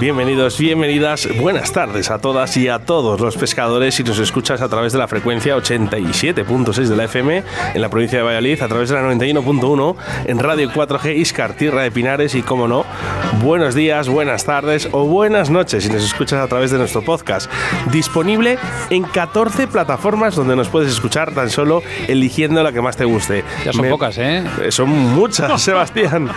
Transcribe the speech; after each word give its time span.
Bienvenidos, 0.00 0.58
bienvenidas, 0.58 1.28
buenas 1.38 1.74
tardes 1.74 2.10
a 2.10 2.18
todas 2.18 2.56
y 2.56 2.68
a 2.68 2.78
todos 2.78 3.20
los 3.20 3.36
pescadores 3.36 3.96
si 3.96 4.02
nos 4.02 4.18
escuchas 4.18 4.62
a 4.62 4.68
través 4.70 4.94
de 4.94 4.98
la 4.98 5.06
frecuencia 5.06 5.54
87.6 5.54 6.86
de 6.86 6.96
la 6.96 7.04
FM 7.04 7.44
en 7.74 7.82
la 7.82 7.90
provincia 7.90 8.16
de 8.16 8.24
Valladolid, 8.24 8.62
a 8.62 8.68
través 8.68 8.88
de 8.88 8.94
la 8.94 9.02
91.1 9.02 9.96
en 10.24 10.38
Radio 10.38 10.70
4G 10.70 11.16
Iscar, 11.16 11.52
Tierra 11.52 11.82
de 11.82 11.90
Pinares 11.90 12.34
y, 12.34 12.40
como 12.40 12.66
no, 12.66 12.86
buenos 13.42 13.74
días, 13.74 14.08
buenas 14.08 14.46
tardes 14.46 14.88
o 14.90 15.04
buenas 15.04 15.50
noches 15.50 15.84
si 15.84 15.90
nos 15.90 16.02
escuchas 16.02 16.42
a 16.42 16.48
través 16.48 16.70
de 16.70 16.78
nuestro 16.78 17.02
podcast, 17.02 17.50
disponible 17.92 18.56
en 18.88 19.02
14 19.02 19.66
plataformas 19.66 20.34
donde 20.34 20.56
nos 20.56 20.70
puedes 20.70 20.90
escuchar 20.90 21.34
tan 21.34 21.50
solo 21.50 21.82
eligiendo 22.08 22.62
la 22.62 22.72
que 22.72 22.80
más 22.80 22.96
te 22.96 23.04
guste. 23.04 23.44
Ya 23.66 23.74
son 23.74 23.86
pocas, 23.90 24.16
¿eh? 24.16 24.44
Son 24.70 24.88
muchas, 24.88 25.60
Sebastián. 25.60 26.30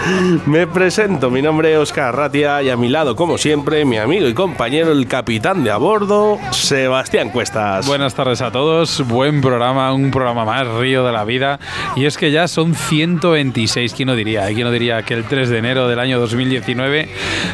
Me 0.47 0.67
presento, 0.67 1.31
mi 1.31 1.41
nombre 1.41 1.71
es 1.71 1.79
Oscar 1.79 2.13
Ratia 2.13 2.61
y 2.61 2.69
a 2.69 2.75
mi 2.75 2.89
lado, 2.89 3.15
como 3.15 3.37
siempre, 3.37 3.52
mi 3.55 3.97
amigo 3.97 4.27
y 4.27 4.33
compañero, 4.33 4.91
el 4.91 5.05
capitán 5.05 5.63
de 5.63 5.69
a 5.69 5.77
bordo, 5.77 6.39
Sebastián 6.51 7.29
Cuestas. 7.29 7.85
Buenas 7.85 8.15
tardes 8.15 8.41
a 8.41 8.51
todos, 8.51 9.07
buen 9.07 9.41
programa, 9.41 9.93
un 9.93 10.09
programa 10.09 10.43
más, 10.43 10.67
Río 10.67 11.05
de 11.05 11.11
la 11.11 11.23
Vida. 11.23 11.59
Y 11.95 12.05
es 12.05 12.17
que 12.17 12.31
ya 12.31 12.47
son 12.47 12.73
126, 12.73 13.93
¿quién 13.93 14.07
no 14.07 14.15
diría? 14.15 14.47
¿Quién 14.47 14.63
no 14.63 14.71
diría 14.71 15.03
que 15.03 15.13
el 15.13 15.25
3 15.25 15.49
de 15.49 15.57
enero 15.59 15.87
del 15.87 15.99
año 15.99 16.19
2019, 16.19 17.09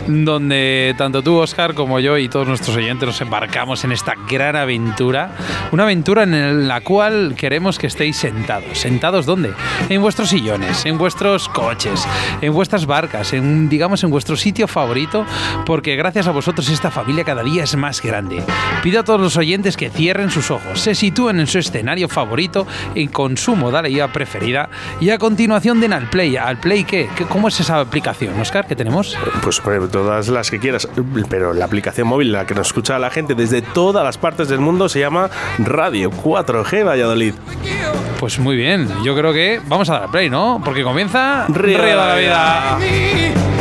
donde 0.08 0.95
tanto 0.97 1.22
tú, 1.22 1.36
Oscar, 1.36 1.73
como 1.73 2.00
yo 2.00 2.17
y 2.17 2.30
todos 2.30 2.47
nuestros 2.47 2.78
oyentes 2.78 3.06
nos 3.06 3.19
embarcamos 3.19 3.84
en 3.84 3.91
esta 3.91 4.16
gran 4.30 4.56
aventura? 4.56 5.31
Una 5.73 5.84
aventura 5.84 6.23
en 6.23 6.69
la 6.69 6.80
cual 6.80 7.36
queremos 7.38 7.78
que 7.78 7.88
estéis 7.88 8.16
sentados. 8.16 8.78
¿Sentados 8.78 9.25
dónde? 9.25 9.53
En 9.90 10.02
vuestros 10.02 10.29
sillones, 10.29 10.85
en 10.85 10.97
vuestros 10.97 11.50
coches, 11.50 12.07
en 12.41 12.53
vuestras 12.53 12.85
barcas, 12.85 13.34
en, 13.34 13.68
digamos, 13.68 14.02
en 14.06 14.12
vuestro 14.12 14.38
sitio 14.38 14.66
favorito, 14.66 15.25
porque 15.66 15.88
gracias 15.95 16.27
a 16.27 16.31
vosotros 16.31 16.69
esta 16.69 16.91
familia 16.91 17.23
cada 17.23 17.44
día 17.44 17.63
es 17.63 17.75
más 17.75 18.01
grande. 18.01 18.44
Pido 18.83 19.01
a 19.01 19.03
todos 19.03 19.19
los 19.19 19.38
oyentes 19.38 19.77
que 19.77 19.89
cierren 19.89 20.31
sus 20.31 20.51
ojos, 20.51 20.79
se 20.79 20.95
sitúen 20.95 21.39
en 21.39 21.47
su 21.47 21.59
escenario 21.59 22.07
favorito 22.07 22.67
y 22.95 23.07
con 23.07 23.38
su 23.38 23.55
modalidad 23.55 24.11
preferida 24.11 24.69
y 24.99 25.09
a 25.09 25.17
continuación 25.17 25.79
den 25.81 25.94
al 25.94 26.09
play. 26.09 26.38
¿Al 26.38 26.59
play 26.59 26.83
qué? 26.83 27.09
¿Cómo 27.29 27.47
es 27.47 27.59
esa 27.59 27.79
aplicación, 27.79 28.39
Oscar, 28.39 28.67
que 28.67 28.75
tenemos? 28.75 29.17
Pues, 29.41 29.59
pues 29.59 29.91
todas 29.91 30.28
las 30.29 30.51
que 30.51 30.59
quieras, 30.59 30.88
pero 31.29 31.53
la 31.53 31.66
aplicación 31.66 32.07
móvil, 32.07 32.31
la 32.31 32.45
que 32.45 32.55
nos 32.55 32.67
escucha 32.67 32.99
la 32.99 33.09
gente 33.09 33.35
desde 33.35 33.61
todas 33.61 34.03
las 34.03 34.17
partes 34.17 34.49
del 34.49 34.59
mundo, 34.59 34.89
se 34.89 34.99
llama 34.99 35.29
Radio 35.59 36.11
4G 36.11 36.85
Valladolid. 36.85 37.33
Pues 38.19 38.39
muy 38.39 38.55
bien, 38.55 38.89
yo 39.03 39.16
creo 39.16 39.31
que 39.31 39.61
vamos 39.67 39.89
a 39.89 39.94
dar 39.94 40.03
al 40.03 40.11
play, 40.11 40.29
¿no? 40.29 40.61
Porque 40.63 40.83
comienza 40.83 41.45
Río, 41.47 41.81
de 41.81 41.95
la 41.95 42.16
vida. 42.16 43.59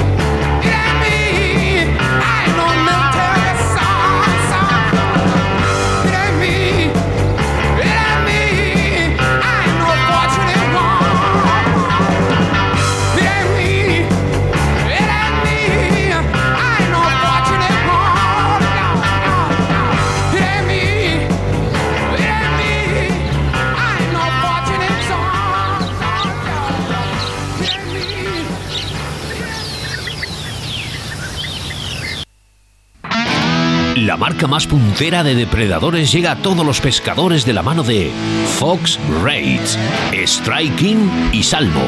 Marca 34.28 34.47
más 34.47 34.66
puntera 34.66 35.25
de 35.25 35.34
depredadores 35.34 36.12
llega 36.12 36.33
a 36.33 36.37
todos 36.37 36.66
los 36.66 36.83
pescadores 36.83 37.47
de 37.47 37.55
la 37.55 37.62
mano 37.62 37.83
de 37.83 38.11
Fox 38.59 39.00
Raids, 39.22 39.78
Striking 40.12 41.31
y 41.33 41.43
Salmo. 41.43 41.81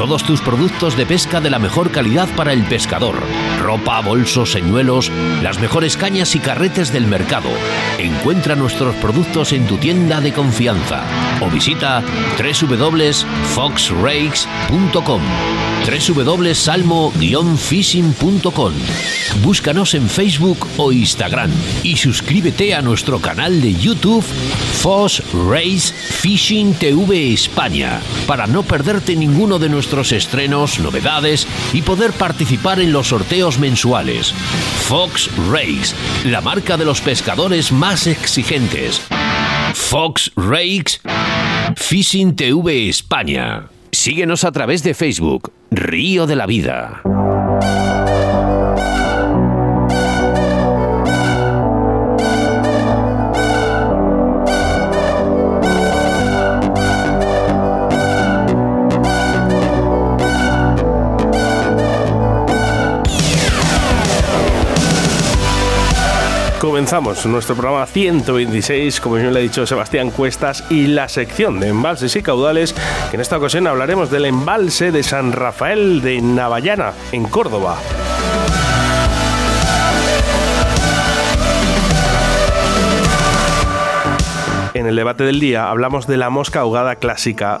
Todos 0.00 0.24
tus 0.24 0.40
productos 0.40 0.96
de 0.96 1.04
pesca 1.04 1.42
de 1.42 1.50
la 1.50 1.58
mejor 1.58 1.90
calidad 1.90 2.26
para 2.34 2.54
el 2.54 2.64
pescador. 2.64 3.16
Ropa, 3.60 4.00
bolsos, 4.00 4.50
señuelos, 4.50 5.12
las 5.42 5.60
mejores 5.60 5.98
cañas 5.98 6.34
y 6.34 6.38
carretes 6.38 6.90
del 6.90 7.06
mercado. 7.06 7.50
Encuentra 7.98 8.56
nuestros 8.56 8.96
productos 8.96 9.52
en 9.52 9.66
tu 9.66 9.76
tienda 9.76 10.22
de 10.22 10.32
confianza 10.32 11.04
o 11.42 11.50
visita 11.50 12.02
www.foxrakes.com 12.38 15.20
www.salmo-fishing.com 15.80 18.72
Búscanos 19.42 19.94
en 19.94 20.06
Facebook 20.08 20.68
o 20.76 20.92
Instagram 20.92 21.50
y 21.82 21.96
suscríbete 21.96 22.74
a 22.74 22.82
nuestro 22.82 23.18
canal 23.20 23.62
de 23.62 23.74
YouTube 23.74 24.22
Fox 24.22 25.22
Fishing 26.20 26.74
TV 26.74 27.32
España 27.32 28.02
para 28.26 28.46
no 28.46 28.62
perderte 28.62 29.16
ninguno 29.16 29.58
de 29.58 29.70
nuestros 29.70 29.89
estrenos, 29.98 30.78
novedades 30.78 31.46
y 31.72 31.82
poder 31.82 32.12
participar 32.12 32.80
en 32.80 32.92
los 32.92 33.08
sorteos 33.08 33.58
mensuales. 33.58 34.32
Fox 34.88 35.28
Rakes, 35.50 35.94
la 36.24 36.40
marca 36.40 36.76
de 36.76 36.84
los 36.84 37.00
pescadores 37.00 37.72
más 37.72 38.06
exigentes. 38.06 39.02
Fox 39.74 40.32
Rakes, 40.36 41.00
Fishing 41.76 42.36
TV 42.36 42.88
España. 42.88 43.66
Síguenos 43.92 44.44
a 44.44 44.52
través 44.52 44.82
de 44.82 44.94
Facebook, 44.94 45.52
Río 45.70 46.26
de 46.26 46.36
la 46.36 46.46
Vida. 46.46 47.02
Comenzamos 66.90 67.24
nuestro 67.26 67.54
programa 67.54 67.86
126, 67.86 69.00
como 69.00 69.14
bien 69.14 69.32
le 69.32 69.38
ha 69.38 69.42
dicho 69.42 69.64
Sebastián 69.64 70.10
Cuestas, 70.10 70.64
y 70.70 70.88
la 70.88 71.08
sección 71.08 71.60
de 71.60 71.68
embalses 71.68 72.16
y 72.16 72.20
caudales, 72.20 72.74
que 73.10 73.16
en 73.16 73.20
esta 73.20 73.38
ocasión 73.38 73.68
hablaremos 73.68 74.10
del 74.10 74.24
embalse 74.24 74.90
de 74.90 75.04
San 75.04 75.30
Rafael 75.30 76.02
de 76.02 76.20
Navallana, 76.20 76.94
en 77.12 77.26
Córdoba. 77.26 77.78
En 84.74 84.86
el 84.86 84.96
debate 84.96 85.22
del 85.22 85.38
día 85.38 85.70
hablamos 85.70 86.08
de 86.08 86.16
la 86.16 86.28
mosca 86.28 86.58
ahogada 86.58 86.96
clásica 86.96 87.60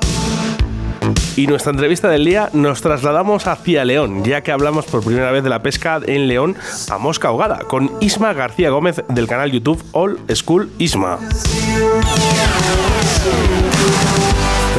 Y 1.40 1.46
nuestra 1.46 1.72
entrevista 1.72 2.10
del 2.10 2.26
día 2.26 2.50
nos 2.52 2.82
trasladamos 2.82 3.46
hacia 3.46 3.82
León, 3.86 4.22
ya 4.24 4.42
que 4.42 4.52
hablamos 4.52 4.84
por 4.84 5.02
primera 5.02 5.30
vez 5.30 5.42
de 5.42 5.48
la 5.48 5.62
pesca 5.62 5.98
en 6.06 6.28
León 6.28 6.54
a 6.90 6.98
mosca 6.98 7.28
ahogada, 7.28 7.60
con 7.60 7.90
Isma 8.00 8.34
García 8.34 8.68
Gómez 8.68 9.02
del 9.08 9.26
canal 9.26 9.50
YouTube 9.50 9.82
All 9.92 10.18
School 10.34 10.70
Isma. 10.76 11.18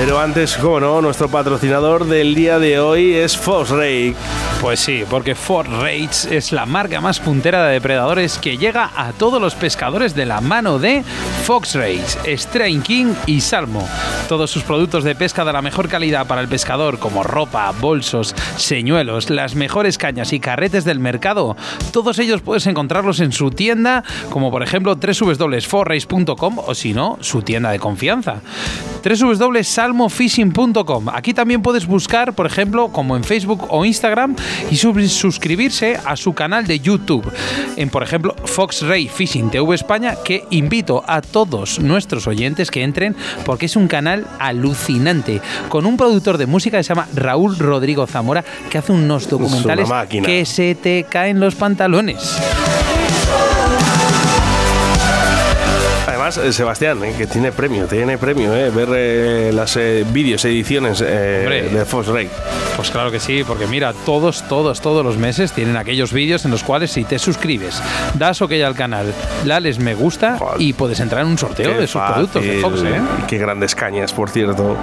Pero 0.01 0.19
antes, 0.19 0.57
como 0.57 0.80
no, 0.80 1.00
nuestro 1.00 1.30
patrocinador 1.30 2.07
del 2.07 2.33
día 2.33 2.57
de 2.57 2.80
hoy 2.80 3.13
es 3.13 3.39
Ray. 3.69 4.15
Pues 4.59 4.80
sí, 4.80 5.03
porque 5.07 5.36
Ford 5.36 5.68
Rage 5.68 6.36
es 6.36 6.51
la 6.51 6.65
marca 6.65 7.01
más 7.01 7.19
puntera 7.19 7.68
de 7.68 7.74
depredadores 7.74 8.39
que 8.39 8.57
llega 8.57 8.89
a 8.95 9.12
todos 9.12 9.39
los 9.39 9.53
pescadores 9.53 10.15
de 10.15 10.25
la 10.25 10.42
mano 10.42 10.80
de 10.80 11.03
Fox 11.45 11.75
Rage, 11.75 12.36
Strain 12.38 12.81
King 12.81 13.13
y 13.27 13.42
Salmo. 13.42 13.88
Todos 14.27 14.50
sus 14.50 14.63
productos 14.63 15.03
de 15.03 15.13
pesca 15.13 15.45
de 15.45 15.53
la 15.53 15.62
mejor 15.62 15.88
calidad 15.88 16.25
para 16.25 16.42
el 16.42 16.48
pescador, 16.48 16.98
como 16.98 17.21
ropa, 17.21 17.71
bolsos, 17.80 18.36
señuelos, 18.57 19.30
las 19.30 19.53
mejores 19.53 20.00
cañas 20.00 20.33
y 20.33 20.39
carretes 20.39 20.83
del 20.83 21.00
mercado, 21.00 21.56
todos 21.92 22.18
ellos 22.18 22.42
puedes 22.42 22.65
encontrarlos 22.65 23.19
en 23.19 23.31
su 23.31 23.51
tienda, 23.51 24.03
como 24.31 24.50
por 24.50 24.63
ejemplo 24.63 24.95
www.forrace.com 24.95 26.59
o 26.59 26.74
si 26.74 26.94
no, 26.94 27.18
su 27.21 27.44
tienda 27.44 27.69
de 27.71 27.80
confianza. 27.80 28.42
www.salmofishing.com. 29.92 31.10
Aquí 31.10 31.34
también 31.34 31.62
puedes 31.62 31.86
buscar, 31.86 32.34
por 32.34 32.46
ejemplo, 32.46 32.90
como 32.90 33.16
en 33.16 33.24
Facebook 33.24 33.68
o 33.70 33.86
Instagram, 33.86 34.36
y 34.70 34.78
suscribirse 34.78 36.00
a 36.06 36.16
su 36.16 36.34
canal 36.34 36.68
de 36.68 36.80
YouTube, 36.80 37.32
en 37.76 37.90
por 37.90 38.04
ejemplo 38.04 38.36
Fox 38.46 38.82
Ray 38.84 39.08
Fishing 39.08 39.50
TV 39.50 39.76
España, 39.76 40.16
que 40.24 40.46
invito 40.50 41.04
a 41.08 41.22
todos 41.22 41.80
nuestros 41.80 42.28
oyentes 42.28 42.72
que 42.72 42.84
entren 42.84 43.16
porque 43.46 43.66
es 43.66 43.76
un 43.76 43.88
canal 43.88 44.28
alucinante, 44.40 45.42
con 45.70 45.86
un 45.86 45.98
productor 45.98 46.38
de 46.38 46.46
música 46.46 46.78
que 46.78 46.84
se 46.84 46.90
llama 46.90 47.08
Raúl 47.14 47.58
Rodrigo 47.58 48.08
Zamora, 48.08 48.44
que 48.70 48.78
hace 48.78 48.92
unos 48.92 49.30
documentales 49.30 49.90
que 50.24 50.46
se 50.46 50.76
te 50.76 51.06
caen 51.10 51.40
los 51.40 51.56
pantalones. 51.56 52.38
Eh, 56.22 56.54
Sebastián, 56.54 57.04
eh, 57.04 57.16
que 57.18 57.26
tiene 57.26 57.52
premio, 57.52 57.88
tiene 57.88 58.16
premio, 58.16 58.56
eh, 58.56 58.70
ver 58.70 58.90
eh, 58.94 59.52
las 59.52 59.76
vídeos, 60.14 60.46
ediciones 60.46 61.00
de 61.00 61.84
Fox 61.88 62.08
Ray. 62.08 62.30
Pues 62.76 62.92
claro 62.92 63.10
que 63.10 63.20
sí, 63.20 63.44
porque 63.44 63.66
mira, 63.66 63.92
todos, 64.06 64.48
todos, 64.48 64.82
todos 64.82 65.04
los 65.04 65.18
meses 65.18 65.52
tienen 65.52 65.78
aquellos 65.78 66.14
vídeos 66.14 66.46
en 66.46 66.52
los 66.52 66.64
cuales 66.64 66.92
si 66.92 67.06
te 67.06 67.18
suscribes, 67.18 67.82
das 68.14 68.40
ok 68.42 68.52
al 68.64 68.76
canal, 68.76 69.12
dales 69.46 69.80
me 69.80 69.96
gusta 69.96 70.38
y 70.60 70.74
puedes 70.74 71.00
entrar 71.00 71.24
en 71.24 71.28
un 71.28 71.38
sorteo 71.40 71.80
de 71.80 71.88
sus 71.88 72.02
productos 72.02 72.46
de 72.46 72.60
Fox. 72.60 72.84
Qué 73.28 73.40
grandes 73.40 73.74
cañas, 73.74 74.14
por 74.14 74.30
cierto. 74.30 74.78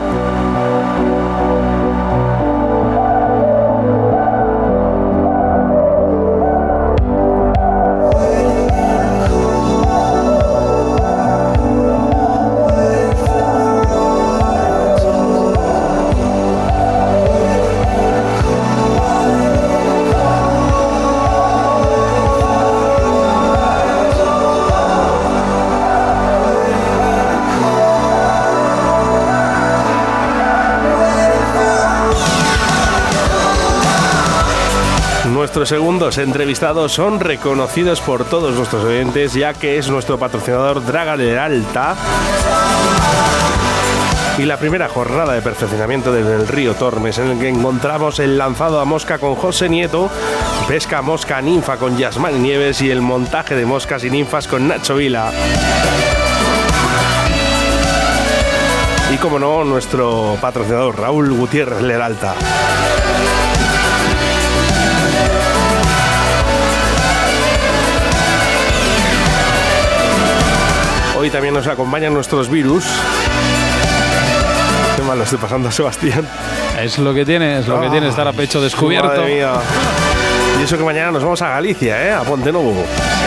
Segundos 35.69 36.17
entrevistados 36.17 36.93
son 36.93 37.21
reconocidos 37.21 38.01
por 38.01 38.25
todos 38.25 38.55
nuestros 38.55 38.83
oyentes, 38.85 39.35
ya 39.35 39.53
que 39.53 39.77
es 39.77 39.91
nuestro 39.91 40.19
patrocinador 40.19 40.83
Draga 40.83 41.19
del 41.19 41.39
Alta. 41.39 41.95
Y 44.39 44.47
la 44.47 44.57
primera 44.57 44.89
jornada 44.89 45.35
de 45.35 45.43
perfeccionamiento 45.43 46.11
desde 46.11 46.37
el 46.37 46.49
río 46.49 46.73
Tormes, 46.73 47.19
en 47.19 47.33
el 47.33 47.39
que 47.39 47.51
encontramos 47.51 48.19
el 48.19 48.39
lanzado 48.39 48.81
a 48.81 48.87
mosca 48.87 49.19
con 49.19 49.35
José 49.35 49.69
Nieto, 49.69 50.09
pesca 50.67 51.03
mosca 51.03 51.43
ninfa 51.43 51.77
con 51.77 51.99
Yasmán 51.99 52.43
Nieves 52.43 52.81
y 52.81 52.91
el 52.91 53.03
montaje 53.03 53.55
de 53.55 53.67
moscas 53.67 54.03
y 54.05 54.11
ninfas 54.11 54.49
con 54.49 54.69
Nacho 54.69 54.95
Vila. 54.95 55.31
Y 59.13 59.19
como 59.19 59.39
no, 59.39 59.65
nuestro 59.65 60.39
patrocinador 60.41 60.99
Raúl 60.99 61.31
Gutiérrez 61.35 61.83
Leralta. 61.83 62.37
Hoy 71.19 71.31
también 71.31 71.53
nos 71.53 71.67
acompañan 71.67 72.15
nuestros 72.15 72.49
virus. 72.49 72.85
Qué 74.95 75.03
mal 75.03 75.19
lo 75.19 75.25
estoy 75.25 75.39
pasando, 75.39 75.69
Sebastián. 75.69 76.25
Es 76.81 76.97
lo 76.99 77.13
que 77.13 77.25
tiene, 77.25 77.59
es 77.59 77.67
lo 77.67 77.81
que 77.81 77.91
tiene 77.91 78.09
estar 78.09 78.29
a 78.29 78.33
pecho 78.33 78.61
descubierto. 78.61 79.09
Madre 79.09 79.35
mía. 79.35 79.55
Y 80.61 80.63
eso 80.63 80.79
que 80.79 80.85
mañana 80.85 81.11
nos 81.11 81.25
vamos 81.25 81.43
a 81.43 81.49
Galicia, 81.49 82.07
¿eh? 82.07 82.13
A 82.13 82.23
Ponte 82.23 82.53
Novo. 82.53 82.85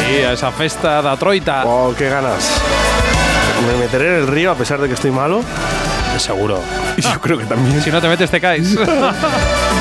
Sí, 0.07 0.23
a 0.23 0.31
esa 0.31 0.53
festa 0.53 1.01
de 1.01 1.17
Troita. 1.17 1.63
Oh, 1.65 1.93
qué 1.97 2.09
ganas. 2.09 2.49
Me 3.67 3.77
meteré 3.77 4.07
en 4.07 4.21
el 4.21 4.27
río 4.27 4.51
a 4.51 4.55
pesar 4.55 4.79
de 4.79 4.87
que 4.87 4.93
estoy 4.93 5.11
malo. 5.11 5.43
Seguro. 6.17 6.61
Yo 6.97 7.19
creo 7.19 7.37
que 7.39 7.45
también. 7.45 7.81
Si 7.81 7.91
no 7.91 7.99
te 7.99 8.07
metes, 8.07 8.31
te 8.31 8.39
caes. 8.39 8.73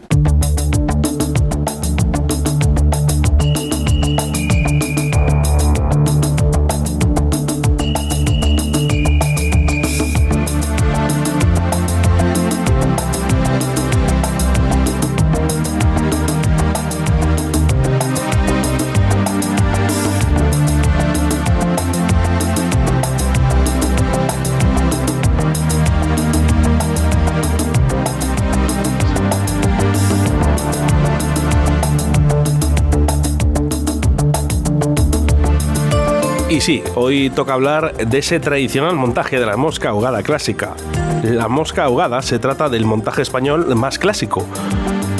Sí, 36.61 36.83
hoy 36.93 37.31
toca 37.31 37.53
hablar 37.53 37.95
de 37.95 38.19
ese 38.19 38.39
tradicional 38.39 38.95
montaje 38.95 39.39
de 39.39 39.47
la 39.47 39.57
mosca 39.57 39.89
ahogada 39.89 40.21
clásica. 40.21 40.75
La 41.23 41.47
mosca 41.47 41.85
ahogada 41.85 42.21
se 42.21 42.37
trata 42.37 42.69
del 42.69 42.85
montaje 42.85 43.23
español 43.23 43.75
más 43.75 43.97
clásico, 43.97 44.45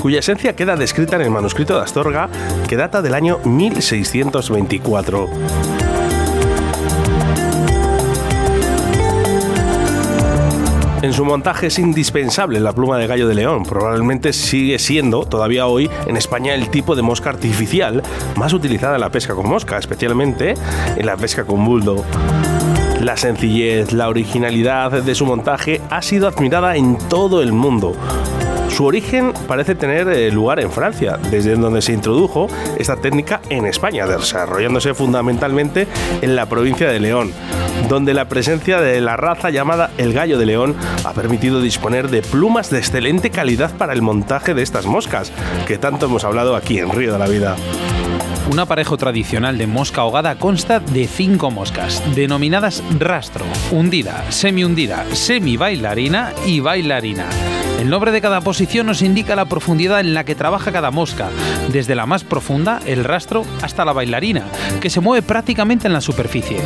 cuya 0.02 0.20
esencia 0.20 0.56
queda 0.56 0.76
descrita 0.76 1.16
en 1.16 1.24
el 1.24 1.32
manuscrito 1.32 1.76
de 1.76 1.82
Astorga, 1.82 2.30
que 2.68 2.78
data 2.78 3.02
del 3.02 3.16
año 3.16 3.40
1624. 3.44 5.81
En 11.02 11.14
su 11.14 11.26
montaje 11.26 11.68
es 11.68 11.80
indispensable 11.80 12.60
la 12.60 12.74
pluma 12.74 13.00
de 13.00 13.08
gallo 13.08 13.28
de 13.28 13.34
león. 13.34 13.64
Probablemente 13.64 14.34
sigue 14.34 14.78
siendo 14.78 15.26
todavía 15.26 15.66
hoy 15.66 15.90
en 16.06 16.16
España 16.16 16.54
el 16.54 16.70
tipo 16.70 16.96
de 16.96 17.02
mosca 17.02 17.32
artificial 17.32 18.04
más 18.36 18.54
utilizada 18.54 18.96
en 18.96 19.02
la 19.02 19.10
pesca 19.10 19.34
con 19.34 19.50
mosca, 19.50 19.80
especialmente 19.80 20.54
en 20.96 21.06
la 21.08 21.18
pesca 21.18 21.44
con 21.44 21.66
buldo. 21.66 22.06
La 23.00 23.18
sencillez, 23.18 23.94
la 23.94 24.10
originalidad 24.10 24.92
de 24.92 25.16
su 25.16 25.26
montaje 25.26 25.82
ha 25.90 26.04
sido 26.04 26.28
admirada 26.28 26.76
en 26.76 27.00
todo 27.10 27.42
el 27.42 27.52
mundo. 27.52 27.96
Su 28.82 28.88
origen 28.88 29.32
parece 29.48 29.76
tener 29.76 30.08
eh, 30.08 30.32
lugar 30.32 30.60
en 30.60 30.72
Francia, 30.72 31.20
desde 31.30 31.56
donde 31.56 31.84
se 31.84 31.94
introdujo 31.94 32.48
esta 32.80 32.96
técnica 32.96 33.40
en 33.52 33.68
España, 33.68 34.08
desarrollándose 34.08 34.96
fundamentalmente 34.96 35.88
en 36.24 36.36
la 36.36 36.48
provincia 36.48 36.90
de 36.90 37.00
León, 37.00 37.32
donde 37.88 38.16
la 38.16 38.28
presencia 38.28 38.82
de 38.82 39.00
la 39.00 39.18
raza 39.18 39.52
llamada 39.52 39.92
el 40.00 40.14
gallo 40.14 40.40
de 40.40 40.48
león 40.48 40.76
ha 41.04 41.14
permitido 41.14 41.62
disponer 41.62 42.10
de 42.10 42.24
plumas 42.24 42.72
de 42.72 42.80
excelente 42.80 43.30
calidad 43.30 43.70
para 43.78 43.94
el 43.94 44.02
montaje 44.02 44.56
de 44.56 44.64
estas 44.64 44.88
moscas, 44.88 45.32
que 45.68 45.78
tanto 45.78 46.08
hemos 46.08 46.24
hablado 46.24 46.56
aquí 46.56 46.80
en 46.80 46.90
Río 46.90 47.14
de 47.14 47.20
la 47.20 47.28
Vida. 47.28 47.58
Un 48.50 48.60
aparejo 48.60 48.98
tradicional 48.98 49.58
de 49.58 49.68
mosca 49.68 50.02
ahogada 50.02 50.36
consta 50.36 50.80
de 50.80 51.08
cinco 51.08 51.52
moscas, 51.52 52.04
denominadas 52.16 52.84
rastro, 53.00 53.46
hundida, 53.72 54.26
semi-hundida, 54.30 55.06
semi-bailarina 55.14 56.34
y 56.46 56.60
bailarina. 56.60 57.28
El 57.80 57.90
nombre 57.90 58.12
de 58.12 58.22
cada 58.22 58.42
posición 58.42 58.88
nos 58.88 59.02
indica 59.02 59.36
la 59.36 59.46
profundidad 59.46 60.00
en 60.02 60.14
la 60.14 60.24
que 60.24 60.36
trabaja 60.36 60.72
cada 60.72 60.92
mosca, 60.92 61.30
desde 61.72 61.96
la 61.96 62.06
más 62.06 62.24
profunda, 62.24 62.80
el 62.86 63.04
rastro, 63.04 63.44
hasta 63.62 63.86
la 63.86 63.94
bailarina, 63.94 64.44
que 64.82 64.90
se 64.90 65.00
mueve 65.00 65.26
prácticamente 65.26 65.88
en 65.88 65.94
la 65.94 66.02
superficie. 66.02 66.58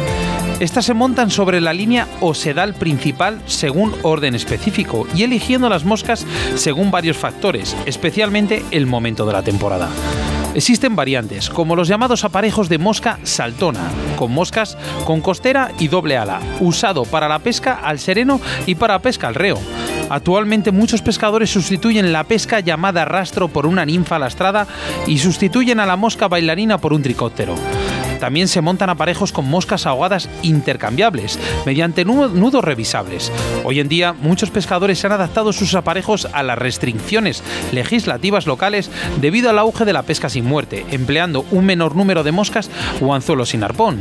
Estas 0.59 0.85
se 0.85 0.93
montan 0.93 1.29
sobre 1.29 1.61
la 1.61 1.73
línea 1.73 2.07
o 2.19 2.33
sedal 2.33 2.73
principal 2.73 3.41
según 3.45 3.93
orden 4.01 4.35
específico 4.35 5.07
y 5.15 5.23
eligiendo 5.23 5.69
las 5.69 5.85
moscas 5.85 6.25
según 6.55 6.91
varios 6.91 7.17
factores, 7.17 7.75
especialmente 7.85 8.65
el 8.71 8.85
momento 8.85 9.25
de 9.25 9.33
la 9.33 9.43
temporada. 9.43 9.89
Existen 10.55 10.95
variantes, 10.95 11.49
como 11.49 11.75
los 11.75 11.89
llamados 11.89 12.23
aparejos 12.23 12.69
de 12.69 12.77
mosca 12.77 13.19
saltona, 13.23 13.91
con 14.15 14.31
moscas 14.31 14.77
con 15.03 15.19
costera 15.19 15.71
y 15.79 15.89
doble 15.89 16.15
ala, 16.15 16.39
usado 16.61 17.03
para 17.03 17.27
la 17.27 17.39
pesca 17.39 17.73
al 17.83 17.99
sereno 17.99 18.39
y 18.65 18.75
para 18.75 18.99
pesca 18.99 19.27
al 19.27 19.35
reo. 19.35 19.59
Actualmente 20.09 20.71
muchos 20.71 21.01
pescadores 21.01 21.49
sustituyen 21.49 22.13
la 22.13 22.23
pesca 22.23 22.61
llamada 22.61 23.03
rastro 23.03 23.49
por 23.49 23.65
una 23.65 23.85
ninfa 23.85 24.17
lastrada 24.17 24.65
y 25.07 25.17
sustituyen 25.17 25.81
a 25.81 25.85
la 25.85 25.97
mosca 25.97 26.29
bailarina 26.29 26.77
por 26.77 26.93
un 26.93 27.03
tricóptero. 27.03 27.55
También 28.19 28.47
se 28.47 28.61
montan 28.61 28.89
aparejos 28.89 29.31
con 29.31 29.49
moscas 29.49 29.85
ahogadas 29.85 30.29
intercambiables, 30.41 31.39
mediante 31.65 32.05
nudos 32.05 32.63
revisables. 32.63 33.31
Hoy 33.63 33.79
en 33.79 33.89
día, 33.89 34.13
muchos 34.13 34.51
pescadores 34.51 35.03
han 35.05 35.11
adaptado 35.11 35.53
sus 35.53 35.73
aparejos 35.75 36.27
a 36.31 36.43
las 36.43 36.57
restricciones 36.57 37.43
legislativas 37.71 38.47
locales 38.47 38.89
debido 39.21 39.49
al 39.49 39.59
auge 39.59 39.85
de 39.85 39.93
la 39.93 40.03
pesca 40.03 40.29
sin 40.29 40.45
muerte, 40.45 40.85
empleando 40.91 41.45
un 41.51 41.65
menor 41.65 41.95
número 41.95 42.23
de 42.23 42.31
moscas 42.31 42.69
o 43.01 43.13
anzuelos 43.13 43.49
sin 43.49 43.63
arpón. 43.63 43.99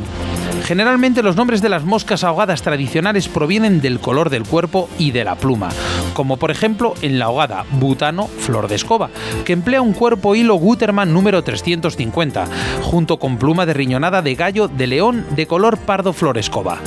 Generalmente 0.65 1.23
los 1.23 1.37
nombres 1.37 1.61
de 1.61 1.69
las 1.69 1.85
moscas 1.85 2.25
ahogadas 2.25 2.63
tradicionales 2.63 3.29
provienen 3.29 3.83
del 3.83 4.01
color 4.01 4.31
del 4.31 4.45
cuerpo 4.45 4.89
y 4.99 5.11
de 5.11 5.23
la 5.23 5.35
pluma, 5.35 5.69
como 6.15 6.39
por 6.39 6.51
ejemplo 6.51 6.95
en 7.03 7.19
la 7.19 7.27
ahogada 7.27 7.67
butano 7.73 8.29
flor 8.29 8.67
de 8.69 8.77
escoba, 8.77 9.11
que 9.45 9.53
emplea 9.53 9.83
un 9.83 9.93
cuerpo 9.93 10.35
hilo 10.35 10.55
Gutermann 10.55 11.13
número 11.13 11.45
350, 11.45 12.47
junto 12.81 13.19
con 13.19 13.37
pluma 13.37 13.67
de 13.67 13.75
riñonada 13.75 14.23
de 14.23 14.35
gallo 14.35 14.69
de 14.69 14.87
león 14.87 15.27
de 15.37 15.47
color 15.47 15.77
pardo 15.77 16.15
flor 16.15 16.39
escoba. 16.39 16.79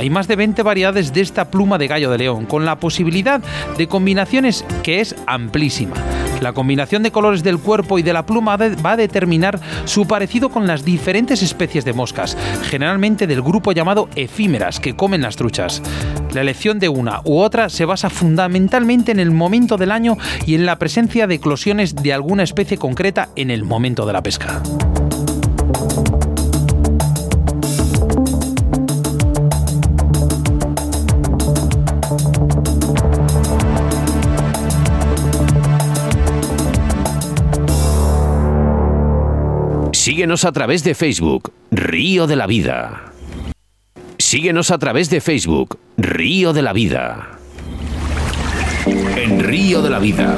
Hay 0.00 0.10
más 0.10 0.26
de 0.26 0.34
20 0.34 0.64
variedades 0.64 1.12
de 1.12 1.20
esta 1.20 1.52
pluma 1.52 1.78
de 1.78 1.86
gallo 1.86 2.10
de 2.10 2.18
león, 2.18 2.46
con 2.46 2.64
la 2.64 2.80
posibilidad 2.80 3.40
de 3.78 3.86
combinaciones 3.86 4.64
que 4.82 5.00
es 5.00 5.14
amplísima. 5.26 5.94
La 6.40 6.52
combinación 6.52 7.02
de 7.02 7.12
colores 7.12 7.42
del 7.42 7.58
cuerpo 7.58 7.98
y 7.98 8.02
de 8.02 8.12
la 8.12 8.24
pluma 8.24 8.56
va 8.56 8.92
a 8.92 8.96
determinar 8.96 9.60
su 9.84 10.06
parecido 10.06 10.48
con 10.48 10.66
las 10.66 10.84
diferentes 10.84 11.42
especies 11.42 11.84
de 11.84 11.92
moscas, 11.92 12.36
generalmente 12.62 13.26
del 13.26 13.42
grupo 13.42 13.72
llamado 13.72 14.08
efímeras 14.16 14.80
que 14.80 14.96
comen 14.96 15.22
las 15.22 15.36
truchas. 15.36 15.82
La 16.32 16.40
elección 16.40 16.78
de 16.78 16.88
una 16.88 17.20
u 17.24 17.38
otra 17.38 17.68
se 17.68 17.84
basa 17.84 18.08
fundamentalmente 18.08 19.12
en 19.12 19.20
el 19.20 19.30
momento 19.30 19.76
del 19.76 19.90
año 19.90 20.16
y 20.46 20.54
en 20.54 20.64
la 20.64 20.78
presencia 20.78 21.26
de 21.26 21.34
eclosiones 21.34 21.94
de 21.94 22.12
alguna 22.12 22.42
especie 22.42 22.78
concreta 22.78 23.28
en 23.36 23.50
el 23.50 23.64
momento 23.64 24.06
de 24.06 24.12
la 24.12 24.22
pesca. 24.22 24.62
Síguenos 40.10 40.44
a 40.44 40.50
través 40.50 40.82
de 40.82 40.96
Facebook, 40.96 41.52
Río 41.70 42.26
de 42.26 42.34
la 42.34 42.48
Vida. 42.48 43.12
Síguenos 44.18 44.72
a 44.72 44.78
través 44.78 45.08
de 45.08 45.20
Facebook, 45.20 45.78
Río 45.96 46.52
de 46.52 46.62
la 46.62 46.72
Vida. 46.72 47.38
En 49.16 49.38
Río 49.38 49.82
de 49.82 49.90
la 49.90 50.00
Vida, 50.00 50.36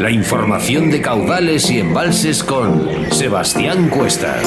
la 0.00 0.10
información 0.10 0.90
de 0.90 1.02
caudales 1.02 1.70
y 1.70 1.80
embalses 1.80 2.42
con 2.42 2.88
Sebastián 3.12 3.90
Cuestas. 3.90 4.42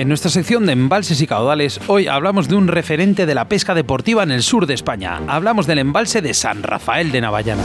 En 0.00 0.08
nuestra 0.08 0.30
sección 0.30 0.64
de 0.64 0.72
embalses 0.72 1.20
y 1.20 1.26
caudales, 1.26 1.78
hoy 1.86 2.06
hablamos 2.06 2.48
de 2.48 2.54
un 2.54 2.68
referente 2.68 3.26
de 3.26 3.34
la 3.34 3.50
pesca 3.50 3.74
deportiva 3.74 4.22
en 4.22 4.30
el 4.30 4.42
sur 4.42 4.66
de 4.66 4.72
España. 4.72 5.20
Hablamos 5.26 5.66
del 5.66 5.78
embalse 5.78 6.22
de 6.22 6.32
San 6.32 6.62
Rafael 6.62 7.12
de 7.12 7.20
Navallana. 7.20 7.62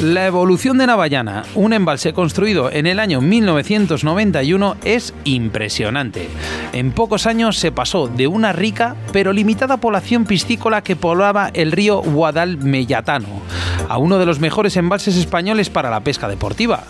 La 0.00 0.24
evolución 0.24 0.78
de 0.78 0.86
Navallana, 0.86 1.42
un 1.56 1.72
embalse 1.72 2.12
construido 2.12 2.70
en 2.70 2.86
el 2.86 3.00
año 3.00 3.20
1991, 3.20 4.76
es 4.84 5.12
impresionante. 5.24 6.28
En 6.72 6.92
pocos 6.92 7.26
años 7.26 7.58
se 7.58 7.72
pasó 7.72 8.06
de 8.06 8.28
una 8.28 8.52
rica 8.52 8.94
pero 9.12 9.32
limitada 9.32 9.78
población 9.78 10.24
piscícola 10.24 10.84
que 10.84 10.94
poblaba 10.94 11.50
el 11.52 11.72
río 11.72 12.00
Guadalmellatano 12.00 13.42
a 13.88 13.98
uno 13.98 14.20
de 14.20 14.26
los 14.26 14.38
mejores 14.38 14.76
embalses 14.76 15.16
españoles 15.16 15.68
para 15.68 15.90
la 15.90 15.98
pesca 15.98 16.28
deportiva. 16.28 16.84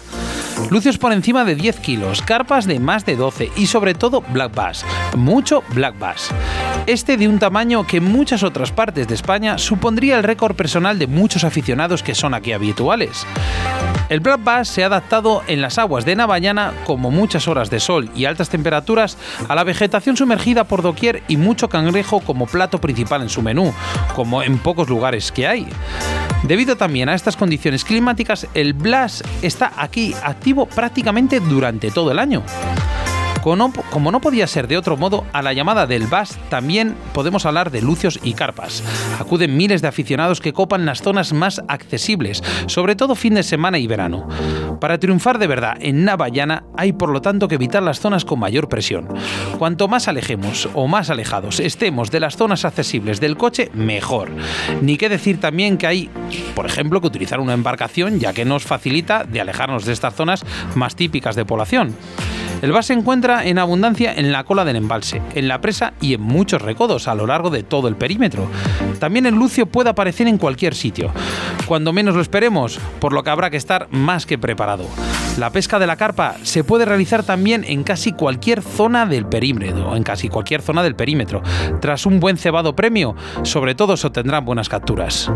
Lucios 0.71 0.99
por 0.99 1.13
encima 1.13 1.45
de 1.45 1.55
10 1.55 1.81
kilos, 1.81 2.23
carpas 2.23 2.67
de 2.67 2.81
más 2.81 3.05
de 3.05 3.17
12 3.17 3.53
y 3.57 3.67
sobre 3.67 3.95
todo 3.95 4.23
black 4.33 4.55
bass, 4.55 4.85
mucho 5.17 5.63
black 5.75 5.99
bass. 5.99 6.31
Este 6.87 7.17
de 7.17 7.29
un 7.29 7.39
tamaño 7.39 7.87
que 7.87 7.99
en 7.99 8.05
muchas 8.05 8.43
otras 8.43 8.73
partes 8.73 9.07
de 9.09 9.15
España 9.15 9.59
supondría 9.59 10.17
el 10.17 10.25
récord 10.25 10.57
personal 10.57 10.99
de 10.99 11.07
muchos 11.07 11.45
aficionados 11.45 12.03
que 12.03 12.15
son 12.15 12.35
aquí 12.35 12.53
habituales. 12.53 13.27
El 14.13 14.21
black 14.21 14.45
bass 14.45 14.69
se 14.69 14.83
ha 14.83 14.89
adaptado 14.89 15.43
en 15.47 15.63
las 15.63 15.79
aguas 15.79 16.05
de 16.05 16.15
Navallana, 16.15 16.75
como 16.85 17.11
muchas 17.11 17.49
horas 17.49 17.71
de 17.71 17.81
sol 17.81 18.11
y 18.15 18.27
altas 18.27 18.51
temperaturas, 18.51 19.17
a 19.49 19.55
la 19.55 19.65
vegetación 19.65 20.19
sumergida 20.19 20.65
por 20.65 20.83
doquier 20.83 21.23
y 21.29 21.39
mucho 21.39 21.71
cangrejo 21.71 22.21
como 22.21 22.45
plato 22.45 22.79
principal 22.79 23.23
en 23.23 23.31
su 23.31 23.41
menú, 23.41 23.73
como 24.15 24.43
en 24.43 24.59
pocos 24.59 24.91
lugares 24.91 25.33
que 25.33 25.47
hay. 25.47 25.67
Debido 26.43 26.77
también 26.77 27.09
a 27.09 27.15
estas 27.15 27.39
condiciones 27.39 27.87
climáticas, 27.87 28.47
el 28.53 28.75
Blas 28.75 29.25
está 29.41 29.73
aquí 29.79 30.15
activo 30.23 30.67
prácticamente 30.67 31.41
durante 31.41 31.91
todo 31.91 32.13
el 32.13 32.19
año. 32.19 32.43
Como 33.43 34.13
no, 34.13 34.21
podía 34.21 34.47
ser 34.47 34.69
de 34.69 34.79
otro 34.79 34.97
modo, 34.97 35.25
a 35.33 35.43
la 35.43 35.53
llamada 35.53 35.89
del 35.89 36.07
BAS 36.07 36.39
también 36.49 36.95
podemos 37.13 37.45
hablar 37.45 37.73
de 37.73 37.83
lucios 37.83 38.21
y 38.23 38.35
carpas. 38.35 38.85
Acuden 39.19 39.57
miles 39.57 39.83
de 39.83 39.89
aficionados 39.89 40.41
que 40.41 40.53
copan 40.53 40.87
las 40.87 41.03
zonas 41.03 41.33
más 41.33 41.61
accesibles, 41.67 42.41
sobre 42.67 42.95
todo 42.95 43.17
fin 43.17 43.35
de 43.35 43.43
semana 43.43 43.79
y 43.79 43.89
verano. 43.89 44.29
Para 44.81 44.99
triunfar 44.99 45.41
de 45.41 45.49
verdad 45.49 45.77
en 45.81 46.05
Navallana 46.05 46.63
hay 46.77 46.93
por 46.93 47.11
lo 47.11 47.21
tanto 47.21 47.49
que 47.49 47.57
evitar 47.57 47.83
las 47.83 47.99
zonas 47.99 48.25
con 48.25 48.39
mayor 48.39 48.69
presión. 48.69 49.09
Cuanto 49.59 49.89
más 49.89 50.07
alejemos 50.07 50.69
o 50.75 50.87
más 50.87 51.11
alejados 51.11 51.59
estemos 51.59 52.13
de 52.13 52.21
las 52.21 52.37
zonas 52.37 52.65
accesibles 52.65 53.19
del 53.19 53.37
coche, 53.37 53.73
mejor. 53.75 54.31
Ni 54.83 54.97
qué 54.97 55.09
decir 55.09 55.41
también 55.41 55.79
que 55.79 55.89
hay, 55.89 56.11
por 56.55 56.67
ejemplo, 56.67 57.01
que 57.01 57.09
utilizar 57.09 57.41
una 57.41 57.55
embarcación 57.55 58.21
ya 58.21 58.33
que 58.33 58.45
nos 58.45 58.63
facilita 58.63 59.25
de 59.25 59.41
alejarnos 59.41 59.85
de 59.85 59.95
estas 59.95 60.15
zonas 60.15 60.45
más 60.77 60.95
típicas 60.95 61.35
de 61.35 61.45
población. 61.45 61.97
El 62.63 62.71
bas 62.71 62.87
se 62.87 62.93
encuentra 62.93 63.45
en 63.45 63.59
abundancia 63.59 64.15
en 64.15 64.31
la 64.31 64.45
cola 64.45 64.65
del 64.65 64.77
embalse, 64.77 65.21
en 65.35 65.49
la 65.49 65.61
presa 65.61 65.95
y 66.01 66.15
en 66.15 66.23
muchos 66.23 66.63
recodos 66.63 67.09
a 67.09 67.15
lo 67.17 67.27
largo 67.27 67.51
de 67.51 67.65
todo 67.65 67.89
el 67.89 67.97
perímetro. 67.97 68.47
También 69.01 69.27
el 69.27 69.35
lucio 69.35 69.67
puede 69.67 69.91
aparecer 69.91 70.29
en 70.29 70.39
cualquier 70.39 70.77
sitio, 70.77 71.11
cuando 71.67 71.93
menos 71.93 72.15
lo 72.15 72.23
esperemos, 72.23 72.79
por 73.01 73.13
lo 73.13 73.25
que 73.25 73.31
habrá 73.31 73.51
que 73.51 73.57
estar 73.57 73.89
más 73.91 74.27
que 74.27 74.39
preparado. 74.39 74.87
La 75.39 75.51
pesca 75.51 75.81
de 75.81 75.89
la 75.89 75.97
carpa 75.97 76.37
se 76.45 76.63
puede 76.63 76.85
realizar 76.85 77.25
también 77.25 77.65
en 77.65 77.83
casi 77.83 78.13
cualquier 78.13 78.63
zona 78.63 79.07
del 79.07 79.27
perímetro, 79.27 79.97
en 79.97 80.05
casi 80.05 80.29
cualquier 80.29 80.63
zona 80.63 80.85
del 80.85 80.95
perímetro. 80.95 81.43
Tras 81.81 82.07
un 82.07 82.21
buen 82.21 82.37
cebado 82.37 82.77
premio, 82.77 83.17
sobre 83.43 83.75
todo 83.75 83.97
se 83.97 84.07
obtendrán 84.07 84.45
buenas 84.45 84.69
capturas. 84.69 85.29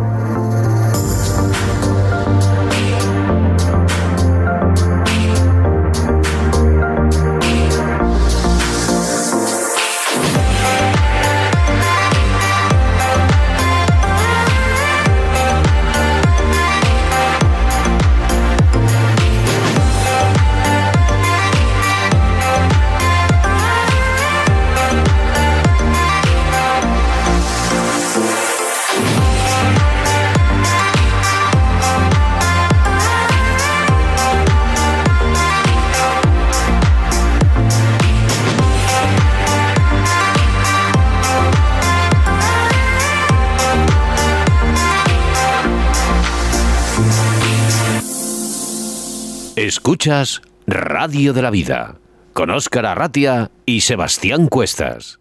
Escuchas 49.76 50.40
Radio 50.66 51.34
de 51.34 51.42
la 51.42 51.50
Vida 51.50 51.96
con 52.32 52.48
Óscar 52.48 52.86
Arratia 52.86 53.50
y 53.66 53.82
Sebastián 53.82 54.48
Cuestas. 54.48 55.20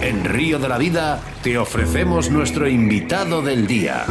En 0.00 0.24
Río 0.24 0.60
de 0.60 0.68
la 0.68 0.78
Vida 0.78 1.20
te 1.42 1.58
ofrecemos 1.58 2.30
nuestro 2.30 2.68
invitado 2.68 3.42
del 3.42 3.66
día. 3.66 4.04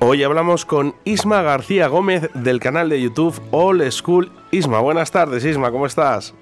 Hoy 0.00 0.22
hablamos 0.22 0.64
con 0.64 0.94
Isma 1.04 1.42
García 1.42 1.86
Gómez 1.88 2.30
del 2.32 2.58
canal 2.58 2.88
de 2.88 3.02
YouTube 3.02 3.38
All 3.50 3.92
School 3.92 4.32
Isma. 4.52 4.80
Buenas 4.80 5.10
tardes, 5.10 5.44
Isma, 5.44 5.70
¿cómo 5.70 5.84
estás? 5.84 6.34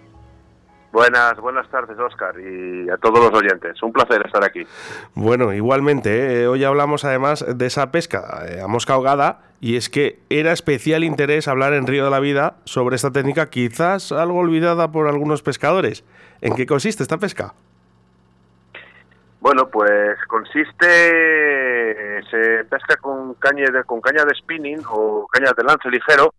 Buenas, 0.93 1.37
buenas 1.39 1.69
tardes, 1.69 1.97
Oscar, 1.99 2.35
y 2.41 2.91
a 2.91 2.97
todos 2.97 3.21
los 3.21 3.33
oyentes. 3.33 3.81
Un 3.83 3.93
placer 3.93 4.27
estar 4.27 4.43
aquí. 4.45 4.67
Bueno, 5.15 5.53
igualmente, 5.53 6.43
¿eh? 6.43 6.49
hoy 6.49 6.65
hablamos 6.65 7.05
además 7.05 7.45
de 7.47 7.67
esa 7.67 7.93
pesca 7.93 8.45
eh, 8.49 8.61
a 8.61 8.67
mosca 8.67 8.95
ahogada, 8.95 9.43
y 9.61 9.77
es 9.77 9.89
que 9.89 10.19
era 10.31 10.51
especial 10.51 11.05
interés 11.05 11.47
hablar 11.47 11.75
en 11.75 11.87
Río 11.87 12.05
de 12.05 12.11
la 12.11 12.19
Vida 12.19 12.57
sobre 12.65 12.97
esta 12.97 13.13
técnica, 13.13 13.51
quizás 13.51 14.11
algo 14.11 14.39
olvidada 14.41 14.91
por 14.91 15.07
algunos 15.07 15.43
pescadores. 15.43 16.05
¿En 16.41 16.57
qué 16.57 16.67
consiste 16.67 17.05
esta 17.05 17.19
pesca? 17.19 17.55
Bueno, 19.41 19.69
pues 19.69 20.19
consiste, 20.27 20.77
se 22.31 22.65
pesca 22.65 22.97
con 23.01 23.35
caña 23.35 23.71
de, 23.71 23.85
con 23.85 24.01
caña 24.01 24.25
de 24.25 24.35
spinning 24.35 24.83
o 24.91 25.27
caña 25.29 25.53
de 25.57 25.65
lance 25.65 25.89
ligero, 25.89 26.35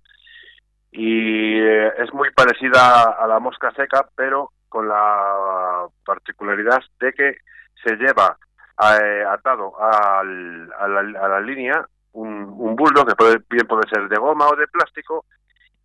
y 0.92 1.60
eh, 1.60 1.94
es 2.00 2.14
muy 2.14 2.32
parecida 2.32 3.04
a 3.04 3.26
la 3.28 3.40
mosca 3.40 3.72
seca, 3.72 4.08
pero 4.16 4.52
con 4.68 4.88
la 4.88 5.88
particularidad 6.06 6.82
de 7.00 7.14
que 7.14 7.38
se 7.84 7.96
lleva 7.96 8.38
eh, 8.80 9.24
atado 9.28 9.74
al, 9.82 10.72
a, 10.78 10.88
la, 10.88 11.40
línea 11.42 11.86
un, 12.14 12.32
un 12.58 12.76
buldo 12.76 13.06
que 13.06 13.16
puede, 13.16 13.38
bien 13.50 13.68
puede 13.68 13.88
ser 13.90 14.10
de 14.10 14.18
goma 14.18 14.48
o 14.48 14.56
de 14.56 14.68
plástico 14.68 15.26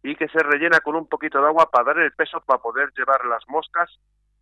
y 0.02 0.14
que 0.16 0.28
se 0.28 0.38
rellena 0.38 0.80
con 0.80 0.96
un 0.96 1.06
poquito 1.06 1.40
de 1.40 1.46
agua 1.46 1.68
para 1.70 1.84
dar 1.84 1.98
el 1.98 2.12
peso 2.12 2.40
para 2.46 2.60
poder 2.60 2.90
llevar 2.96 3.24
las 3.26 3.42
moscas, 3.48 3.90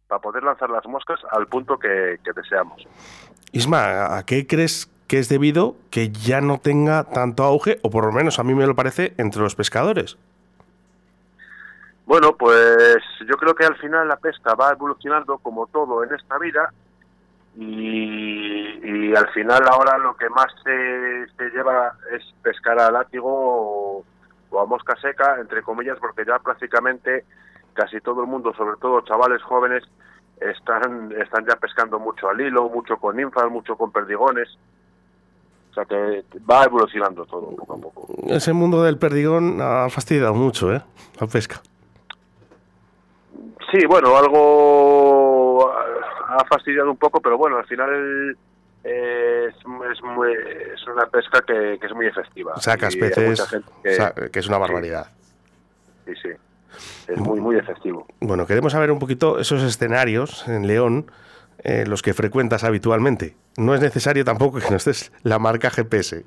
para 0.06 0.20
poder 0.20 0.42
lanzar 0.42 0.70
las 0.70 0.84
moscas 0.86 1.20
al 1.30 1.46
punto 1.46 1.78
que, 1.78 2.18
que 2.22 2.32
deseamos. 2.32 2.86
Isma, 3.52 4.16
¿a 4.16 4.24
qué 4.26 4.46
crees 4.46 4.90
que 5.08 5.18
es 5.18 5.28
debido 5.28 5.76
que 5.90 6.10
ya 6.10 6.40
no 6.40 6.58
tenga 6.58 7.04
tanto 7.04 7.44
auge, 7.44 7.78
o 7.82 7.90
por 7.90 8.06
lo 8.06 8.12
menos 8.12 8.38
a 8.38 8.44
mí 8.44 8.54
me 8.54 8.66
lo 8.66 8.74
parece, 8.74 9.14
entre 9.16 9.42
los 9.42 9.54
pescadores? 9.54 10.18
Bueno, 12.06 12.36
pues 12.36 12.98
yo 13.20 13.36
creo 13.36 13.54
que 13.54 13.64
al 13.64 13.76
final 13.76 14.08
la 14.08 14.16
pesca 14.16 14.54
va 14.54 14.72
evolucionando 14.72 15.38
como 15.38 15.66
todo 15.68 16.04
en 16.04 16.14
esta 16.14 16.38
vida 16.38 16.70
y, 17.56 19.14
al 19.14 19.28
final 19.28 19.62
ahora 19.70 19.96
lo 19.98 20.16
que 20.16 20.28
más 20.28 20.48
se, 20.64 21.50
lleva 21.50 21.92
es 22.12 22.22
pescar 22.42 22.78
a 22.80 22.90
látigo 22.90 23.30
o, 23.30 24.04
a 24.60 24.66
mosca 24.66 24.96
seca, 25.00 25.36
entre 25.40 25.62
comillas, 25.62 25.98
porque 26.00 26.24
ya 26.26 26.38
prácticamente 26.38 27.24
casi 27.72 28.00
todo 28.00 28.20
el 28.22 28.26
mundo, 28.26 28.52
sobre 28.54 28.76
todo 28.80 29.00
chavales 29.02 29.42
jóvenes, 29.42 29.84
están, 30.40 31.12
están 31.12 31.46
ya 31.46 31.56
pescando 31.56 31.98
mucho 31.98 32.28
al 32.28 32.40
hilo, 32.40 32.68
mucho 32.68 32.96
con 32.96 33.16
ninfas, 33.16 33.50
mucho 33.50 33.76
con 33.76 33.92
perdigones. 33.92 34.48
O 35.70 35.74
sea 35.74 35.84
que 35.84 36.24
va 36.48 36.64
evolucionando 36.64 37.24
todo 37.24 37.50
poco 37.56 37.74
a 37.74 37.78
poco. 37.78 38.08
Ese 38.28 38.52
mundo 38.52 38.82
del 38.82 38.98
perdigón 38.98 39.60
ha 39.60 39.88
fastidiado 39.90 40.34
mucho, 40.34 40.72
¿eh? 40.72 40.82
La 41.20 41.26
pesca. 41.26 41.60
Sí, 43.70 43.86
bueno, 43.86 44.16
algo 44.16 45.72
ha 45.72 46.44
fastidiado 46.48 46.90
un 46.90 46.96
poco, 46.96 47.20
pero 47.20 47.38
bueno, 47.38 47.58
al 47.58 47.66
final 47.66 48.36
es, 48.82 49.54
es, 49.54 50.86
una 50.86 51.06
pesca 51.06 51.42
que, 51.46 51.78
es 51.80 51.94
muy 51.94 52.06
efectiva. 52.06 52.56
Sacas 52.60 52.96
peces, 52.96 53.42
que, 53.82 54.30
que, 54.30 54.38
es 54.38 54.48
una 54.48 54.58
barbaridad. 54.58 55.08
Sí, 56.04 56.12
sí. 56.22 56.30
Es 57.08 57.18
muy, 57.18 57.40
muy 57.40 57.56
efectivo. 57.56 58.06
Bueno, 58.20 58.46
queremos 58.46 58.72
saber 58.72 58.90
un 58.90 58.98
poquito 58.98 59.38
esos 59.38 59.62
escenarios 59.62 60.46
en 60.48 60.66
León, 60.66 61.10
eh, 61.62 61.84
los 61.86 62.02
que 62.02 62.14
frecuentas 62.14 62.64
habitualmente. 62.64 63.36
No 63.56 63.74
es 63.74 63.80
necesario 63.80 64.24
tampoco 64.24 64.58
que 64.58 64.70
nos 64.70 64.84
des 64.84 65.12
la 65.22 65.38
marca 65.38 65.70
GPS. 65.70 66.24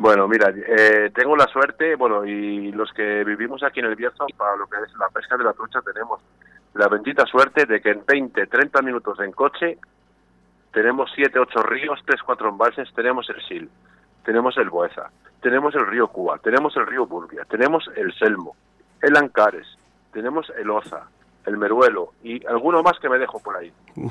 Bueno, 0.00 0.26
mira, 0.26 0.50
eh, 0.56 1.10
tengo 1.14 1.36
la 1.36 1.44
suerte, 1.48 1.94
bueno, 1.94 2.24
y 2.24 2.72
los 2.72 2.90
que 2.94 3.22
vivimos 3.22 3.62
aquí 3.62 3.80
en 3.80 3.86
el 3.86 3.96
Bierzo, 3.96 4.24
para 4.34 4.56
lo 4.56 4.66
que 4.66 4.78
es 4.78 4.96
la 4.96 5.08
pesca 5.10 5.36
de 5.36 5.44
la 5.44 5.52
trucha, 5.52 5.82
tenemos 5.82 6.22
la 6.72 6.88
bendita 6.88 7.26
suerte 7.26 7.66
de 7.66 7.82
que 7.82 7.90
en 7.90 8.06
20, 8.06 8.46
30 8.46 8.80
minutos 8.80 9.20
en 9.20 9.30
coche 9.32 9.76
tenemos 10.72 11.10
7, 11.14 11.38
8 11.38 11.62
ríos, 11.64 12.00
3, 12.06 12.18
4 12.24 12.48
embalses, 12.48 12.88
tenemos 12.94 13.28
el 13.28 13.42
Sil, 13.44 13.68
tenemos 14.24 14.56
el 14.56 14.70
Boeza, 14.70 15.10
tenemos 15.42 15.74
el 15.74 15.86
río 15.86 16.08
Cuba, 16.08 16.38
tenemos 16.38 16.74
el 16.78 16.86
río 16.86 17.04
Burbia, 17.04 17.44
tenemos 17.44 17.84
el 17.94 18.14
Selmo, 18.14 18.56
el 19.02 19.14
Ancares, 19.18 19.66
tenemos 20.14 20.50
el 20.58 20.70
Oza, 20.70 21.08
el 21.46 21.56
Meruelo 21.56 22.12
y 22.22 22.44
alguno 22.46 22.82
más 22.82 22.98
que 22.98 23.08
me 23.08 23.18
dejo 23.18 23.38
por 23.40 23.56
ahí. 23.56 23.72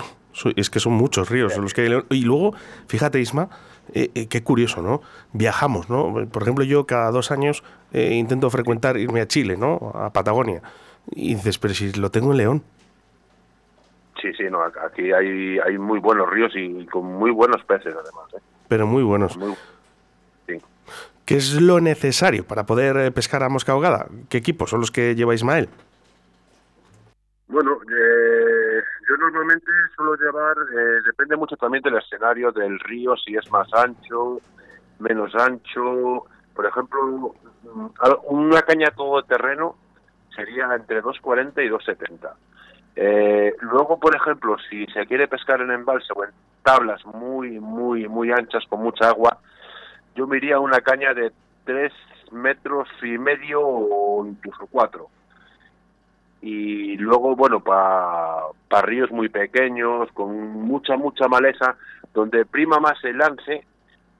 Es 0.55 0.69
que 0.69 0.79
son 0.79 0.93
muchos 0.93 1.29
ríos 1.29 1.57
los 1.57 1.73
que 1.73 2.03
y 2.11 2.21
luego, 2.21 2.53
fíjate 2.87 3.19
Isma, 3.19 3.49
eh, 3.93 4.11
eh, 4.13 4.27
qué 4.27 4.43
curioso, 4.43 4.81
¿no? 4.81 5.01
Viajamos, 5.33 5.89
¿no? 5.89 6.13
Por 6.31 6.43
ejemplo, 6.43 6.63
yo 6.63 6.85
cada 6.85 7.11
dos 7.11 7.31
años 7.31 7.63
eh, 7.91 8.13
intento 8.13 8.49
frecuentar, 8.49 8.97
irme 8.97 9.21
a 9.21 9.27
Chile, 9.27 9.57
¿no? 9.57 9.91
A 9.95 10.11
Patagonia. 10.11 10.61
Y 11.11 11.33
dices, 11.33 11.57
pero 11.57 11.73
si 11.73 11.91
lo 11.93 12.11
tengo 12.11 12.31
en 12.31 12.37
León. 12.37 12.63
Sí, 14.21 14.31
sí, 14.37 14.43
no, 14.49 14.61
aquí 14.61 15.11
hay, 15.11 15.57
hay 15.59 15.77
muy 15.77 15.99
buenos 15.99 16.29
ríos 16.29 16.51
y 16.55 16.85
con 16.85 17.05
muy 17.05 17.31
buenos 17.31 17.63
peces, 17.65 17.93
además. 17.93 18.43
Pero 18.67 18.85
muy 18.85 19.03
buenos. 19.03 19.37
sí. 20.47 20.57
¿Qué 21.25 21.35
es 21.35 21.59
lo 21.61 21.79
necesario 21.79 22.45
para 22.45 22.65
poder 22.65 23.11
pescar 23.13 23.43
a 23.43 23.49
mosca 23.49 23.71
ahogada? 23.71 24.07
¿Qué 24.29 24.37
equipos 24.37 24.69
son 24.69 24.79
los 24.79 24.91
que 24.91 25.15
lleva 25.15 25.33
Ismael? 25.33 25.69
Bueno, 27.49 27.79
eh, 27.81 28.83
yo 29.09 29.17
normalmente 29.17 29.71
suelo 29.95 30.15
llevar, 30.15 30.55
eh, 30.71 31.01
depende 31.03 31.35
mucho 31.35 31.57
también 31.57 31.81
del 31.81 31.97
escenario, 31.97 32.51
del 32.51 32.79
río, 32.79 33.17
si 33.17 33.35
es 33.35 33.51
más 33.51 33.67
ancho, 33.73 34.39
menos 34.99 35.33
ancho. 35.33 36.25
Por 36.53 36.67
ejemplo, 36.67 37.33
mm, 37.63 37.88
una 38.27 38.62
caña 38.62 38.91
todo 38.91 39.23
terreno 39.23 39.75
sería 40.35 40.75
entre 40.75 41.01
2,40 41.01 41.63
y 41.63 41.69
2,70. 41.69 42.35
Eh, 42.95 43.55
luego, 43.62 43.99
por 43.99 44.15
ejemplo, 44.15 44.55
si 44.69 44.85
se 44.85 45.07
quiere 45.07 45.27
pescar 45.27 45.59
en 45.62 45.71
embalse 45.71 46.13
o 46.15 46.23
en 46.23 46.29
tablas 46.62 47.03
muy, 47.07 47.59
muy, 47.59 48.07
muy 48.07 48.31
anchas 48.31 48.63
con 48.69 48.83
mucha 48.83 49.09
agua, 49.09 49.39
yo 50.13 50.27
me 50.27 50.38
una 50.55 50.81
caña 50.81 51.15
de 51.15 51.31
3 51.65 51.91
metros 52.31 52.88
y 53.01 53.17
medio 53.17 53.59
o 53.63 54.23
incluso 54.23 54.67
4 54.69 55.09
y 56.41 56.95
luego, 56.97 57.36
bueno, 57.36 57.60
para 57.62 58.82
ríos 58.84 59.12
muy 59.12 59.30
pequeños, 59.30 60.10
con 60.13 60.52
mucha, 60.52 60.95
mucha 60.95 61.28
maleza, 61.28 61.75
donde 62.13 62.45
prima 62.45 62.80
más 62.80 63.04
el 63.04 63.17
lance, 63.17 63.65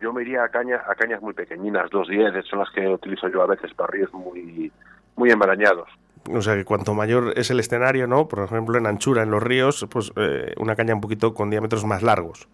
yo 0.02 0.14
me 0.14 0.22
iría 0.22 0.44
a, 0.44 0.50
caña, 0.50 0.82
a 0.88 0.96
cañas 0.96 1.22
muy 1.22 1.34
pequeñinas, 1.34 1.90
dos 1.90 2.08
diez, 2.08 2.34
son 2.46 2.60
las 2.60 2.70
que 2.72 2.88
utilizo 2.88 3.28
yo 3.30 3.42
a 3.42 3.48
veces 3.48 3.74
para 3.74 3.92
ríos 3.92 4.14
muy, 4.14 4.72
muy 5.16 5.30
embarañados. 5.30 5.90
O 6.32 6.42
sea 6.42 6.56
que 6.56 6.66
cuanto 6.66 6.94
mayor 6.94 7.34
es 7.38 7.50
el 7.50 7.60
escenario, 7.60 8.06
¿no? 8.08 8.28
Por 8.28 8.40
ejemplo, 8.40 8.78
en 8.78 8.86
anchura 8.86 9.24
en 9.24 9.32
los 9.32 9.42
ríos, 9.42 9.88
pues 9.90 10.12
eh, 10.16 10.54
una 10.58 10.76
caña 10.76 10.94
un 10.94 11.02
poquito 11.02 11.34
con 11.34 11.50
diámetros 11.50 11.86
más 11.86 12.04
largos. 12.04 12.48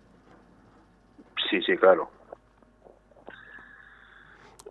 Sí, 1.49 1.62
sí, 1.62 1.75
claro. 1.78 2.10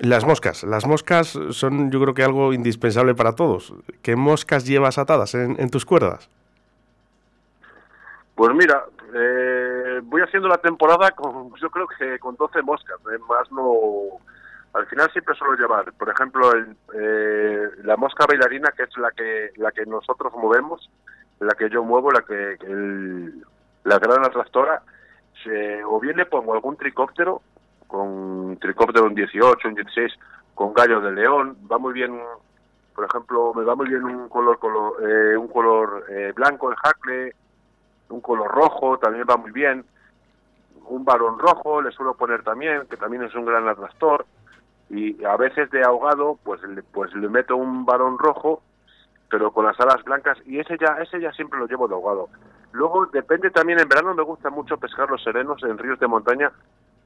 Las 0.00 0.24
moscas. 0.24 0.64
Las 0.64 0.86
moscas 0.86 1.38
son 1.50 1.90
yo 1.90 2.00
creo 2.00 2.14
que 2.14 2.24
algo 2.24 2.52
indispensable 2.52 3.14
para 3.14 3.34
todos. 3.34 3.72
¿Qué 4.02 4.16
moscas 4.16 4.66
llevas 4.66 4.98
atadas 4.98 5.34
en, 5.34 5.70
tus 5.70 5.84
cuerdas? 5.84 6.28
Pues 8.34 8.52
mira, 8.54 8.84
eh, 9.14 10.00
voy 10.02 10.22
haciendo 10.22 10.48
la 10.48 10.58
temporada 10.58 11.12
con, 11.12 11.54
yo 11.54 11.70
creo 11.70 11.86
que 11.86 12.18
con 12.18 12.34
12 12.34 12.62
moscas. 12.62 12.98
¿eh? 13.12 13.18
Más 13.28 13.50
no... 13.52 14.18
Al 14.72 14.86
final 14.86 15.08
siempre 15.12 15.36
suelo 15.36 15.54
llevar, 15.54 15.92
por 15.92 16.08
ejemplo, 16.10 16.50
eh, 16.92 17.68
la 17.84 17.96
mosca 17.96 18.26
bailarina, 18.26 18.72
que 18.76 18.82
es 18.82 18.98
la 18.98 19.12
que 19.12 19.50
la 19.54 19.70
que 19.70 19.86
nosotros 19.86 20.32
movemos, 20.32 20.90
la 21.38 21.54
que 21.54 21.70
yo 21.70 21.84
muevo, 21.84 22.10
la 22.10 22.22
que 22.22 22.56
la 23.84 23.98
gran 24.00 24.24
atractora, 24.24 24.82
o 25.86 26.00
bien 26.00 26.16
le 26.16 26.26
pongo 26.26 26.54
algún 26.54 26.76
tricóptero 26.76 27.40
con 27.94 28.58
tricóptero 28.60 29.06
un 29.06 29.14
18, 29.14 29.68
un 29.68 29.74
16, 29.74 30.12
con 30.56 30.74
gallo 30.74 31.00
de 31.00 31.12
león, 31.12 31.56
va 31.70 31.78
muy 31.78 31.92
bien, 31.92 32.20
por 32.92 33.04
ejemplo, 33.04 33.54
me 33.54 33.62
va 33.62 33.76
muy 33.76 33.86
bien 33.86 34.02
un 34.02 34.28
color, 34.28 34.58
color 34.58 34.94
eh, 35.00 35.36
un 35.36 35.46
color 35.46 36.04
eh, 36.10 36.32
blanco, 36.34 36.70
el 36.72 36.76
jacle, 36.76 37.36
un 38.08 38.20
color 38.20 38.50
rojo, 38.50 38.98
también 38.98 39.24
va 39.30 39.36
muy 39.36 39.52
bien, 39.52 39.84
un 40.88 41.04
varón 41.04 41.38
rojo 41.38 41.80
le 41.82 41.92
suelo 41.92 42.14
poner 42.14 42.42
también, 42.42 42.82
que 42.90 42.96
también 42.96 43.22
es 43.22 43.34
un 43.36 43.44
gran 43.44 43.68
atractor, 43.68 44.26
y 44.90 45.24
a 45.24 45.36
veces 45.36 45.70
de 45.70 45.84
ahogado, 45.84 46.36
pues, 46.42 46.60
pues 46.92 47.14
le 47.14 47.28
meto 47.28 47.56
un 47.56 47.86
varón 47.86 48.18
rojo, 48.18 48.60
pero 49.30 49.52
con 49.52 49.66
las 49.66 49.78
alas 49.78 50.02
blancas, 50.02 50.36
y 50.46 50.58
ese 50.58 50.76
ya, 50.78 50.98
ese 51.00 51.20
ya 51.20 51.30
siempre 51.30 51.60
lo 51.60 51.68
llevo 51.68 51.86
de 51.86 51.94
ahogado. 51.94 52.28
Luego 52.72 53.06
depende 53.06 53.52
también, 53.52 53.78
en 53.78 53.88
verano 53.88 54.14
me 54.14 54.24
gusta 54.24 54.50
mucho 54.50 54.78
pescar 54.78 55.08
los 55.08 55.22
serenos 55.22 55.62
en 55.62 55.78
ríos 55.78 56.00
de 56.00 56.08
montaña 56.08 56.50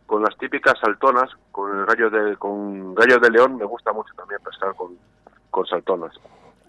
con 0.08 0.22
las 0.22 0.36
típicas 0.38 0.72
saltonas, 0.80 1.30
con 1.52 1.78
el 1.78 1.84
gallo 1.84 2.08
de, 2.08 2.34
con 2.38 2.94
gallo 2.94 3.18
de 3.20 3.30
león, 3.30 3.58
me 3.58 3.66
gusta 3.66 3.92
mucho 3.92 4.12
también 4.16 4.40
pescar 4.42 4.74
con, 4.74 4.96
con 5.50 5.66
saltonas. 5.66 6.18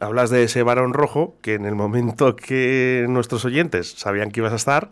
Hablas 0.02 0.30
de 0.30 0.43
ese 0.43 0.62
varón 0.62 0.93
rojo 0.93 1.36
que 1.41 1.54
en 1.54 1.65
el 1.65 1.73
momento 1.73 2.36
que 2.36 3.06
nuestros 3.08 3.45
oyentes 3.45 3.93
sabían 3.93 4.32
que 4.32 4.41
ibas 4.41 4.52
a 4.52 4.58
estar, 4.58 4.91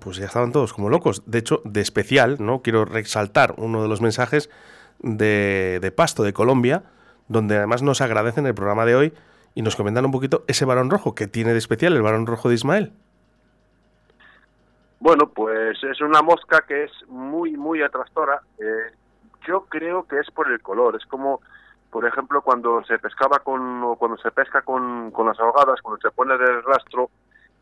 pues 0.00 0.16
ya 0.16 0.26
estaban 0.26 0.50
todos 0.50 0.72
como 0.72 0.90
locos. 0.90 1.22
De 1.26 1.38
hecho, 1.38 1.62
de 1.64 1.80
especial, 1.80 2.38
¿no? 2.40 2.60
Quiero 2.60 2.84
resaltar 2.84 3.54
uno 3.56 3.82
de 3.82 3.88
los 3.88 4.00
mensajes 4.00 4.50
de, 4.98 5.78
de 5.80 5.92
Pasto, 5.92 6.24
de 6.24 6.32
Colombia, 6.32 6.82
donde 7.28 7.56
además 7.56 7.82
nos 7.82 8.00
agradecen 8.00 8.46
el 8.46 8.54
programa 8.54 8.84
de 8.84 8.96
hoy 8.96 9.12
y 9.54 9.62
nos 9.62 9.76
comentan 9.76 10.04
un 10.04 10.12
poquito 10.12 10.44
ese 10.48 10.64
varón 10.64 10.90
rojo 10.90 11.14
que 11.14 11.28
tiene 11.28 11.52
de 11.52 11.58
especial 11.58 11.94
el 11.94 12.02
varón 12.02 12.26
rojo 12.26 12.48
de 12.48 12.56
Ismael. 12.56 12.92
Bueno, 15.00 15.30
pues 15.30 15.82
es 15.82 16.00
una 16.02 16.20
mosca 16.20 16.62
que 16.68 16.84
es 16.84 16.92
muy, 17.08 17.56
muy 17.56 17.82
atractora. 17.82 18.42
Eh, 18.58 18.92
yo 19.46 19.64
creo 19.68 20.06
que 20.06 20.20
es 20.20 20.30
por 20.30 20.50
el 20.52 20.60
color. 20.60 20.94
Es 20.96 21.06
como, 21.06 21.40
por 21.90 22.06
ejemplo, 22.06 22.42
cuando 22.42 22.84
se 22.84 22.98
pescaba 22.98 23.38
con, 23.38 23.82
o 23.82 23.96
cuando 23.96 24.18
se 24.18 24.30
pesca 24.30 24.60
con, 24.60 25.10
con 25.10 25.26
las 25.26 25.40
ahogadas, 25.40 25.80
cuando 25.80 26.00
se 26.02 26.14
pone 26.14 26.36
del 26.36 26.62
rastro, 26.62 27.10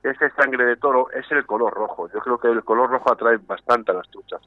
ese 0.02 0.30
sangre 0.30 0.64
de 0.64 0.76
toro 0.76 1.10
es 1.12 1.30
el 1.30 1.46
color 1.46 1.72
rojo. 1.72 2.08
Yo 2.12 2.20
creo 2.20 2.38
que 2.38 2.48
el 2.48 2.64
color 2.64 2.90
rojo 2.90 3.12
atrae 3.12 3.36
bastante 3.36 3.92
a 3.92 3.94
las 3.94 4.10
truchas. 4.10 4.40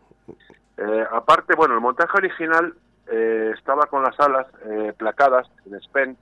Eh, 0.78 1.06
aparte, 1.12 1.56
bueno, 1.56 1.76
el 1.76 1.82
montaje 1.82 2.18
original 2.18 2.74
eh, 3.08 3.54
estaba 3.58 3.86
con 3.86 4.04
las 4.04 4.20
alas 4.20 4.48
eh, 4.66 4.94
placadas 4.98 5.48
en 5.66 5.80
Spen 5.82 6.18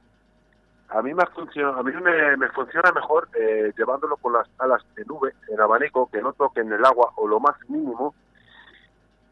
a 0.90 1.02
mí 1.02 1.14
me 1.14 1.26
funciona, 1.28 1.80
a 1.80 1.84
mí 1.84 1.92
me, 1.94 2.50
funciona 2.50 2.92
mejor 2.92 3.30
eh, 3.40 3.72
llevándolo 3.78 4.18
con 4.18 4.34
las 4.34 4.48
alas 4.58 4.84
en 4.98 5.06
nube, 5.08 5.34
en 5.48 5.60
abanico, 5.60 6.10
que 6.12 6.22
no 6.22 6.34
toquen 6.34 6.72
el 6.72 6.84
agua 6.84 7.12
o 7.16 7.28
lo 7.28 7.40
más 7.40 7.56
mínimo. 7.70 8.16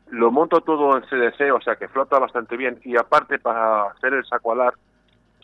Lo 0.10 0.32
monto 0.32 0.62
todo 0.62 0.96
en 0.96 1.04
CDC, 1.04 1.54
o 1.54 1.62
sea 1.62 1.76
que 1.76 1.88
flota 1.88 2.20
bastante 2.20 2.56
bien. 2.56 2.80
Y 2.84 2.96
aparte, 2.96 3.40
para 3.40 3.88
hacer 3.88 4.14
el 4.14 4.26
saco 4.26 4.52
alar, 4.52 4.76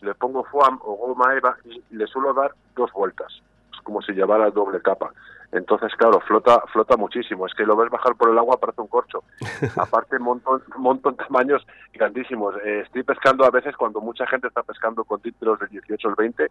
le 0.00 0.14
pongo 0.14 0.44
foam 0.44 0.78
o 0.84 0.94
goma 0.94 1.34
eva 1.34 1.56
y 1.64 1.82
le 1.90 2.06
suelo 2.06 2.32
dar 2.32 2.52
dos 2.76 2.92
vueltas. 2.92 3.42
Como 3.84 4.02
si 4.02 4.12
llevara 4.12 4.50
doble 4.50 4.80
capa. 4.82 5.12
Entonces, 5.54 5.92
claro, 5.96 6.20
flota 6.20 6.60
flota 6.72 6.96
muchísimo. 6.96 7.46
Es 7.46 7.54
que 7.54 7.64
lo 7.64 7.76
ves 7.76 7.88
bajar 7.88 8.16
por 8.16 8.28
el 8.28 8.38
agua, 8.38 8.58
parece 8.58 8.80
un 8.80 8.88
corcho. 8.88 9.22
Aparte, 9.76 10.18
montón, 10.18 10.62
montón 10.76 11.14
tamaños 11.16 11.64
grandísimos. 11.92 12.56
Eh, 12.64 12.80
estoy 12.84 13.04
pescando 13.04 13.44
a 13.44 13.50
veces 13.50 13.76
cuando 13.76 14.00
mucha 14.00 14.26
gente 14.26 14.48
está 14.48 14.64
pescando 14.64 15.04
con 15.04 15.20
títulos 15.20 15.60
de 15.60 15.68
18 15.68 16.08
o 16.08 16.14
20. 16.16 16.50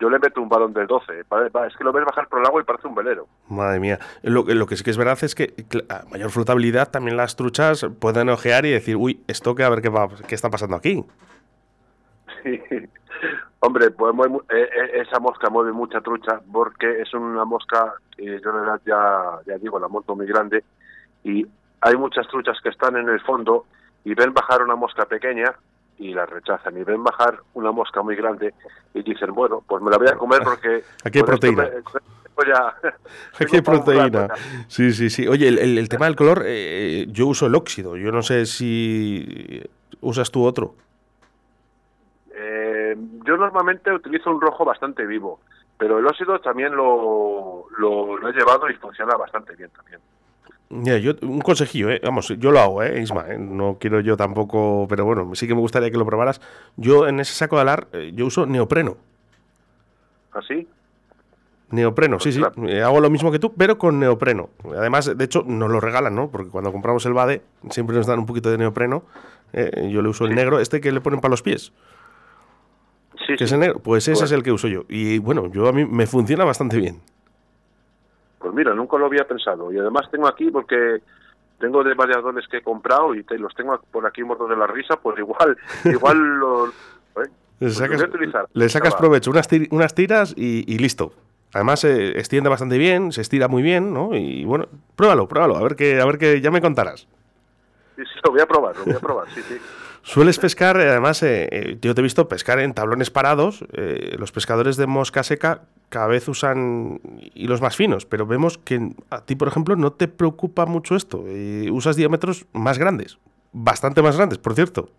Yo 0.00 0.08
le 0.08 0.18
meto 0.18 0.40
un 0.40 0.48
balón 0.48 0.72
del 0.72 0.86
12. 0.86 1.20
Es 1.20 1.76
que 1.76 1.84
lo 1.84 1.92
ves 1.92 2.06
bajar 2.06 2.26
por 2.28 2.40
el 2.40 2.46
agua 2.46 2.62
y 2.62 2.64
parece 2.64 2.86
un 2.86 2.94
velero. 2.94 3.26
Madre 3.48 3.80
mía. 3.80 3.98
Lo, 4.22 4.44
lo 4.44 4.66
que 4.66 4.76
sí 4.76 4.84
que 4.84 4.92
es 4.92 4.96
verdad 4.96 5.18
es 5.20 5.34
que 5.34 5.52
a 5.90 6.04
mayor 6.10 6.30
flotabilidad 6.30 6.90
también 6.90 7.18
las 7.18 7.36
truchas 7.36 7.86
pueden 8.00 8.30
ojear 8.30 8.64
y 8.64 8.70
decir, 8.70 8.96
uy, 8.96 9.22
esto 9.26 9.54
que 9.54 9.64
a 9.64 9.68
ver 9.68 9.82
qué, 9.82 9.90
va, 9.90 10.08
qué 10.26 10.34
está 10.34 10.48
pasando 10.48 10.76
aquí. 10.76 11.04
Sí. 12.44 12.60
Hombre, 13.60 13.90
pues 13.90 14.14
eh, 14.50 14.68
eh, 14.72 15.02
esa 15.02 15.18
mosca 15.18 15.50
mueve 15.50 15.72
mucha 15.72 16.00
trucha 16.00 16.40
porque 16.52 17.00
es 17.00 17.12
una 17.12 17.44
mosca, 17.44 17.94
eh, 18.16 18.40
yo 18.42 18.52
ya, 18.86 19.40
ya 19.44 19.58
digo, 19.58 19.80
la 19.80 19.88
monto 19.88 20.14
muy 20.14 20.26
grande 20.26 20.62
y 21.24 21.44
hay 21.80 21.96
muchas 21.96 22.28
truchas 22.28 22.56
que 22.62 22.68
están 22.68 22.96
en 22.96 23.08
el 23.08 23.20
fondo 23.20 23.66
y 24.04 24.14
ven 24.14 24.32
bajar 24.32 24.62
una 24.62 24.76
mosca 24.76 25.06
pequeña 25.06 25.52
y 25.98 26.14
la 26.14 26.24
rechazan 26.26 26.78
y 26.78 26.84
ven 26.84 27.02
bajar 27.02 27.40
una 27.54 27.72
mosca 27.72 28.00
muy 28.00 28.14
grande 28.14 28.54
y 28.94 29.02
dicen, 29.02 29.34
bueno, 29.34 29.64
pues 29.66 29.82
me 29.82 29.90
la 29.90 29.98
voy 29.98 30.08
a 30.08 30.16
comer 30.16 30.40
porque... 30.44 30.84
Aquí 31.04 31.18
hay 31.18 31.24
proteína. 31.24 31.64
Aquí 33.40 33.56
hay 33.56 33.62
proteína. 33.62 34.28
Sí, 34.68 34.92
sí, 34.92 35.10
sí. 35.10 35.26
Oye, 35.26 35.48
el, 35.48 35.78
el, 35.78 35.88
tema 35.88 36.06
del 36.06 36.14
color, 36.14 36.44
eh, 36.46 37.06
yo 37.08 37.26
uso 37.26 37.46
el 37.46 37.56
óxido. 37.56 37.96
Yo 37.96 38.12
no 38.12 38.22
sé 38.22 38.46
si 38.46 39.60
usas 40.00 40.30
tú 40.30 40.44
otro. 40.44 40.76
Yo 43.24 43.36
normalmente 43.36 43.92
utilizo 43.92 44.30
un 44.30 44.40
rojo 44.40 44.64
bastante 44.64 45.06
vivo, 45.06 45.40
pero 45.78 45.98
el 45.98 46.06
óxido 46.06 46.40
también 46.40 46.74
lo, 46.74 47.66
lo, 47.78 48.28
he 48.28 48.32
llevado 48.32 48.68
y 48.68 48.74
funciona 48.74 49.16
bastante 49.16 49.54
bien 49.54 49.70
también. 49.70 50.00
Yeah, 50.70 50.98
yo, 50.98 51.12
un 51.22 51.40
consejillo, 51.40 51.88
¿eh? 51.88 52.00
vamos, 52.02 52.28
yo 52.28 52.50
lo 52.50 52.60
hago, 52.60 52.82
¿eh, 52.82 53.00
Isma? 53.00 53.24
¿eh? 53.28 53.38
No 53.38 53.78
quiero 53.80 54.00
yo 54.00 54.18
tampoco, 54.18 54.86
pero 54.88 55.04
bueno, 55.04 55.34
sí 55.34 55.46
que 55.46 55.54
me 55.54 55.60
gustaría 55.60 55.90
que 55.90 55.96
lo 55.96 56.04
probaras. 56.04 56.42
Yo 56.76 57.08
en 57.08 57.20
ese 57.20 57.32
saco 57.32 57.56
de 57.56 57.62
alar, 57.62 57.88
yo 58.12 58.26
uso 58.26 58.44
neopreno. 58.44 58.96
¿Así? 60.32 60.68
Neopreno, 61.70 62.20
sí, 62.20 62.32
sí. 62.32 62.42
Eh, 62.66 62.82
hago 62.82 63.00
lo 63.00 63.08
mismo 63.08 63.30
que 63.30 63.38
tú, 63.38 63.54
pero 63.54 63.78
con 63.78 63.98
neopreno. 63.98 64.50
Además, 64.76 65.16
de 65.16 65.24
hecho, 65.24 65.42
nos 65.46 65.70
lo 65.70 65.80
regalan, 65.80 66.14
¿no? 66.14 66.30
Porque 66.30 66.50
cuando 66.50 66.70
compramos 66.70 67.04
el 67.06 67.14
BADE, 67.14 67.42
siempre 67.70 67.96
nos 67.96 68.06
dan 68.06 68.18
un 68.18 68.26
poquito 68.26 68.50
de 68.50 68.58
neopreno. 68.58 69.04
yo 69.52 70.02
le 70.02 70.08
uso 70.08 70.26
el 70.26 70.34
negro, 70.34 70.60
este 70.60 70.80
que 70.80 70.92
le 70.92 71.00
ponen 71.00 71.20
para 71.20 71.30
los 71.30 71.42
pies. 71.42 71.72
Sí, 73.28 73.36
que 73.36 73.44
es 73.44 73.52
negro. 73.52 73.78
Pues 73.78 74.08
ese 74.08 74.24
es 74.24 74.32
el 74.32 74.42
que 74.42 74.50
uso 74.50 74.68
yo. 74.68 74.84
Y 74.88 75.18
bueno, 75.18 75.48
yo 75.52 75.68
a 75.68 75.72
mí 75.72 75.84
me 75.84 76.06
funciona 76.06 76.46
bastante 76.46 76.78
bien. 76.78 77.02
Pues 78.38 78.54
mira, 78.54 78.72
nunca 78.74 78.96
lo 78.96 79.04
había 79.04 79.24
pensado. 79.24 79.70
Y 79.70 79.78
además 79.78 80.08
tengo 80.10 80.26
aquí, 80.26 80.50
porque 80.50 81.02
tengo 81.60 81.84
de 81.84 81.92
variadores 81.92 82.48
que 82.48 82.58
he 82.58 82.62
comprado 82.62 83.14
y 83.14 83.22
te, 83.24 83.38
los 83.38 83.54
tengo 83.54 83.78
por 83.90 84.06
aquí 84.06 84.22
muertos 84.22 84.48
de 84.48 84.56
la 84.56 84.66
risa, 84.66 84.96
pues 84.96 85.18
igual, 85.18 85.58
igual 85.84 86.16
lo, 86.16 86.68
¿eh? 86.68 87.28
le 87.60 87.70
sacas, 87.70 88.08
le 88.54 88.68
sacas 88.70 88.94
provecho, 88.94 89.30
unas, 89.30 89.46
unas 89.70 89.94
tiras 89.94 90.32
y, 90.34 90.78
listo. 90.78 91.12
Además 91.52 91.80
se 91.80 92.18
extiende 92.18 92.48
bastante 92.48 92.78
bien, 92.78 93.12
se 93.12 93.20
estira 93.20 93.46
muy 93.48 93.62
bien, 93.62 93.92
¿no? 93.92 94.14
Y 94.14 94.44
bueno, 94.44 94.68
pruébalo, 94.96 95.28
pruébalo, 95.28 95.56
a 95.56 95.62
ver 95.62 95.76
que, 95.76 96.00
a 96.00 96.06
ver 96.06 96.16
que 96.16 96.40
ya 96.40 96.50
me 96.50 96.62
contarás. 96.62 97.06
Sí, 97.96 98.02
sí, 98.04 98.20
lo 98.24 98.30
voy 98.30 98.40
a 98.40 98.46
probar, 98.46 98.76
lo 98.76 98.84
voy 98.84 98.94
a 98.94 99.00
probar, 99.00 99.28
sí, 99.30 99.42
sí. 99.42 99.58
Sueles 100.02 100.38
pescar, 100.38 100.76
además, 100.76 101.22
eh, 101.22 101.48
eh, 101.50 101.78
yo 101.80 101.94
te 101.94 102.00
he 102.00 102.02
visto 102.02 102.28
pescar 102.28 102.60
en 102.60 102.74
tablones 102.74 103.10
parados. 103.10 103.64
Eh, 103.72 104.16
los 104.18 104.32
pescadores 104.32 104.76
de 104.76 104.86
mosca 104.86 105.22
seca 105.22 105.62
cada 105.88 106.06
vez 106.06 106.28
usan 106.28 107.00
hilos 107.34 107.60
más 107.60 107.76
finos, 107.76 108.06
pero 108.06 108.26
vemos 108.26 108.58
que 108.58 108.94
a 109.10 109.24
ti, 109.24 109.36
por 109.36 109.48
ejemplo, 109.48 109.76
no 109.76 109.92
te 109.92 110.08
preocupa 110.08 110.66
mucho 110.66 110.96
esto. 110.96 111.24
usas 111.72 111.96
diámetros 111.96 112.46
más 112.52 112.78
grandes, 112.78 113.18
bastante 113.52 114.02
más 114.02 114.16
grandes, 114.16 114.38
por 114.38 114.54
cierto. 114.54 114.90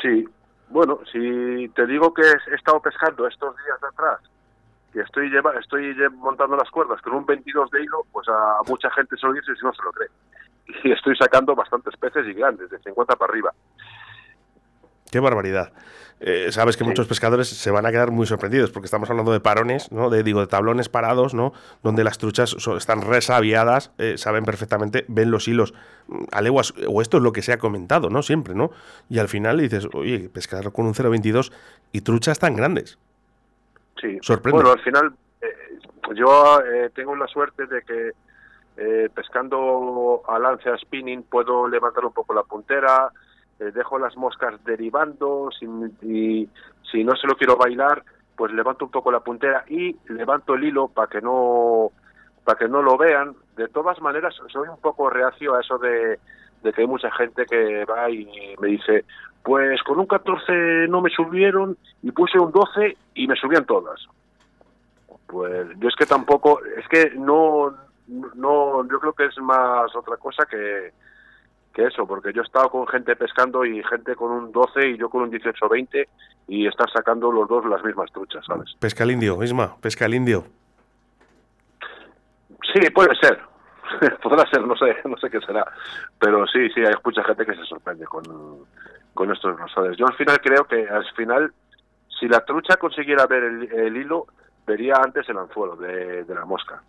Sí, 0.00 0.28
bueno, 0.68 1.00
si 1.10 1.68
te 1.74 1.86
digo 1.86 2.14
que 2.14 2.22
he 2.22 2.54
estado 2.54 2.80
pescando 2.80 3.26
estos 3.26 3.56
días 3.56 3.80
de 3.80 3.88
atrás, 3.88 4.20
que 4.92 5.00
estoy, 5.00 5.30
lleva, 5.30 5.52
estoy 5.58 5.96
montando 6.14 6.56
las 6.56 6.70
cuerdas 6.70 7.00
con 7.02 7.14
un 7.14 7.26
22 7.26 7.70
de 7.70 7.82
hilo, 7.82 8.06
pues 8.12 8.28
a 8.28 8.60
mucha 8.68 8.90
gente 8.92 9.16
se 9.16 9.26
lo 9.26 9.32
dice 9.32 9.54
si 9.54 9.64
no 9.64 9.72
se 9.72 9.82
lo 9.82 9.90
cree 9.92 10.08
y 10.84 10.92
estoy 10.92 11.16
sacando 11.16 11.54
bastantes 11.54 11.96
peces 11.96 12.26
y 12.26 12.34
grandes, 12.34 12.70
de 12.70 12.78
50 12.78 13.16
para 13.16 13.30
arriba. 13.30 13.52
Qué 15.10 15.20
barbaridad. 15.20 15.72
Eh, 16.18 16.50
sabes 16.50 16.78
que 16.78 16.84
muchos 16.84 17.06
pescadores 17.06 17.48
se 17.48 17.70
van 17.70 17.84
a 17.84 17.90
quedar 17.90 18.10
muy 18.10 18.26
sorprendidos 18.26 18.70
porque 18.70 18.86
estamos 18.86 19.10
hablando 19.10 19.32
de 19.32 19.40
parones, 19.40 19.92
¿no? 19.92 20.08
De 20.08 20.22
digo 20.22 20.40
de 20.40 20.46
tablones 20.46 20.88
parados, 20.88 21.34
¿no? 21.34 21.52
Donde 21.82 22.04
las 22.04 22.16
truchas 22.16 22.56
están 22.76 23.02
resabiadas, 23.02 23.92
eh, 23.98 24.16
saben 24.16 24.44
perfectamente, 24.44 25.04
ven 25.08 25.30
los 25.30 25.46
hilos 25.46 25.74
mm, 26.08 26.24
a 26.32 26.40
leguas 26.40 26.72
o 26.88 27.02
esto 27.02 27.18
es 27.18 27.22
lo 27.22 27.32
que 27.32 27.42
se 27.42 27.52
ha 27.52 27.58
comentado, 27.58 28.08
¿no? 28.08 28.22
Siempre, 28.22 28.54
¿no? 28.54 28.70
Y 29.10 29.18
al 29.18 29.28
final 29.28 29.58
dices, 29.58 29.88
"Oye, 29.92 30.30
pescar 30.30 30.72
con 30.72 30.86
un 30.86 30.94
0.22 30.94 31.52
y 31.92 32.00
truchas 32.00 32.38
tan 32.38 32.56
grandes." 32.56 32.98
Sí. 34.00 34.18
Sorprende. 34.22 34.56
Bueno, 34.56 34.72
al 34.72 34.80
final 34.80 35.14
eh, 35.42 35.46
yo 36.14 36.60
tengo 36.94 37.14
la 37.14 37.26
suerte 37.26 37.66
de 37.66 37.82
que 37.82 38.12
eh, 38.76 39.08
pescando 39.14 40.22
a 40.28 40.38
lancia 40.38 40.76
spinning 40.76 41.22
puedo 41.22 41.66
levantar 41.68 42.04
un 42.04 42.12
poco 42.12 42.34
la 42.34 42.42
puntera, 42.42 43.10
eh, 43.58 43.70
dejo 43.74 43.98
las 43.98 44.16
moscas 44.16 44.62
derivando 44.64 45.48
y 46.02 46.48
si 46.90 47.04
no 47.04 47.16
se 47.16 47.26
lo 47.26 47.36
quiero 47.36 47.56
bailar, 47.56 48.02
pues 48.36 48.52
levanto 48.52 48.84
un 48.84 48.90
poco 48.90 49.10
la 49.10 49.20
puntera 49.20 49.64
y 49.68 49.96
levanto 50.08 50.54
el 50.54 50.64
hilo 50.64 50.88
para 50.88 51.08
que 51.08 51.20
no 51.20 51.90
para 52.44 52.58
que 52.58 52.68
no 52.68 52.82
lo 52.82 52.96
vean. 52.96 53.34
De 53.56 53.66
todas 53.68 54.00
maneras, 54.00 54.34
soy 54.52 54.68
un 54.68 54.78
poco 54.78 55.10
reacio 55.10 55.54
a 55.54 55.60
eso 55.60 55.78
de, 55.78 56.18
de 56.62 56.72
que 56.72 56.82
hay 56.82 56.86
mucha 56.86 57.10
gente 57.10 57.44
que 57.46 57.84
va 57.86 58.08
y 58.10 58.54
me 58.60 58.68
dice, 58.68 59.04
pues 59.42 59.82
con 59.82 59.98
un 59.98 60.06
14 60.06 60.86
no 60.88 61.00
me 61.00 61.10
subieron 61.10 61.76
y 62.02 62.12
puse 62.12 62.38
un 62.38 62.52
12 62.52 62.96
y 63.14 63.26
me 63.26 63.36
subían 63.36 63.64
todas. 63.64 64.06
Pues 65.26 65.66
yo 65.78 65.88
es 65.88 65.96
que 65.96 66.06
tampoco, 66.06 66.60
es 66.76 66.86
que 66.88 67.16
no, 67.16 67.74
no, 68.08 68.88
yo 68.88 69.00
creo 69.00 69.12
que 69.12 69.26
es 69.26 69.38
más 69.38 69.94
otra 69.94 70.16
cosa 70.16 70.46
que, 70.46 70.92
que 71.76 71.84
eso, 71.84 72.06
porque 72.06 72.32
yo 72.32 72.40
he 72.40 72.44
estado 72.44 72.70
con 72.70 72.86
gente 72.86 73.14
pescando 73.16 73.64
y 73.64 73.82
gente 73.84 74.14
con 74.16 74.30
un 74.30 74.50
12 74.50 74.88
y 74.90 74.96
yo 74.96 75.10
con 75.10 75.22
un 75.22 75.30
18-20 75.30 76.08
y 76.48 76.66
estás 76.66 76.90
sacando 76.92 77.30
los 77.30 77.46
dos 77.48 77.66
las 77.66 77.84
mismas 77.84 78.10
truchas, 78.12 78.44
¿sabes? 78.46 78.74
Pesca 78.78 79.04
el 79.04 79.10
indio, 79.10 79.36
misma, 79.36 79.76
pesca 79.80 80.06
el 80.06 80.14
indio. 80.14 80.44
Sí, 82.72 82.90
puede 82.90 83.14
ser. 83.16 83.40
Podrá 84.22 84.48
ser, 84.50 84.66
no 84.66 84.76
sé, 84.76 84.96
no 85.04 85.16
sé 85.18 85.28
qué 85.28 85.40
será. 85.40 85.70
Pero 86.18 86.46
sí, 86.46 86.68
sí, 86.70 86.80
hay 86.80 86.94
mucha 87.04 87.22
gente 87.24 87.44
que 87.44 87.54
se 87.54 87.64
sorprende 87.64 88.06
con, 88.06 88.24
con 89.12 89.30
estos 89.30 89.58
rosadores. 89.58 89.98
Yo 89.98 90.06
al 90.06 90.14
final 90.14 90.40
creo 90.40 90.64
que 90.64 90.88
al 90.88 91.04
final, 91.14 91.52
si 92.18 92.26
la 92.26 92.44
trucha 92.44 92.76
consiguiera 92.76 93.26
ver 93.26 93.44
el, 93.44 93.96
hilo, 93.96 94.26
vería 94.66 94.94
antes 94.96 95.28
el 95.28 95.38
anzuelo 95.38 95.76
de, 95.76 96.24
de 96.24 96.34
la 96.34 96.44
mosca. 96.44 96.82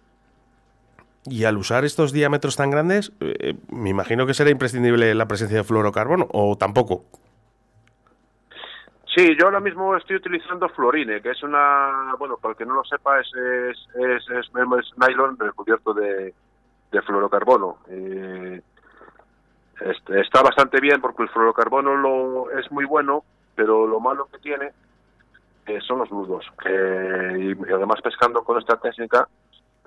Y 1.29 1.43
al 1.43 1.57
usar 1.57 1.83
estos 1.83 2.13
diámetros 2.13 2.55
tan 2.55 2.71
grandes, 2.71 3.11
eh, 3.19 3.55
me 3.69 3.89
imagino 3.89 4.25
que 4.25 4.33
será 4.33 4.49
imprescindible 4.49 5.13
la 5.13 5.27
presencia 5.27 5.57
de 5.57 5.63
fluorocarbono, 5.63 6.27
o 6.31 6.57
tampoco. 6.57 7.05
Sí, 9.15 9.35
yo 9.37 9.45
ahora 9.45 9.59
mismo 9.59 9.95
estoy 9.97 10.17
utilizando 10.17 10.69
fluorine, 10.69 11.21
que 11.21 11.31
es 11.31 11.41
una, 11.41 12.13
bueno, 12.19 12.37
para 12.37 12.51
el 12.51 12.57
que 12.57 12.65
no 12.65 12.75
lo 12.75 12.83
sepa, 12.83 13.19
es, 13.19 13.27
es, 13.35 13.77
es, 13.95 14.29
es, 14.29 14.51
nylon 14.53 15.37
recubierto 15.39 15.93
de, 15.93 16.33
de 16.91 17.01
fluorocarbono. 17.01 17.77
Eh, 17.89 18.61
está 20.15 20.41
bastante 20.41 20.79
bien 20.79 21.01
porque 21.01 21.23
el 21.23 21.29
fluorocarbono 21.29 21.95
lo, 21.95 22.51
es 22.51 22.71
muy 22.71 22.85
bueno, 22.85 23.23
pero 23.55 23.87
lo 23.87 23.99
malo 23.99 24.27
que 24.31 24.39
tiene 24.39 24.71
eh, 25.65 25.79
son 25.81 25.99
los 25.99 26.11
nudos. 26.11 26.45
Que, 26.63 27.55
y 27.57 27.73
además 27.73 28.01
pescando 28.01 28.43
con 28.43 28.59
esta 28.59 28.77
técnica, 28.77 29.27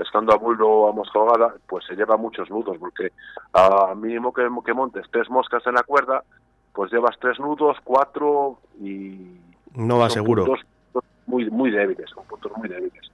pescando 0.01 0.33
a 0.33 0.39
buldo 0.39 0.67
o 0.67 0.89
a 0.89 0.95
mosca 0.95 1.19
ahogada, 1.19 1.55
pues 1.69 1.85
se 1.85 1.95
lleva 1.95 2.17
muchos 2.17 2.49
nudos, 2.49 2.79
porque 2.79 3.13
a 3.53 3.95
mínimo 3.95 4.33
que, 4.33 4.49
que 4.65 4.73
montes 4.73 5.05
tres 5.13 5.29
moscas 5.29 5.63
en 5.67 5.75
la 5.75 5.83
cuerda, 5.83 6.25
pues 6.73 6.91
llevas 6.91 7.19
tres 7.21 7.39
nudos, 7.39 7.77
cuatro 7.85 8.61
y... 8.81 9.37
No 9.75 9.99
va 9.99 10.09
seguro. 10.09 10.47
Puntos 10.47 10.65
muy, 11.27 11.51
muy 11.51 11.71
débiles, 11.71 12.09
son 12.09 12.25
puntos 12.25 12.51
muy 12.57 12.71
débiles. 12.71 13.13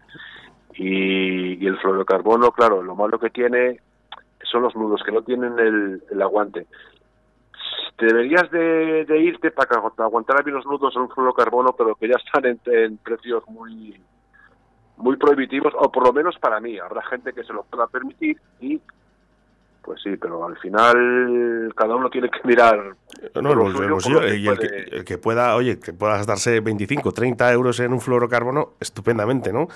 Y, 0.75 1.55
y, 1.61 1.67
el 1.67 1.77
fluorocarbono, 1.79 2.53
claro, 2.53 2.81
lo 2.85 2.95
malo 2.95 3.19
que 3.19 3.31
tiene 3.31 3.81
son 4.45 4.63
los 4.63 4.77
nudos, 4.77 5.03
que 5.05 5.11
no 5.11 5.23
tienen 5.23 5.59
el, 5.59 6.05
el 6.09 6.23
aguante. 6.23 6.69
Deberías 7.99 8.49
de, 8.53 9.07
de, 9.07 9.19
irte 9.19 9.51
para 9.51 9.83
aguantar 9.99 10.45
bien 10.45 10.55
los 10.55 10.67
nudos 10.67 10.95
en 10.95 11.03
un 11.03 11.11
fluorocarbono, 11.11 11.73
pero 11.73 11.97
que 11.97 12.07
ya 12.07 12.15
están 12.25 12.47
en, 12.47 12.61
en 12.67 12.97
precios 12.99 13.43
muy 13.49 14.01
muy 14.97 15.17
prohibitivos, 15.17 15.73
o 15.79 15.91
por 15.91 16.05
lo 16.05 16.13
menos 16.13 16.37
para 16.39 16.61
mí. 16.61 16.79
Habrá 16.79 17.03
gente 17.03 17.33
que 17.33 17.45
se 17.45 17.53
lo 17.53 17.65
pueda 17.65 17.87
permitir 17.87 18.39
y 18.61 18.81
pues 19.87 20.03
sí, 20.03 20.17
pero 20.17 20.45
al 20.45 20.59
final 20.59 21.73
cada 21.77 21.95
uno 21.95 22.11
tiene 22.11 22.29
que 22.29 22.41
mirar. 22.43 22.97
No, 23.41 23.53
el, 23.53 23.89
bolsillo, 23.89 24.27
y 24.35 24.49
el 24.49 24.59
que, 24.59 24.67
el 24.67 25.05
que, 25.05 25.17
pueda, 25.17 25.55
oye, 25.55 25.79
que 25.79 25.93
pueda 25.93 26.17
gastarse 26.17 26.59
25, 26.59 27.13
30 27.13 27.53
euros 27.53 27.79
en 27.79 27.93
un 27.93 28.01
fluorocarbono, 28.01 28.71
estupendamente, 28.81 29.53
¿no? 29.53 29.69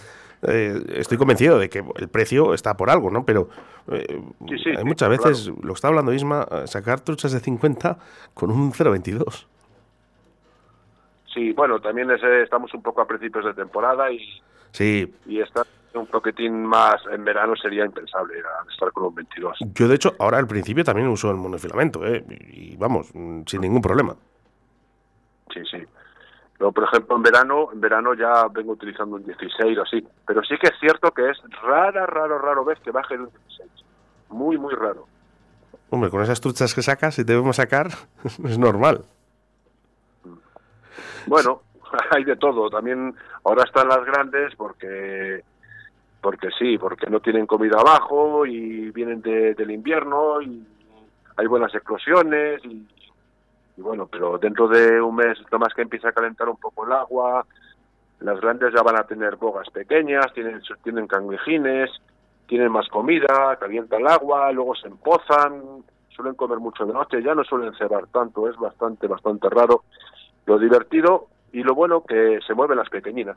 Eh, 0.43 0.83
estoy 0.95 1.17
convencido 1.17 1.61
de 1.61 1.69
que 1.69 1.85
el 1.97 2.09
precio 2.09 2.55
está 2.55 2.77
por 2.77 2.91
algo, 2.91 3.09
¿no? 3.09 3.25
Pero 3.25 3.51
eh, 3.93 4.21
sí, 4.49 4.59
sí, 4.65 4.71
hay 4.77 4.85
muchas 4.85 5.11
veces, 5.11 5.45
claro. 5.45 5.61
lo 5.63 5.75
está 5.75 5.89
hablando 5.89 6.13
Isma, 6.13 6.45
sacar 6.65 7.01
truchas 7.01 7.31
de 7.31 7.39
50 7.39 7.97
con 8.35 8.51
un 8.51 8.73
0,22. 8.73 9.47
Sí, 11.33 11.53
bueno, 11.53 11.79
también 11.79 12.11
es, 12.11 12.23
estamos 12.23 12.75
un 12.75 12.83
poco 12.83 13.01
a 13.01 13.07
principios 13.07 13.45
de 13.45 13.55
temporada 13.55 14.11
y, 14.11 14.19
sí. 14.73 15.13
y 15.27 15.41
está 15.41 15.65
un 15.95 16.07
poquitín 16.07 16.65
más 16.65 17.03
en 17.11 17.25
verano 17.25 17.57
sería 17.57 17.85
impensable 17.85 18.35
estar 18.71 18.93
con 18.93 19.07
un 19.07 19.15
22. 19.15 19.59
Yo, 19.75 19.89
de 19.89 19.95
hecho, 19.97 20.15
ahora 20.19 20.39
al 20.39 20.47
principio 20.47 20.85
también 20.85 21.09
uso 21.09 21.31
el 21.31 21.37
monofilamento, 21.37 22.07
¿eh? 22.07 22.25
y 22.53 22.77
vamos, 22.77 23.09
sin 23.09 23.61
ningún 23.61 23.83
problema. 23.83 24.15
Sí, 25.53 25.61
sí. 25.71 25.79
Pero, 26.57 26.73
por 26.73 26.85
ejemplo, 26.85 27.17
en 27.17 27.23
verano, 27.23 27.69
en 27.73 27.81
verano 27.81 28.15
ya 28.15 28.47
vengo 28.53 28.73
utilizando 28.73 29.17
un 29.17 29.25
16 29.25 29.79
o 29.79 29.83
así. 29.83 30.07
Pero 30.27 30.43
sí 30.45 30.57
que 30.61 30.69
es 30.69 30.79
cierto 30.79 31.11
que 31.11 31.31
es 31.31 31.39
rara, 31.63 32.07
raro, 32.07 32.39
raro 32.39 32.65
vez 32.65 32.79
que 32.81 32.91
baje 32.91 33.17
de 33.17 33.25
un 33.25 33.31
16. 33.31 33.71
Muy, 34.29 34.59
muy 34.59 34.75
raro. 34.75 35.07
Hombre, 35.89 36.11
con 36.11 36.23
esas 36.23 36.41
truchas 36.41 36.75
que 36.75 36.83
sacas, 36.83 37.15
si 37.15 37.25
debemos 37.25 37.57
sacar, 37.57 37.89
es 38.45 38.59
normal. 38.59 39.05
Bueno, 41.27 41.63
hay 42.11 42.25
de 42.25 42.37
todo. 42.37 42.71
También 42.71 43.15
ahora 43.45 43.65
están 43.65 43.89
las 43.89 44.05
grandes 44.05 44.55
porque 44.57 45.43
porque 46.21 46.51
sí, 46.59 46.77
porque 46.77 47.09
no 47.09 47.21
tienen 47.21 47.47
comida 47.47 47.79
abajo 47.81 48.45
y 48.45 48.91
vienen 48.91 49.23
de, 49.23 49.55
del 49.55 49.71
invierno 49.71 50.43
y 50.43 50.67
hay 51.37 51.47
buenas 51.47 51.75
explosiones 51.75 52.63
y, 52.63 52.87
y, 53.79 53.81
bueno, 53.81 54.07
pero 54.07 54.37
dentro 54.37 54.69
de 54.69 55.01
un 55.01 55.17
mes 55.17 55.39
más 55.59 55.73
que 55.73 55.81
empieza 55.81 56.11
a 56.11 56.13
calentar 56.13 56.51
un 56.51 56.59
poco 56.59 56.85
el 56.85 56.93
agua, 56.93 57.47
las 58.21 58.39
grandes 58.39 58.75
ya 58.75 58.83
van 58.83 58.97
a 58.97 59.05
tener 59.05 59.37
bogas 59.37 59.71
pequeñas, 59.71 60.31
tienen, 60.35 60.61
tienen 60.83 61.07
cangrejines, 61.07 61.91
tienen 62.47 62.71
más 62.71 62.89
comida, 62.89 63.57
calienta 63.59 63.97
el 63.97 64.07
agua, 64.07 64.53
luego 64.53 64.75
se 64.75 64.89
empozan, 64.89 65.85
suelen 66.11 66.35
comer 66.35 66.59
mucho 66.59 66.85
de 66.85 66.93
noche, 66.93 67.23
ya 67.23 67.35
no 67.35 67.45
suelen 67.45 67.75
cebar 67.75 68.07
tanto, 68.09 68.49
es 68.49 68.57
bastante, 68.57 69.07
bastante 69.07 69.49
raro. 69.49 69.85
Lo 70.45 70.59
divertido 70.59 71.29
y 71.53 71.63
lo 71.63 71.75
bueno 71.75 72.05
que 72.07 72.39
se 72.47 72.55
mueven 72.55 72.79
las 72.79 72.89
pequeñinas 72.89 73.37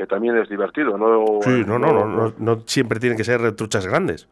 que 0.00 0.06
también 0.06 0.34
es 0.38 0.48
divertido, 0.48 0.96
¿no? 0.96 1.42
Sí, 1.42 1.62
no, 1.66 1.78
no, 1.78 1.92
no, 1.92 2.06
no, 2.06 2.32
no 2.38 2.62
siempre 2.64 2.98
tienen 2.98 3.18
que 3.18 3.24
ser 3.24 3.52
truchas 3.52 3.86
grandes. 3.86 4.28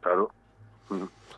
Claro. 0.00 0.30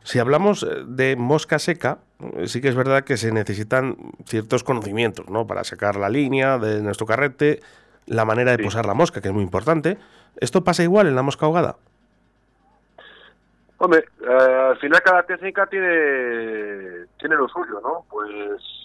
Si 0.03 0.19
hablamos 0.19 0.67
de 0.87 1.17
mosca 1.17 1.59
seca, 1.59 2.01
sí 2.45 2.61
que 2.61 2.69
es 2.69 2.75
verdad 2.75 3.03
que 3.03 3.17
se 3.17 3.33
necesitan 3.33 3.97
ciertos 4.27 4.63
conocimientos, 4.63 5.31
¿no? 5.31 5.47
Para 5.47 5.65
sacar 5.65 5.97
la 5.97 6.11
línea 6.11 6.59
de 6.59 6.83
nuestro 6.83 7.07
carrete, 7.07 7.61
la 8.05 8.27
manera 8.27 8.55
de 8.55 8.63
posar 8.63 8.85
la 8.85 8.93
mosca, 8.93 9.23
que 9.23 9.29
es 9.29 9.35
muy 9.35 9.43
importante. 9.43 9.97
¿Esto 10.37 10.63
pasa 10.63 10.83
igual 10.83 11.07
en 11.07 11.17
la 11.17 11.23
mosca 11.23 11.47
ahogada? 11.47 11.77
Hombre, 13.79 14.05
eh, 14.21 14.69
al 14.71 14.77
final 14.77 15.01
cada 15.03 15.23
técnica 15.23 15.67
tiene, 15.67 17.07
tiene 17.19 17.37
lo 17.37 17.49
suyo, 17.49 17.81
¿no? 17.83 18.05
Pues 18.11 18.80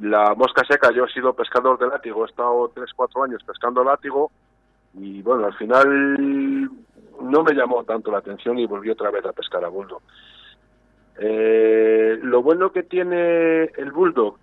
la 0.00 0.34
mosca 0.34 0.62
seca, 0.68 0.90
yo 0.92 1.04
he 1.04 1.12
sido 1.12 1.32
pescador 1.32 1.78
de 1.78 1.86
látigo, 1.86 2.24
he 2.24 2.28
estado 2.28 2.70
3, 2.74 2.90
4 2.94 3.24
años 3.24 3.42
pescando 3.44 3.82
látigo 3.82 4.30
y 4.94 5.22
bueno, 5.22 5.46
al 5.46 5.54
final 5.54 6.70
no 7.20 7.42
me 7.42 7.54
llamó 7.54 7.84
tanto 7.84 8.10
la 8.10 8.18
atención 8.18 8.58
y 8.58 8.66
volví 8.66 8.90
otra 8.90 9.10
vez 9.10 9.24
a 9.24 9.32
pescar 9.32 9.64
a 9.64 9.68
bulldog. 9.68 10.02
Eh, 11.18 12.18
lo 12.22 12.42
bueno 12.42 12.72
que 12.72 12.82
tiene 12.82 13.64
el 13.64 13.92
bulldog, 13.92 14.36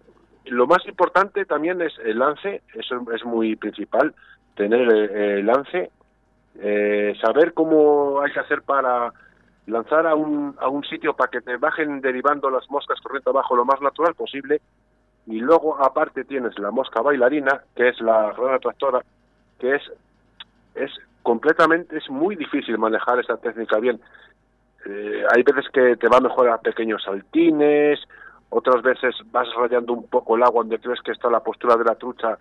lo 0.46 0.68
más 0.68 0.86
importante 0.88 1.46
también 1.46 1.82
es 1.82 1.94
el 2.04 2.20
lance, 2.20 2.64
eso 2.74 3.06
es 3.14 3.24
muy 3.26 3.56
principal, 3.56 4.16
tener 4.56 4.82
el, 4.82 5.46
lance, 5.46 5.92
eh, 6.60 7.14
saber 7.22 7.54
cómo 7.54 8.22
hay 8.22 8.32
que 8.32 8.40
hacer 8.40 8.62
para 8.64 9.14
lanzar 9.68 10.08
a 10.08 10.16
un, 10.16 10.56
a 10.60 10.70
un 10.70 10.84
sitio 10.84 11.16
para 11.16 11.30
que 11.30 11.42
te 11.42 11.58
bajen 11.58 12.02
derivando 12.02 12.50
las 12.50 12.70
moscas 12.70 13.00
corriendo 13.02 13.32
abajo 13.32 13.56
lo 13.56 13.66
más 13.66 13.80
natural 13.82 14.16
posible 14.16 14.60
y 15.28 15.40
luego 15.40 15.82
aparte 15.84 16.24
tienes 16.24 16.58
la 16.60 16.72
mosca 16.72 17.02
bailarina, 17.02 17.62
que 17.76 17.90
es 17.90 18.00
la 18.02 18.34
gran 18.34 18.56
atractora, 18.56 19.02
que 19.60 19.76
es, 19.76 19.82
es 20.76 20.92
completamente, 21.22 21.98
es 21.98 22.10
muy 22.10 22.36
difícil 22.36 22.78
manejar 22.78 23.20
esa 23.20 23.38
técnica 23.38 23.80
bien. 23.80 24.00
Eh, 24.86 25.24
hay 25.32 25.44
veces 25.44 25.66
que 25.72 25.96
te 25.96 26.08
va 26.08 26.20
mejor 26.20 26.50
a 26.50 26.58
pequeños 26.58 27.04
saltines, 27.04 28.00
otras 28.50 28.82
veces 28.82 29.16
vas 29.32 29.48
rayando 29.56 29.94
un 29.94 30.08
poco 30.08 30.36
el 30.36 30.44
agua 30.44 30.64
donde 30.64 30.80
crees 30.80 31.02
que 31.02 31.12
está 31.12 31.30
la 31.30 31.40
postura 31.40 31.78
de 31.78 31.86
la 31.86 31.96
trucha 31.96 32.38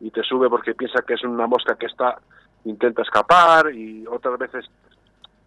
y 0.00 0.10
te 0.10 0.22
sube 0.22 0.48
porque 0.48 0.74
piensa 0.74 1.02
que 1.02 1.14
es 1.14 1.24
una 1.24 1.46
mosca 1.46 1.76
que 1.76 1.86
está 1.86 2.18
intenta 2.64 3.02
escapar 3.02 3.72
y 3.74 4.06
otras 4.06 4.38
veces 4.38 4.66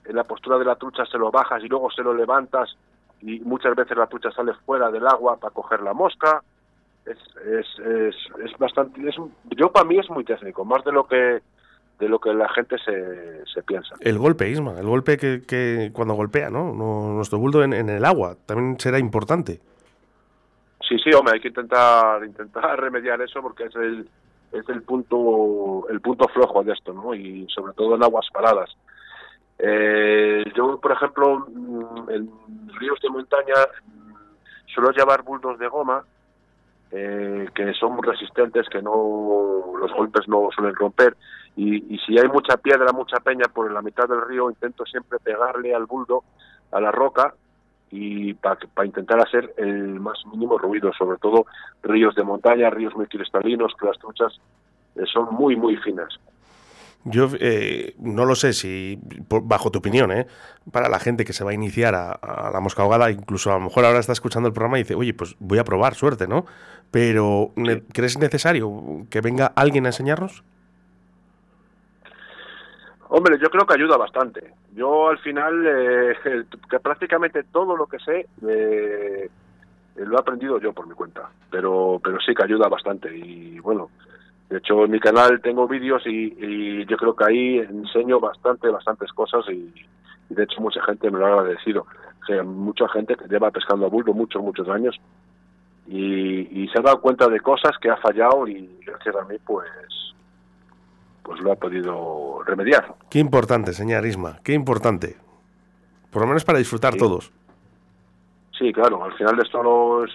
en 0.06 0.16
la 0.16 0.24
postura 0.24 0.58
de 0.58 0.66
la 0.66 0.76
trucha 0.76 1.06
se 1.06 1.18
lo 1.18 1.32
bajas 1.32 1.64
y 1.64 1.68
luego 1.68 1.90
se 1.92 2.02
lo 2.02 2.14
levantas 2.14 2.76
y 3.22 3.40
muchas 3.42 3.76
veces 3.76 3.96
la 3.96 4.08
trucha 4.08 4.32
sale 4.32 4.54
fuera 4.66 4.90
del 4.92 5.08
agua 5.08 5.38
para 5.38 5.54
coger 5.54 5.82
la 5.82 5.94
mosca 5.94 6.44
es, 7.06 7.18
es, 7.46 7.66
es, 7.80 8.16
es 8.46 8.58
bastante 8.60 9.08
es, 9.08 9.16
yo 9.58 9.72
para 9.72 9.86
mí 9.86 9.98
es 9.98 10.10
muy 10.10 10.24
técnico 10.24 10.64
más 10.66 10.84
de 10.84 10.92
lo 10.92 11.08
que 11.08 11.42
de 12.00 12.10
lo 12.10 12.20
que 12.20 12.34
la 12.34 12.50
gente 12.50 12.78
se, 12.80 13.46
se 13.46 13.62
piensa. 13.62 13.96
El 14.00 14.18
golpe 14.18 14.50
Isma 14.50 14.80
el 14.80 14.88
golpe 14.88 15.18
que, 15.18 15.44
que 15.48 15.92
cuando 15.94 16.16
golpea 16.16 16.50
no, 16.50 16.74
nuestro 16.74 17.40
buldo 17.40 17.64
en, 17.64 17.74
en, 17.74 17.90
el 17.90 18.06
agua 18.06 18.36
también 18.46 18.80
será 18.80 19.00
importante. 19.00 19.60
Sí 20.88 20.98
sí 21.04 21.12
hombre 21.14 21.36
hay 21.36 21.40
que 21.40 21.50
intentar 21.50 22.24
intentar 22.24 22.80
remediar 22.80 23.22
eso 23.22 23.42
porque 23.42 23.66
es 23.66 23.76
el 23.76 24.08
es 24.52 24.68
el 24.70 24.82
punto 24.84 25.88
el 25.90 26.02
punto 26.02 26.28
flojo 26.28 26.64
de 26.64 26.74
esto 26.74 26.94
no 26.94 27.14
y 27.14 27.48
sobre 27.50 27.74
todo 27.74 27.96
en 27.96 28.04
aguas 28.04 28.28
paradas. 28.32 28.70
Eh, 29.58 30.44
yo 30.56 30.80
por 30.80 30.92
ejemplo 30.92 31.48
en 32.10 32.30
ríos 32.80 33.00
de 33.02 33.10
montaña 33.10 33.56
suelo 34.74 34.92
llevar 34.92 35.24
buldos 35.24 35.60
de 35.60 35.68
goma 35.68 36.04
eh, 36.92 37.48
que 37.54 37.74
son 37.74 37.94
muy 37.96 38.08
resistentes, 38.08 38.68
que 38.70 38.82
no 38.82 39.76
los 39.80 39.92
golpes 39.94 40.28
no 40.28 40.50
suelen 40.56 40.76
romper. 40.76 41.16
Y, 41.56 41.94
y, 41.94 41.98
si 42.00 42.18
hay 42.18 42.28
mucha 42.28 42.58
piedra, 42.58 42.92
mucha 42.94 43.18
peña 43.20 43.46
por 43.54 43.72
la 43.72 43.82
mitad 43.82 44.08
del 44.08 44.26
río, 44.28 44.50
intento 44.50 44.86
siempre 44.86 45.20
pegarle 45.20 45.76
al 45.76 45.86
buldo, 45.86 46.24
a 46.72 46.80
la 46.80 46.92
roca, 46.92 47.34
y 47.92 48.34
para 48.36 48.58
pa 48.74 48.86
intentar 48.86 49.20
hacer 49.20 49.54
el 49.58 50.00
más 50.00 50.26
mínimo 50.32 50.58
ruido, 50.58 50.92
sobre 50.94 51.18
todo 51.18 51.46
ríos 51.84 52.16
de 52.16 52.24
montaña, 52.24 52.70
ríos 52.70 52.96
muy 52.96 53.08
cristalinos, 53.08 53.74
que 53.80 53.86
las 53.86 54.00
truchas 54.00 54.40
eh, 54.96 55.04
son 55.12 55.34
muy, 55.36 55.56
muy 55.58 55.76
finas. 55.78 56.18
Yo 57.04 57.30
eh, 57.40 57.96
no 58.00 58.26
lo 58.26 58.36
sé 58.36 58.54
si, 58.54 59.00
bajo 59.28 59.72
tu 59.72 59.80
opinión, 59.80 60.12
¿eh? 60.12 60.28
para 60.72 60.88
la 60.88 61.00
gente 61.00 61.26
que 61.26 61.34
se 61.34 61.44
va 61.44 61.52
a 61.52 61.54
iniciar 61.56 61.96
a, 61.96 62.12
a, 62.12 62.52
la 62.52 62.60
mosca 62.60 62.84
ahogada, 62.84 63.10
incluso 63.10 63.52
a 63.52 63.56
lo 63.56 63.62
mejor 63.62 63.86
ahora 63.86 64.00
está 64.00 64.14
escuchando 64.14 64.48
el 64.48 64.54
programa 64.54 64.78
y 64.78 64.84
dice, 64.84 64.96
oye, 64.96 65.14
pues 65.14 65.36
voy 65.40 65.58
a 65.58 65.64
probar, 65.64 65.96
suerte, 65.96 66.28
¿no? 66.28 66.46
Pero. 66.92 67.52
¿crees 67.94 68.20
necesario 68.20 69.08
que 69.10 69.22
venga 69.22 69.48
alguien 69.56 69.86
a 69.86 69.90
enseñarnos? 69.90 70.44
Hombre, 73.08 73.38
yo 73.42 73.50
creo 73.50 73.66
que 73.66 73.74
ayuda 73.74 73.98
bastante. 73.98 74.54
Yo 74.74 75.10
al 75.10 75.20
final, 75.20 75.66
eh, 75.66 76.16
que 76.70 76.80
prácticamente 76.80 77.44
todo 77.44 77.76
lo 77.76 77.88
que 77.88 78.00
sé 78.00 78.28
eh, 78.48 79.30
lo 79.96 80.16
he 80.16 80.20
aprendido 80.20 80.60
yo 80.60 80.72
por 80.72 80.88
mi 80.88 80.94
cuenta, 80.94 81.30
pero, 81.50 82.00
pero 82.04 82.20
sí 82.22 82.34
que 82.34 82.44
ayuda 82.44 82.70
bastante. 82.70 83.16
Y 83.16 83.60
bueno, 83.60 83.90
de 84.52 84.58
hecho 84.58 84.86
en 84.86 84.92
mi 84.92 85.00
canal 85.00 85.42
tengo 85.42 85.68
vídeos 85.68 86.04
y, 86.06 86.86
yo 86.86 86.98
creo 86.98 87.16
que 87.16 87.24
ahí 87.24 87.58
enseño 87.58 88.20
bastante, 88.20 88.70
bastantes 88.70 89.12
cosas 89.14 89.46
y, 89.50 89.74
de 90.30 90.44
hecho 90.44 90.62
mucha 90.62 90.82
gente 90.84 91.10
me 91.10 91.20
lo 91.20 91.26
ha 91.26 91.40
agradecido. 91.40 91.86
O 92.30 92.44
mucha 92.44 92.88
gente 92.90 93.16
que 93.16 93.28
lleva 93.28 93.50
pescando 93.50 93.86
a 93.86 93.90
bulbo 93.90 94.14
muchos, 94.14 94.42
muchos 94.42 94.70
años 94.70 94.96
y, 95.88 96.64
y 96.64 96.68
se 96.68 96.80
ha 96.80 96.84
dado 96.84 97.02
cuenta 97.02 97.28
de 97.28 97.40
cosas 97.40 97.72
que 97.82 97.90
ha 97.90 97.98
fallado 97.98 98.48
y 98.48 98.80
gracias 98.86 99.16
a 99.16 99.26
mí 99.26 99.38
pues 99.46 99.68
pues 101.24 101.40
lo 101.42 101.52
ha 101.52 101.56
podido 101.56 102.44
remediar. 102.46 102.94
Qué 103.10 103.20
importante, 103.20 103.74
señor 103.74 104.06
Isma, 104.06 104.40
qué 104.44 104.54
importante. 104.54 105.18
Por 106.12 106.22
lo 106.22 106.28
menos 106.28 106.44
para 106.44 106.60
disfrutar 106.60 106.96
todos. 106.96 107.32
Sí, 108.58 108.74
claro, 108.74 109.04
al 109.04 109.14
final 109.14 109.38
de 109.38 109.44
esto 109.44 110.04
es, 110.04 110.12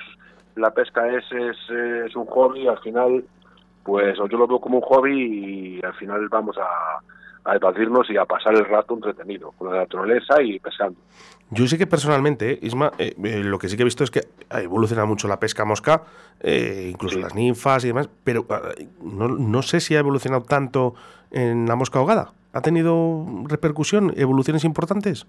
la 0.57 0.71
pesca 0.71 1.09
es, 1.09 1.25
es, 1.33 2.15
un 2.15 2.27
hobby, 2.27 2.69
al 2.69 2.79
final, 2.79 3.25
pues 3.87 4.19
yo 4.19 4.37
lo 4.37 4.49
veo 4.49 4.61
como 4.61 4.79
un 4.79 4.83
hobby 4.83 5.79
y 5.79 5.85
al 5.85 5.95
final 5.95 6.29
vamos 6.29 6.59
a, 6.59 6.99
a 7.49 7.55
evadirnos 7.55 8.11
y 8.11 8.17
a 8.17 8.25
pasar 8.25 8.55
el 8.55 8.65
rato 8.65 8.95
entretenido 8.95 9.53
con 9.53 9.71
la 9.71 9.79
naturaleza 9.79 10.43
y 10.43 10.59
pescando. 10.59 10.99
Yo 11.51 11.69
sé 11.69 11.79
que 11.79 11.87
personalmente, 11.87 12.59
Isma, 12.61 12.91
eh, 12.99 13.15
eh, 13.23 13.45
lo 13.45 13.59
que 13.61 13.69
sí 13.69 13.77
que 13.77 13.83
he 13.83 13.85
visto 13.85 14.03
es 14.03 14.11
que 14.11 14.23
ha 14.51 14.61
evolucionado 14.63 15.07
mucho 15.07 15.29
la 15.29 15.39
pesca 15.39 15.65
mosca, 15.65 16.03
eh, 16.41 16.89
incluso 16.91 17.21
las 17.21 17.37
ninfas 17.37 17.85
y 17.85 17.89
demás, 17.89 18.11
pero 18.25 18.45
ah, 18.51 18.73
no, 19.01 19.29
no, 19.29 19.63
sé 19.63 19.79
si 19.79 19.95
ha 19.95 20.01
evolucionado 20.01 20.43
tanto 20.43 20.95
en 21.31 21.67
la 21.67 21.77
mosca 21.77 22.01
ahogada. 22.01 22.33
¿Ha 22.53 22.63
tenido 22.63 23.25
repercusión, 23.45 24.13
evoluciones 24.17 24.65
importantes? 24.65 25.25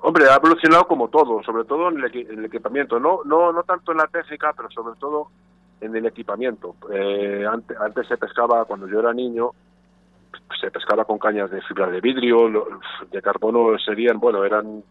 Hombre, 0.00 0.24
ha 0.30 0.36
evolucionado 0.36 0.86
como 0.86 1.08
todo, 1.08 1.42
sobre 1.42 1.64
todo 1.64 1.90
en 1.90 2.02
el, 2.02 2.44
equipamiento, 2.46 2.98
no, 2.98 3.20
no, 3.24 3.52
no 3.52 3.62
tanto 3.64 3.92
en 3.92 3.98
la 3.98 4.06
técnica, 4.06 4.54
pero 4.56 4.70
sobre 4.70 4.98
todo 4.98 5.28
en 5.82 5.94
el 5.96 6.06
equipamiento. 6.06 6.76
antes, 7.50 7.76
antes 7.78 8.06
se 8.06 8.16
pescaba, 8.16 8.64
cuando 8.64 8.88
yo 8.88 9.00
era 9.00 9.12
niño, 9.12 9.50
se 10.60 10.70
pescaba 10.70 11.04
con 11.04 11.18
cañas 11.18 11.50
de 11.50 11.60
fibra 11.62 11.88
de 11.88 12.00
vidrio, 12.00 12.48
de 13.10 13.22
carbono 13.22 13.78
serían, 13.78 14.18
bueno, 14.18 14.44
eran, 14.44 14.82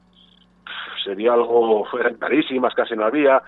sería 1.03 1.33
algo, 1.33 1.87
eran 1.99 2.15
carísimas, 2.15 2.73
casi 2.73 2.95
no 2.95 3.05
había, 3.05 3.41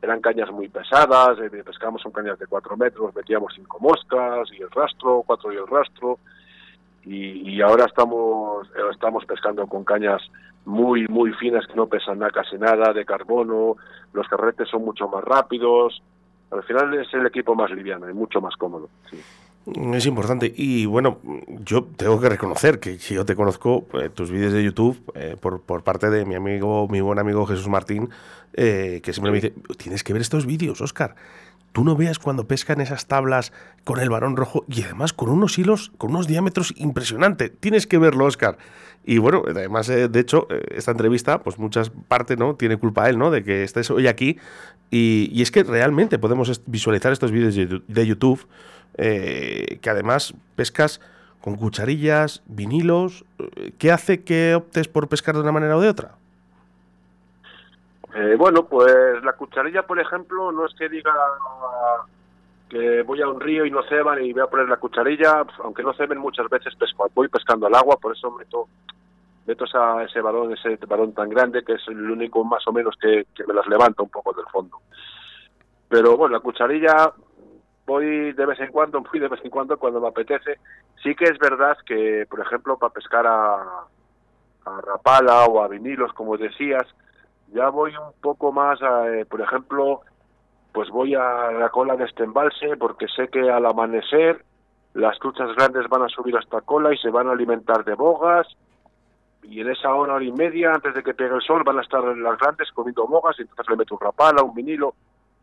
eran 0.00 0.20
cañas 0.20 0.50
muy 0.50 0.68
pesadas, 0.68 1.38
eh, 1.40 1.62
pescábamos 1.64 2.02
con 2.02 2.12
cañas 2.12 2.38
de 2.38 2.46
cuatro 2.46 2.76
metros, 2.76 3.14
metíamos 3.14 3.52
cinco 3.54 3.78
moscas 3.80 4.48
y 4.52 4.62
el 4.62 4.70
rastro, 4.70 5.22
cuatro 5.26 5.52
y 5.52 5.56
el 5.56 5.66
rastro, 5.66 6.18
y, 7.06 7.60
ahora 7.60 7.84
estamos, 7.84 8.66
estamos 8.90 9.26
pescando 9.26 9.66
con 9.66 9.84
cañas 9.84 10.22
muy, 10.64 11.06
muy 11.08 11.32
finas 11.34 11.66
que 11.66 11.74
no 11.74 11.86
pesan 11.86 12.18
nada, 12.18 12.30
casi 12.30 12.56
nada, 12.56 12.94
de 12.94 13.04
carbono, 13.04 13.76
los 14.14 14.26
carretes 14.26 14.70
son 14.70 14.86
mucho 14.86 15.06
más 15.08 15.22
rápidos, 15.22 16.02
al 16.50 16.62
final 16.64 16.94
es 16.94 17.12
el 17.14 17.26
equipo 17.26 17.54
más 17.54 17.70
liviano 17.70 18.08
y 18.08 18.14
mucho 18.14 18.40
más 18.40 18.54
cómodo. 18.56 18.88
Sí. 19.10 19.18
Es 19.94 20.04
importante. 20.04 20.52
Y 20.54 20.84
bueno, 20.84 21.18
yo 21.64 21.84
tengo 21.84 22.20
que 22.20 22.28
reconocer 22.28 22.80
que 22.80 22.98
si 22.98 23.14
yo 23.14 23.24
te 23.24 23.34
conozco, 23.34 23.86
eh, 23.94 24.10
tus 24.10 24.30
vídeos 24.30 24.52
de 24.52 24.62
YouTube, 24.62 24.98
eh, 25.14 25.36
por, 25.40 25.62
por, 25.62 25.82
parte 25.82 26.10
de 26.10 26.26
mi 26.26 26.34
amigo, 26.34 26.86
mi 26.88 27.00
buen 27.00 27.18
amigo 27.18 27.46
Jesús 27.46 27.68
Martín, 27.68 28.10
eh, 28.52 29.00
que 29.02 29.14
siempre 29.14 29.32
me 29.32 29.40
dice, 29.40 29.54
tienes 29.78 30.04
que 30.04 30.12
ver 30.12 30.20
estos 30.20 30.44
vídeos, 30.44 30.82
Oscar. 30.82 31.14
Tú 31.74 31.82
no 31.82 31.96
veas 31.96 32.20
cuando 32.20 32.46
pescan 32.46 32.80
esas 32.80 33.06
tablas 33.06 33.52
con 33.82 33.98
el 33.98 34.08
varón 34.08 34.36
rojo 34.36 34.64
y 34.68 34.84
además 34.84 35.12
con 35.12 35.28
unos 35.28 35.58
hilos, 35.58 35.90
con 35.98 36.10
unos 36.10 36.28
diámetros 36.28 36.72
impresionantes. 36.76 37.50
Tienes 37.58 37.88
que 37.88 37.98
verlo, 37.98 38.26
Oscar. 38.26 38.58
Y 39.04 39.18
bueno, 39.18 39.42
además, 39.44 39.88
de 39.88 40.20
hecho, 40.20 40.46
esta 40.70 40.92
entrevista, 40.92 41.42
pues 41.42 41.58
muchas 41.58 41.90
partes, 41.90 42.38
¿no? 42.38 42.54
Tiene 42.54 42.76
culpa 42.76 43.10
él, 43.10 43.18
¿no? 43.18 43.32
De 43.32 43.42
que 43.42 43.64
estés 43.64 43.90
hoy 43.90 44.06
aquí. 44.06 44.38
Y, 44.92 45.42
es 45.42 45.50
que 45.50 45.64
realmente 45.64 46.20
podemos 46.20 46.62
visualizar 46.66 47.12
estos 47.12 47.32
vídeos 47.32 47.56
de 47.56 48.06
YouTube 48.06 48.46
eh, 48.96 49.80
que 49.80 49.90
además 49.90 50.34
pescas 50.54 51.00
con 51.40 51.56
cucharillas, 51.56 52.44
vinilos. 52.46 53.24
Eh, 53.56 53.72
¿Qué 53.78 53.90
hace 53.90 54.22
que 54.22 54.54
optes 54.54 54.86
por 54.86 55.08
pescar 55.08 55.34
de 55.34 55.40
una 55.40 55.50
manera 55.50 55.76
o 55.76 55.80
de 55.80 55.88
otra? 55.88 56.18
Eh, 58.14 58.36
bueno, 58.38 58.64
pues 58.64 59.22
la 59.24 59.32
cucharilla, 59.32 59.82
por 59.82 59.98
ejemplo, 59.98 60.52
no 60.52 60.66
es 60.66 60.74
que 60.74 60.88
diga 60.88 61.12
que 62.68 63.02
voy 63.02 63.20
a 63.20 63.28
un 63.28 63.40
río 63.40 63.66
y 63.66 63.70
no 63.70 63.82
ceban 63.82 64.24
y 64.24 64.32
voy 64.32 64.42
a 64.42 64.46
poner 64.46 64.68
la 64.68 64.76
cucharilla, 64.76 65.44
aunque 65.64 65.82
no 65.82 65.92
ceben 65.94 66.18
muchas 66.18 66.48
veces 66.48 66.74
pesco, 66.76 67.10
voy 67.14 67.28
pescando 67.28 67.66
al 67.66 67.74
agua, 67.74 67.96
por 67.96 68.16
eso 68.16 68.30
meto 68.30 68.68
meto 69.46 69.64
esa, 69.64 70.02
ese 70.04 70.20
balón, 70.20 70.52
ese 70.52 70.76
balón 70.86 71.12
tan 71.12 71.28
grande 71.28 71.64
que 71.64 71.74
es 71.74 71.82
el 71.88 72.10
único 72.10 72.44
más 72.44 72.66
o 72.66 72.72
menos 72.72 72.94
que, 73.00 73.26
que 73.34 73.44
me 73.44 73.52
las 73.52 73.66
levanta 73.66 74.02
un 74.02 74.08
poco 74.08 74.32
del 74.32 74.46
fondo. 74.46 74.78
Pero 75.88 76.16
bueno, 76.16 76.36
la 76.36 76.40
cucharilla 76.40 77.12
voy 77.84 78.32
de 78.32 78.46
vez 78.46 78.60
en 78.60 78.70
cuando, 78.70 79.02
fui 79.10 79.20
de 79.20 79.28
vez 79.28 79.40
en 79.44 79.50
cuando 79.50 79.76
cuando 79.76 80.00
me 80.00 80.08
apetece. 80.08 80.58
Sí 81.02 81.14
que 81.14 81.24
es 81.24 81.38
verdad 81.38 81.76
que, 81.84 82.26
por 82.30 82.40
ejemplo, 82.40 82.78
para 82.78 82.92
pescar 82.92 83.26
a, 83.26 83.56
a 84.64 84.80
rapala 84.80 85.44
o 85.44 85.62
a 85.62 85.68
vinilos, 85.68 86.12
como 86.14 86.38
decías, 86.38 86.86
ya 87.54 87.68
voy 87.70 87.92
un 87.96 88.12
poco 88.20 88.52
más, 88.52 88.78
eh, 88.82 89.24
por 89.30 89.40
ejemplo, 89.40 90.00
pues 90.72 90.90
voy 90.90 91.14
a 91.14 91.52
la 91.52 91.68
cola 91.70 91.96
de 91.96 92.04
este 92.04 92.24
embalse 92.24 92.76
porque 92.76 93.06
sé 93.08 93.28
que 93.28 93.48
al 93.48 93.64
amanecer 93.64 94.44
las 94.92 95.18
truchas 95.20 95.54
grandes 95.56 95.88
van 95.88 96.02
a 96.02 96.08
subir 96.08 96.36
hasta 96.36 96.60
cola 96.60 96.92
y 96.92 96.98
se 96.98 97.10
van 97.10 97.28
a 97.28 97.32
alimentar 97.32 97.84
de 97.84 97.94
bogas 97.94 98.46
y 99.44 99.60
en 99.60 99.70
esa 99.70 99.94
hora, 99.94 100.14
hora 100.14 100.24
y 100.24 100.32
media, 100.32 100.72
antes 100.72 100.94
de 100.94 101.02
que 101.02 101.14
pegue 101.14 101.34
el 101.34 101.42
sol, 101.42 101.62
van 101.64 101.78
a 101.78 101.82
estar 101.82 102.02
las 102.02 102.38
grandes 102.38 102.70
comiendo 102.72 103.06
bogas 103.06 103.38
y 103.38 103.42
entonces 103.42 103.66
le 103.68 103.76
meto 103.76 103.94
un 103.94 104.00
rapala, 104.00 104.42
un 104.42 104.54
vinilo 104.54 104.94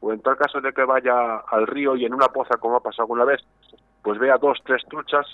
o 0.02 0.12
en 0.12 0.20
tal 0.22 0.36
caso 0.36 0.60
de 0.60 0.74
que 0.74 0.84
vaya 0.84 1.38
al 1.48 1.68
río 1.68 1.96
y 1.96 2.06
en 2.06 2.14
una 2.14 2.28
poza, 2.28 2.58
como 2.58 2.76
ha 2.76 2.80
pasado 2.82 3.04
alguna 3.04 3.24
vez, 3.24 3.42
pues 4.02 4.20
vea 4.20 4.38
dos, 4.38 4.60
tres 4.66 4.84
truchas, 4.90 5.26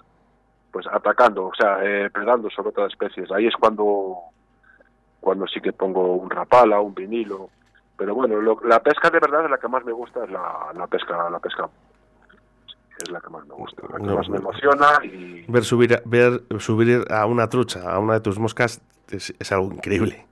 pues 0.72 0.86
atacando, 0.92 1.48
o 1.48 1.56
sea, 1.56 1.80
eh, 1.84 2.10
predando 2.12 2.50
sobre 2.50 2.70
otras 2.70 2.92
especies. 2.92 3.32
Ahí 3.32 3.48
es 3.48 3.56
cuando, 3.56 4.18
cuando 5.28 5.46
sí 5.46 5.60
que 5.60 5.74
pongo 5.74 6.14
un 6.16 6.30
rapala, 6.30 6.80
un 6.80 6.96
vinilo. 6.96 7.50
Pero 7.98 8.16
bueno, 8.16 8.40
la 8.64 8.82
pesca 8.82 9.10
de 9.10 9.20
verdad 9.20 9.44
es 9.44 9.52
la 9.52 9.58
que 9.58 9.68
más 9.68 9.84
me 9.84 9.92
gusta, 9.92 10.24
es 10.24 10.32
la, 10.32 10.70
la 10.74 10.88
pesca, 10.88 11.30
la 11.30 11.38
pesca 11.40 11.68
es 12.98 13.12
la 13.12 13.20
que 13.20 13.30
más 13.30 13.46
me 13.46 13.54
gusta, 13.54 13.82
la 13.92 13.98
que 13.98 14.16
más 14.16 14.30
me 14.30 14.38
emociona 14.38 14.88
y 15.04 15.44
ver 15.50 15.66
subir 15.66 16.02
ver 16.06 16.44
subir 16.60 17.04
a 17.10 17.26
una 17.26 17.50
trucha, 17.50 17.92
a 17.92 18.00
una 18.00 18.14
de 18.14 18.22
tus 18.22 18.40
moscas 18.40 18.82
es 19.12 19.52
algo 19.52 19.74
increíble. 19.74 20.26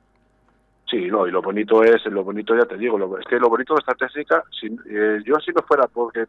Sí, 0.89 1.07
no, 1.11 1.27
y 1.27 1.31
lo 1.31 1.41
bonito 1.41 1.83
es, 1.83 2.05
lo 2.05 2.23
bonito 2.23 2.55
ya 2.55 2.63
te 2.63 2.77
digo, 2.77 2.97
lo, 2.97 3.19
es 3.19 3.25
que 3.25 3.37
lo 3.37 3.49
bonito 3.49 3.73
de 3.73 3.79
esta 3.79 3.95
técnica, 3.95 4.45
si, 4.57 4.67
eh, 4.89 5.19
yo 5.25 5.35
si 5.41 5.51
no 5.51 5.61
fuera 5.63 5.87
porque 5.87 6.23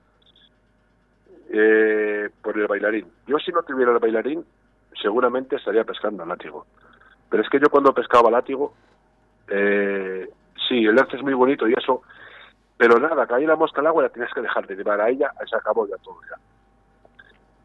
eh, 1.50 2.30
por 2.42 2.58
el 2.58 2.66
bailarín, 2.66 3.06
yo 3.28 3.38
si 3.38 3.52
no 3.52 3.62
tuviera 3.62 3.92
el 3.92 4.00
bailarín, 4.00 4.44
seguramente 5.00 5.54
estaría 5.54 5.84
pescando 5.84 6.24
al 6.24 6.30
látigo. 6.30 6.66
Pero 7.28 7.42
es 7.42 7.48
que 7.48 7.58
yo 7.60 7.68
cuando 7.70 7.94
pescaba 7.94 8.30
látigo, 8.30 8.74
eh, 9.48 10.28
sí, 10.68 10.84
el 10.84 10.94
lance 10.94 11.16
es 11.16 11.22
muy 11.22 11.34
bonito 11.34 11.68
y 11.68 11.74
eso, 11.74 12.02
pero 12.76 12.98
nada, 12.98 13.26
caí 13.26 13.46
la 13.46 13.56
mosca 13.56 13.80
al 13.80 13.88
agua 13.88 14.04
la 14.04 14.08
tienes 14.10 14.32
que 14.32 14.42
dejar 14.42 14.66
de 14.66 14.76
llevar 14.76 15.00
a 15.00 15.08
ella, 15.08 15.32
se 15.48 15.56
acabó 15.56 15.86
ya 15.88 15.96
todo 15.98 16.18
ya. 16.30 16.36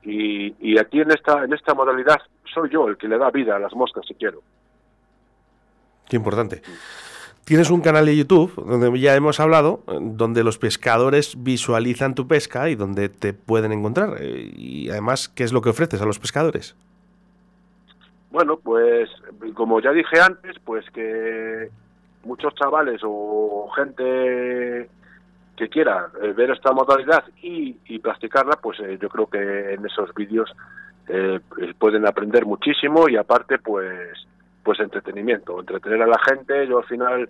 Y, 0.03 0.55
y 0.59 0.79
aquí 0.79 1.01
en 1.01 1.11
esta, 1.11 1.43
en 1.43 1.53
esta 1.53 1.73
modalidad 1.73 2.19
soy 2.53 2.69
yo 2.69 2.87
el 2.87 2.97
que 2.97 3.07
le 3.07 3.17
da 3.17 3.29
vida 3.29 3.55
a 3.55 3.59
las 3.59 3.73
moscas 3.73 4.05
si 4.07 4.15
quiero. 4.15 4.41
Qué 6.09 6.15
importante. 6.15 6.61
Tienes 7.45 7.69
un 7.69 7.81
canal 7.81 8.05
de 8.05 8.15
YouTube 8.15 8.53
donde 8.55 8.99
ya 8.99 9.15
hemos 9.15 9.39
hablado, 9.39 9.83
donde 9.87 10.43
los 10.43 10.57
pescadores 10.57 11.43
visualizan 11.43 12.15
tu 12.15 12.27
pesca 12.27 12.69
y 12.69 12.75
donde 12.75 13.09
te 13.09 13.33
pueden 13.33 13.71
encontrar. 13.71 14.17
Eh, 14.19 14.51
y 14.55 14.89
además, 14.89 15.27
¿qué 15.27 15.43
es 15.43 15.51
lo 15.51 15.61
que 15.61 15.69
ofreces 15.69 16.01
a 16.01 16.05
los 16.05 16.19
pescadores? 16.19 16.75
Bueno, 18.31 18.57
pues 18.57 19.09
como 19.53 19.79
ya 19.81 19.91
dije 19.91 20.19
antes, 20.19 20.57
pues 20.63 20.89
que 20.91 21.69
muchos 22.23 22.55
chavales 22.55 23.01
o 23.03 23.69
gente 23.75 24.89
que 25.57 25.69
quiera 25.69 26.07
eh, 26.21 26.33
ver 26.33 26.51
esta 26.51 26.71
modalidad 26.71 27.23
y, 27.41 27.99
practicarla, 27.99 28.55
pues 28.55 28.79
eh, 28.79 28.97
yo 28.99 29.09
creo 29.09 29.27
que 29.27 29.73
en 29.73 29.85
esos 29.85 30.13
vídeos 30.15 30.51
pueden 31.77 32.07
aprender 32.07 32.45
muchísimo 32.45 33.09
y 33.09 33.17
aparte 33.17 33.59
pues 33.59 34.25
pues 34.63 34.79
entretenimiento, 34.79 35.59
entretener 35.59 36.01
a 36.01 36.07
la 36.07 36.19
gente. 36.19 36.67
Yo 36.67 36.79
al 36.79 36.85
final 36.85 37.29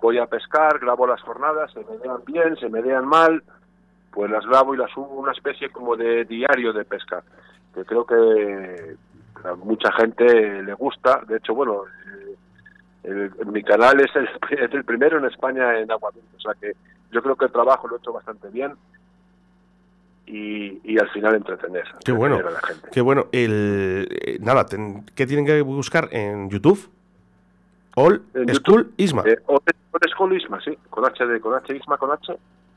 voy 0.00 0.18
a 0.18 0.26
pescar, 0.26 0.78
grabo 0.78 1.06
las 1.06 1.22
jornadas, 1.22 1.72
se 1.72 1.80
me 1.80 1.96
vean 1.98 2.20
bien, 2.26 2.56
se 2.56 2.68
me 2.68 2.82
vean 2.82 3.06
mal, 3.06 3.42
pues 4.10 4.30
las 4.30 4.44
grabo 4.46 4.74
y 4.74 4.78
las 4.78 4.90
subo 4.90 5.14
una 5.14 5.32
especie 5.32 5.70
como 5.70 5.96
de 5.96 6.24
diario 6.24 6.72
de 6.72 6.84
pesca, 6.84 7.22
que 7.74 7.84
creo 7.84 8.04
que 8.04 8.96
a 9.44 9.54
mucha 9.54 9.90
gente 9.92 10.62
le 10.62 10.74
gusta. 10.74 11.22
De 11.26 11.36
hecho, 11.38 11.54
bueno, 11.54 11.82
eh, 13.04 13.30
mi 13.46 13.62
canal 13.62 14.00
es 14.00 14.14
el, 14.16 14.28
es 14.58 14.72
el, 14.72 14.84
primero 14.84 15.18
en 15.18 15.24
España 15.26 15.78
en 15.78 15.90
agua 15.90 16.10
o 16.36 16.40
sea 16.40 16.52
que 16.60 16.72
yo 17.12 17.22
creo 17.22 17.36
que 17.36 17.44
el 17.46 17.52
trabajo 17.52 17.86
lo 17.88 17.96
he 17.96 17.98
hecho 17.98 18.12
bastante 18.12 18.48
bien. 18.48 18.72
y, 20.26 20.80
y 20.84 20.98
al 20.98 21.08
final 21.10 21.34
entretener, 21.34 21.84
Qué 22.04 22.12
bueno. 22.12 22.36
a 22.36 22.50
la 22.50 22.60
gente. 22.60 22.88
Qué 22.90 23.00
bueno. 23.02 23.26
El, 23.30 24.08
eh, 24.10 24.38
nada, 24.40 24.64
ten- 24.66 25.04
¿qué 25.14 25.26
tienen 25.26 25.44
que 25.44 25.60
buscar 25.60 26.08
en 26.12 26.48
YouTube? 26.48 26.90
All 27.96 28.22
En 28.34 28.48
School 28.54 28.84
YouTube, 28.86 28.94
Isma. 28.96 29.22
Eh, 29.26 29.38
Old 29.46 29.62
School 30.10 30.36
Isma, 30.36 30.60
sí, 30.62 30.76
con 30.90 31.04
H, 31.04 31.26
de, 31.26 31.40
con 31.40 31.54
H 31.54 31.76
Isma, 31.76 31.96
con 31.98 32.10
H. 32.10 32.36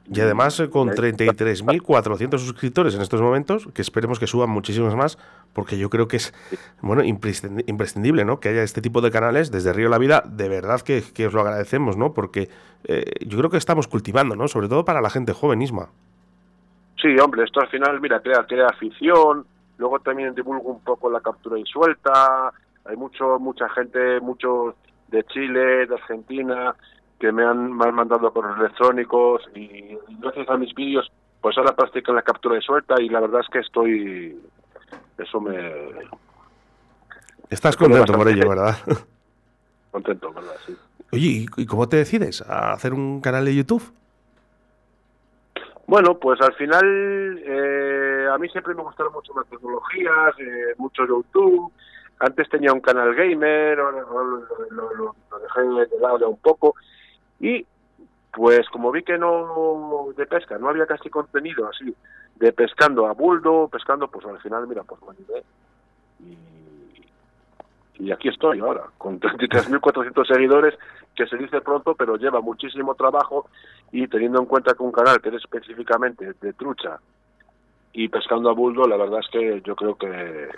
Y 0.10 0.22
además 0.22 0.60
eh, 0.60 0.70
con 0.70 0.90
Ahí. 0.90 0.96
33.400 0.96 2.38
suscriptores 2.40 2.96
en 2.96 3.02
estos 3.02 3.22
momentos, 3.22 3.68
que 3.74 3.82
esperemos 3.82 4.20
que 4.20 4.28
suban 4.28 4.50
muchísimos 4.50 4.96
más, 4.96 5.18
porque 5.54 5.78
yo 5.78 5.90
creo 5.90 6.08
que 6.08 6.18
es 6.18 6.34
bueno 6.82 7.04
imprescind- 7.04 7.64
imprescindible 7.68 8.24
¿no? 8.24 8.40
que 8.40 8.50
haya 8.50 8.64
este 8.64 8.82
tipo 8.82 9.02
de 9.02 9.12
canales 9.12 9.52
desde 9.52 9.74
Río 9.74 9.90
La 9.90 9.98
Vida. 9.98 10.24
De 10.26 10.48
verdad 10.50 10.82
que, 10.82 11.04
que 11.14 11.28
os 11.28 11.34
lo 11.34 11.42
agradecemos, 11.42 11.98
¿no? 11.98 12.14
porque 12.14 12.50
eh, 12.86 13.04
yo 13.26 13.38
creo 13.38 13.50
que 13.50 13.58
estamos 13.58 13.88
cultivando, 13.88 14.36
¿no? 14.36 14.48
sobre 14.48 14.70
todo 14.70 14.86
para 14.86 15.02
la 15.02 15.10
gente 15.10 15.34
joven, 15.34 15.62
Isma. 15.62 15.90
Sí, 17.02 17.10
hombre, 17.20 17.44
esto 17.44 17.60
al 17.60 17.68
final, 17.70 18.00
mira, 18.02 18.20
crea, 18.22 18.46
crea 18.48 18.68
afición, 18.68 19.46
luego 19.78 20.00
también 20.00 20.34
divulgo 20.34 20.70
un 20.72 20.80
poco 20.80 21.10
la 21.12 21.20
captura 21.20 21.60
y 21.60 21.66
suelta, 21.66 22.52
hay 22.86 22.96
mucho, 22.96 23.38
mucha 23.40 23.70
gente, 23.70 24.20
muchos 24.22 24.74
de 25.10 25.24
Chile, 25.26 25.86
de 25.86 25.94
Argentina, 25.94 26.76
que 27.20 27.32
me 27.32 27.44
han, 27.44 27.76
me 27.76 27.86
han 27.86 27.96
mandado 27.96 28.32
correos 28.32 28.60
electrónicos 28.60 29.44
y 29.56 29.98
gracias 30.20 30.50
a 30.50 30.58
mis 30.58 30.74
vídeos, 30.76 31.12
pues 31.42 31.58
ahora 31.58 31.76
practican 31.76 32.16
la 32.16 32.22
captura 32.22 32.58
y 32.58 32.62
suelta 32.62 33.02
y 33.02 33.10
la 33.10 33.20
verdad 33.22 33.42
es 33.42 33.48
que 33.50 33.60
estoy, 33.60 34.40
eso 35.18 35.42
me 35.42 35.58
Estás 37.50 37.78
contento 37.78 38.14
por 38.14 38.28
ello, 38.28 38.50
¿verdad? 38.50 38.76
contento, 39.92 40.32
¿verdad? 40.34 40.54
Sí. 40.66 40.76
Oye, 41.14 41.46
¿y, 41.56 41.66
cómo 41.66 41.88
te 41.88 41.98
decides 41.98 42.42
a 42.42 42.74
hacer 42.74 42.94
un 42.94 43.22
canal 43.22 43.46
de 43.46 43.56
YouTube? 43.56 43.82
Bueno, 45.88 46.18
pues 46.20 46.40
al 46.42 46.54
final 46.56 47.42
eh, 47.46 48.28
a 48.30 48.38
mí 48.38 48.50
siempre 48.50 48.76
me 48.76 48.84
gustaron 48.84 49.14
mucho 49.14 49.32
las 49.36 49.48
tecnologías, 49.48 50.38
eh, 50.40 50.74
mucho 50.78 51.06
YouTube. 51.08 51.72
Antes 52.20 52.50
tenía 52.50 52.74
un 52.74 52.82
canal 52.82 53.16
gamer, 53.16 53.80
ahora 53.80 54.02
ahora 54.02 54.24
lo, 54.26 54.38
lo- 54.72 54.94
lo- 54.96 55.16
lo 55.32 55.40
dejé 55.40 55.62
de 55.62 56.00
lado 56.02 56.20
ya 56.20 56.28
un 56.28 56.38
poco. 56.40 56.76
Y 57.40 57.66
pues 58.32 58.68
como 58.70 58.92
vi 58.92 59.04
que 59.04 59.18
no 59.18 60.10
de 60.16 60.26
pesca, 60.26 60.58
no 60.58 60.70
había 60.70 60.86
casi 60.86 61.10
contenido 61.10 61.68
así, 61.68 61.94
de 62.36 62.54
pescando 62.54 63.08
a 63.08 63.14
buldo, 63.14 63.68
pescando, 63.68 64.08
pues 64.08 64.26
al 64.26 64.40
final, 64.40 64.68
mira, 64.68 64.84
pues 64.84 65.02
me 65.02 65.10
animé. 65.10 65.44
Y, 68.00 68.04
y 68.06 68.12
aquí 68.12 68.30
estoy 68.30 68.60
ahora, 68.60 68.84
con 68.98 69.20
33.400 69.22 70.28
seguidores, 70.28 70.78
que 71.16 71.26
se 71.26 71.38
dice 71.38 71.62
pronto, 71.62 71.96
pero 71.96 72.16
lleva 72.16 72.42
muchísimo 72.42 72.94
trabajo 72.96 73.50
y 73.92 74.08
teniendo 74.08 74.40
en 74.40 74.46
cuenta 74.46 74.76
que 74.76 74.84
un 74.84 74.92
canal 74.92 75.20
que 75.20 75.30
es 75.30 75.36
específicamente 75.36 76.34
de 76.40 76.54
trucha 76.54 77.00
y 77.94 78.08
pescando 78.10 78.52
a 78.52 78.54
buldo, 78.54 78.88
la 78.88 78.98
verdad 78.98 79.22
es 79.22 79.28
que 79.32 79.62
yo 79.64 79.76
creo 79.76 79.96
que 79.96 80.50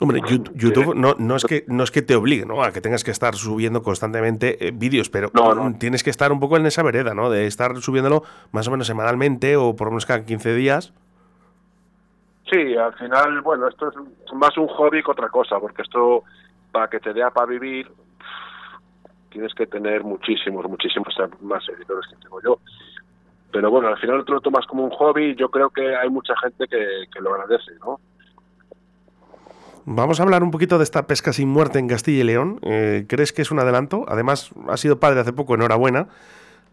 Hombre, 0.00 0.20
YouTube 0.26 0.96
no, 0.96 1.14
no, 1.18 1.36
es 1.36 1.44
que, 1.44 1.64
no 1.68 1.84
es 1.84 1.92
que 1.92 2.02
te 2.02 2.16
obligue 2.16 2.44
¿no? 2.44 2.64
a 2.64 2.72
que 2.72 2.80
tengas 2.80 3.04
que 3.04 3.12
estar 3.12 3.36
subiendo 3.36 3.82
constantemente 3.82 4.66
eh, 4.66 4.72
vídeos, 4.74 5.08
pero 5.08 5.30
No, 5.32 5.54
no. 5.54 5.78
tienes 5.78 6.02
que 6.02 6.10
estar 6.10 6.32
un 6.32 6.40
poco 6.40 6.56
en 6.56 6.66
esa 6.66 6.82
vereda, 6.82 7.14
¿no? 7.14 7.30
De 7.30 7.46
estar 7.46 7.76
subiéndolo 7.76 8.24
más 8.50 8.66
o 8.66 8.72
menos 8.72 8.88
semanalmente 8.88 9.56
o 9.56 9.76
por 9.76 9.86
lo 9.86 9.92
menos 9.92 10.04
cada 10.06 10.24
15 10.24 10.54
días. 10.54 10.92
sí, 12.50 12.76
al 12.76 12.92
final, 12.94 13.40
bueno, 13.42 13.68
esto 13.68 13.88
es 13.88 14.34
más 14.34 14.56
un 14.58 14.66
hobby 14.68 15.02
que 15.02 15.10
otra 15.12 15.28
cosa, 15.28 15.60
porque 15.60 15.82
esto 15.82 16.24
para 16.72 16.88
que 16.88 16.98
te 16.98 17.12
dé 17.12 17.22
para 17.32 17.46
vivir 17.46 17.88
tienes 19.30 19.54
que 19.54 19.66
tener 19.66 20.02
muchísimos, 20.04 20.64
muchísimos 20.68 21.14
más 21.40 21.64
seguidores 21.64 22.06
que 22.08 22.16
tengo 22.20 22.40
yo. 22.42 22.58
Pero 23.52 23.70
bueno, 23.70 23.88
al 23.88 23.98
final 23.98 24.24
tú 24.24 24.32
lo 24.32 24.40
tomas 24.40 24.66
como 24.66 24.84
un 24.84 24.90
hobby 24.90 25.30
y 25.30 25.34
yo 25.36 25.48
creo 25.50 25.70
que 25.70 25.94
hay 25.94 26.08
mucha 26.10 26.34
gente 26.42 26.66
que, 26.66 27.04
que 27.12 27.20
lo 27.20 27.32
agradece, 27.34 27.72
¿no? 27.80 28.00
Vamos 29.86 30.18
a 30.18 30.22
hablar 30.22 30.42
un 30.42 30.50
poquito 30.50 30.78
de 30.78 30.84
esta 30.84 31.06
pesca 31.06 31.34
sin 31.34 31.48
muerte 31.48 31.78
en 31.78 31.88
Castilla 31.88 32.22
y 32.22 32.24
León. 32.24 32.58
Eh, 32.62 33.04
¿Crees 33.06 33.34
que 33.34 33.42
es 33.42 33.50
un 33.50 33.58
adelanto? 33.58 34.06
Además, 34.08 34.50
ha 34.68 34.78
sido 34.78 34.98
padre 34.98 35.20
hace 35.20 35.34
poco, 35.34 35.54
enhorabuena. 35.54 36.08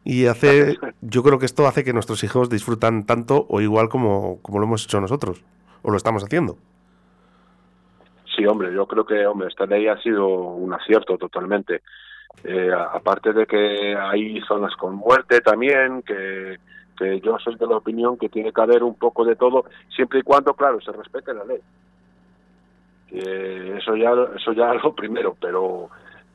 Y 0.06 0.28
hace, 0.28 0.78
yo 1.02 1.22
creo 1.22 1.38
que 1.38 1.46
esto 1.46 1.68
hace 1.68 1.84
que 1.84 1.94
nuestros 1.94 2.24
hijos 2.24 2.50
disfrutan 2.50 3.06
tanto 3.06 3.46
o 3.50 3.60
igual 3.62 3.90
como, 3.90 4.40
como 4.42 4.60
lo 4.60 4.66
hemos 4.66 4.86
hecho 4.86 5.00
nosotros, 5.00 5.44
o 5.84 5.92
lo 5.92 5.98
estamos 5.98 6.24
haciendo. 6.24 6.58
Sí, 8.36 8.46
hombre, 8.46 8.74
yo 8.74 8.88
creo 8.88 9.06
que 9.06 9.28
hombre, 9.28 9.50
esta 9.50 9.66
ley 9.66 9.88
ha 9.88 9.98
sido 10.02 10.28
un 10.28 10.74
acierto 10.74 11.18
totalmente. 11.18 11.82
Eh, 12.46 12.72
aparte 12.74 13.34
de 13.34 13.46
que 13.46 13.96
hay 13.96 14.40
zonas 14.48 14.74
con 14.76 14.96
muerte 14.96 15.42
también, 15.42 16.02
que, 16.02 16.58
que 16.98 17.20
yo 17.20 17.38
soy 17.40 17.56
de 17.56 17.68
la 17.68 17.78
opinión 17.78 18.18
que 18.18 18.30
tiene 18.30 18.54
que 18.54 18.62
haber 18.62 18.84
un 18.84 18.96
poco 18.96 19.26
de 19.26 19.36
todo, 19.36 19.66
siempre 19.94 20.20
y 20.20 20.24
cuando, 20.24 20.54
claro, 20.54 20.80
se 20.82 20.94
respete 20.94 21.34
la 21.34 21.44
ley. 21.44 21.60
Eh, 23.12 23.76
eso 23.78 23.96
ya 23.96 24.12
eso 24.36 24.54
ya 24.54 24.74
lo 24.84 24.94
primero, 24.94 25.36
pero 25.40 25.90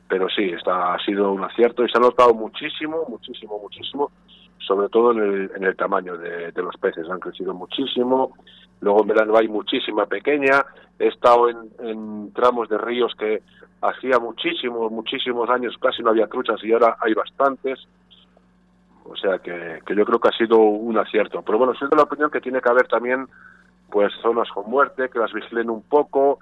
pero 0.07 0.29
sí, 0.29 0.43
está, 0.43 0.93
ha 0.93 0.99
sido 1.03 1.31
un 1.31 1.43
acierto 1.43 1.83
y 1.83 1.89
se 1.89 1.97
ha 1.97 2.01
notado 2.01 2.33
muchísimo, 2.33 3.03
muchísimo, 3.09 3.59
muchísimo, 3.59 4.11
sobre 4.59 4.87
todo 4.87 5.11
en 5.11 5.19
el, 5.19 5.51
en 5.55 5.63
el 5.65 5.75
tamaño 5.75 6.17
de, 6.17 6.51
los 6.55 6.77
peces, 6.77 7.09
han 7.09 7.19
crecido 7.19 7.53
muchísimo. 7.53 8.31
Luego 8.79 9.01
en 9.01 9.07
verano 9.07 9.35
hay 9.37 9.49
muchísima 9.49 10.05
pequeña. 10.05 10.63
He 10.97 11.07
estado 11.07 11.49
en, 11.49 11.57
en 11.79 12.31
tramos 12.31 12.69
de 12.69 12.77
ríos 12.77 13.13
que 13.19 13.41
hacía 13.81 14.17
muchísimos, 14.19 14.91
muchísimos 14.91 15.49
años 15.49 15.75
casi 15.79 16.01
no 16.01 16.11
había 16.11 16.27
truchas 16.27 16.63
y 16.63 16.71
ahora 16.71 16.95
hay 17.01 17.13
bastantes. 17.13 17.79
O 19.03 19.15
sea 19.15 19.39
que, 19.39 19.79
que 19.85 19.95
yo 19.95 20.05
creo 20.05 20.19
que 20.19 20.29
ha 20.29 20.37
sido 20.37 20.57
un 20.57 20.97
acierto. 20.97 21.41
Pero 21.41 21.57
bueno, 21.57 21.73
soy 21.75 21.89
de 21.89 21.95
la 21.95 22.03
opinión 22.03 22.31
que 22.31 22.41
tiene 22.41 22.61
que 22.61 22.69
haber 22.69 22.87
también 22.87 23.27
pues 23.89 24.13
zonas 24.21 24.49
con 24.51 24.69
muerte, 24.69 25.09
que 25.09 25.19
las 25.19 25.31
vigilen 25.31 25.69
un 25.69 25.81
poco, 25.81 26.39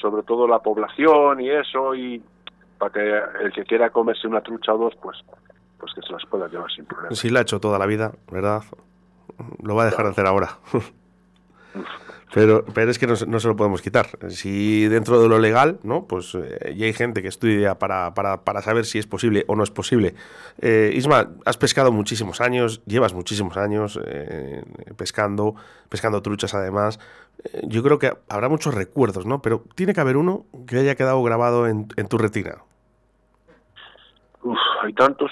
sobre 0.00 0.22
todo 0.22 0.46
la 0.46 0.58
población 0.58 1.40
y 1.40 1.50
eso, 1.50 1.94
y 1.94 2.22
para 2.78 2.92
que 2.92 3.44
el 3.44 3.52
que 3.52 3.64
quiera 3.64 3.90
comerse 3.90 4.26
una 4.26 4.40
trucha 4.40 4.74
o 4.74 4.78
dos, 4.78 4.94
pues 5.02 5.18
pues 5.78 5.92
que 5.94 6.02
se 6.02 6.12
las 6.12 6.24
pueda 6.26 6.48
llevar 6.48 6.70
sin 6.70 6.86
problema. 6.86 7.14
Sí, 7.14 7.28
la 7.28 7.40
ha 7.40 7.42
hecho 7.42 7.60
toda 7.60 7.78
la 7.78 7.86
vida, 7.86 8.12
¿verdad? 8.30 8.62
Lo 9.62 9.74
va 9.74 9.82
a 9.82 9.86
dejar 9.86 10.06
de 10.06 10.12
hacer 10.12 10.26
ahora. 10.26 10.58
Pero, 12.34 12.64
pero 12.74 12.90
es 12.90 12.98
que 12.98 13.06
no, 13.06 13.14
no 13.28 13.38
se 13.38 13.46
lo 13.46 13.54
podemos 13.54 13.80
quitar. 13.80 14.08
Si 14.28 14.88
dentro 14.88 15.22
de 15.22 15.28
lo 15.28 15.38
legal, 15.38 15.78
¿no? 15.84 16.06
Pues 16.08 16.34
eh, 16.34 16.74
ya 16.76 16.86
hay 16.86 16.92
gente 16.92 17.22
que 17.22 17.28
estudia 17.28 17.78
para, 17.78 18.12
para, 18.12 18.42
para 18.42 18.60
saber 18.60 18.86
si 18.86 18.98
es 18.98 19.06
posible 19.06 19.44
o 19.46 19.54
no 19.54 19.62
es 19.62 19.70
posible. 19.70 20.14
Eh, 20.60 20.90
Isma, 20.96 21.30
has 21.44 21.56
pescado 21.58 21.92
muchísimos 21.92 22.40
años, 22.40 22.82
llevas 22.86 23.14
muchísimos 23.14 23.56
años 23.56 24.00
eh, 24.04 24.64
pescando, 24.96 25.54
pescando 25.88 26.22
truchas 26.22 26.54
además. 26.54 26.98
Yo 27.62 27.84
creo 27.84 28.00
que 28.00 28.12
habrá 28.28 28.48
muchos 28.48 28.74
recuerdos, 28.74 29.26
¿no? 29.26 29.40
Pero 29.40 29.62
tiene 29.76 29.94
que 29.94 30.00
haber 30.00 30.16
uno 30.16 30.44
que 30.66 30.78
haya 30.78 30.96
quedado 30.96 31.22
grabado 31.22 31.68
en, 31.68 31.86
en 31.96 32.08
tu 32.08 32.18
retina. 32.18 32.56
Uf, 34.42 34.58
hay 34.82 34.92
tantos. 34.92 35.30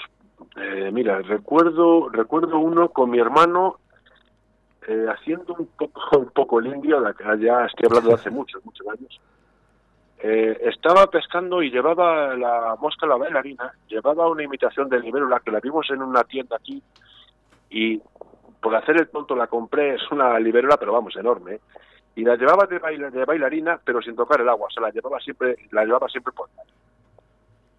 Mira, 0.92 1.20
recuerdo 1.22 2.10
recuerdo 2.10 2.58
uno 2.58 2.90
con 2.90 3.10
mi 3.10 3.18
hermano 3.18 3.78
eh, 4.88 5.06
haciendo 5.08 5.54
un 5.54 5.66
poco 5.66 6.00
un 6.18 6.30
poco 6.30 6.58
el 6.60 6.66
indio, 6.66 7.00
la 7.00 7.12
que 7.14 7.24
ya 7.40 7.64
estoy 7.66 7.86
hablando 7.86 8.08
de 8.10 8.14
hace 8.14 8.30
muchos, 8.38 8.64
muchos 8.64 8.86
años. 8.88 9.20
Eh, 10.24 10.56
estaba 10.68 11.08
pescando 11.08 11.62
y 11.62 11.70
llevaba 11.70 12.36
la 12.36 12.76
mosca 12.80 13.06
la 13.06 13.16
bailarina, 13.16 13.72
llevaba 13.88 14.28
una 14.28 14.44
imitación 14.44 14.88
de 14.88 15.00
libélula 15.00 15.40
que 15.40 15.50
la 15.50 15.58
vimos 15.58 15.90
en 15.90 16.00
una 16.00 16.22
tienda 16.22 16.56
aquí 16.56 16.80
y 17.70 18.00
por 18.60 18.76
hacer 18.76 18.96
el 18.98 19.08
tonto 19.08 19.34
la 19.34 19.48
compré, 19.48 19.96
es 19.96 20.10
una 20.12 20.38
libélula 20.38 20.76
pero 20.76 20.92
vamos, 20.92 21.16
enorme, 21.16 21.58
y 22.14 22.22
la 22.22 22.36
llevaba 22.36 22.66
de, 22.66 22.78
baila- 22.78 23.10
de 23.10 23.24
bailarina 23.24 23.80
pero 23.84 24.00
sin 24.00 24.14
tocar 24.14 24.40
el 24.40 24.48
agua, 24.48 24.68
o 24.68 24.70
sea, 24.70 24.82
la 24.84 24.90
llevaba 24.90 25.18
siempre, 25.18 25.56
la 25.72 25.84
llevaba 25.84 26.08
siempre 26.08 26.32
por 26.32 26.48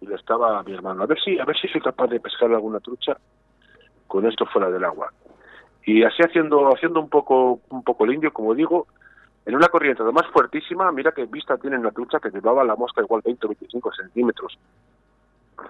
y 0.02 0.06
le 0.06 0.16
estaba 0.16 0.58
a 0.58 0.62
mi 0.62 0.74
hermano, 0.74 1.04
a 1.04 1.06
ver 1.06 1.18
si, 1.22 1.38
a 1.38 1.46
ver 1.46 1.56
si 1.56 1.66
soy 1.68 1.80
capaz 1.80 2.08
de 2.08 2.20
pescar 2.20 2.52
alguna 2.52 2.80
trucha 2.80 3.16
con 4.06 4.26
esto 4.26 4.44
fuera 4.44 4.68
del 4.70 4.84
agua. 4.84 5.10
Y 5.86 6.02
así 6.02 6.22
haciendo, 6.22 6.68
haciendo 6.74 7.00
un 7.00 7.08
poco, 7.08 7.60
un 7.68 7.82
poco 7.82 8.04
el 8.04 8.14
indio, 8.14 8.32
como 8.32 8.54
digo, 8.54 8.86
en 9.44 9.54
una 9.54 9.68
corriente 9.68 10.02
además 10.02 10.26
fuertísima, 10.32 10.90
mira 10.92 11.12
qué 11.12 11.26
vista 11.26 11.58
tiene 11.58 11.78
una 11.78 11.90
trucha 11.90 12.18
que 12.18 12.30
llevaba 12.30 12.64
la 12.64 12.76
mosca 12.76 13.02
igual 13.02 13.20
20 13.24 13.46
o 13.46 13.48
25 13.50 13.92
centímetros. 13.92 14.58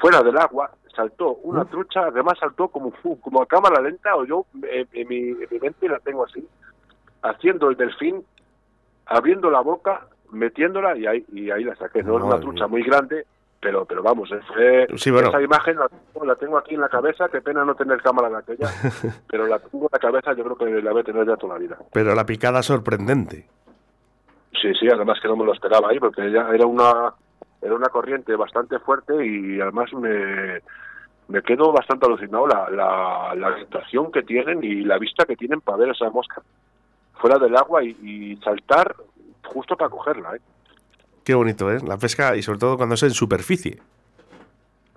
Fuera 0.00 0.22
del 0.22 0.38
agua 0.38 0.70
saltó 0.94 1.34
una 1.42 1.64
trucha, 1.64 2.06
además 2.06 2.38
saltó 2.38 2.68
como, 2.68 2.92
como 3.20 3.42
a 3.42 3.46
cámara 3.46 3.82
lenta, 3.82 4.14
o 4.14 4.24
yo 4.24 4.46
eh, 4.62 4.86
en, 4.92 5.08
mi, 5.08 5.30
en 5.30 5.48
mi 5.50 5.58
mente 5.58 5.88
la 5.88 5.98
tengo 5.98 6.24
así, 6.24 6.46
haciendo 7.22 7.68
el 7.70 7.76
delfín, 7.76 8.24
abriendo 9.06 9.50
la 9.50 9.60
boca, 9.60 10.06
metiéndola 10.30 10.96
y 10.96 11.06
ahí, 11.06 11.24
y 11.32 11.50
ahí 11.50 11.64
la 11.64 11.74
saqué. 11.76 12.02
No 12.02 12.14
una 12.14 12.40
trucha 12.40 12.66
mía. 12.66 12.68
muy 12.68 12.82
grande, 12.82 13.26
pero 13.64 13.84
pero 13.86 14.02
vamos, 14.02 14.30
eh, 14.30 14.38
fue- 14.46 14.86
Sí, 14.98 15.10
bueno. 15.10 15.30
esa 15.30 15.40
imagen 15.42 15.76
la, 15.78 15.88
tengo- 15.88 16.26
la 16.26 16.36
tengo 16.36 16.58
aquí 16.58 16.74
en 16.74 16.82
la 16.82 16.88
cabeza, 16.90 17.28
qué 17.30 17.40
pena 17.40 17.64
no 17.64 17.74
tener 17.74 18.00
cámara 18.02 18.28
de 18.28 18.36
aquella, 18.36 18.68
pero 19.28 19.46
la 19.46 19.58
tengo 19.58 19.86
en 19.86 19.88
la 19.90 19.98
cabeza, 19.98 20.34
yo 20.34 20.44
creo 20.44 20.56
que 20.56 20.82
la 20.82 20.92
voy 20.92 21.00
a 21.00 21.04
tener 21.04 21.26
ya 21.26 21.36
toda 21.36 21.54
la 21.54 21.60
vida. 21.60 21.78
Pero 21.92 22.14
la 22.14 22.26
picada 22.26 22.62
sorprendente. 22.62 23.48
Sí, 24.60 24.72
sí, 24.78 24.86
además 24.88 25.18
que 25.20 25.28
no 25.28 25.36
me 25.36 25.44
lo 25.44 25.52
esperaba 25.54 25.88
ahí, 25.88 25.98
porque 25.98 26.30
ya 26.30 26.48
era 26.52 26.66
una 26.66 27.12
era 27.62 27.74
una 27.74 27.88
corriente 27.88 28.36
bastante 28.36 28.78
fuerte 28.78 29.14
y 29.26 29.58
además 29.60 29.90
me, 29.94 30.60
me 31.28 31.40
quedo 31.42 31.72
bastante 31.72 32.04
alucinado 32.06 32.46
la, 32.46 32.68
la, 32.70 33.34
la 33.34 33.46
orientación 33.48 34.12
que 34.12 34.22
tienen 34.22 34.62
y 34.62 34.82
la 34.82 34.98
vista 34.98 35.24
que 35.24 35.34
tienen 35.34 35.62
para 35.62 35.78
ver 35.78 35.88
esa 35.90 36.10
mosca. 36.10 36.42
fuera 37.20 37.38
del 37.38 37.56
agua 37.56 37.82
y, 37.82 38.36
saltar 38.44 38.94
justo 39.46 39.76
para 39.78 39.88
cogerla. 39.90 40.36
¿eh? 40.36 40.40
Qué 41.24 41.34
bonito, 41.34 41.72
¿eh? 41.72 41.78
La 41.86 41.96
pesca 41.96 42.36
y 42.36 42.42
sobre 42.42 42.58
todo 42.58 42.76
cuando 42.76 42.94
es 42.94 43.02
en 43.02 43.10
superficie. 43.10 43.80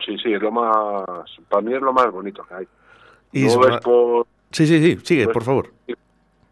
Sí, 0.05 0.17
sí, 0.17 0.33
es 0.33 0.41
lo 0.41 0.51
más. 0.51 1.05
Para 1.49 1.61
mí 1.61 1.73
es 1.73 1.81
lo 1.81 1.93
más 1.93 2.11
bonito 2.11 2.43
que 2.43 2.53
hay. 2.53 2.67
Y 3.31 3.45
no 3.45 3.79
por. 3.79 4.27
Sí, 4.51 4.67
sí, 4.67 4.81
sí, 4.81 4.99
sigue, 5.03 5.27
por 5.29 5.43
favor. 5.43 5.71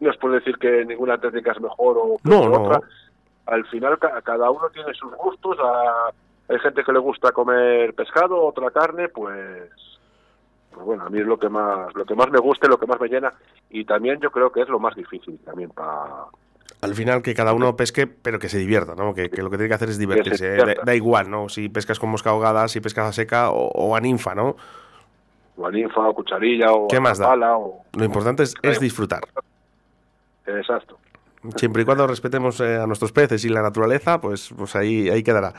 No 0.00 0.10
es 0.10 0.16
por 0.16 0.32
decir 0.32 0.58
que 0.58 0.84
ninguna 0.84 1.18
técnica 1.18 1.52
es 1.52 1.60
mejor 1.60 1.96
o 1.98 2.16
no, 2.24 2.40
otra. 2.52 2.80
Al 3.46 3.64
final, 3.66 3.98
cada 4.24 4.50
uno 4.50 4.68
tiene 4.72 4.92
sus 4.94 5.12
gustos. 5.14 5.56
hay 6.48 6.58
gente 6.58 6.82
que 6.82 6.92
le 6.92 6.98
gusta 6.98 7.32
comer 7.32 7.94
pescado, 7.94 8.44
otra 8.44 8.70
carne, 8.70 9.08
pues 9.08 9.70
pues 10.76 10.84
bueno, 10.84 11.04
a 11.04 11.08
mí 11.08 11.20
es 11.20 11.26
lo 11.26 11.38
que 11.38 11.48
más 11.48 11.94
lo 11.94 12.04
que 12.04 12.14
más 12.14 12.30
me 12.30 12.38
gusta, 12.38 12.68
lo 12.68 12.78
que 12.78 12.86
más 12.86 13.00
me 13.00 13.08
llena 13.08 13.32
y 13.70 13.86
también 13.86 14.20
yo 14.20 14.30
creo 14.30 14.52
que 14.52 14.60
es 14.60 14.68
lo 14.68 14.78
más 14.78 14.94
difícil 14.94 15.38
también 15.38 15.70
para 15.70 16.26
al 16.86 16.94
final 16.94 17.22
que 17.22 17.34
cada 17.34 17.52
uno 17.52 17.76
pesque, 17.76 18.06
pero 18.06 18.38
que 18.38 18.48
se 18.48 18.58
divierta, 18.58 18.94
¿no? 18.94 19.12
Que, 19.12 19.28
lo 19.36 19.50
que 19.50 19.56
tiene 19.56 19.68
que 19.68 19.74
hacer 19.74 19.88
es 19.88 19.98
divertirse. 19.98 20.56
¿eh? 20.56 20.76
Da, 20.84 20.94
igual, 20.94 21.28
¿no? 21.30 21.48
Si 21.48 21.68
pescas 21.68 21.98
con 21.98 22.10
mosca 22.10 22.30
ahogada, 22.30 22.68
si 22.68 22.80
pescas 22.80 23.08
a 23.08 23.12
seca 23.12 23.50
o, 23.50 23.96
a 23.96 24.00
ninfa, 24.00 24.34
¿no? 24.34 24.56
O 25.56 25.66
a 25.66 25.70
ninfa, 25.70 26.08
o 26.08 26.14
cucharilla, 26.14 26.72
o 26.72 26.86
¿Qué 26.86 27.00
más 27.00 27.18
da? 27.18 27.34
Lo 27.34 28.04
importante 28.04 28.42
es, 28.44 28.54
es 28.62 28.80
disfrutar. 28.80 29.22
Exacto. 30.46 30.98
Siempre 31.56 31.82
y 31.82 31.84
cuando 31.84 32.06
respetemos 32.06 32.60
eh, 32.60 32.76
a 32.76 32.86
nuestros 32.86 33.12
peces 33.12 33.44
y 33.44 33.48
la 33.48 33.62
naturaleza, 33.62 34.20
pues, 34.20 34.50
pues 34.56 34.74
ahí, 34.74 35.08
ahí 35.08 35.22
quedará. 35.22 35.54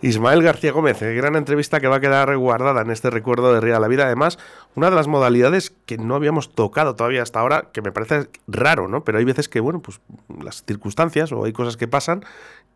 Ismael 0.00 0.42
García 0.42 0.72
Gómez, 0.72 1.02
eh, 1.02 1.14
gran 1.14 1.36
entrevista 1.36 1.80
que 1.80 1.88
va 1.88 1.96
a 1.96 2.00
quedar 2.00 2.36
guardada 2.36 2.82
en 2.82 2.90
este 2.90 3.10
recuerdo 3.10 3.52
de 3.52 3.60
Ría 3.60 3.80
la 3.80 3.88
Vida. 3.88 4.04
Además, 4.06 4.38
una 4.74 4.90
de 4.90 4.96
las 4.96 5.08
modalidades 5.08 5.74
que 5.86 5.98
no 5.98 6.14
habíamos 6.14 6.54
tocado 6.54 6.94
todavía 6.94 7.22
hasta 7.22 7.40
ahora, 7.40 7.70
que 7.72 7.82
me 7.82 7.92
parece 7.92 8.28
raro, 8.46 8.88
¿no? 8.88 9.04
Pero 9.04 9.18
hay 9.18 9.24
veces 9.24 9.48
que, 9.48 9.60
bueno, 9.60 9.80
pues 9.80 10.00
las 10.42 10.64
circunstancias 10.64 11.32
o 11.32 11.44
hay 11.44 11.52
cosas 11.52 11.76
que 11.76 11.88
pasan 11.88 12.24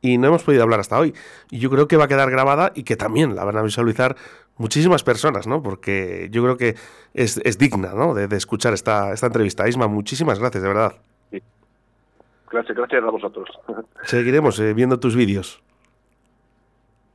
y 0.01 0.19
no 0.19 0.29
hemos 0.29 0.43
podido 0.43 0.63
hablar 0.63 0.81
hasta 0.81 0.99
hoy. 0.99 1.15
Y 1.51 1.59
yo 1.59 1.71
creo 1.71 1.89
que 1.89 1.97
va 1.97 2.05
a 2.05 2.09
quedar 2.09 2.31
grabada 2.31 2.73
y 2.75 2.83
que 2.83 2.97
también 2.97 3.37
la 3.37 3.45
van 3.45 3.57
a 3.57 3.63
visualizar 3.63 4.17
muchísimas 4.57 5.03
personas, 5.05 5.47
¿no? 5.47 5.63
Porque 5.63 6.29
yo 6.33 6.43
creo 6.43 6.57
que 6.57 6.77
es, 7.15 7.59
digna, 7.59 7.93
¿no? 7.95 8.15
De, 8.15 8.29
de 8.29 8.37
escuchar 8.37 8.75
esta, 8.75 9.13
esta 9.13 9.27
entrevista. 9.27 9.69
Isma, 9.69 9.87
muchísimas 9.87 10.39
gracias, 10.39 10.63
de 10.63 10.69
verdad. 10.69 10.97
Gracias, 12.51 12.77
gracias 12.77 13.03
a 13.03 13.11
vosotros. 13.11 13.49
Seguiremos 14.03 14.59
eh, 14.61 14.75
viendo 14.75 14.99
tus 14.99 15.17
vídeos. 15.17 15.63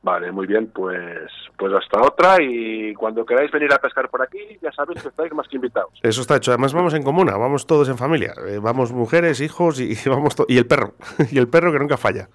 Vale, 0.02 0.32
muy 0.32 0.48
bien, 0.48 0.66
pues 0.74 1.30
pues 1.56 1.72
hasta 1.74 2.02
otra 2.02 2.42
y 2.42 2.92
cuando 2.94 3.24
queráis 3.24 3.52
venir 3.52 3.72
a 3.72 3.78
pescar 3.78 4.08
por 4.10 4.20
aquí, 4.20 4.58
ya 4.60 4.72
sabéis 4.72 5.00
que 5.00 5.08
estáis 5.08 5.32
más 5.32 5.46
que 5.46 5.54
invitados. 5.54 5.92
Eso 6.02 6.22
está 6.22 6.36
hecho, 6.36 6.50
además 6.50 6.74
vamos 6.74 6.92
en 6.94 7.04
comuna, 7.04 7.36
vamos 7.36 7.68
todos 7.68 7.88
en 7.88 7.96
familia, 7.96 8.34
eh, 8.48 8.58
vamos 8.60 8.90
mujeres, 8.90 9.40
hijos 9.40 9.80
y, 9.80 9.94
vamos 10.10 10.34
y 10.48 10.58
el 10.58 10.66
perro, 10.66 10.94
y 11.30 11.38
el 11.38 11.46
perro 11.46 11.70
que 11.70 11.78
nunca 11.78 11.96
falla. 11.96 12.28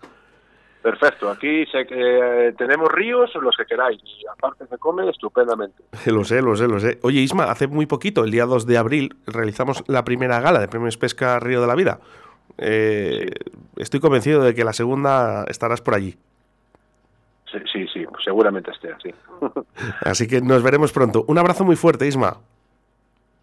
Perfecto, 0.81 1.29
aquí 1.29 1.65
sé 1.65 1.85
que 1.85 2.47
eh, 2.47 2.53
tenemos 2.57 2.87
ríos, 2.89 3.29
los 3.41 3.57
que 3.57 3.65
queráis, 3.65 4.01
y 4.01 4.25
aparte 4.31 4.65
se 4.67 4.77
come 4.77 5.09
estupendamente. 5.09 5.83
Lo 6.05 6.23
sé, 6.23 6.41
lo 6.41 6.55
sé, 6.55 6.69
lo 6.69 6.79
sé. 6.79 6.99
Oye, 7.03 7.19
Isma, 7.19 7.51
hace 7.51 7.67
muy 7.67 7.85
poquito, 7.85 8.23
el 8.23 8.31
día 8.31 8.45
2 8.45 8.65
de 8.65 8.77
abril, 8.77 9.17
realizamos 9.25 9.83
la 9.87 10.05
primera 10.05 10.39
gala 10.39 10.61
de 10.61 10.69
Premios 10.69 10.97
Pesca 10.97 11.37
Río 11.41 11.59
de 11.59 11.67
la 11.67 11.75
Vida. 11.75 11.99
Eh, 12.57 13.29
estoy 13.77 13.99
convencido 13.99 14.43
de 14.43 14.55
que 14.55 14.63
la 14.63 14.73
segunda 14.73 15.45
estarás 15.47 15.81
por 15.81 15.95
allí. 15.95 16.17
Sí, 17.51 17.59
sí, 17.71 17.87
sí, 17.93 18.05
seguramente 18.23 18.71
esté 18.71 18.91
así. 18.91 19.13
así 20.01 20.27
que 20.27 20.41
nos 20.41 20.63
veremos 20.63 20.91
pronto. 20.91 21.23
Un 21.27 21.37
abrazo 21.37 21.63
muy 21.63 21.75
fuerte, 21.75 22.07
Isma. 22.07 22.37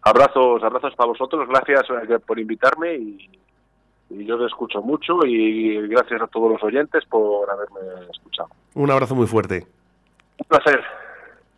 Abrazos, 0.01 0.61
abrazos 0.63 0.93
para 0.95 1.07
vosotros. 1.07 1.47
Gracias 1.49 1.85
eh, 1.89 2.19
por 2.19 2.39
invitarme 2.39 2.95
y, 2.95 3.29
yo 4.07 4.37
te 4.37 4.45
escucho 4.45 4.83
mucho 4.83 5.25
y 5.25 5.87
gracias 5.87 6.21
a 6.21 6.27
todos 6.27 6.51
los 6.51 6.63
oyentes 6.63 7.03
por 7.05 7.49
haberme 7.49 7.79
escuchado. 8.11 8.49
Un 8.75 8.91
abrazo 8.91 9.15
muy 9.15 9.25
fuerte. 9.25 9.65
Un 10.37 10.47
placer. 10.47 10.79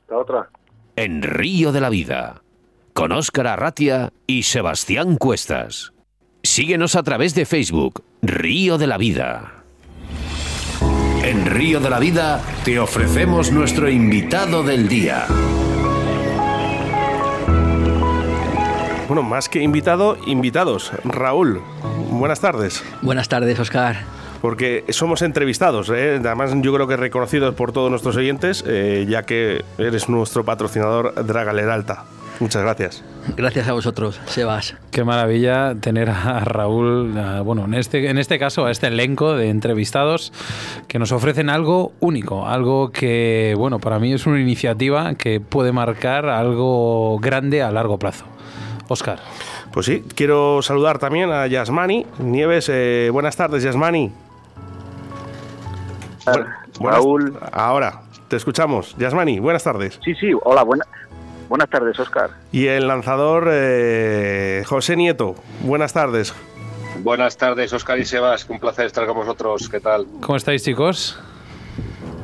La 0.08 0.18
otra. 0.18 0.50
En 0.96 1.22
Río 1.22 1.74
de 1.74 1.82
la 1.82 1.90
Vida, 1.90 2.42
con 2.94 3.12
Óscar 3.12 3.48
Arratia 3.48 4.14
y 4.26 4.44
Sebastián 4.44 5.18
Cuestas. 5.18 5.94
Síguenos 6.48 6.96
a 6.96 7.04
través 7.04 7.36
de 7.36 7.46
Facebook, 7.46 8.04
Río 8.22 8.78
de 8.78 8.88
la 8.88 8.98
Vida. 8.98 9.64
En 11.22 11.46
Río 11.46 11.82
de 11.82 11.90
la 11.90 12.00
Vida 12.00 12.42
te 12.64 12.80
ofrecemos 12.80 13.52
nuestro 13.52 13.90
invitado 13.90 14.64
del 14.64 14.88
día. 14.88 15.26
Bueno, 19.08 19.24
más 19.24 19.50
que 19.50 19.62
invitado, 19.62 20.18
invitados. 20.26 20.94
Raúl, 21.04 21.62
buenas 22.12 22.40
tardes. 22.40 22.82
Buenas 23.02 23.28
tardes, 23.28 23.60
Oscar. 23.60 23.98
Porque 24.42 24.86
somos 24.90 25.22
entrevistados, 25.24 25.90
¿eh? 25.90 26.16
además 26.16 26.54
yo 26.62 26.74
creo 26.74 26.88
que 26.88 26.96
reconocidos 26.96 27.54
por 27.56 27.74
todos 27.74 27.92
nuestros 27.92 28.16
oyentes, 28.16 28.64
eh, 28.66 29.06
ya 29.08 29.24
que 29.24 29.66
eres 29.78 30.08
nuestro 30.08 30.46
patrocinador 30.46 31.14
Draga 31.26 31.52
Alta. 31.74 32.06
Muchas 32.40 32.62
gracias. 32.62 33.04
Gracias 33.36 33.68
a 33.68 33.74
vosotros, 33.74 34.22
Sebas. 34.26 34.76
Qué 34.92 35.04
maravilla 35.04 35.76
tener 35.80 36.10
a 36.10 36.40
Raúl, 36.42 37.14
bueno, 37.44 37.66
en 37.66 37.74
este, 37.74 38.10
en 38.10 38.18
este 38.18 38.38
caso 38.38 38.66
a 38.66 38.72
este 38.72 38.88
elenco 38.88 39.36
de 39.36 39.50
entrevistados 39.50 40.32
que 40.88 41.00
nos 41.00 41.12
ofrecen 41.12 41.50
algo 41.50 41.94
único, 42.00 42.48
algo 42.48 42.92
que, 42.92 43.56
bueno, 43.58 43.80
para 43.80 44.00
mí 44.00 44.14
es 44.14 44.28
una 44.28 44.40
iniciativa 44.40 45.16
que 45.16 45.40
puede 45.40 45.72
marcar 45.72 46.30
algo 46.30 47.18
grande 47.20 47.64
a 47.64 47.72
largo 47.72 47.98
plazo. 47.98 48.26
Oscar. 48.88 49.20
Pues 49.74 49.86
sí, 49.86 50.04
quiero 50.16 50.62
saludar 50.62 50.98
también 51.00 51.30
a 51.32 51.46
Yasmani 51.48 52.06
Nieves. 52.20 52.70
Eh, 52.72 53.10
buenas 53.12 53.36
tardes, 53.36 53.64
Yasmani. 53.64 54.12
Raúl. 56.80 57.38
Ahora, 57.52 58.02
te 58.28 58.36
escuchamos. 58.36 58.96
Yasmani, 58.98 59.40
buenas 59.40 59.64
tardes. 59.64 60.00
Sí, 60.04 60.14
sí, 60.16 60.32
hola, 60.44 60.64
buenas. 60.64 60.88
Buenas 61.50 61.70
tardes, 61.70 62.00
Oscar. 62.00 62.32
Y 62.52 62.68
el 62.68 62.88
lanzador 62.88 63.48
eh, 63.52 64.64
José 64.66 64.96
Nieto. 64.96 65.36
Buenas 65.62 65.94
tardes. 65.94 66.34
Buenas 67.04 67.38
tardes, 67.38 67.72
Oscar 67.74 68.00
y 68.00 68.06
Sebas. 68.06 68.50
Un 68.50 68.60
placer 68.60 68.86
estar 68.86 69.06
con 69.06 69.16
vosotros. 69.16 69.70
¿Qué 69.70 69.80
tal? 69.80 70.06
¿Cómo 70.22 70.36
estáis, 70.36 70.64
chicos? 70.64 71.20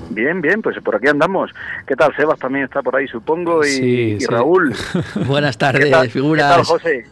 Bien, 0.10 0.42
bien, 0.42 0.62
pues 0.62 0.78
por 0.84 0.96
aquí 0.96 1.08
andamos. 1.08 1.52
¿Qué 1.88 1.96
tal? 1.96 2.16
Sebas 2.16 2.40
también 2.40 2.66
está 2.66 2.82
por 2.82 2.96
ahí, 2.96 3.08
supongo, 3.08 3.66
y, 3.66 4.20
Raúl. 4.26 4.76
Buenas 5.28 5.58
tardes, 5.58 6.12
figuras. 6.12 6.52
¿Qué 6.52 6.56
tal, 6.56 6.66
José? 6.66 7.06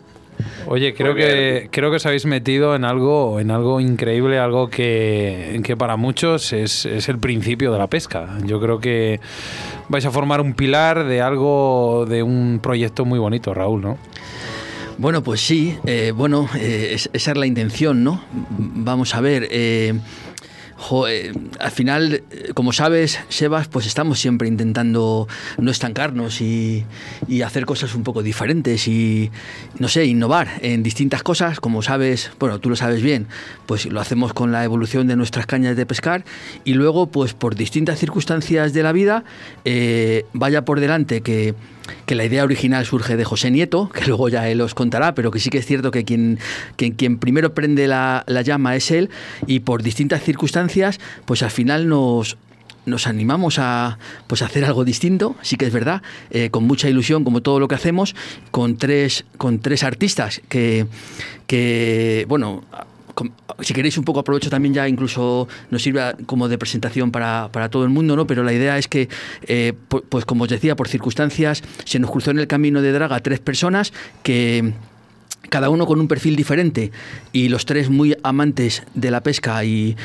Oye, 0.68 0.94
creo 0.94 1.16
que 1.16 1.70
creo 1.72 1.90
que 1.90 1.98
os 1.98 2.06
habéis 2.06 2.26
metido 2.26 2.76
en 2.76 2.86
algo 2.86 3.40
en 3.40 3.52
algo 3.52 3.80
increíble, 3.80 4.40
algo 4.40 4.70
que, 4.70 5.60
que 5.64 5.78
para 5.78 5.98
muchos 5.98 6.54
es, 6.54 6.86
es, 6.86 7.10
el 7.10 7.18
principio 7.18 7.72
de 7.72 7.80
la 7.80 7.88
pesca. 7.88 8.38
Yo 8.46 8.60
creo 8.60 8.80
que 8.80 9.20
vais 9.90 10.06
a 10.06 10.12
formar 10.12 10.42
un 10.42 10.54
pilar 10.54 11.06
de 11.06 11.22
algo, 11.22 12.06
de 12.08 12.24
un 12.24 12.60
proyecto 12.62 13.06
muy 13.06 13.20
bonito, 13.20 13.54
Raúl, 13.54 13.82
¿no? 13.82 13.98
Bueno, 14.98 15.24
pues 15.24 15.42
sí, 15.42 15.78
eh, 15.86 16.14
bueno, 16.16 16.48
eh, 16.56 16.96
esa 17.14 17.32
es 17.32 17.38
la 17.38 17.48
intención, 17.48 18.04
¿no? 18.04 18.24
Vamos 18.50 19.16
a 19.16 19.22
ver. 19.22 19.48
Eh, 19.50 19.94
eh, 21.08 21.32
al 21.60 21.72
final, 21.72 22.24
eh, 22.32 22.52
como 22.54 22.74
sabes, 22.74 23.20
Sebas, 23.30 23.68
pues 23.68 23.86
estamos 23.86 24.20
siempre 24.20 24.48
intentando 24.48 25.28
no 25.58 25.72
estancarnos 25.72 26.42
y, 26.42 26.86
hacer 27.44 27.66
cosas 27.66 27.96
un 27.96 28.04
poco 28.04 28.24
diferentes 28.24 28.88
y, 28.88 29.32
no 29.80 29.88
sé, 29.88 30.06
innovar 30.06 30.60
en 30.62 30.84
distintas 30.84 31.24
cosas. 31.24 31.60
Como 31.60 31.82
sabes, 31.82 32.32
bueno, 32.40 32.60
tú 32.60 32.70
lo 32.70 32.76
sabes 32.76 33.02
bien, 33.02 33.28
pues 33.66 33.86
lo 33.86 34.00
hacemos 34.00 34.34
con 34.34 34.52
la 34.52 34.64
evolución 34.64 35.08
de 35.08 35.16
nuestras 35.16 35.46
cañas 35.46 35.76
de 35.76 35.86
pescar 35.86 36.24
y 36.66 36.74
luego, 36.74 37.08
pues 37.08 37.34
por 37.34 37.56
distintas 37.56 38.00
circunstancias 38.00 38.74
de 38.74 38.84
la 38.84 38.92
vida, 38.92 39.24
eh, 39.66 40.26
vaya 40.34 40.66
por 40.66 40.80
delante 40.80 41.22
que 41.22 41.56
que 42.06 42.16
la 42.16 42.26
idea 42.26 42.44
original 42.44 42.86
surge 42.86 43.18
de 43.18 43.24
José 43.24 43.52
Nieto, 43.52 43.90
que 43.90 44.06
luego 44.06 44.30
ya 44.30 44.48
él 44.50 44.62
os 44.62 44.74
contará, 44.74 45.16
pero 45.16 45.32
que 45.32 45.40
sí 45.40 45.50
que 45.50 45.58
es 45.58 45.66
cierto 45.66 45.92
que 45.92 46.04
quien, 46.04 46.40
quien, 46.76 47.18
primero 47.18 47.54
prende 47.54 47.88
la, 47.88 48.24
llama 48.44 48.76
es 48.76 48.92
él 48.92 49.10
y 49.48 49.62
por 49.62 49.84
distintas 49.84 50.24
circunstancias, 50.24 51.00
pues 51.26 51.44
al 51.44 51.52
final 51.52 51.88
nos, 51.88 52.38
nos 52.86 53.08
animamos 53.08 53.60
a 53.60 53.98
pues 54.28 54.42
hacer 54.42 54.66
algo 54.66 54.84
distinto, 54.84 55.36
sí 55.42 55.56
que 55.58 55.66
es 55.66 55.74
verdad, 55.74 56.02
eh, 56.32 56.50
con 56.50 56.66
mucha 56.66 56.90
ilusión, 56.90 57.24
como 57.24 57.42
todo 57.42 57.60
lo 57.60 57.68
que 57.68 57.76
hacemos, 57.76 58.16
con 58.52 58.78
tres, 58.78 59.26
con 59.38 59.60
tres 59.60 59.84
artistas 59.84 60.42
que, 60.50 60.88
que 61.48 62.26
bueno, 62.28 62.64
si 63.62 63.74
queréis 63.74 63.98
un 63.98 64.04
poco 64.04 64.20
aprovecho 64.20 64.50
también 64.50 64.74
ya 64.74 64.88
incluso 64.88 65.48
nos 65.70 65.82
sirve 65.82 66.02
como 66.26 66.48
de 66.48 66.58
presentación 66.58 67.12
para, 67.12 67.50
todo 67.70 67.84
el 67.84 67.90
mundo, 67.90 68.16
¿no? 68.16 68.28
Pero 68.28 68.44
la 68.44 68.54
idea 68.54 68.78
es 68.78 68.88
que, 68.88 69.10
eh, 69.44 69.74
pues 70.10 70.26
como 70.26 70.44
os 70.44 70.50
decía, 70.50 70.76
por 70.76 70.88
circunstancias 70.88 71.64
se 71.86 72.00
nos 72.00 72.12
cruzó 72.12 72.32
en 72.32 72.40
el 72.40 72.48
camino 72.48 72.82
de 72.82 72.92
Draga 72.92 73.20
tres 73.20 73.40
personas 73.40 73.94
que 74.24 74.74
cada 75.50 75.70
uno 75.70 75.86
con 75.86 76.00
un 76.00 76.08
perfil 76.08 76.36
diferente 76.36 76.92
y 77.34 77.50
los 77.50 77.66
tres 77.66 77.90
muy 77.90 78.16
amantes 78.24 78.84
de 78.94 79.12
la 79.12 79.22
pesca 79.22 79.64
y, 79.66 79.96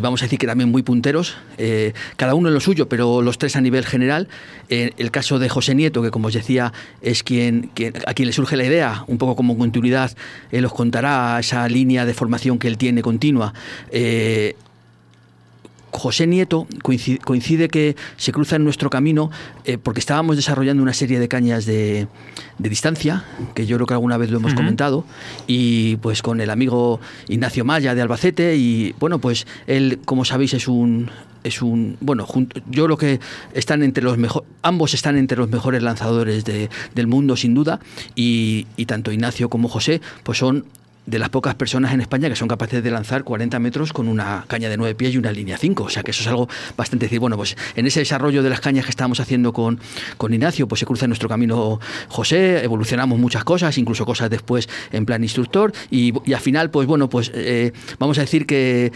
vamos 0.00 0.22
a 0.22 0.26
decir 0.26 0.38
que 0.38 0.46
también 0.46 0.70
muy 0.70 0.82
punteros, 0.82 1.36
eh, 1.58 1.92
cada 2.16 2.34
uno 2.34 2.48
en 2.48 2.54
lo 2.54 2.60
suyo, 2.60 2.88
pero 2.88 3.22
los 3.22 3.38
tres 3.38 3.56
a 3.56 3.60
nivel 3.60 3.84
general. 3.84 4.28
el 4.68 5.10
caso 5.10 5.38
de 5.38 5.48
José 5.48 5.74
Nieto, 5.74 6.02
que 6.02 6.10
como 6.10 6.28
os 6.28 6.34
decía 6.34 6.72
es 7.02 7.22
quien, 7.22 7.70
a 8.06 8.14
quien 8.14 8.26
le 8.26 8.32
surge 8.32 8.56
la 8.56 8.64
idea, 8.64 9.04
un 9.06 9.18
poco 9.18 9.36
como 9.36 9.58
continuidad, 9.58 10.12
él 10.50 10.64
os 10.64 10.72
contará 10.72 11.38
esa 11.38 11.68
línea 11.68 12.06
de 12.06 12.14
formación 12.14 12.58
que 12.58 12.68
él 12.68 12.78
tiene 12.78 13.02
continua. 13.02 13.52
Eh, 13.90 14.56
José 15.94 16.26
Nieto 16.26 16.66
coincide, 16.82 17.68
que 17.68 17.94
se 18.16 18.32
cruza 18.32 18.56
en 18.56 18.64
nuestro 18.64 18.90
camino 18.90 19.30
eh, 19.64 19.78
porque 19.78 20.00
estábamos 20.00 20.34
desarrollando 20.34 20.82
una 20.82 20.92
serie 20.92 21.20
de 21.20 21.28
cañas 21.28 21.66
de, 21.66 22.08
distancia, 22.58 23.24
que 23.54 23.66
yo 23.66 23.76
creo 23.76 23.86
que 23.86 23.94
alguna 23.94 24.16
vez 24.16 24.30
lo 24.30 24.38
hemos 24.38 24.54
comentado, 24.54 25.04
y 25.46 25.96
pues 25.96 26.20
con 26.20 26.40
el 26.40 26.50
amigo 26.50 27.00
Ignacio 27.28 27.64
Maya 27.64 27.94
de 27.94 28.02
Albacete, 28.02 28.56
y 28.56 28.94
bueno, 28.98 29.20
pues 29.20 29.46
él, 29.66 30.00
como 30.04 30.24
sabéis, 30.24 30.54
es 30.54 30.66
un, 30.66 31.10
es 31.44 31.62
un 31.62 31.96
bueno 32.00 32.26
yo 32.70 32.84
creo 32.86 32.96
que 32.96 33.20
están 33.52 33.82
entre 33.82 34.02
los 34.02 34.18
mejores 34.18 34.48
ambos 34.62 34.94
están 34.94 35.16
entre 35.16 35.36
los 35.38 35.48
mejores 35.48 35.82
lanzadores 35.82 36.44
del 36.44 37.06
mundo 37.06 37.36
sin 37.36 37.54
duda 37.54 37.80
y, 38.14 38.66
y, 38.76 38.86
tanto 38.86 39.12
Ignacio 39.12 39.50
como 39.50 39.68
José 39.68 40.00
pues 40.22 40.38
son 40.38 40.64
de 41.06 41.18
las 41.18 41.28
pocas 41.28 41.54
personas 41.54 41.92
en 41.92 42.00
España 42.00 42.28
que 42.28 42.36
son 42.36 42.48
capaces 42.48 42.82
de 42.82 42.90
lanzar 42.90 43.24
40 43.24 43.58
metros 43.58 43.92
con 43.92 44.08
una 44.08 44.44
caña 44.48 44.68
de 44.68 44.76
9 44.76 44.94
pies 44.94 45.14
y 45.14 45.18
una 45.18 45.32
línea 45.32 45.58
5. 45.58 45.84
O 45.84 45.88
sea 45.88 46.02
que 46.02 46.10
eso 46.12 46.22
es 46.22 46.28
algo 46.28 46.48
bastante 46.76 47.06
decir. 47.06 47.20
Bueno, 47.20 47.36
pues 47.36 47.56
en 47.76 47.86
ese 47.86 48.00
desarrollo 48.00 48.42
de 48.42 48.50
las 48.50 48.60
cañas 48.60 48.84
que 48.84 48.90
estamos 48.90 49.20
haciendo 49.20 49.52
con, 49.52 49.80
con 50.16 50.32
Ignacio, 50.32 50.66
pues 50.68 50.80
se 50.80 50.86
cruza 50.86 51.06
nuestro 51.06 51.28
camino 51.28 51.80
José, 52.08 52.64
evolucionamos 52.64 53.18
muchas 53.18 53.44
cosas, 53.44 53.76
incluso 53.78 54.06
cosas 54.06 54.30
después 54.30 54.68
en 54.92 55.06
plan 55.06 55.22
instructor, 55.22 55.72
y, 55.90 56.12
al 56.32 56.40
final, 56.40 56.70
pues 56.70 56.86
bueno, 56.86 57.08
pues 57.08 57.30
eh, 57.34 57.72
vamos 57.98 58.18
a 58.18 58.22
decir 58.22 58.46
que, 58.46 58.92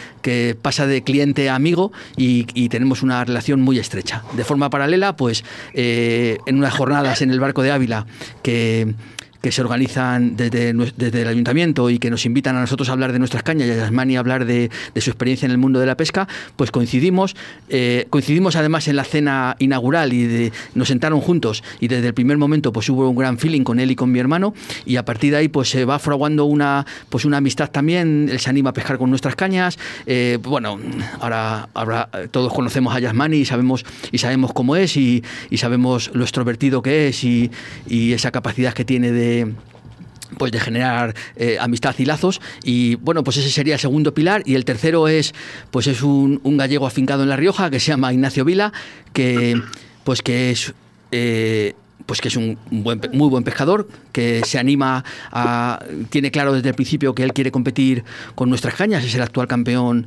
pasa 0.63 0.87
de 0.87 1.03
cliente 1.03 1.49
a 1.49 1.55
amigo 1.55 1.93
y, 2.17 2.69
tenemos 2.69 3.03
una 3.03 3.25
relación 3.25 3.63
muy 3.63 3.79
estrecha. 3.79 4.23
De 4.35 4.45
forma 4.45 4.69
paralela, 4.69 5.17
pues 5.17 5.43
eh, 5.73 6.39
en 6.45 6.59
unas 6.59 6.75
jornadas 6.75 7.23
en 7.23 7.31
el 7.31 7.41
barco 7.41 7.63
de 7.63 7.71
Ávila 7.71 8.07
que 8.43 8.95
que 9.41 9.53
se 9.53 9.61
organizan 9.63 10.37
desde, 10.37 10.73
desde, 10.97 11.23
el 11.23 11.29
ayuntamiento 11.29 11.91
y 11.91 11.99
que 11.99 12.11
nos 12.11 12.27
invitan 12.27 12.57
a 12.57 12.61
nosotros 12.61 12.89
a 12.89 12.93
hablar 12.93 13.13
de 13.13 13.19
nuestras 13.19 13.43
cañas 13.43 13.69
y 13.69 13.71
a 13.71 13.77
Yasmani 13.77 14.17
a 14.17 14.21
hablar 14.21 14.45
de, 14.45 14.71
su 14.97 15.11
experiencia 15.11 15.47
en 15.47 15.53
el 15.53 15.59
mundo 15.59 15.79
de 15.79 15.87
la 15.87 15.97
pesca, 15.97 16.27
pues 16.57 16.73
coincidimos, 16.73 17.37
eh, 17.69 18.07
coincidimos 18.11 18.57
además 18.57 18.89
en 18.89 18.97
la 18.97 19.05
cena 19.05 19.55
inaugural 19.61 20.13
y 20.13 20.51
nos 20.75 20.89
sentaron 20.89 21.21
juntos 21.21 21.63
y 21.79 21.87
desde 21.87 22.09
el 22.09 22.15
primer 22.15 22.37
momento 22.37 22.73
pues 22.73 22.89
hubo 22.89 23.09
un 23.09 23.17
gran 23.17 23.39
feeling 23.39 23.63
con 23.63 23.79
él 23.79 23.93
y 23.93 23.97
con 23.97 24.11
mi 24.11 24.19
hermano 24.19 24.55
y 24.85 24.97
a 24.97 25.05
partir 25.05 25.31
de 25.31 25.39
ahí 25.39 25.49
pues 25.49 25.71
se 25.71 25.85
va 25.85 26.01
fraguando 26.01 26.45
una, 26.45 26.85
pues 27.09 27.25
una 27.25 27.37
amistad 27.37 27.71
también, 27.71 28.29
él 28.31 28.41
se 28.41 28.51
anima 28.51 28.71
a 28.71 28.73
pescar 28.73 28.99
con 28.99 29.09
nuestras 29.09 29.37
cañas, 29.37 29.79
eh, 30.07 30.39
bueno, 30.43 30.81
ahora, 31.21 31.69
ahora 31.75 32.09
todos 32.33 32.53
conocemos 32.53 32.95
a 32.95 32.99
Yasmani 32.99 33.39
y 33.39 33.45
sabemos, 33.45 33.85
y 34.11 34.19
sabemos 34.19 34.53
cómo 34.53 34.75
es 34.75 34.97
y, 34.97 35.23
y 35.49 35.59
sabemos 35.59 36.11
lo 36.13 36.25
extrovertido 36.25 36.83
que 36.83 37.09
es 37.09 37.23
y, 37.23 37.53
y 37.89 38.13
esa 38.13 38.33
capacidad 38.33 38.73
que 38.73 38.85
tiene 38.85 39.13
de 39.13 39.28
pues 40.37 40.53
de 40.53 40.61
generar 40.61 41.15
eh, 41.37 41.57
amistad 41.59 41.95
y 41.99 42.05
lazos 42.05 42.41
y 42.63 42.97
bueno 42.97 43.25
pues 43.25 43.39
ese 43.39 43.51
sería 43.51 43.75
el 43.75 43.81
segundo 43.81 44.13
pilar 44.13 44.43
y 44.45 44.55
el 44.57 44.65
tercero 44.65 45.09
es 45.09 45.35
pues 45.71 45.87
es 45.87 46.03
un, 46.03 46.41
gallego 46.45 46.87
afincado 46.87 47.23
en 47.23 47.31
la 47.31 47.37
Rioja 47.37 47.71
que 47.71 47.81
se 47.81 47.89
llama 47.89 48.13
Ignacio 48.13 48.45
Vila 48.45 48.73
que 49.13 49.61
pues 50.05 50.21
que 50.21 50.51
es 50.51 50.75
eh, 51.13 51.75
pues 52.09 52.23
que 52.23 52.29
es 52.29 52.37
un 52.37 52.59
muy 52.71 53.29
buen 53.29 53.45
pescador, 53.45 53.87
que 54.13 54.41
se 54.47 54.59
anima 54.59 55.05
a. 55.31 55.85
tiene 56.09 56.31
claro 56.31 56.55
desde 56.55 56.71
el 56.71 56.75
principio 56.75 57.15
que 57.15 57.23
él 57.23 57.35
quiere 57.35 57.51
competir 57.51 58.03
con 58.35 58.49
nuestras 58.49 58.75
cañas, 58.77 59.05
es 59.05 59.15
el 59.15 59.21
actual 59.21 59.47
campeón 59.47 60.07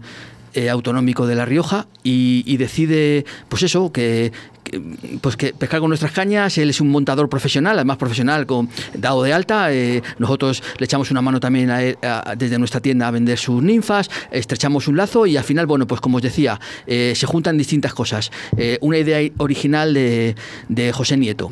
eh, 0.53 0.69
autonómico 0.69 1.27
de 1.27 1.35
La 1.35 1.45
Rioja 1.45 1.87
y, 2.03 2.57
decide, 2.57 3.23
pues 3.49 3.61
eso, 3.63 3.91
que, 3.91 4.31
pues 5.21 5.35
que 5.35 5.53
pescar 5.53 5.79
con 5.79 5.89
nuestras 5.89 6.11
cañas. 6.11 6.57
Él 6.57 6.69
es 6.69 6.81
un 6.81 6.89
montador 6.89 7.29
profesional, 7.29 7.77
además 7.77 7.97
profesional, 7.97 8.45
con, 8.45 8.69
dado 8.93 9.23
de 9.23 9.33
alta. 9.33 9.73
Eh, 9.73 10.01
nosotros 10.17 10.63
le 10.77 10.85
echamos 10.85 11.11
una 11.11 11.21
mano 11.21 11.39
también 11.39 11.71
desde 12.37 12.59
nuestra 12.59 12.79
tienda 12.79 13.07
a 13.07 13.11
vender 13.11 13.37
sus 13.37 13.61
ninfas, 13.61 14.09
estrechamos 14.31 14.87
un 14.87 14.97
lazo 14.97 15.25
y 15.25 15.37
al 15.37 15.43
final, 15.43 15.65
bueno, 15.65 15.87
pues 15.87 16.01
como 16.01 16.17
os 16.17 16.23
decía, 16.23 16.59
eh, 16.87 17.13
se 17.15 17.25
juntan 17.25 17.57
distintas 17.57 17.93
cosas. 17.93 18.31
una 18.81 18.97
idea 18.97 19.19
original 19.37 19.93
de, 19.93 20.35
de 20.69 20.91
José 20.91 21.17
Nieto. 21.17 21.51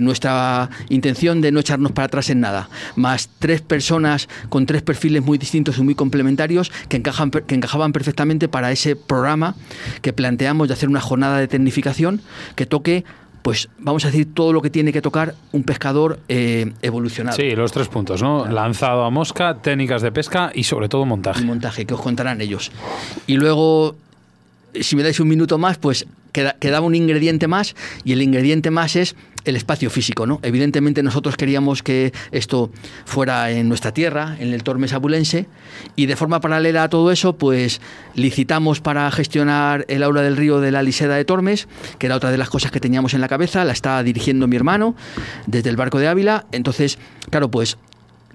nuestra 0.00 0.70
intención 0.88 1.40
de 1.40 1.52
no 1.52 1.60
echarnos 1.60 1.92
para 1.92 2.06
atrás 2.06 2.30
en 2.30 2.40
nada, 2.40 2.68
más 2.96 3.30
tres 3.38 3.60
personas 3.60 4.28
con 4.48 4.66
tres 4.66 4.82
perfiles 4.82 5.22
muy 5.22 5.38
distintos 5.38 5.78
y 5.78 5.82
muy 5.82 5.94
complementarios 5.94 6.72
que, 6.88 6.96
encajan, 6.96 7.30
que 7.30 7.54
encajaban 7.54 7.92
perfectamente 7.92 8.48
para 8.48 8.72
ese 8.72 8.96
programa 8.96 9.54
que 10.02 10.12
planteamos 10.12 10.68
de 10.68 10.74
hacer 10.74 10.88
una 10.88 11.00
jornada 11.00 11.38
de 11.38 11.48
tecnificación 11.48 12.20
que 12.58 12.66
toque 12.66 13.04
pues 13.42 13.68
vamos 13.78 14.04
a 14.04 14.08
decir 14.08 14.34
todo 14.34 14.52
lo 14.52 14.60
que 14.60 14.68
tiene 14.68 14.92
que 14.92 15.00
tocar 15.00 15.34
un 15.52 15.62
pescador 15.62 16.18
eh, 16.28 16.72
evolucionado. 16.82 17.36
Sí, 17.36 17.54
los 17.54 17.70
tres 17.72 17.88
puntos, 17.88 18.20
¿no? 18.20 18.46
Lanzado 18.46 19.04
a 19.04 19.10
mosca, 19.10 19.54
técnicas 19.62 20.02
de 20.02 20.10
pesca 20.12 20.50
y 20.52 20.64
sobre 20.64 20.88
todo 20.88 21.06
montaje. 21.06 21.44
montaje, 21.44 21.86
que 21.86 21.94
os 21.94 22.00
contarán 22.00 22.40
ellos. 22.42 22.70
Y 23.26 23.36
luego, 23.36 23.94
si 24.80 24.96
me 24.96 25.02
dais 25.02 25.20
un 25.20 25.28
minuto 25.28 25.58
más, 25.58 25.78
pues 25.78 26.06
quedaba 26.32 26.86
un 26.86 26.94
ingrediente 26.94 27.48
más 27.48 27.74
y 28.04 28.12
el 28.12 28.22
ingrediente 28.22 28.70
más 28.70 28.96
es 28.96 29.16
el 29.44 29.56
espacio 29.56 29.90
físico. 29.90 30.26
¿no? 30.26 30.40
Evidentemente 30.42 31.02
nosotros 31.02 31.36
queríamos 31.36 31.82
que 31.82 32.12
esto 32.32 32.70
fuera 33.04 33.50
en 33.50 33.68
nuestra 33.68 33.92
tierra, 33.92 34.36
en 34.38 34.52
el 34.52 34.62
Tormes 34.62 34.92
abulense, 34.92 35.46
y 35.96 36.06
de 36.06 36.16
forma 36.16 36.40
paralela 36.40 36.84
a 36.84 36.88
todo 36.88 37.10
eso, 37.10 37.36
pues 37.36 37.80
licitamos 38.14 38.80
para 38.80 39.10
gestionar 39.10 39.84
el 39.88 40.02
aula 40.02 40.22
del 40.22 40.36
río 40.36 40.60
de 40.60 40.70
la 40.70 40.82
Liseda 40.82 41.16
de 41.16 41.24
Tormes, 41.24 41.66
que 41.98 42.06
era 42.06 42.16
otra 42.16 42.30
de 42.30 42.38
las 42.38 42.50
cosas 42.50 42.70
que 42.70 42.80
teníamos 42.80 43.14
en 43.14 43.20
la 43.20 43.28
cabeza, 43.28 43.64
la 43.64 43.72
estaba 43.72 44.02
dirigiendo 44.02 44.46
mi 44.46 44.56
hermano 44.56 44.94
desde 45.46 45.70
el 45.70 45.76
barco 45.76 45.98
de 45.98 46.08
Ávila, 46.08 46.46
entonces, 46.52 46.98
claro, 47.30 47.50
pues 47.50 47.78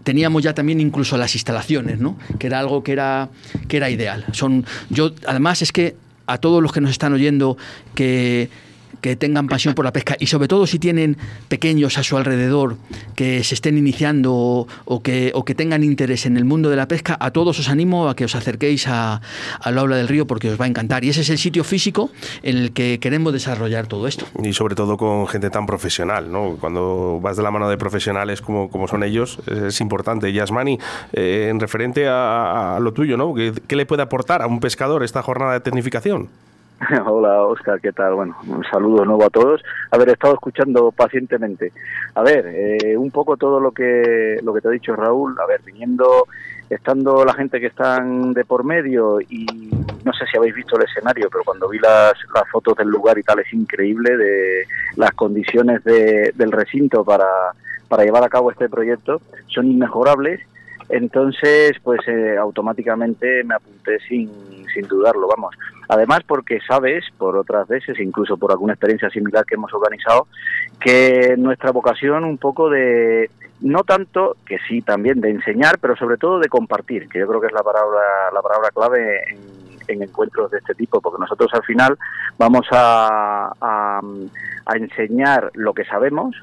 teníamos 0.03 0.43
ya 0.43 0.53
también 0.53 0.81
incluso 0.81 1.17
las 1.17 1.33
instalaciones, 1.35 1.99
¿no? 1.99 2.17
que 2.39 2.47
era 2.47 2.59
algo 2.59 2.83
que 2.83 2.91
era, 2.91 3.29
que 3.67 3.77
era 3.77 3.89
ideal. 3.89 4.25
Son, 4.33 4.65
yo, 4.89 5.13
además 5.25 5.61
es 5.61 5.71
que 5.71 5.95
a 6.25 6.37
todos 6.37 6.61
los 6.61 6.71
que 6.71 6.81
nos 6.81 6.91
están 6.91 7.13
oyendo 7.13 7.57
que 7.95 8.49
que 9.01 9.15
tengan 9.15 9.47
pasión 9.47 9.73
por 9.73 9.85
la 9.85 9.93
pesca 9.93 10.15
y 10.19 10.27
sobre 10.27 10.47
todo 10.47 10.67
si 10.67 10.79
tienen 10.79 11.17
pequeños 11.47 11.97
a 11.97 12.03
su 12.03 12.17
alrededor 12.17 12.77
que 13.15 13.43
se 13.43 13.55
estén 13.55 13.77
iniciando 13.77 14.67
o, 14.85 15.03
que, 15.03 15.31
o 15.35 15.45
que 15.45 15.55
tengan 15.55 15.83
interés 15.83 16.25
en 16.25 16.37
el 16.37 16.45
mundo 16.45 16.69
de 16.69 16.75
la 16.75 16.87
pesca, 16.87 17.17
a 17.19 17.31
todos 17.31 17.59
os 17.59 17.69
animo 17.69 18.09
a 18.09 18.15
que 18.15 18.25
os 18.25 18.35
acerquéis 18.35 18.87
a, 18.87 19.21
al 19.59 19.77
aula 19.77 19.97
del 19.97 20.07
río 20.07 20.27
porque 20.27 20.49
os 20.49 20.59
va 20.59 20.65
a 20.65 20.67
encantar. 20.67 21.03
Y 21.03 21.09
ese 21.09 21.21
es 21.21 21.29
el 21.29 21.37
sitio 21.37 21.63
físico 21.63 22.09
en 22.41 22.57
el 22.57 22.71
que 22.71 22.99
queremos 22.99 23.33
desarrollar 23.33 23.87
todo 23.87 24.07
esto. 24.07 24.25
Y 24.41 24.53
sobre 24.53 24.75
todo 24.75 24.97
con 24.97 25.27
gente 25.27 25.49
tan 25.49 25.65
profesional, 25.65 26.31
¿no? 26.31 26.57
Cuando 26.59 27.19
vas 27.21 27.37
de 27.37 27.43
la 27.43 27.51
mano 27.51 27.69
de 27.69 27.77
profesionales 27.77 28.41
como, 28.41 28.69
como 28.69 28.87
son 28.87 29.03
ellos, 29.03 29.39
es 29.47 29.81
importante. 29.81 30.31
Yasmani, 30.31 30.79
eh, 31.13 31.47
en 31.49 31.59
referente 31.59 32.07
a, 32.07 32.77
lo 32.81 32.93
tuyo, 32.93 33.17
¿no? 33.17 33.33
¿Qué 33.33 33.75
le 33.75 33.85
puede 33.85 34.03
aportar 34.03 34.41
a 34.41 34.47
un 34.47 34.59
pescador 34.59 35.03
esta 35.03 35.21
jornada 35.21 35.53
de 35.53 35.59
tecnificación? 35.59 36.29
Hola 37.05 37.43
Oscar, 37.43 37.79
¿qué 37.79 37.91
tal? 37.91 38.15
Bueno, 38.15 38.35
un 38.47 38.63
saludo 38.65 39.01
de 39.01 39.05
nuevo 39.05 39.25
a 39.25 39.29
todos. 39.29 39.63
Haber 39.91 40.09
estado 40.09 40.33
escuchando 40.33 40.91
pacientemente. 40.91 41.71
A 42.15 42.23
ver, 42.23 42.45
eh, 42.47 42.97
un 42.97 43.11
poco 43.11 43.37
todo 43.37 43.59
lo 43.59 43.71
que 43.71 44.39
lo 44.43 44.53
que 44.53 44.61
te 44.61 44.67
ha 44.67 44.71
dicho 44.71 44.95
Raúl. 44.95 45.35
A 45.39 45.45
ver, 45.45 45.61
viniendo, 45.63 46.27
estando 46.69 47.23
la 47.25 47.33
gente 47.33 47.59
que 47.59 47.67
están 47.67 48.33
de 48.33 48.45
por 48.45 48.63
medio 48.63 49.21
y 49.21 49.45
no 50.03 50.13
sé 50.13 50.25
si 50.29 50.37
habéis 50.37 50.55
visto 50.55 50.77
el 50.77 50.83
escenario, 50.83 51.29
pero 51.31 51.43
cuando 51.43 51.69
vi 51.69 51.79
las, 51.79 52.13
las 52.33 52.49
fotos 52.51 52.77
del 52.77 52.89
lugar 52.89 53.17
y 53.17 53.23
tal 53.23 53.39
es 53.39 53.53
increíble 53.53 54.17
de 54.17 54.65
las 54.95 55.11
condiciones 55.11 55.83
del 55.83 56.51
recinto 56.51 57.03
para 57.03 57.25
para 57.87 58.03
llevar 58.03 58.23
a 58.23 58.29
cabo 58.29 58.49
este 58.49 58.69
proyecto 58.69 59.21
son 59.47 59.67
inmejorables 59.67 60.41
entonces, 60.89 61.77
pues 61.83 62.01
eh, 62.07 62.37
automáticamente 62.37 63.43
me 63.43 63.55
apunté 63.55 63.99
sin, 64.07 64.29
sin 64.73 64.87
dudarlo, 64.87 65.27
vamos. 65.27 65.55
Además, 65.89 66.21
porque 66.27 66.59
sabes, 66.67 67.05
por 67.17 67.37
otras 67.37 67.67
veces, 67.67 67.99
incluso 67.99 68.37
por 68.37 68.51
alguna 68.51 68.73
experiencia 68.73 69.09
similar 69.09 69.45
que 69.45 69.55
hemos 69.55 69.73
organizado, 69.73 70.27
que 70.79 71.35
nuestra 71.37 71.71
vocación 71.71 72.23
un 72.23 72.37
poco 72.37 72.69
de, 72.69 73.29
no 73.61 73.83
tanto, 73.83 74.37
que 74.45 74.57
sí 74.67 74.81
también 74.81 75.21
de 75.21 75.31
enseñar, 75.31 75.79
pero 75.79 75.95
sobre 75.95 76.17
todo 76.17 76.39
de 76.39 76.49
compartir, 76.49 77.07
que 77.07 77.19
yo 77.19 77.27
creo 77.27 77.41
que 77.41 77.47
es 77.47 77.53
la 77.53 77.63
palabra, 77.63 78.31
la 78.33 78.41
palabra 78.41 78.69
clave 78.71 79.23
en, 79.29 79.63
encuentros 79.87 80.49
de 80.49 80.59
este 80.59 80.73
tipo, 80.73 81.01
porque 81.01 81.19
nosotros 81.19 81.51
al 81.53 81.63
final 81.63 81.97
vamos 82.37 82.65
a, 82.71 83.51
a 83.61 84.77
enseñar 84.77 85.51
lo 85.53 85.73
que 85.73 85.83
sabemos, 85.83 86.35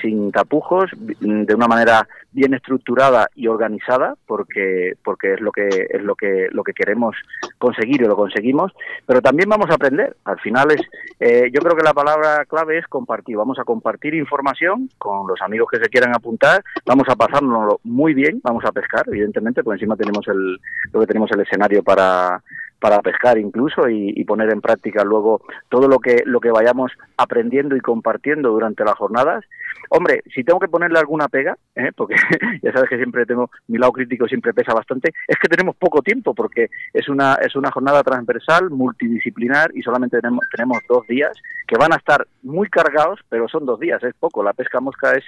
sin 0.00 0.32
tapujos, 0.32 0.90
de 1.20 1.54
una 1.54 1.66
manera 1.66 2.06
bien 2.32 2.52
estructurada 2.52 3.28
y 3.34 3.46
organizada, 3.46 4.14
porque 4.26 4.94
porque 5.04 5.34
es 5.34 5.40
lo 5.40 5.52
que 5.52 5.68
es 5.88 6.02
lo 6.02 6.14
que 6.16 6.48
lo 6.50 6.64
que 6.64 6.72
queremos 6.72 7.16
conseguir 7.58 8.02
y 8.02 8.06
lo 8.06 8.16
conseguimos. 8.16 8.72
Pero 9.06 9.22
también 9.22 9.48
vamos 9.48 9.70
a 9.70 9.74
aprender. 9.74 10.16
Al 10.24 10.40
final 10.40 10.72
es, 10.72 10.82
eh, 11.20 11.50
yo 11.52 11.60
creo 11.60 11.76
que 11.76 11.84
la 11.84 11.94
palabra 11.94 12.44
clave 12.46 12.78
es 12.78 12.86
compartir. 12.88 13.36
Vamos 13.36 13.58
a 13.58 13.64
compartir 13.64 14.14
información 14.14 14.90
con 14.98 15.26
los 15.28 15.40
amigos 15.40 15.68
que 15.70 15.78
se 15.78 15.88
quieran 15.88 16.14
apuntar. 16.14 16.62
Vamos 16.84 17.08
a 17.08 17.16
pasárnoslo 17.16 17.80
muy 17.84 18.14
bien. 18.14 18.40
Vamos 18.42 18.64
a 18.64 18.72
pescar, 18.72 19.04
evidentemente, 19.06 19.62
porque 19.62 19.76
encima 19.76 19.96
tenemos 19.96 20.26
el 20.28 20.58
lo 20.92 21.00
que 21.00 21.06
tenemos 21.06 21.30
el 21.32 21.40
escenario 21.40 21.82
para 21.82 22.42
para 22.84 23.00
pescar 23.00 23.38
incluso 23.38 23.88
y, 23.88 24.22
poner 24.26 24.52
en 24.52 24.60
práctica 24.60 25.04
luego 25.04 25.40
todo 25.70 25.88
lo 25.88 25.98
que 26.00 26.22
lo 26.26 26.38
que 26.38 26.50
vayamos 26.50 26.92
aprendiendo 27.16 27.76
y 27.76 27.80
compartiendo 27.80 28.50
durante 28.50 28.84
las 28.84 28.94
jornadas. 28.94 29.42
Hombre, 29.88 30.22
si 30.34 30.44
tengo 30.44 30.60
que 30.60 30.68
ponerle 30.68 30.98
alguna 30.98 31.28
pega, 31.28 31.56
¿eh? 31.76 31.92
porque 31.96 32.14
ya 32.62 32.72
sabes 32.72 32.90
que 32.90 32.98
siempre 32.98 33.24
tengo 33.24 33.50
mi 33.68 33.78
lado 33.78 33.92
crítico 33.92 34.28
siempre 34.28 34.52
pesa 34.52 34.74
bastante, 34.74 35.14
es 35.26 35.36
que 35.38 35.48
tenemos 35.48 35.76
poco 35.76 36.02
tiempo 36.02 36.34
porque 36.34 36.68
es 36.92 37.08
una 37.08 37.36
es 37.36 37.56
una 37.56 37.70
jornada 37.70 38.02
transversal, 38.02 38.68
multidisciplinar 38.68 39.70
y 39.74 39.80
solamente 39.80 40.20
tenemos, 40.20 40.44
tenemos 40.54 40.78
dos 40.86 41.06
días 41.06 41.32
que 41.66 41.78
van 41.78 41.94
a 41.94 41.96
estar 41.96 42.26
muy 42.42 42.68
cargados, 42.68 43.20
pero 43.30 43.48
son 43.48 43.64
dos 43.64 43.80
días, 43.80 44.02
es 44.04 44.14
poco. 44.14 44.42
La 44.42 44.52
pesca 44.52 44.80
mosca 44.80 45.12
es 45.12 45.24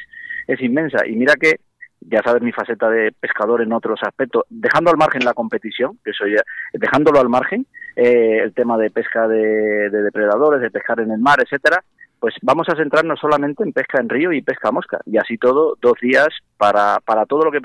es 0.47 0.61
inmensa 0.61 1.07
y 1.07 1.17
mira 1.17 1.33
que 1.41 1.57
ya 2.09 2.23
sabes 2.23 2.43
mi 2.43 2.53
faceta 2.53 2.89
de 2.89 3.13
pescador 3.13 3.63
en 3.63 3.73
otros 3.73 4.01
aspectos, 4.03 4.45
dejando 4.49 4.91
al 4.91 4.97
margen 4.97 5.25
la 5.25 5.35
competición, 5.35 5.99
que 6.05 6.11
eso 6.11 6.27
ya, 6.27 6.43
dejándolo 6.73 7.21
al 7.21 7.29
margen, 7.29 7.67
eh, 7.97 8.41
el 8.45 8.55
tema 8.55 8.79
de 8.79 8.91
pesca 8.91 9.27
de, 9.27 9.91
depredadores, 9.91 10.61
de 10.61 10.71
pescar 10.71 11.01
en 11.01 11.11
el 11.11 11.19
mar, 11.19 11.39
etcétera, 11.43 11.83
pues 12.21 12.35
vamos 12.43 12.69
a 12.69 12.77
centrarnos 12.77 13.21
solamente 13.21 13.63
en 13.63 13.73
pesca 13.73 14.01
en 14.01 14.09
río 14.09 14.33
y 14.33 14.43
pesca 14.43 14.71
mosca, 14.71 15.01
y 15.05 15.19
así 15.19 15.37
todo, 15.37 15.77
dos 15.81 15.95
días 16.01 16.29
para, 16.57 17.01
para 17.05 17.27
todo 17.27 17.45
lo 17.45 17.53
que 17.53 17.61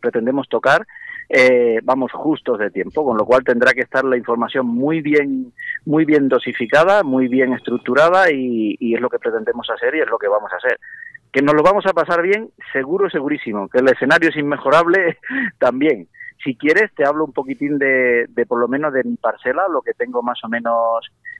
pretendemos 0.00 0.48
tocar, 0.48 0.86
eh, 1.28 1.80
vamos 1.82 2.12
justos 2.12 2.58
de 2.58 2.70
tiempo, 2.70 3.04
con 3.04 3.16
lo 3.16 3.24
cual 3.24 3.42
tendrá 3.42 3.72
que 3.72 3.80
estar 3.80 4.04
la 4.04 4.16
información 4.16 4.66
muy 4.66 5.00
bien, 5.00 5.52
muy 5.84 6.04
bien 6.04 6.28
dosificada, 6.28 7.02
muy 7.02 7.26
bien 7.26 7.52
estructurada, 7.52 8.30
y, 8.30 8.76
y 8.78 8.94
es 8.94 9.00
lo 9.00 9.10
que 9.10 9.18
pretendemos 9.18 9.68
hacer 9.70 9.96
y 9.96 10.00
es 10.00 10.08
lo 10.08 10.18
que 10.18 10.28
vamos 10.28 10.52
a 10.52 10.56
hacer. 10.56 10.78
Que 11.32 11.42
nos 11.42 11.54
lo 11.54 11.62
vamos 11.62 11.84
a 11.86 11.92
pasar 11.92 12.22
bien, 12.22 12.50
seguro, 12.72 13.10
segurísimo. 13.10 13.68
Que 13.68 13.78
el 13.78 13.88
escenario 13.88 14.30
es 14.30 14.36
inmejorable, 14.36 15.18
también. 15.58 16.08
Si 16.44 16.54
quieres, 16.54 16.94
te 16.94 17.04
hablo 17.04 17.24
un 17.24 17.32
poquitín 17.32 17.78
de, 17.78 18.26
de 18.28 18.46
por 18.46 18.60
lo 18.60 18.68
menos 18.68 18.92
de 18.92 19.02
mi 19.04 19.16
parcela, 19.16 19.64
lo 19.70 19.82
que 19.82 19.92
tengo 19.94 20.22
más 20.22 20.38
o 20.44 20.48
menos, 20.48 20.74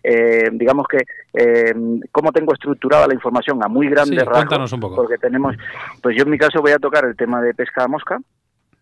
eh, 0.02 0.48
digamos 0.52 0.86
que, 0.88 1.04
eh, 1.34 1.74
cómo 2.10 2.32
tengo 2.32 2.54
estructurada 2.54 3.06
la 3.06 3.14
información 3.14 3.62
a 3.62 3.68
muy 3.68 3.88
grandes 3.88 4.20
sí, 4.20 4.26
Cuéntanos 4.26 4.72
un 4.72 4.80
poco. 4.80 4.96
Porque 4.96 5.18
tenemos, 5.18 5.54
pues 6.02 6.16
yo 6.16 6.24
en 6.24 6.30
mi 6.30 6.38
caso 6.38 6.60
voy 6.60 6.72
a 6.72 6.78
tocar 6.78 7.04
el 7.04 7.16
tema 7.16 7.40
de 7.42 7.54
pesca 7.54 7.84
a 7.84 7.88
mosca, 7.88 8.18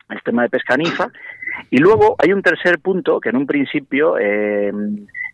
el 0.09 0.23
tema 0.23 0.43
de 0.43 0.51
pesca 0.51 0.77
ninfa, 0.77 1.09
y 1.71 1.79
luego 1.79 2.17
hay 2.19 2.33
un 2.33 2.43
tercer 2.43 2.79
punto 2.79 3.21
que 3.21 3.31
en 3.31 3.37
un 3.37 3.47
principio 3.47 4.17
eh, 4.19 4.73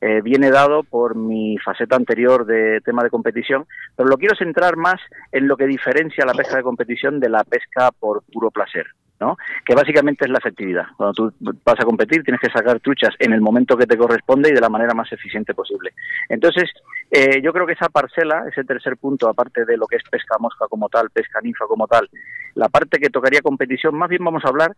eh, 0.00 0.20
viene 0.22 0.50
dado 0.50 0.82
por 0.82 1.14
mi 1.14 1.58
faceta 1.58 1.96
anterior 1.96 2.46
de 2.46 2.80
tema 2.80 3.02
de 3.02 3.10
competición, 3.10 3.66
pero 3.96 4.08
lo 4.08 4.16
quiero 4.16 4.36
centrar 4.36 4.76
más 4.76 5.00
en 5.32 5.46
lo 5.46 5.56
que 5.56 5.66
diferencia 5.66 6.24
la 6.24 6.34
pesca 6.34 6.56
de 6.56 6.62
competición 6.62 7.20
de 7.20 7.28
la 7.28 7.44
pesca 7.44 7.90
por 7.98 8.22
puro 8.32 8.50
placer. 8.50 8.86
¿no? 9.20 9.36
que 9.66 9.74
básicamente 9.74 10.24
es 10.24 10.30
la 10.30 10.38
efectividad. 10.38 10.86
Cuando 10.96 11.12
tú 11.12 11.32
vas 11.40 11.78
a 11.78 11.84
competir 11.84 12.22
tienes 12.22 12.40
que 12.40 12.50
sacar 12.50 12.80
truchas 12.80 13.14
en 13.18 13.32
el 13.32 13.42
momento 13.42 13.76
que 13.76 13.86
te 13.86 13.98
corresponde 13.98 14.48
y 14.48 14.54
de 14.54 14.60
la 14.60 14.70
manera 14.70 14.94
más 14.94 15.12
eficiente 15.12 15.52
posible. 15.52 15.92
Entonces, 16.28 16.70
eh, 17.10 17.42
yo 17.42 17.52
creo 17.52 17.66
que 17.66 17.74
esa 17.74 17.90
parcela, 17.90 18.44
ese 18.50 18.64
tercer 18.64 18.96
punto, 18.96 19.28
aparte 19.28 19.66
de 19.66 19.76
lo 19.76 19.86
que 19.86 19.96
es 19.96 20.02
pesca 20.10 20.36
mosca 20.40 20.66
como 20.68 20.88
tal, 20.88 21.10
pesca 21.10 21.40
ninfa 21.42 21.66
como 21.66 21.86
tal, 21.86 22.08
la 22.54 22.70
parte 22.70 22.98
que 22.98 23.10
tocaría 23.10 23.42
competición, 23.42 23.94
más 23.94 24.08
bien 24.08 24.24
vamos 24.24 24.44
a 24.44 24.48
hablar 24.48 24.74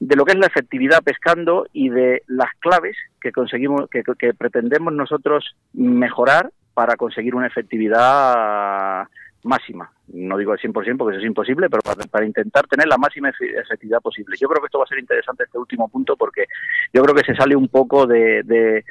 de 0.00 0.16
lo 0.16 0.24
que 0.24 0.32
es 0.32 0.38
la 0.38 0.46
efectividad 0.46 1.02
pescando 1.02 1.66
y 1.74 1.90
de 1.90 2.22
las 2.26 2.50
claves 2.58 2.96
que 3.20 3.32
conseguimos, 3.32 3.88
que, 3.90 4.02
pretendemos 4.32 4.94
nosotros 4.94 5.54
mejorar 5.74 6.50
para 6.72 6.96
conseguir 6.96 7.34
una 7.34 7.46
efectividad 7.46 9.06
máxima. 9.42 9.92
No 10.08 10.38
digo 10.38 10.52
al 10.52 10.58
100% 10.58 10.72
porque 10.96 11.16
eso 11.16 11.20
es 11.20 11.26
imposible, 11.26 11.68
pero 11.68 11.82
para, 12.10 12.24
intentar 12.24 12.66
tener 12.66 12.88
la 12.88 12.96
máxima 12.96 13.28
efectividad 13.28 14.00
posible. 14.00 14.36
Yo 14.40 14.48
creo 14.48 14.62
que 14.62 14.66
esto 14.66 14.78
va 14.78 14.84
a 14.84 14.88
ser 14.88 14.98
interesante 14.98 15.44
este 15.44 15.58
último 15.58 15.88
punto 15.88 16.16
porque 16.16 16.46
yo 16.94 17.02
creo 17.02 17.14
que 17.14 17.24
se 17.24 17.36
sale 17.36 17.54
un 17.54 17.68
poco 17.68 18.06
de, 18.06 18.42
de, 18.42 18.84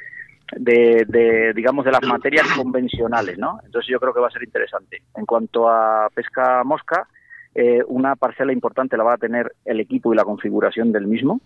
de, 0.56 1.52
digamos, 1.54 1.84
de 1.84 1.90
las 1.90 2.02
materias 2.02 2.46
convencionales, 2.56 3.36
¿no? 3.36 3.58
Entonces 3.64 3.90
yo 3.90 3.98
creo 3.98 4.14
que 4.14 4.20
va 4.20 4.28
a 4.28 4.32
ser 4.32 4.44
interesante. 4.44 5.02
En 5.16 5.26
cuanto 5.26 5.68
a 5.68 6.08
pesca 6.14 6.62
mosca, 6.62 7.08
eh, 7.54 7.82
una 7.86 8.16
parcela 8.16 8.52
importante 8.52 8.96
la 8.96 9.04
va 9.04 9.14
a 9.14 9.18
tener 9.18 9.52
el 9.64 9.80
equipo 9.80 10.12
y 10.12 10.16
la 10.16 10.24
configuración 10.24 10.92
del 10.92 11.06
mismo. 11.06 11.40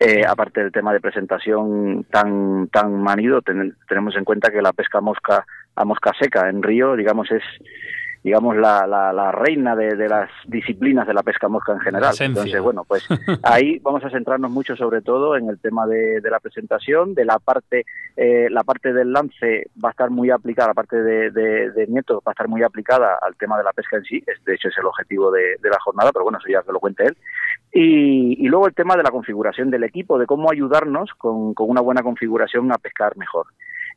Eh, 0.00 0.22
aparte 0.24 0.60
del 0.60 0.70
tema 0.70 0.92
de 0.92 1.00
presentación 1.00 2.04
tan 2.10 2.68
tan 2.68 3.02
manido, 3.02 3.42
tenemos 3.42 4.14
en 4.16 4.24
cuenta 4.24 4.52
que 4.52 4.62
la 4.62 4.72
pesca 4.72 5.00
mosca 5.00 5.44
a 5.74 5.84
mosca 5.84 6.12
seca 6.20 6.48
en 6.48 6.62
río, 6.62 6.94
digamos, 6.94 7.30
es 7.32 7.42
digamos, 8.22 8.56
la, 8.56 8.86
la, 8.86 9.32
reina 9.32 9.76
de, 9.76 10.08
las 10.08 10.30
disciplinas 10.46 11.06
de 11.06 11.14
la 11.14 11.22
pesca 11.22 11.48
mosca 11.48 11.72
en 11.72 11.80
general. 11.80 12.14
Entonces, 12.18 12.60
bueno, 12.60 12.84
pues 12.84 13.06
ahí 13.42 13.78
vamos 13.78 14.04
a 14.04 14.10
centrarnos 14.10 14.50
mucho 14.50 14.76
sobre 14.76 15.02
todo 15.02 15.36
en 15.36 15.48
el 15.48 15.58
tema 15.58 15.86
de, 15.86 16.20
la 16.28 16.40
presentación, 16.40 17.14
de 17.14 17.24
la 17.24 17.38
parte, 17.38 17.84
eh, 18.16 18.48
la 18.50 18.64
parte 18.64 18.92
del 18.92 19.12
lance 19.12 19.70
va 19.82 19.90
a 19.90 19.92
estar 19.92 20.10
muy 20.10 20.30
aplicada, 20.30 20.68
la 20.68 20.74
parte 20.74 21.00
de, 21.02 21.30
de, 21.30 21.86
Nieto 21.88 22.16
va 22.16 22.30
a 22.30 22.32
estar 22.32 22.48
muy 22.48 22.62
aplicada 22.62 23.18
al 23.22 23.36
tema 23.36 23.56
de 23.56 23.64
la 23.64 23.72
pesca 23.72 23.96
en 23.96 24.04
sí, 24.04 24.22
de 24.44 24.54
hecho 24.54 24.68
es 24.68 24.78
el 24.78 24.86
objetivo 24.86 25.30
de, 25.30 25.56
la 25.62 25.78
jornada, 25.80 26.12
pero 26.12 26.24
bueno, 26.24 26.38
eso 26.38 26.48
ya 26.48 26.62
que 26.62 26.72
lo 26.72 26.80
cuente 26.80 27.04
él. 27.04 27.16
Y, 27.72 28.44
y, 28.44 28.48
luego 28.48 28.66
el 28.66 28.74
tema 28.74 28.96
de 28.96 29.02
la 29.02 29.10
configuración 29.10 29.70
del 29.70 29.84
equipo, 29.84 30.18
de 30.18 30.26
cómo 30.26 30.50
ayudarnos 30.50 31.10
con, 31.18 31.54
con 31.54 31.68
una 31.68 31.82
buena 31.82 32.02
configuración 32.02 32.72
a 32.72 32.78
pescar 32.78 33.16
mejor. 33.16 33.46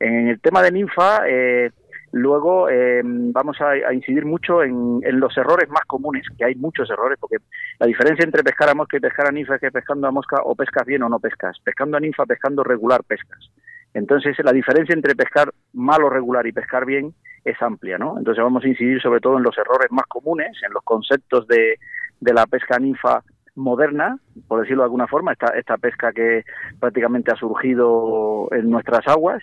En 0.02 0.30
el 0.30 0.42
tema 0.42 0.62
de 0.64 0.72
ninfa, 0.72 1.22
eh, 1.28 1.72
Luego 2.14 2.70
eh, 2.70 3.02
vamos 3.04 3.58
a, 3.62 3.94
incidir 3.94 4.26
mucho 4.26 4.64
en, 4.64 5.02
los 5.20 5.38
errores 5.38 5.70
más 5.70 5.86
comunes, 5.86 6.26
que 6.38 6.44
hay 6.44 6.56
muchos 6.56 6.90
errores, 6.90 7.18
porque 7.20 7.38
la 7.80 7.88
diferencia 7.88 8.26
entre 8.26 8.44
pescar 8.44 8.70
a 8.70 8.74
mosca 8.74 8.98
y 8.98 9.00
pescar 9.00 9.28
a 9.28 9.32
ninfa 9.32 9.56
es 9.56 9.62
que 9.62 9.72
pescando 9.72 10.08
a 10.08 10.12
mosca 10.12 10.42
o 10.44 10.54
pescas 10.56 10.86
bien 10.86 11.04
o 11.04 11.10
no 11.10 11.20
pescas. 11.20 11.58
Pescando 11.64 11.98
a 11.98 12.00
ninfa, 12.00 12.26
pescando 12.26 12.64
regular, 12.64 13.04
pescas. 13.04 13.50
Entonces 13.94 14.36
la 14.44 14.52
diferencia 14.52 14.94
entre 14.94 15.16
pescar 15.16 15.54
mal 15.74 16.04
o 16.04 16.10
regular 16.10 16.46
y 16.48 16.52
pescar 16.52 16.86
bien 16.86 17.14
es 17.46 17.62
amplia, 17.62 17.98
¿no? 17.98 18.18
Entonces 18.18 18.44
vamos 18.44 18.64
a 18.64 18.68
incidir 18.68 19.02
sobre 19.02 19.20
todo 19.20 19.38
en 19.38 19.44
los 19.44 19.58
errores 19.58 19.92
más 19.92 20.06
comunes, 20.08 20.58
en 20.66 20.74
los 20.74 20.84
conceptos 20.84 21.48
de, 21.48 21.78
de 22.20 22.34
la 22.34 22.46
pesca 22.46 22.78
ninfa 22.78 23.24
moderna, 23.56 24.18
por 24.48 24.62
decirlo 24.62 24.84
de 24.84 24.86
alguna 24.86 25.08
forma, 25.08 25.34
esta, 25.34 25.48
esta 25.58 25.78
pesca 25.78 26.12
que 26.14 26.44
prácticamente 26.80 27.32
ha 27.32 27.36
surgido 27.36 28.48
en 28.52 28.70
nuestras 28.70 29.08
aguas 29.08 29.42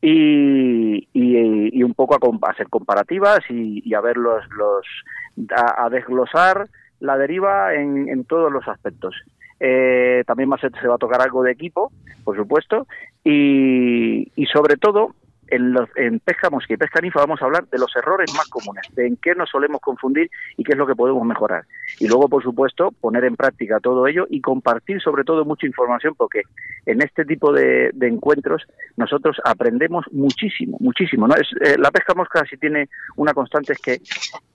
y, 0.00 1.08
y, 1.12 1.82
un 1.82 1.94
poco 1.94 2.14
a, 2.14 2.50
hacer 2.50 2.68
comparativas 2.68 3.40
y, 3.48 3.94
a 3.94 4.00
ver 4.00 4.16
los, 4.16 4.44
los 4.56 4.86
a, 5.56 5.88
desglosar 5.90 6.68
la 7.00 7.18
deriva 7.18 7.74
en, 7.74 8.08
en 8.08 8.24
todos 8.24 8.52
los 8.52 8.66
aspectos. 8.68 9.14
Eh, 9.58 10.22
también 10.26 10.48
más 10.48 10.60
se 10.60 10.88
va 10.88 10.96
a 10.96 10.98
tocar 10.98 11.20
algo 11.22 11.42
de 11.42 11.52
equipo, 11.52 11.90
por 12.24 12.36
supuesto, 12.36 12.86
y, 13.24 14.30
y 14.36 14.46
sobre 14.46 14.76
todo 14.76 15.14
en, 15.48 15.72
los, 15.72 15.88
en 15.96 16.20
pesca 16.20 16.50
mosca 16.50 16.74
y 16.74 16.76
pesca 16.76 17.00
ninfa 17.00 17.20
vamos 17.20 17.40
a 17.40 17.44
hablar 17.44 17.66
de 17.68 17.78
los 17.78 17.94
errores 17.96 18.32
más 18.34 18.48
comunes, 18.48 18.84
de 18.94 19.06
en 19.06 19.16
qué 19.16 19.34
nos 19.34 19.50
solemos 19.50 19.80
confundir 19.80 20.30
y 20.56 20.64
qué 20.64 20.72
es 20.72 20.78
lo 20.78 20.86
que 20.86 20.94
podemos 20.94 21.24
mejorar. 21.26 21.64
Y 21.98 22.08
luego, 22.08 22.28
por 22.28 22.42
supuesto, 22.42 22.92
poner 23.00 23.24
en 23.24 23.36
práctica 23.36 23.80
todo 23.80 24.06
ello 24.06 24.26
y 24.28 24.40
compartir 24.40 25.00
sobre 25.00 25.24
todo 25.24 25.44
mucha 25.44 25.66
información 25.66 26.14
porque 26.16 26.42
en 26.84 27.02
este 27.02 27.24
tipo 27.24 27.52
de, 27.52 27.92
encuentros 28.00 28.62
nosotros 28.96 29.36
aprendemos 29.44 30.04
muchísimo, 30.12 30.76
muchísimo. 30.80 31.26
¿no? 31.26 31.34
Es, 31.34 31.48
eh, 31.60 31.76
la 31.78 31.90
pesca 31.90 32.14
mosca 32.14 32.44
si 32.48 32.56
tiene 32.56 32.88
una 33.16 33.32
constante 33.32 33.72
es 33.72 33.80
que 33.80 34.00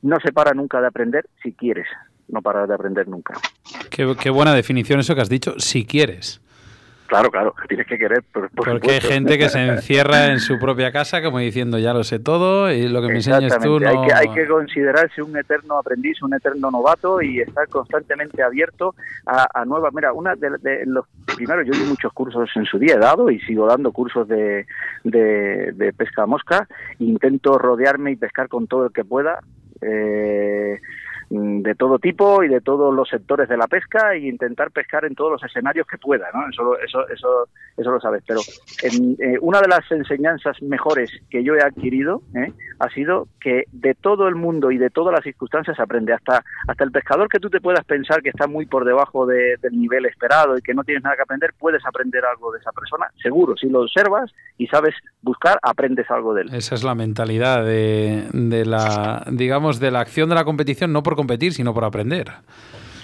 no 0.03 0.17
se 0.19 0.31
para 0.31 0.53
nunca 0.53 0.79
de 0.79 0.87
aprender 0.87 1.25
si 1.43 1.51
quieres, 1.53 1.87
no 2.29 2.41
para 2.41 2.65
de 2.65 2.73
aprender 2.73 3.07
nunca. 3.07 3.33
Qué, 3.89 4.15
qué 4.21 4.29
buena 4.29 4.53
definición 4.53 4.99
eso 4.99 5.15
que 5.15 5.21
has 5.21 5.29
dicho, 5.29 5.55
si 5.57 5.85
quieres. 5.85 6.41
Claro, 7.11 7.29
claro, 7.29 7.53
tienes 7.67 7.85
que 7.87 7.97
querer. 7.97 8.23
Porque 8.55 8.91
hay 8.91 9.01
gente 9.01 9.37
que 9.37 9.49
se 9.49 9.59
encierra 9.67 10.27
en 10.27 10.39
su 10.39 10.57
propia 10.57 10.93
casa 10.93 11.21
como 11.21 11.39
diciendo 11.39 11.77
ya 11.77 11.93
lo 11.93 12.05
sé 12.05 12.19
todo 12.19 12.71
y 12.71 12.87
lo 12.87 13.01
que 13.01 13.09
me 13.09 13.15
enseñas 13.15 13.59
tú 13.59 13.81
no... 13.81 13.89
Hay 13.89 14.07
que, 14.07 14.13
hay 14.13 14.29
que 14.33 14.47
considerarse 14.47 15.21
un 15.21 15.37
eterno 15.37 15.77
aprendiz, 15.77 16.21
un 16.21 16.33
eterno 16.33 16.71
novato 16.71 17.21
y 17.21 17.41
estar 17.41 17.67
constantemente 17.67 18.41
abierto 18.41 18.95
a, 19.25 19.65
nuevas... 19.65 19.93
Mira, 19.93 20.13
una 20.13 20.35
de, 20.35 20.85
los... 20.85 21.05
Primero, 21.35 21.63
yo 21.63 21.73
di 21.73 21.83
muchos 21.83 22.13
cursos 22.13 22.49
en 22.55 22.63
su 22.63 22.79
día, 22.79 22.93
he 22.93 22.99
dado 22.99 23.29
y 23.29 23.41
sigo 23.41 23.67
dando 23.67 23.91
cursos 23.91 24.25
de, 24.29 24.65
de, 25.03 25.93
pesca 25.97 26.23
a 26.23 26.27
mosca. 26.27 26.65
Intento 26.99 27.57
rodearme 27.57 28.11
y 28.11 28.15
pescar 28.15 28.47
con 28.47 28.67
todo 28.67 28.85
el 28.85 28.93
que 28.93 29.03
pueda. 29.03 29.41
Eh, 29.81 30.79
de 31.31 31.75
todo 31.75 31.97
tipo 31.97 32.43
y 32.43 32.49
de 32.49 32.59
todos 32.59 32.93
los 32.93 33.07
sectores 33.07 33.47
de 33.47 33.55
la 33.55 33.67
pesca 33.67 34.13
e 34.13 34.27
intentar 34.27 34.69
pescar 34.71 35.05
en 35.05 35.15
todos 35.15 35.31
los 35.31 35.43
escenarios 35.43 35.87
que 35.87 35.97
pueda, 35.97 36.27
¿no? 36.33 36.49
Eso, 36.49 36.77
eso, 36.77 37.47
eso, 37.77 37.91
lo 37.91 38.01
sabes. 38.01 38.21
Pero 38.27 38.41
en, 38.83 39.15
eh, 39.17 39.37
una 39.39 39.61
de 39.61 39.69
las 39.69 39.89
enseñanzas 39.91 40.61
mejores 40.61 41.09
que 41.29 41.41
yo 41.41 41.55
he 41.55 41.61
adquirido 41.61 42.21
¿eh? 42.35 42.51
ha 42.79 42.89
sido 42.89 43.29
que 43.39 43.63
de 43.71 43.93
todo 43.93 44.27
el 44.27 44.35
mundo 44.35 44.71
y 44.71 44.77
de 44.77 44.89
todas 44.89 45.13
las 45.13 45.23
circunstancias 45.23 45.79
aprende. 45.79 46.11
Hasta, 46.11 46.43
hasta 46.67 46.83
el 46.83 46.91
pescador 46.91 47.29
que 47.29 47.39
tú 47.39 47.49
te 47.49 47.61
puedas 47.61 47.85
pensar 47.85 48.21
que 48.21 48.29
está 48.29 48.47
muy 48.47 48.65
por 48.65 48.83
debajo 48.83 49.25
del 49.25 49.57
nivel 49.71 50.05
esperado 50.07 50.57
y 50.57 50.61
que 50.61 50.73
no 50.73 50.83
tienes 50.83 51.03
nada 51.03 51.15
que 51.15 51.21
aprender, 51.21 51.53
puedes 51.57 51.85
aprender 51.85 52.25
algo 52.25 52.51
de 52.51 52.59
esa 52.59 52.73
persona, 52.73 53.09
seguro. 53.21 53.55
Si 53.55 53.69
lo 53.69 53.81
observas 53.81 54.31
y 54.57 54.67
sabes 54.67 54.95
buscar, 55.21 55.59
aprendes 55.61 56.11
algo 56.11 56.33
de 56.33 56.41
él. 56.41 56.53
Esa 56.53 56.75
es 56.75 56.83
la 56.83 56.93
mentalidad 56.93 57.63
de, 57.63 58.27
de 58.33 58.65
la, 58.65 59.25
digamos, 59.31 59.79
de 59.79 59.91
la 59.91 60.01
acción 60.01 60.27
de 60.27 60.35
la 60.35 60.43
competición, 60.43 60.91
no 60.91 61.03
por 61.03 61.20
competir, 61.21 61.53
sino 61.53 61.73
por 61.73 61.83
aprender. 61.85 62.31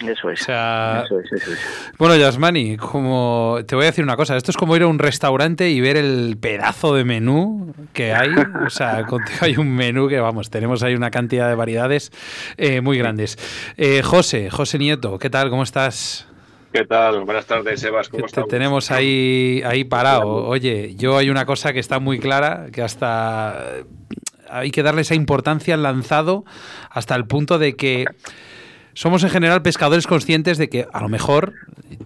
Eso 0.00 0.30
es. 0.30 0.42
O 0.42 0.44
sea, 0.44 1.02
Eso 1.04 1.18
es, 1.18 1.32
eso 1.32 1.52
es. 1.52 1.58
Bueno, 1.98 2.14
Yasmani, 2.16 2.76
como 2.76 3.58
te 3.66 3.74
voy 3.74 3.84
a 3.84 3.86
decir 3.86 4.04
una 4.04 4.16
cosa, 4.16 4.36
esto 4.36 4.52
es 4.52 4.56
como 4.56 4.76
ir 4.76 4.82
a 4.82 4.86
un 4.86 4.98
restaurante 5.00 5.70
y 5.70 5.80
ver 5.80 5.96
el 5.96 6.36
pedazo 6.40 6.94
de 6.94 7.04
menú 7.04 7.74
que 7.92 8.12
hay. 8.14 8.30
O 8.64 8.70
sea, 8.70 9.02
contigo 9.08 9.38
hay 9.40 9.56
un 9.56 9.74
menú 9.74 10.08
que, 10.08 10.20
vamos, 10.20 10.50
tenemos 10.50 10.82
ahí 10.84 10.94
una 10.94 11.10
cantidad 11.10 11.48
de 11.48 11.56
variedades 11.56 12.12
eh, 12.56 12.80
muy 12.80 12.96
grandes. 12.96 13.38
Eh, 13.76 14.02
José, 14.04 14.50
José 14.50 14.78
Nieto, 14.78 15.18
¿qué 15.18 15.30
tal? 15.30 15.50
¿Cómo 15.50 15.64
estás? 15.64 16.26
¿Qué 16.72 16.84
tal? 16.84 17.24
Buenas 17.24 17.46
tardes, 17.46 17.80
Sebas. 17.80 18.08
¿Cómo 18.08 18.20
Te 18.22 18.26
estamos? 18.26 18.50
tenemos 18.50 18.90
ahí, 18.92 19.62
ahí 19.64 19.82
parado. 19.84 20.28
Oye, 20.46 20.94
yo 20.96 21.16
hay 21.16 21.30
una 21.30 21.44
cosa 21.46 21.72
que 21.72 21.80
está 21.80 21.98
muy 21.98 22.18
clara, 22.20 22.66
que 22.72 22.82
hasta 22.82 23.64
hay 24.50 24.70
que 24.70 24.82
darle 24.82 25.02
esa 25.02 25.14
importancia 25.14 25.74
al 25.74 25.82
lanzado 25.82 26.44
hasta 26.90 27.14
el 27.14 27.26
punto 27.26 27.58
de 27.58 27.76
que 27.76 28.06
somos 28.98 29.22
en 29.22 29.30
general 29.30 29.62
pescadores 29.62 30.08
conscientes 30.08 30.58
de 30.58 30.68
que 30.68 30.88
a 30.92 31.00
lo 31.00 31.08
mejor, 31.08 31.54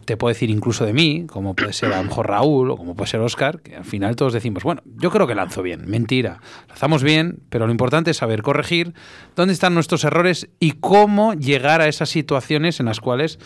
te 0.05 0.19
puedo 0.19 0.29
decir 0.29 0.51
incluso 0.51 0.85
de 0.85 0.93
mí, 0.93 1.25
como 1.27 1.55
puede 1.55 1.73
ser 1.73 1.91
a 1.91 1.97
lo 1.97 2.05
mejor 2.05 2.29
Raúl 2.29 2.71
o 2.71 2.77
como 2.77 2.95
puede 2.95 3.11
ser 3.11 3.21
Oscar, 3.21 3.63
que 3.63 3.77
al 3.77 3.87
final 3.87 4.15
todos 4.15 4.35
decimos, 4.35 4.63
bueno, 4.63 4.83
yo 4.85 5.11
creo 5.11 5.27
que 5.27 5.35
lanzo 5.35 5.63
bien, 5.63 5.89
mentira, 5.89 6.43
lanzamos 6.69 7.03
bien, 7.03 7.39
pero 7.49 7.67
lo 7.67 7.73
importante 7.73 8.11
es 8.11 8.19
saber 8.19 8.43
corregir 8.43 8.93
dónde 9.35 9.55
están 9.55 9.73
nuestros 9.73 10.05
errores 10.05 10.51
y 10.61 10.73
cómo 10.73 11.33
llegar 11.33 11.81
a 11.81 11.89
esas 11.89 12.11
situaciones 12.11 12.79
en 12.79 12.85
las 12.85 13.01
cuales 13.01 13.39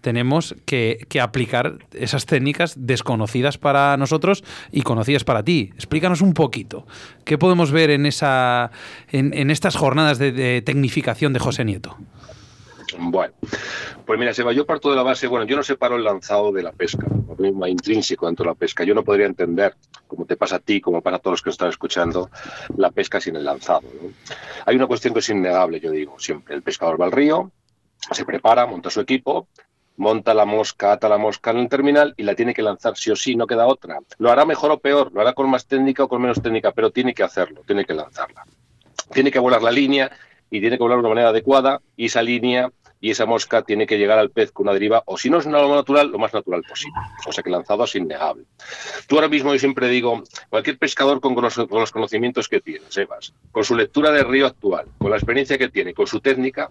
tenemos 0.00 0.54
que, 0.64 1.06
aplicar 1.20 1.78
esas 1.92 2.26
técnicas 2.26 2.74
desconocidas 2.78 3.58
para 3.58 3.96
nosotros 3.96 4.44
y 4.70 4.82
conocidas 4.82 5.24
para 5.24 5.42
ti. 5.42 5.70
Explícanos 5.74 6.20
un 6.20 6.34
poquito. 6.34 6.86
¿Qué 7.24 7.38
podemos 7.38 7.72
ver 7.72 7.90
en, 7.90 8.06
esa, 8.06 8.70
en, 9.10 9.50
estas 9.50 9.76
jornadas 9.76 10.18
de, 10.18 10.62
tecnificación 10.62 11.32
de 11.32 11.38
José 11.38 11.64
Nieto? 11.64 11.96
Bueno, 12.98 13.34
pues 14.06 14.18
mira, 14.18 14.32
Seba, 14.32 14.52
yo 14.52 14.64
parto 14.64 14.90
de 14.90 14.96
la 14.96 15.02
base, 15.02 15.26
bueno, 15.26 15.44
yo 15.44 15.56
no 15.56 15.62
separo 15.62 15.96
el 15.96 16.04
lanzado 16.04 16.52
de 16.52 16.62
la 16.62 16.72
pesca, 16.72 17.06
lo 17.36 17.66
intrínseco 17.66 18.26
dentro 18.26 18.44
de 18.44 18.50
la 18.50 18.54
pesca. 18.54 18.84
Yo 18.84 18.94
no 18.94 19.02
podría 19.02 19.26
entender, 19.26 19.74
como 20.06 20.24
te 20.24 20.36
pasa 20.36 20.56
a 20.56 20.58
ti, 20.60 20.80
como 20.80 21.02
pasa 21.02 21.16
a 21.16 21.18
todos 21.18 21.32
los 21.32 21.42
que 21.42 21.50
están 21.50 21.68
escuchando, 21.68 22.30
la 22.76 22.90
pesca 22.90 23.20
sin 23.20 23.36
el 23.36 23.44
lanzado. 23.44 23.82
Hay 24.64 24.76
una 24.76 24.86
cuestión 24.86 25.12
que 25.12 25.20
es 25.20 25.28
innegable, 25.28 25.80
yo 25.80 25.90
digo, 25.90 26.18
siempre. 26.18 26.54
El 26.54 26.62
pescador 26.62 27.00
va 27.00 27.06
al 27.06 27.12
río, 27.12 27.50
se 28.12 28.24
prepara, 28.24 28.66
monta 28.66 28.90
su 28.90 29.00
equipo, 29.00 29.48
monta 29.96 30.34
la 30.34 30.44
mosca, 30.44 30.92
ata 30.92 31.08
la 31.08 31.18
mosca 31.18 31.50
en 31.50 31.58
el 31.58 31.68
terminal 31.68 32.14
y 32.16 32.22
la 32.22 32.34
tiene 32.34 32.54
que 32.54 32.62
lanzar 32.62 32.96
sí 32.96 33.10
o 33.10 33.16
sí, 33.16 33.36
no 33.36 33.46
queda 33.46 33.66
otra. 33.66 33.98
Lo 34.18 34.30
hará 34.30 34.44
mejor 34.44 34.70
o 34.70 34.78
peor, 34.78 35.12
lo 35.12 35.20
hará 35.20 35.32
con 35.32 35.48
más 35.50 35.66
técnica 35.66 36.04
o 36.04 36.08
con 36.08 36.20
menos 36.20 36.42
técnica, 36.42 36.72
pero 36.72 36.90
tiene 36.90 37.14
que 37.14 37.22
hacerlo, 37.22 37.62
tiene 37.66 37.84
que 37.84 37.94
lanzarla. 37.94 38.44
Tiene 39.12 39.30
que 39.30 39.38
volar 39.38 39.62
la 39.62 39.70
línea 39.70 40.10
y 40.50 40.60
tiene 40.60 40.76
que 40.76 40.82
volar 40.82 40.98
de 40.98 41.00
una 41.00 41.08
manera 41.10 41.28
adecuada 41.30 41.80
y 41.96 42.06
esa 42.06 42.22
línea 42.22 42.70
y 43.00 43.10
esa 43.10 43.26
mosca 43.26 43.62
tiene 43.62 43.86
que 43.86 43.98
llegar 43.98 44.18
al 44.18 44.30
pez 44.30 44.52
con 44.52 44.64
una 44.64 44.72
deriva, 44.72 45.02
o 45.06 45.18
si 45.18 45.28
no 45.28 45.38
es 45.38 45.46
una 45.46 45.60
lo 45.60 45.74
natural, 45.74 46.08
lo 46.10 46.18
más 46.18 46.32
natural 46.32 46.62
posible. 46.62 46.98
O 47.26 47.32
sea 47.32 47.44
que 47.44 47.50
lanzado 47.50 47.84
es 47.84 47.94
innegable. 47.94 48.44
Tú 49.06 49.16
ahora 49.16 49.28
mismo 49.28 49.52
yo 49.52 49.58
siempre 49.58 49.88
digo, 49.88 50.22
cualquier 50.48 50.78
pescador 50.78 51.20
con, 51.20 51.34
con 51.34 51.44
los 51.44 51.92
conocimientos 51.92 52.48
que 52.48 52.60
tiene, 52.60 52.86
Sebas, 52.88 53.34
con 53.52 53.64
su 53.64 53.76
lectura 53.76 54.10
del 54.10 54.26
río 54.26 54.46
actual, 54.46 54.86
con 54.98 55.10
la 55.10 55.16
experiencia 55.16 55.58
que 55.58 55.68
tiene, 55.68 55.94
con 55.94 56.06
su 56.06 56.20
técnica, 56.20 56.70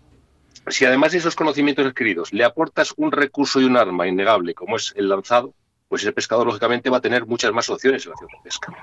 si 0.67 0.85
además 0.85 1.11
de 1.11 1.19
esos 1.19 1.35
conocimientos 1.35 1.85
adquiridos 1.85 2.33
le 2.33 2.43
aportas 2.43 2.93
un 2.97 3.11
recurso 3.11 3.59
y 3.61 3.65
un 3.65 3.77
arma 3.77 4.07
innegable 4.07 4.53
como 4.53 4.77
es 4.77 4.93
el 4.95 5.09
lanzado, 5.09 5.53
pues 5.87 6.01
ese 6.01 6.11
pescador 6.11 6.47
lógicamente 6.47 6.89
va 6.89 6.97
a 6.97 7.01
tener 7.01 7.25
muchas 7.25 7.51
más 7.53 7.69
opciones 7.69 8.05
en 8.05 8.09
la 8.09 8.13
acción 8.13 8.29
de 8.31 8.43
pesca. 8.43 8.73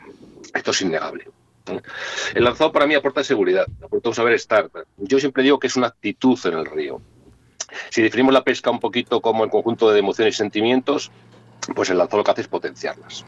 Esto 0.55 0.71
es 0.71 0.81
innegable. 0.83 1.29
El 2.35 2.45
lanzado 2.45 2.73
para 2.73 2.87
mí 2.87 2.95
aporta 2.95 3.23
seguridad, 3.25 3.67
aporta 3.83 4.09
un 4.09 4.15
saber 4.15 4.33
estar. 4.35 4.71
Yo 4.97 5.19
siempre 5.19 5.43
digo 5.43 5.59
que 5.59 5.67
es 5.67 5.77
una 5.77 5.89
actitud 5.89 6.39
en 6.45 6.55
el 6.55 6.67
río. 6.67 7.01
Si 7.91 8.03
definimos 8.03 8.35
la 8.35 8.45
pesca 8.45 8.71
un 8.71 8.81
poquito 8.81 9.21
como 9.21 9.45
el 9.45 9.51
conjunto 9.51 9.91
de 9.91 9.99
emociones 9.99 10.35
y 10.35 10.39
sentimientos, 10.39 11.11
pues 11.75 11.91
el 11.91 11.99
lanzado 11.99 12.19
lo 12.19 12.25
que 12.25 12.31
hace 12.31 12.41
es 12.43 12.49
potenciarlas. 12.49 13.25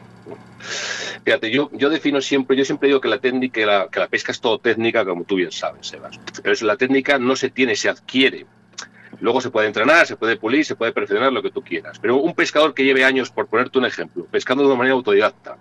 Fíjate, 1.24 1.50
yo, 1.50 1.68
defino 1.70 2.20
siempre, 2.20 2.56
yo 2.56 2.64
siempre 2.64 2.88
digo 2.88 3.00
que 3.00 3.08
la 3.08 3.18
técnica, 3.18 3.88
que 3.90 4.00
la, 4.00 4.08
pesca 4.08 4.32
es 4.32 4.40
todo 4.40 4.58
técnica, 4.58 5.04
como 5.04 5.24
tú 5.24 5.36
bien 5.36 5.52
sabes, 5.52 5.86
Sebas. 5.86 6.18
Pero 6.42 6.66
la 6.66 6.76
técnica 6.76 7.18
no 7.18 7.36
se 7.36 7.50
tiene, 7.50 7.76
se 7.76 7.88
adquiere. 7.88 8.46
Luego 9.20 9.40
se 9.40 9.50
puede 9.50 9.68
entrenar, 9.68 10.06
se 10.06 10.16
puede 10.16 10.36
pulir, 10.36 10.64
se 10.64 10.74
puede 10.74 10.92
perfeccionar 10.92 11.32
lo 11.32 11.42
que 11.42 11.50
tú 11.50 11.62
quieras. 11.62 11.98
Pero 11.98 12.16
un 12.16 12.34
pescador 12.34 12.74
que 12.74 12.84
lleve 12.84 13.04
años, 13.04 13.30
por 13.30 13.46
ponerte 13.46 13.78
un 13.78 13.86
ejemplo, 13.86 14.26
pescando 14.30 14.64
de 14.64 14.68
una 14.68 14.76
manera 14.76 14.94
autodidacta, 14.94 15.56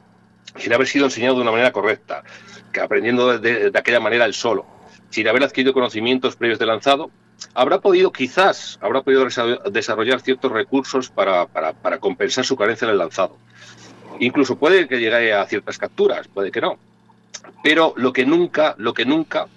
sin 0.58 0.74
haber 0.74 0.88
sido 0.88 1.06
enseñado 1.06 1.36
de 1.36 1.42
una 1.42 1.52
manera 1.52 1.72
correcta, 1.72 2.24
que 2.72 2.82
aprendiendo 2.82 3.38
de, 3.38 3.40
de, 3.40 3.72
de 3.72 3.80
aquella 3.80 4.00
manera 4.00 4.26
el 4.26 4.34
solo, 4.34 4.66
sin 5.10 5.28
haber 5.28 5.44
adquirido 5.44 5.74
conocimientos 5.74 6.36
previos 6.36 6.60
de 6.60 6.66
lanzado, 6.66 7.12
habrá 7.54 7.80
podido 7.80 8.12
quizás, 8.12 8.78
habrá 8.82 9.02
podido 9.02 9.28
desarrollar 9.72 10.22
ciertos 10.22 10.52
recursos 10.52 11.10
para, 11.10 11.46
para, 11.48 11.74
para, 11.74 12.00
compensar 12.00 12.46
su 12.46 12.56
carencia 12.56 12.86
en 12.86 12.92
el 12.92 12.98
lanzado. 12.98 13.38
Incluso 14.20 14.58
puede 14.58 14.88
que 14.88 15.00
llegue 15.00 15.34
a 15.34 15.46
ciertas 15.46 15.78
capturas, 15.78 16.28
puede 16.28 16.52
que 16.52 16.62
no. 16.62 16.78
Pero 17.64 17.94
lo 17.98 18.14
que 18.14 18.26
nunca, 18.26 18.76
lo 18.78 18.94
que 18.94 19.06
nunca 19.06 19.48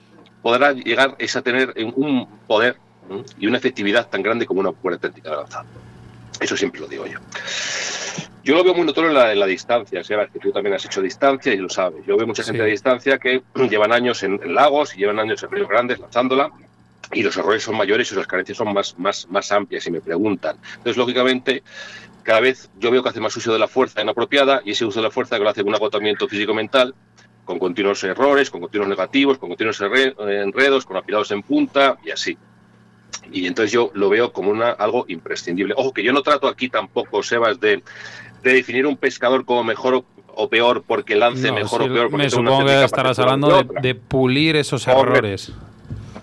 podrá 0.43 0.73
llegar 0.73 1.17
es 1.19 1.37
a 1.37 1.43
tener 1.43 1.75
un 1.95 2.27
poder 2.47 2.77
y 3.39 3.47
una 3.47 3.59
efectividad 3.59 4.09
tan 4.09 4.23
grande 4.23 4.47
como 4.47 4.61
una 4.61 4.71
buena 4.71 4.99
técnica 4.99 5.31
de 5.31 5.37
lanzado. 5.37 5.67
Eso 6.41 6.57
siempre 6.57 6.81
lo 6.81 6.89
digo 6.89 7.07
yo. 7.07 7.19
Yo 8.43 8.55
lo 8.55 8.63
veo 8.63 8.75
muy 8.75 8.87
notorio 8.87 9.11
en 9.11 9.17
la, 9.17 9.33
en 9.33 9.41
la 9.41 9.47
distancia, 9.47 10.05
Sebas, 10.05 10.31
que 10.31 10.39
tú 10.39 10.53
también 10.53 10.75
has 10.75 10.85
hecho 10.85 11.03
distancia 11.03 11.53
y 11.53 11.57
lo 11.57 11.69
sabes. 11.69 12.07
Yo 12.07 12.17
veo 12.17 12.29
mucha 12.29 12.45
gente 12.45 12.61
sí. 12.61 12.63
a 12.63 12.67
distancia 12.67 13.19
que 13.19 13.43
llevan 13.71 13.93
años 13.93 14.23
en, 14.23 14.41
en, 14.43 14.55
lagos 14.55 14.95
y 14.95 14.99
llevan 14.99 15.19
años 15.19 15.43
en 15.43 15.51
ríos 15.51 15.69
grandes 15.69 15.99
lanzándola 15.99 16.53
y 17.13 17.23
los 17.23 17.37
errores 17.37 17.63
son 17.63 17.77
mayores 17.77 18.11
y 18.13 18.15
las 18.15 18.27
carencias 18.27 18.59
son 18.59 18.73
más, 18.73 18.99
más, 18.99 19.27
más 19.31 19.53
amplias 19.53 19.87
y 19.87 19.91
me 19.91 20.01
preguntan. 20.01 20.57
Entonces, 20.77 20.97
lógicamente, 20.97 21.63
cada 22.23 22.41
vez 22.41 22.71
yo 22.79 22.91
veo 22.91 23.03
que 23.03 23.09
hace 23.09 23.21
más 23.21 23.37
uso 23.37 23.53
de 23.53 23.59
la 23.59 23.69
fuerza 23.69 24.03
inapropiada 24.03 24.61
y 24.65 24.73
ese 24.73 24.85
uso 24.85 25.01
de 25.01 25.05
la 25.05 25.11
fuerza 25.11 25.39
que 25.39 25.45
lo 25.45 25.51
hace 25.51 25.63
con 25.63 25.69
un 25.69 25.77
agotamiento 25.77 26.27
físico-mental, 26.27 26.95
con 27.45 27.59
continuos 27.59 28.03
errores, 28.03 28.51
con 28.51 28.61
continuos 28.61 28.89
negativos, 28.89 29.39
con 29.39 29.49
continuos 29.49 29.81
enredos, 29.81 30.85
con 30.85 30.97
apilados 30.97 31.31
en 31.31 31.43
punta 31.43 31.97
y 32.05 32.11
así. 32.11 32.37
Y 33.31 33.47
entonces 33.47 33.73
yo 33.73 33.91
lo 33.95 34.09
veo 34.09 34.33
como 34.33 34.51
una, 34.51 34.71
algo 34.71 35.05
imprescindible. 35.09 35.75
Ojo, 35.77 35.93
que 35.93 36.03
yo 36.03 36.13
no 36.13 36.23
trato 36.23 36.49
aquí 36.49 36.69
tampoco, 36.69 37.23
Sebas, 37.23 37.61
de, 37.61 37.83
de 38.43 38.53
definir 38.53 38.87
un 38.87 38.97
pescador 38.97 39.45
como 39.45 39.63
mejor 39.63 40.05
o, 40.35 40.49
peor 40.49 40.83
porque 40.87 41.15
lance 41.15 41.49
no, 41.49 41.55
mejor 41.55 41.83
si 41.83 41.89
o 41.89 41.93
peor. 41.93 42.11
Porque 42.11 42.25
me 42.25 42.31
supongo 42.31 42.67
que 42.67 42.85
estarás 42.85 43.19
hablando 43.21 43.63
de, 43.63 43.81
de, 43.81 43.95
pulir 43.95 44.57
esos 44.57 44.87
errores. 44.89 45.53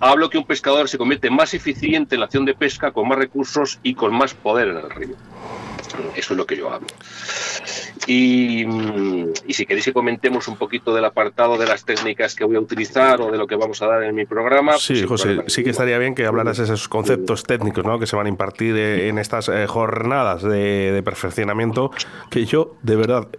Hablo 0.03 0.29
que 0.29 0.37
un 0.37 0.43
pescador 0.43 0.89
se 0.89 0.97
convierte 0.97 1.29
más 1.29 1.53
eficiente 1.53 2.15
en 2.15 2.19
la 2.19 2.25
acción 2.25 2.43
de 2.43 2.53
pesca, 2.53 2.91
con 2.91 3.07
más 3.07 3.17
recursos 3.17 3.79
y 3.83 3.95
con 3.95 4.13
más 4.13 4.33
poder 4.33 4.67
en 4.67 4.77
el 4.77 4.89
río. 4.89 5.15
Eso 6.13 6.33
es 6.33 6.37
lo 6.37 6.45
que 6.45 6.57
yo 6.57 6.73
hablo. 6.73 6.87
Y, 8.05 8.65
y, 9.47 9.53
si 9.53 9.65
queréis 9.65 9.85
que 9.85 9.93
comentemos 9.93 10.49
un 10.49 10.57
poquito 10.57 10.93
del 10.93 11.05
apartado 11.05 11.57
de 11.57 11.65
las 11.65 11.85
técnicas 11.85 12.35
que 12.35 12.43
voy 12.43 12.57
a 12.57 12.59
utilizar 12.59 13.21
o 13.21 13.31
de 13.31 13.37
lo 13.37 13.47
que 13.47 13.55
vamos 13.55 13.81
a 13.81 13.87
dar 13.87 14.03
en 14.03 14.13
mi 14.13 14.25
programa. 14.25 14.73
Sí, 14.77 15.05
pues 15.07 15.21
José, 15.21 15.37
sí 15.47 15.63
que 15.63 15.69
estaría 15.69 15.97
bien 15.99 16.15
que 16.15 16.25
hablaras 16.25 16.57
de 16.57 16.65
esos 16.65 16.89
conceptos 16.89 17.43
técnicos 17.43 17.85
¿no? 17.85 17.97
que 17.97 18.05
se 18.05 18.17
van 18.17 18.25
a 18.25 18.29
impartir 18.29 18.75
en 18.75 19.19
estas 19.19 19.47
eh, 19.47 19.67
jornadas 19.67 20.43
de, 20.43 20.91
de, 20.91 21.03
perfeccionamiento, 21.03 21.91
que 22.29 22.45
yo, 22.45 22.75
de 22.81 22.97
verdad, 22.97 23.29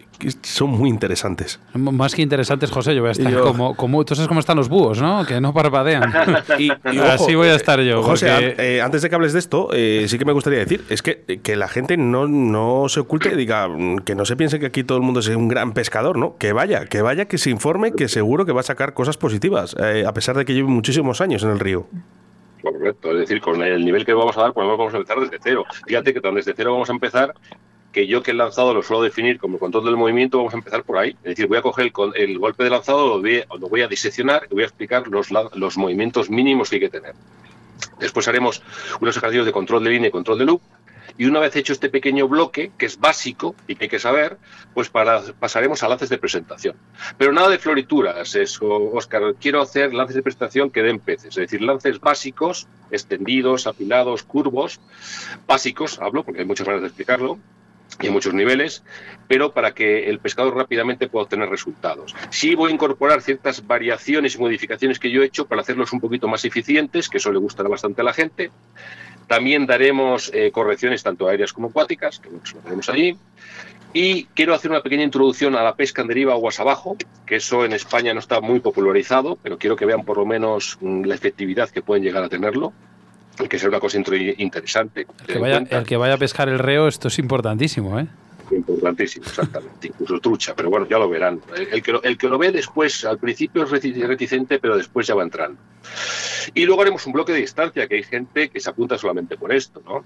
son 0.42 0.70
muy 0.70 0.88
interesantes. 0.88 1.60
Más 1.74 2.14
que 2.14 2.22
interesantes, 2.22 2.70
José, 2.70 2.94
yo 2.94 3.02
voy 3.02 3.10
a 3.10 3.12
estar 3.12 3.30
yo... 3.30 3.44
como, 3.44 3.74
como... 3.74 4.04
Tú 4.04 4.14
sabes 4.14 4.28
cómo 4.28 4.40
están 4.40 4.56
los 4.56 4.68
búhos, 4.68 5.00
¿no? 5.00 5.24
Que 5.26 5.40
no 5.40 5.52
parpadean. 5.52 6.12
y, 6.58 6.66
y 6.66 6.98
ojo, 6.98 7.08
Así 7.08 7.34
voy 7.34 7.48
a 7.48 7.54
estar 7.54 7.80
yo. 7.80 8.02
José, 8.02 8.30
porque... 8.32 8.76
eh, 8.76 8.82
antes 8.82 9.02
de 9.02 9.08
que 9.08 9.14
hables 9.14 9.32
de 9.32 9.38
esto, 9.38 9.68
eh, 9.72 10.06
sí 10.08 10.18
que 10.18 10.24
me 10.24 10.32
gustaría 10.32 10.58
decir, 10.58 10.84
es 10.88 11.02
que, 11.02 11.40
que 11.42 11.56
la 11.56 11.68
gente 11.68 11.96
no, 11.96 12.26
no 12.26 12.88
se 12.88 13.00
oculte, 13.00 13.36
diga, 13.36 13.68
que 14.04 14.14
no 14.14 14.24
se 14.24 14.36
piense 14.36 14.58
que 14.58 14.66
aquí 14.66 14.84
todo 14.84 14.98
el 14.98 15.04
mundo 15.04 15.20
es 15.20 15.28
un 15.28 15.48
gran 15.48 15.72
pescador, 15.72 16.18
¿no? 16.18 16.36
Que 16.38 16.52
vaya, 16.52 16.86
que 16.86 17.02
vaya, 17.02 17.26
que 17.26 17.38
se 17.38 17.50
informe, 17.50 17.92
que 17.92 18.08
seguro 18.08 18.44
que 18.46 18.52
va 18.52 18.60
a 18.60 18.64
sacar 18.64 18.94
cosas 18.94 19.16
positivas, 19.16 19.74
eh, 19.78 20.04
a 20.06 20.12
pesar 20.14 20.36
de 20.36 20.44
que 20.44 20.54
lleve 20.54 20.68
muchísimos 20.68 21.20
años 21.20 21.42
en 21.42 21.50
el 21.50 21.60
río. 21.60 21.86
Correcto, 22.64 23.12
es 23.12 23.18
decir, 23.18 23.42
con 23.42 23.62
el 23.62 23.84
nivel 23.84 24.06
que 24.06 24.14
vamos 24.14 24.36
a 24.38 24.42
dar, 24.42 24.52
pues 24.54 24.66
vamos 24.66 24.94
a 24.94 24.96
empezar 24.96 25.20
desde 25.20 25.38
cero. 25.42 25.64
Fíjate 25.86 26.14
que 26.14 26.20
desde 26.20 26.54
cero 26.56 26.72
vamos 26.72 26.88
a 26.88 26.92
empezar 26.94 27.34
que 27.94 28.08
yo 28.08 28.22
que 28.24 28.32
el 28.32 28.38
lanzado 28.38 28.74
lo 28.74 28.82
suelo 28.82 29.04
definir 29.04 29.38
como 29.38 29.58
control 29.58 29.84
del 29.84 29.96
movimiento, 29.96 30.38
vamos 30.38 30.52
a 30.52 30.56
empezar 30.56 30.82
por 30.82 30.98
ahí. 30.98 31.10
Es 31.22 31.36
decir, 31.36 31.46
voy 31.46 31.58
a 31.58 31.62
coger 31.62 31.92
el, 32.16 32.38
golpe 32.38 32.64
de 32.64 32.70
lanzado, 32.70 33.22
lo 33.22 33.68
voy, 33.68 33.82
a 33.82 33.88
diseccionar 33.88 34.48
y 34.50 34.54
voy 34.54 34.64
a 34.64 34.66
explicar 34.66 35.06
los, 35.06 35.28
los 35.30 35.78
movimientos 35.78 36.28
mínimos 36.28 36.68
que 36.68 36.76
hay 36.76 36.80
que 36.80 36.88
tener. 36.88 37.14
Después 38.00 38.26
haremos 38.26 38.62
unos 39.00 39.16
ejercicios 39.16 39.46
de 39.46 39.52
control 39.52 39.84
de 39.84 39.90
línea 39.90 40.08
y 40.08 40.10
control 40.10 40.38
de 40.38 40.44
loop. 40.44 40.60
Y 41.16 41.26
una 41.26 41.38
vez 41.38 41.54
hecho 41.54 41.72
este 41.72 41.88
pequeño 41.88 42.26
bloque, 42.26 42.72
que 42.76 42.86
es 42.86 42.98
básico 42.98 43.54
y 43.68 43.76
que 43.76 43.84
hay 43.84 43.88
que 43.88 44.00
saber, 44.00 44.36
pues 44.74 44.88
para, 44.88 45.22
pasaremos 45.38 45.80
a 45.84 45.88
lances 45.88 46.08
de 46.08 46.18
presentación. 46.18 46.74
Pero 47.16 47.32
nada 47.32 47.48
de 47.48 47.58
florituras, 47.58 48.34
eso, 48.34 48.90
Oscar. 48.92 49.36
Quiero 49.40 49.62
hacer 49.62 49.94
lances 49.94 50.16
de 50.16 50.22
presentación 50.22 50.70
que 50.70 50.82
den 50.82 50.98
peces, 50.98 51.28
es 51.28 51.36
decir, 51.36 51.62
lances 51.62 52.00
básicos, 52.00 52.66
extendidos, 52.90 53.68
apilados, 53.68 54.24
curvos, 54.24 54.80
básicos, 55.46 56.00
hablo, 56.00 56.24
porque 56.24 56.40
hay 56.40 56.46
muchas 56.46 56.66
maneras 56.66 56.82
de 56.82 56.88
explicarlo, 56.88 57.38
y 58.00 58.06
en 58.06 58.12
muchos 58.12 58.34
niveles, 58.34 58.82
pero 59.28 59.52
para 59.52 59.72
que 59.72 60.08
el 60.08 60.18
pescador 60.18 60.56
rápidamente 60.56 61.08
pueda 61.08 61.24
obtener 61.24 61.48
resultados. 61.48 62.14
Sí 62.30 62.54
voy 62.54 62.70
a 62.70 62.74
incorporar 62.74 63.22
ciertas 63.22 63.66
variaciones 63.66 64.34
y 64.34 64.38
modificaciones 64.38 64.98
que 64.98 65.10
yo 65.10 65.22
he 65.22 65.26
hecho 65.26 65.46
para 65.46 65.62
hacerlos 65.62 65.92
un 65.92 66.00
poquito 66.00 66.28
más 66.28 66.44
eficientes, 66.44 67.08
que 67.08 67.18
eso 67.18 67.32
le 67.32 67.38
gustará 67.38 67.68
bastante 67.68 68.00
a 68.00 68.04
la 68.04 68.12
gente. 68.12 68.50
También 69.26 69.66
daremos 69.66 70.30
eh, 70.34 70.50
correcciones 70.52 71.02
tanto 71.02 71.28
aéreas 71.28 71.52
como 71.52 71.68
acuáticas, 71.68 72.18
que 72.18 72.30
lo 72.30 72.38
tenemos 72.62 72.88
allí. 72.88 73.16
Y 73.96 74.24
quiero 74.34 74.54
hacer 74.54 74.72
una 74.72 74.82
pequeña 74.82 75.04
introducción 75.04 75.54
a 75.54 75.62
la 75.62 75.76
pesca 75.76 76.02
en 76.02 76.08
deriva 76.08 76.32
aguas 76.32 76.58
abajo, 76.58 76.96
que 77.26 77.36
eso 77.36 77.64
en 77.64 77.72
España 77.72 78.12
no 78.12 78.20
está 78.20 78.40
muy 78.40 78.58
popularizado, 78.58 79.38
pero 79.40 79.56
quiero 79.56 79.76
que 79.76 79.86
vean 79.86 80.04
por 80.04 80.18
lo 80.18 80.26
menos 80.26 80.78
mm, 80.80 81.04
la 81.04 81.14
efectividad 81.14 81.70
que 81.70 81.80
pueden 81.80 82.02
llegar 82.02 82.24
a 82.24 82.28
tenerlo 82.28 82.72
que 83.48 83.58
sea 83.58 83.68
una 83.68 83.80
cosa 83.80 83.98
interesante. 83.98 85.06
El 85.20 85.26
que, 85.26 85.38
vaya, 85.38 85.58
el 85.58 85.84
que 85.84 85.96
vaya 85.96 86.14
a 86.14 86.18
pescar 86.18 86.48
el 86.48 86.58
reo, 86.58 86.88
esto 86.88 87.08
es 87.08 87.18
importantísimo, 87.18 87.98
¿eh? 87.98 88.06
Importantísimo, 88.50 89.26
exactamente. 89.26 89.88
Incluso 89.88 90.20
trucha, 90.20 90.54
pero 90.54 90.70
bueno, 90.70 90.86
ya 90.88 90.98
lo 90.98 91.08
verán. 91.08 91.40
El 91.56 91.82
que 91.82 91.92
lo, 91.92 92.02
el 92.02 92.18
que 92.18 92.28
lo 92.28 92.38
ve 92.38 92.52
después, 92.52 93.04
al 93.04 93.18
principio 93.18 93.64
es 93.64 93.70
reticente, 93.70 94.58
pero 94.58 94.76
después 94.76 95.06
ya 95.06 95.14
va 95.14 95.22
entrando. 95.22 95.58
Y 96.54 96.64
luego 96.66 96.82
haremos 96.82 97.06
un 97.06 97.12
bloque 97.14 97.32
de 97.32 97.40
distancia, 97.40 97.88
que 97.88 97.96
hay 97.96 98.02
gente 98.02 98.50
que 98.50 98.60
se 98.60 98.70
apunta 98.70 98.98
solamente 98.98 99.36
por 99.36 99.52
esto, 99.52 99.82
¿no? 99.84 100.04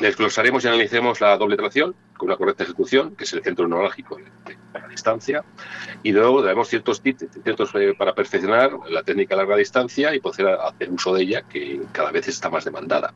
Desglosaremos 0.00 0.64
y 0.64 0.68
analicemos 0.68 1.20
la 1.20 1.36
doble 1.36 1.56
tracción 1.56 1.94
con 2.16 2.28
una 2.28 2.36
correcta 2.36 2.64
ejecución, 2.64 3.14
que 3.14 3.24
es 3.24 3.32
el 3.32 3.42
centro 3.42 3.68
neurálgico 3.68 4.16
de, 4.16 4.24
la 4.72 4.88
distancia, 4.88 5.44
y 6.02 6.10
luego 6.10 6.42
daremos 6.42 6.68
ciertos 6.68 7.00
tips 7.00 7.26
ciertos, 7.44 7.70
eh, 7.74 7.94
para 7.96 8.14
perfeccionar 8.14 8.72
la 8.90 9.04
técnica 9.04 9.34
a 9.34 9.38
larga 9.38 9.56
distancia 9.56 10.14
y 10.14 10.20
poder 10.20 10.48
hacer 10.48 10.90
uso 10.90 11.14
de 11.14 11.22
ella, 11.22 11.42
que 11.42 11.80
cada 11.92 12.10
vez 12.10 12.26
está 12.26 12.50
más 12.50 12.64
demandada. 12.64 13.14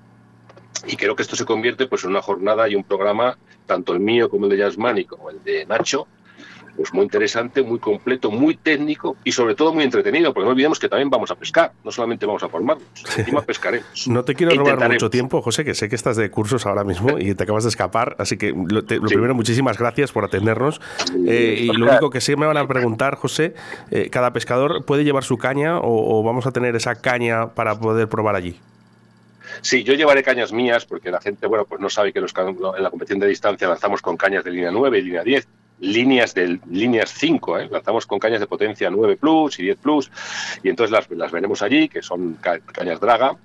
Y 0.86 0.96
creo 0.96 1.16
que 1.16 1.22
esto 1.22 1.34
se 1.34 1.44
convierte 1.44 1.86
pues, 1.86 2.04
en 2.04 2.10
una 2.10 2.22
jornada 2.22 2.68
y 2.68 2.76
un 2.76 2.84
programa, 2.84 3.36
tanto 3.66 3.92
el 3.92 4.00
mío 4.00 4.30
como 4.30 4.44
el 4.46 4.50
de 4.50 4.58
Yasmani 4.58 5.04
como 5.04 5.30
el 5.30 5.42
de 5.42 5.66
Nacho, 5.66 6.06
pues 6.78 6.94
muy 6.94 7.02
interesante, 7.02 7.60
muy 7.64 7.80
completo, 7.80 8.30
muy 8.30 8.56
técnico 8.56 9.16
y 9.24 9.32
sobre 9.32 9.56
todo 9.56 9.74
muy 9.74 9.82
entretenido, 9.82 10.32
porque 10.32 10.44
no 10.44 10.52
olvidemos 10.52 10.78
que 10.78 10.88
también 10.88 11.10
vamos 11.10 11.28
a 11.32 11.34
pescar, 11.34 11.72
no 11.82 11.90
solamente 11.90 12.24
vamos 12.24 12.44
a 12.44 12.48
formarnos, 12.48 12.86
encima 13.16 13.42
pescaremos. 13.42 14.06
No 14.06 14.24
te 14.24 14.36
quiero 14.36 14.54
robar 14.54 14.88
mucho 14.88 15.10
tiempo, 15.10 15.42
José, 15.42 15.64
que 15.64 15.74
sé 15.74 15.88
que 15.88 15.96
estás 15.96 16.16
de 16.16 16.30
cursos 16.30 16.66
ahora 16.66 16.84
mismo 16.84 17.18
y 17.18 17.34
te 17.34 17.42
acabas 17.42 17.64
de 17.64 17.70
escapar, 17.70 18.14
así 18.20 18.36
que 18.36 18.52
lo, 18.52 18.84
primero, 18.84 19.34
muchísimas 19.34 19.76
gracias 19.76 20.12
por 20.12 20.24
atendernos. 20.24 20.80
Eh, 21.26 21.62
y 21.62 21.66
lo 21.66 21.90
único 21.90 22.10
que 22.10 22.20
sí 22.20 22.36
me 22.36 22.46
van 22.46 22.56
a 22.56 22.68
preguntar, 22.68 23.16
José, 23.16 23.54
eh, 23.90 24.08
¿cada 24.08 24.32
pescador 24.32 24.84
puede 24.84 25.02
llevar 25.02 25.24
su 25.24 25.36
caña 25.36 25.80
o, 25.82 26.22
vamos 26.22 26.46
a 26.46 26.52
tener 26.52 26.76
esa 26.76 26.94
caña 26.94 27.54
para 27.54 27.80
poder 27.80 28.08
probar 28.08 28.36
allí? 28.36 28.60
Sí, 29.62 29.82
yo 29.82 29.94
llevaré 29.94 30.22
cañas 30.22 30.52
mías 30.52 30.84
porque 30.84 31.10
la 31.10 31.20
gente, 31.20 31.48
bueno, 31.48 31.64
pues 31.64 31.80
no 31.80 31.90
sabe 31.90 32.12
que 32.12 32.20
los, 32.20 32.32
en 32.36 32.82
la 32.84 32.90
competición 32.90 33.18
de 33.18 33.26
distancia 33.26 33.66
lanzamos 33.66 34.00
con 34.00 34.16
cañas 34.16 34.44
de 34.44 34.52
línea 34.52 34.70
9 34.70 34.96
y 34.96 35.02
línea 35.02 35.24
10 35.24 35.48
líneas 35.80 36.34
de 36.34 36.58
líneas 36.70 37.12
5, 37.12 37.58
¿eh? 37.58 37.68
lanzamos 37.70 38.06
con 38.06 38.18
cañas 38.18 38.40
de 38.40 38.46
potencia 38.46 38.90
9 38.90 39.16
Plus 39.16 39.58
y 39.58 39.62
10 39.64 39.78
Plus, 39.78 40.10
y 40.62 40.68
entonces 40.68 40.90
las, 40.90 41.10
las 41.10 41.30
veremos 41.30 41.62
allí, 41.62 41.88
que 41.88 42.02
son 42.02 42.34
cañas 42.34 43.00
Draga, 43.00 43.36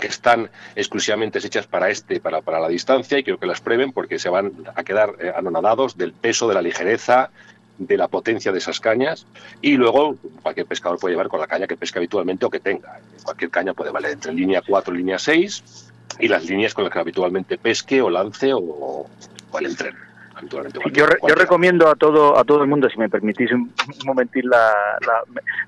que 0.00 0.06
están 0.06 0.50
exclusivamente 0.74 1.38
hechas 1.38 1.66
para 1.66 1.88
este, 1.88 2.20
para, 2.20 2.42
para 2.42 2.60
la 2.60 2.68
distancia, 2.68 3.18
y 3.18 3.24
quiero 3.24 3.38
que 3.38 3.46
las 3.46 3.60
prueben 3.60 3.92
porque 3.92 4.18
se 4.18 4.28
van 4.28 4.52
a 4.74 4.84
quedar 4.84 5.14
eh, 5.20 5.32
anonadados 5.34 5.96
del 5.96 6.12
peso, 6.12 6.48
de 6.48 6.54
la 6.54 6.62
ligereza, 6.62 7.30
de 7.78 7.96
la 7.96 8.08
potencia 8.08 8.52
de 8.52 8.58
esas 8.58 8.80
cañas 8.80 9.26
y 9.60 9.76
luego 9.76 10.16
cualquier 10.42 10.64
pescador 10.66 10.98
puede 10.98 11.12
llevar 11.12 11.28
con 11.28 11.40
la 11.40 11.46
caña 11.46 11.66
que 11.66 11.76
pesca 11.76 11.98
habitualmente 11.98 12.46
o 12.46 12.50
que 12.50 12.58
tenga. 12.58 13.00
Cualquier 13.22 13.50
caña 13.50 13.74
puede 13.74 13.90
valer 13.90 14.12
entre 14.12 14.32
línea 14.32 14.62
4 14.66 14.94
y 14.94 14.98
línea 14.98 15.18
6 15.18 15.92
y 16.20 16.28
las 16.28 16.46
líneas 16.46 16.72
con 16.72 16.84
las 16.84 16.92
que 16.92 17.00
habitualmente 17.00 17.58
pesque 17.58 18.00
o 18.00 18.08
lance 18.08 18.54
o, 18.54 18.60
o 18.60 19.58
el 19.58 19.66
entreno 19.66 20.05
yo, 20.92 21.06
yo, 21.26 21.34
recomiendo 21.34 21.88
a 21.88 21.94
todo 21.94 22.38
a 22.38 22.44
todo 22.44 22.62
el 22.62 22.68
mundo, 22.68 22.88
si 22.90 22.98
me 22.98 23.08
permitís 23.08 23.50
un, 23.52 23.72
momentín 24.04 24.48
la, 24.50 24.70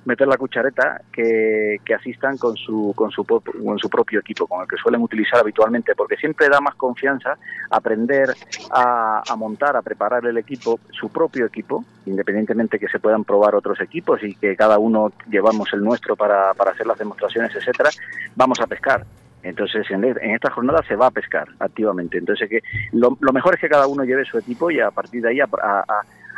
meter 0.05 0.29
la 0.29 0.37
cuchareta, 0.37 1.01
que, 1.13 1.79
asistan 1.99 2.37
con 2.37 2.57
su 2.57 2.93
con 2.95 3.11
su 3.11 3.25
con 3.25 3.79
su 3.79 3.89
propio 3.89 4.21
equipo, 4.21 4.47
con 4.47 4.61
el 4.61 4.69
que 4.69 4.77
suelen 4.77 5.03
utilizar 5.03 5.41
habitualmente, 5.41 5.95
porque 5.95 6.17
siempre 6.17 6.49
da 6.49 6.61
más 6.61 6.75
confianza 6.75 7.39
aprender 7.71 8.35
a, 8.71 9.23
montar, 9.37 9.77
a 9.77 9.83
preparar 9.83 10.27
el 10.27 10.37
equipo, 10.37 10.79
su 10.91 11.09
propio 11.09 11.47
equipo, 11.47 11.85
independientemente 12.07 12.79
que 12.79 12.89
se 12.89 12.99
puedan 12.99 13.25
probar 13.25 13.55
otros 13.55 13.81
equipos 13.81 14.23
y 14.23 14.35
que 14.35 14.55
cada 14.55 14.79
uno 14.79 15.13
llevamos 15.31 15.73
el 15.73 15.83
nuestro 15.83 16.15
para, 16.15 16.53
para 16.55 16.73
hacer 16.73 16.87
las 16.87 16.99
demostraciones, 16.99 17.55
etcétera, 17.55 17.91
vamos 18.37 18.61
a 18.61 18.67
pescar 18.67 19.05
entonces, 19.43 19.87
en, 19.91 20.05
esta 20.05 20.51
jornada 20.51 20.83
se 20.87 20.97
va 20.97 21.07
a 21.07 21.11
pescar 21.11 21.49
activamente. 21.61 22.19
Entonces, 22.19 22.49
que 22.49 22.63
lo, 22.93 23.17
mejor 23.33 23.55
es 23.55 23.61
que 23.61 23.69
cada 23.69 23.87
uno 23.87 24.05
lleve 24.05 24.25
su 24.25 24.39
equipo 24.39 24.71
y 24.71 24.81
a 24.81 24.91
partir 24.91 25.23
de 25.23 25.31
ahí 25.31 25.39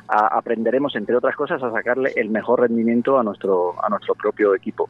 aprenderemos, 0.09 0.95
entre 0.97 1.17
otras 1.17 1.35
cosas, 1.35 1.63
a 1.63 1.71
sacarle 1.71 2.13
el 2.17 2.31
mejor 2.31 2.61
rendimiento 2.61 3.19
a 3.19 3.23
nuestro 3.23 3.75
a 3.83 3.89
nuestro 3.89 4.15
propio 4.15 4.55
equipo. 4.55 4.89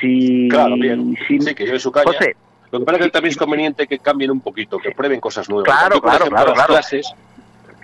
Si, 0.00 0.48
claro, 0.48 0.76
bien. 0.76 1.16
sí, 1.26 1.38
que 1.54 1.66
lleve 1.66 1.78
su 1.78 1.90
caña. 1.90 2.12
lo 2.70 2.78
que 2.78 2.84
pasa 2.84 2.98
es 2.98 3.04
que 3.04 3.10
también 3.10 3.30
es 3.30 3.36
conveniente 3.36 3.86
que 3.86 3.98
cambien 3.98 4.30
un 4.30 4.40
poquito, 4.40 4.78
que 4.78 4.92
prueben 4.92 5.20
cosas 5.20 5.48
nuevas. 5.48 5.66
Claro, 5.66 6.00
claro, 6.00 6.26
claro, 6.26 6.52
claro. 6.54 6.68
Clases, 6.68 7.12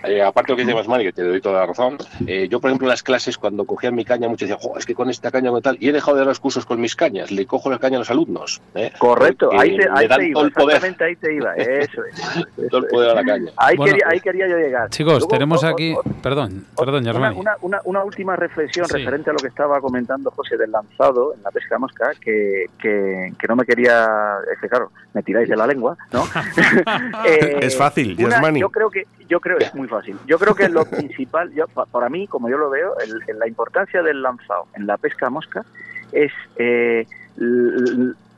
eh, 0.03 0.21
aparte 0.21 0.51
de 0.51 0.53
lo 0.53 0.57
que 0.57 0.63
dice 0.63 0.75
Masmani, 0.75 1.03
que 1.05 1.13
te 1.13 1.23
doy 1.23 1.41
toda 1.41 1.61
la 1.61 1.65
razón, 1.65 1.97
eh, 2.27 2.47
yo, 2.49 2.59
por 2.59 2.69
ejemplo, 2.69 2.87
en 2.87 2.89
las 2.89 3.03
clases, 3.03 3.37
cuando 3.37 3.65
cogía 3.65 3.91
mi 3.91 4.05
caña, 4.05 4.27
muchos 4.27 4.49
decían, 4.49 4.71
es 4.77 4.85
que 4.85 4.95
con 4.95 5.09
esta 5.09 5.31
caña 5.31 5.51
con 5.51 5.61
tal, 5.61 5.77
y 5.79 5.89
he 5.89 5.91
dejado 5.91 6.15
de 6.15 6.21
dar 6.21 6.27
los 6.27 6.39
cursos 6.39 6.65
con 6.65 6.79
mis 6.79 6.95
cañas, 6.95 7.31
le 7.31 7.45
cojo 7.45 7.69
la 7.69 7.79
caña 7.79 7.97
a 7.97 7.99
los 7.99 8.11
alumnos. 8.11 8.61
¿eh? 8.75 8.91
Correcto, 8.97 9.49
ahí, 9.57 9.77
te, 9.77 9.87
ahí 9.89 10.07
te 10.07 10.27
iba, 10.29 10.41
exactamente 10.47 11.03
ahí 11.03 11.15
te 11.15 11.33
iba, 11.33 11.53
eso 11.55 12.03
es. 12.05 12.69
todo 12.69 12.81
el 12.81 12.87
poder 12.87 13.09
a 13.11 13.15
la 13.15 13.23
caña. 13.23 13.51
Ahí, 13.57 13.77
quería, 13.77 14.05
ahí 14.09 14.19
quería 14.19 14.47
yo 14.47 14.57
llegar. 14.57 14.89
Chicos, 14.89 15.27
tenemos 15.27 15.63
aquí, 15.63 15.95
perdón, 16.21 16.65
perdón, 16.77 17.07
una, 17.07 17.31
una, 17.31 17.57
una, 17.61 17.79
una, 17.85 18.03
última 18.03 18.35
reflexión 18.35 18.87
referente 18.89 19.29
a 19.29 19.33
lo 19.33 19.39
que 19.39 19.47
estaba 19.47 19.79
comentando 19.79 20.31
José 20.31 20.57
del 20.57 20.71
lanzado 20.71 21.33
en 21.33 21.43
la 21.43 21.51
pesca 21.51 21.77
mosca, 21.77 22.11
que, 22.19 22.65
que, 22.81 23.33
que 23.39 23.47
no 23.47 23.55
me 23.55 23.65
quería, 23.65 24.37
es 24.51 24.59
que 24.59 24.67
claro, 24.67 24.91
me 25.13 25.23
tiráis 25.23 25.47
de 25.47 25.55
la 25.55 25.67
lengua, 25.67 25.97
¿no? 26.11 26.23
es 27.25 27.77
fácil, 27.77 28.17
Yasmani. 28.17 28.59
Yo 28.59 28.69
creo 28.69 28.89
que, 28.89 29.07
yo 29.27 29.39
creo, 29.39 29.57
es 29.59 29.73
muy 29.73 29.87
fácil. 29.93 30.17
Yo 30.27 30.37
creo 30.37 30.55
que 30.55 30.69
lo 30.69 30.85
principal, 30.89 31.51
yo, 31.53 31.67
para 31.67 32.09
mí, 32.09 32.27
como 32.27 32.49
yo 32.49 32.57
lo 32.57 32.69
veo, 32.69 32.93
la 33.37 33.47
importancia 33.47 34.01
del 34.01 34.21
lanzado 34.21 34.67
en 34.75 34.87
la 34.87 34.97
pesca 34.97 35.29
mosca 35.29 35.63
es 36.11 36.31
eh, 36.57 37.05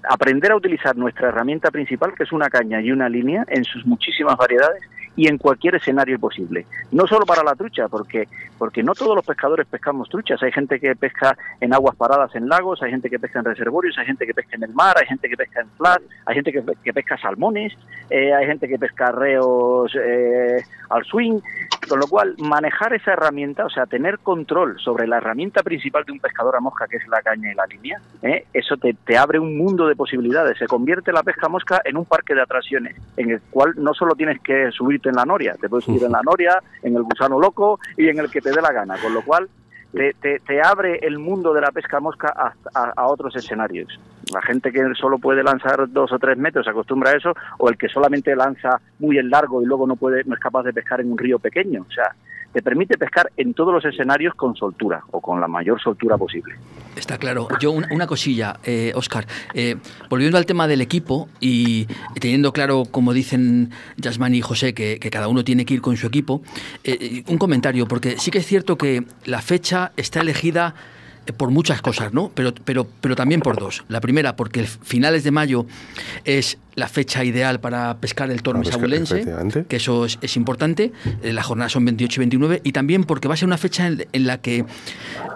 aprender 0.09 0.51
a 0.51 0.55
utilizar 0.55 0.95
nuestra 0.95 1.29
herramienta 1.29 1.71
principal, 1.71 2.13
que 2.15 2.23
es 2.23 2.31
una 2.31 2.49
caña 2.49 2.81
y 2.81 2.91
una 2.91 3.09
línea, 3.09 3.45
en 3.47 3.63
sus 3.63 3.85
muchísimas 3.85 4.37
variedades 4.37 4.83
y 5.15 5.27
en 5.27 5.37
cualquier 5.37 5.75
escenario 5.75 6.19
posible. 6.19 6.65
No 6.91 7.07
solo 7.07 7.25
para 7.25 7.43
la 7.43 7.55
trucha, 7.55 7.87
porque, 7.87 8.27
porque 8.57 8.83
no 8.83 8.93
todos 8.93 9.15
los 9.15 9.25
pescadores 9.25 9.67
pescamos 9.67 10.09
truchas. 10.09 10.41
Hay 10.43 10.51
gente 10.51 10.79
que 10.79 10.95
pesca 10.95 11.37
en 11.61 11.73
aguas 11.73 11.95
paradas 11.95 12.35
en 12.35 12.49
lagos, 12.49 12.81
hay 12.81 12.91
gente 12.91 13.09
que 13.09 13.19
pesca 13.19 13.39
en 13.39 13.45
reservorios, 13.45 13.97
hay 13.97 14.05
gente 14.05 14.25
que 14.25 14.33
pesca 14.33 14.55
en 14.55 14.63
el 14.63 14.73
mar, 14.73 14.95
hay 14.99 15.07
gente 15.07 15.29
que 15.29 15.37
pesca 15.37 15.61
en 15.61 15.69
flat, 15.71 16.01
hay 16.25 16.35
gente 16.35 16.51
que, 16.51 16.93
pesca 16.93 17.17
salmones, 17.17 17.73
eh, 18.09 18.33
hay 18.33 18.45
gente 18.45 18.67
que 18.67 18.77
pesca 18.77 19.11
reos 19.11 19.91
eh, 19.95 20.63
al 20.89 21.03
swing. 21.05 21.39
Con 21.87 21.99
lo 21.99 22.07
cual, 22.07 22.35
manejar 22.39 22.93
esa 22.93 23.13
herramienta, 23.13 23.65
o 23.65 23.69
sea, 23.69 23.85
tener 23.85 24.17
control 24.19 24.79
sobre 24.79 25.07
la 25.07 25.17
herramienta 25.17 25.61
principal 25.61 26.03
de 26.03 26.13
un 26.13 26.19
pescador 26.19 26.55
a 26.55 26.59
mosca, 26.59 26.87
que 26.87 26.97
es 26.97 27.07
la 27.07 27.21
caña 27.21 27.51
y 27.51 27.55
la 27.55 27.67
línea, 27.67 28.01
¿eh? 28.23 28.45
eso 28.53 28.75
te, 28.77 28.95
te, 29.05 29.17
abre 29.17 29.37
un 29.37 29.55
mundo 29.55 29.87
de 29.87 29.95
posibilidades. 29.95 30.57
Se 30.57 30.65
convierte 30.65 31.11
la 31.11 31.21
pesca 31.21 31.47
mosca 31.47 31.81
en 31.85 31.97
un 31.97 32.05
parque 32.05 32.33
de 32.33 32.41
atracciones, 32.41 32.95
en 33.17 33.31
el 33.31 33.41
cual 33.51 33.73
no 33.77 33.93
solo 33.93 34.15
tienes 34.15 34.41
que 34.41 34.71
en 35.05 35.15
la 35.15 35.25
noria, 35.25 35.55
te 35.59 35.69
puedes 35.69 35.85
subir 35.85 36.03
en 36.03 36.11
la 36.11 36.21
noria, 36.21 36.61
en 36.81 36.95
el 36.95 37.03
gusano 37.03 37.39
loco 37.39 37.79
y 37.97 38.07
en 38.07 38.19
el 38.19 38.29
que 38.29 38.41
te 38.41 38.51
dé 38.51 38.61
la 38.61 38.71
gana. 38.71 38.95
Con 39.01 39.13
lo 39.13 39.21
cual, 39.23 39.49
te, 39.93 40.39
te, 40.39 40.61
abre 40.61 40.99
el 41.01 41.19
mundo 41.19 41.53
de 41.53 41.61
la 41.61 41.71
pesca 41.71 41.99
mosca 41.99 42.33
a, 42.35 42.91
a, 42.95 43.07
otros 43.07 43.35
escenarios. 43.35 43.99
La 44.33 44.41
gente 44.41 44.71
que 44.71 44.81
solo 44.99 45.19
puede 45.19 45.43
lanzar 45.43 45.89
dos 45.89 46.11
o 46.11 46.19
tres 46.19 46.37
metros 46.37 46.65
se 46.65 46.71
acostumbra 46.71 47.11
a 47.11 47.17
eso, 47.17 47.33
o 47.57 47.69
el 47.69 47.77
que 47.77 47.87
solamente 47.87 48.35
lanza 48.35 48.81
muy 48.99 49.17
en 49.17 49.29
largo 49.29 49.61
y 49.61 49.65
luego 49.65 49.87
no 49.87 49.95
puede, 49.95 50.23
no 50.25 50.33
es 50.33 50.39
capaz 50.39 50.63
de 50.63 50.73
pescar 50.73 50.99
en 50.99 51.11
un 51.11 51.17
río 51.17 51.39
pequeño. 51.39 51.85
O 51.87 51.91
sea, 51.91 52.13
te 52.55 52.61
permite 52.61 52.97
pescar 52.97 53.29
en 53.35 53.53
todos 53.53 53.73
los 53.73 53.83
escenarios 53.83 54.33
con 54.33 54.55
soltura 54.55 55.03
o 55.11 55.19
con 55.19 55.41
la 55.41 55.47
mayor 55.49 55.81
soltura 55.81 56.17
posible. 56.17 56.55
Está 56.95 57.17
claro. 57.17 57.49
Yo 57.59 57.73
una, 57.73 58.07
cosilla, 58.07 58.61
eh, 58.63 58.93
Oscar. 58.95 59.27
Eh, 59.53 59.75
volviendo 60.09 60.37
al 60.37 60.45
tema 60.45 60.65
del 60.65 60.79
equipo 60.79 61.27
y 61.41 61.85
teniendo 62.21 62.53
claro, 62.53 62.83
como 62.89 63.11
dicen 63.11 63.71
Yasmán 63.97 64.35
y 64.35 64.41
José, 64.41 64.73
que, 64.73 64.99
cada 64.99 65.27
uno 65.27 65.43
tiene 65.43 65.65
que 65.65 65.73
ir 65.73 65.81
con 65.81 65.97
su 65.97 66.07
equipo, 66.07 66.43
eh, 66.85 67.25
un 67.27 67.37
comentario, 67.37 67.89
porque 67.89 68.17
sí 68.17 68.31
que 68.31 68.37
es 68.37 68.45
cierto 68.45 68.77
que 68.77 69.03
la 69.25 69.41
fecha 69.41 69.91
está 69.97 70.21
elegida 70.21 70.75
por 71.33 71.51
muchas 71.51 71.81
cosas, 71.81 72.13
¿no? 72.13 72.31
Pero, 72.33 72.53
pero, 72.53 72.87
pero 73.01 73.15
también 73.15 73.41
por 73.41 73.57
dos. 73.57 73.83
La 73.87 74.01
primera, 74.01 74.35
porque 74.35 74.61
el 74.61 74.67
finales 74.67 75.23
de 75.23 75.31
mayo 75.31 75.65
es 76.23 76.57
la 76.75 76.87
fecha 76.87 77.23
ideal 77.23 77.59
para 77.59 77.97
pescar 77.97 78.29
el 78.29 78.41
toro 78.43 78.61
que 78.61 79.75
eso 79.75 80.05
es, 80.05 80.37
importante. 80.37 80.91
Eh, 81.23 81.33
las 81.33 81.45
jornadas 81.45 81.71
son 81.71 81.85
28 81.85 82.19
y 82.19 82.21
29. 82.21 82.61
Y 82.63 82.71
también 82.71 83.03
porque 83.05 83.27
va 83.27 83.33
a 83.33 83.37
ser 83.37 83.47
una 83.47 83.57
fecha 83.57 83.87
en, 83.87 84.27
la 84.27 84.39
que 84.39 84.65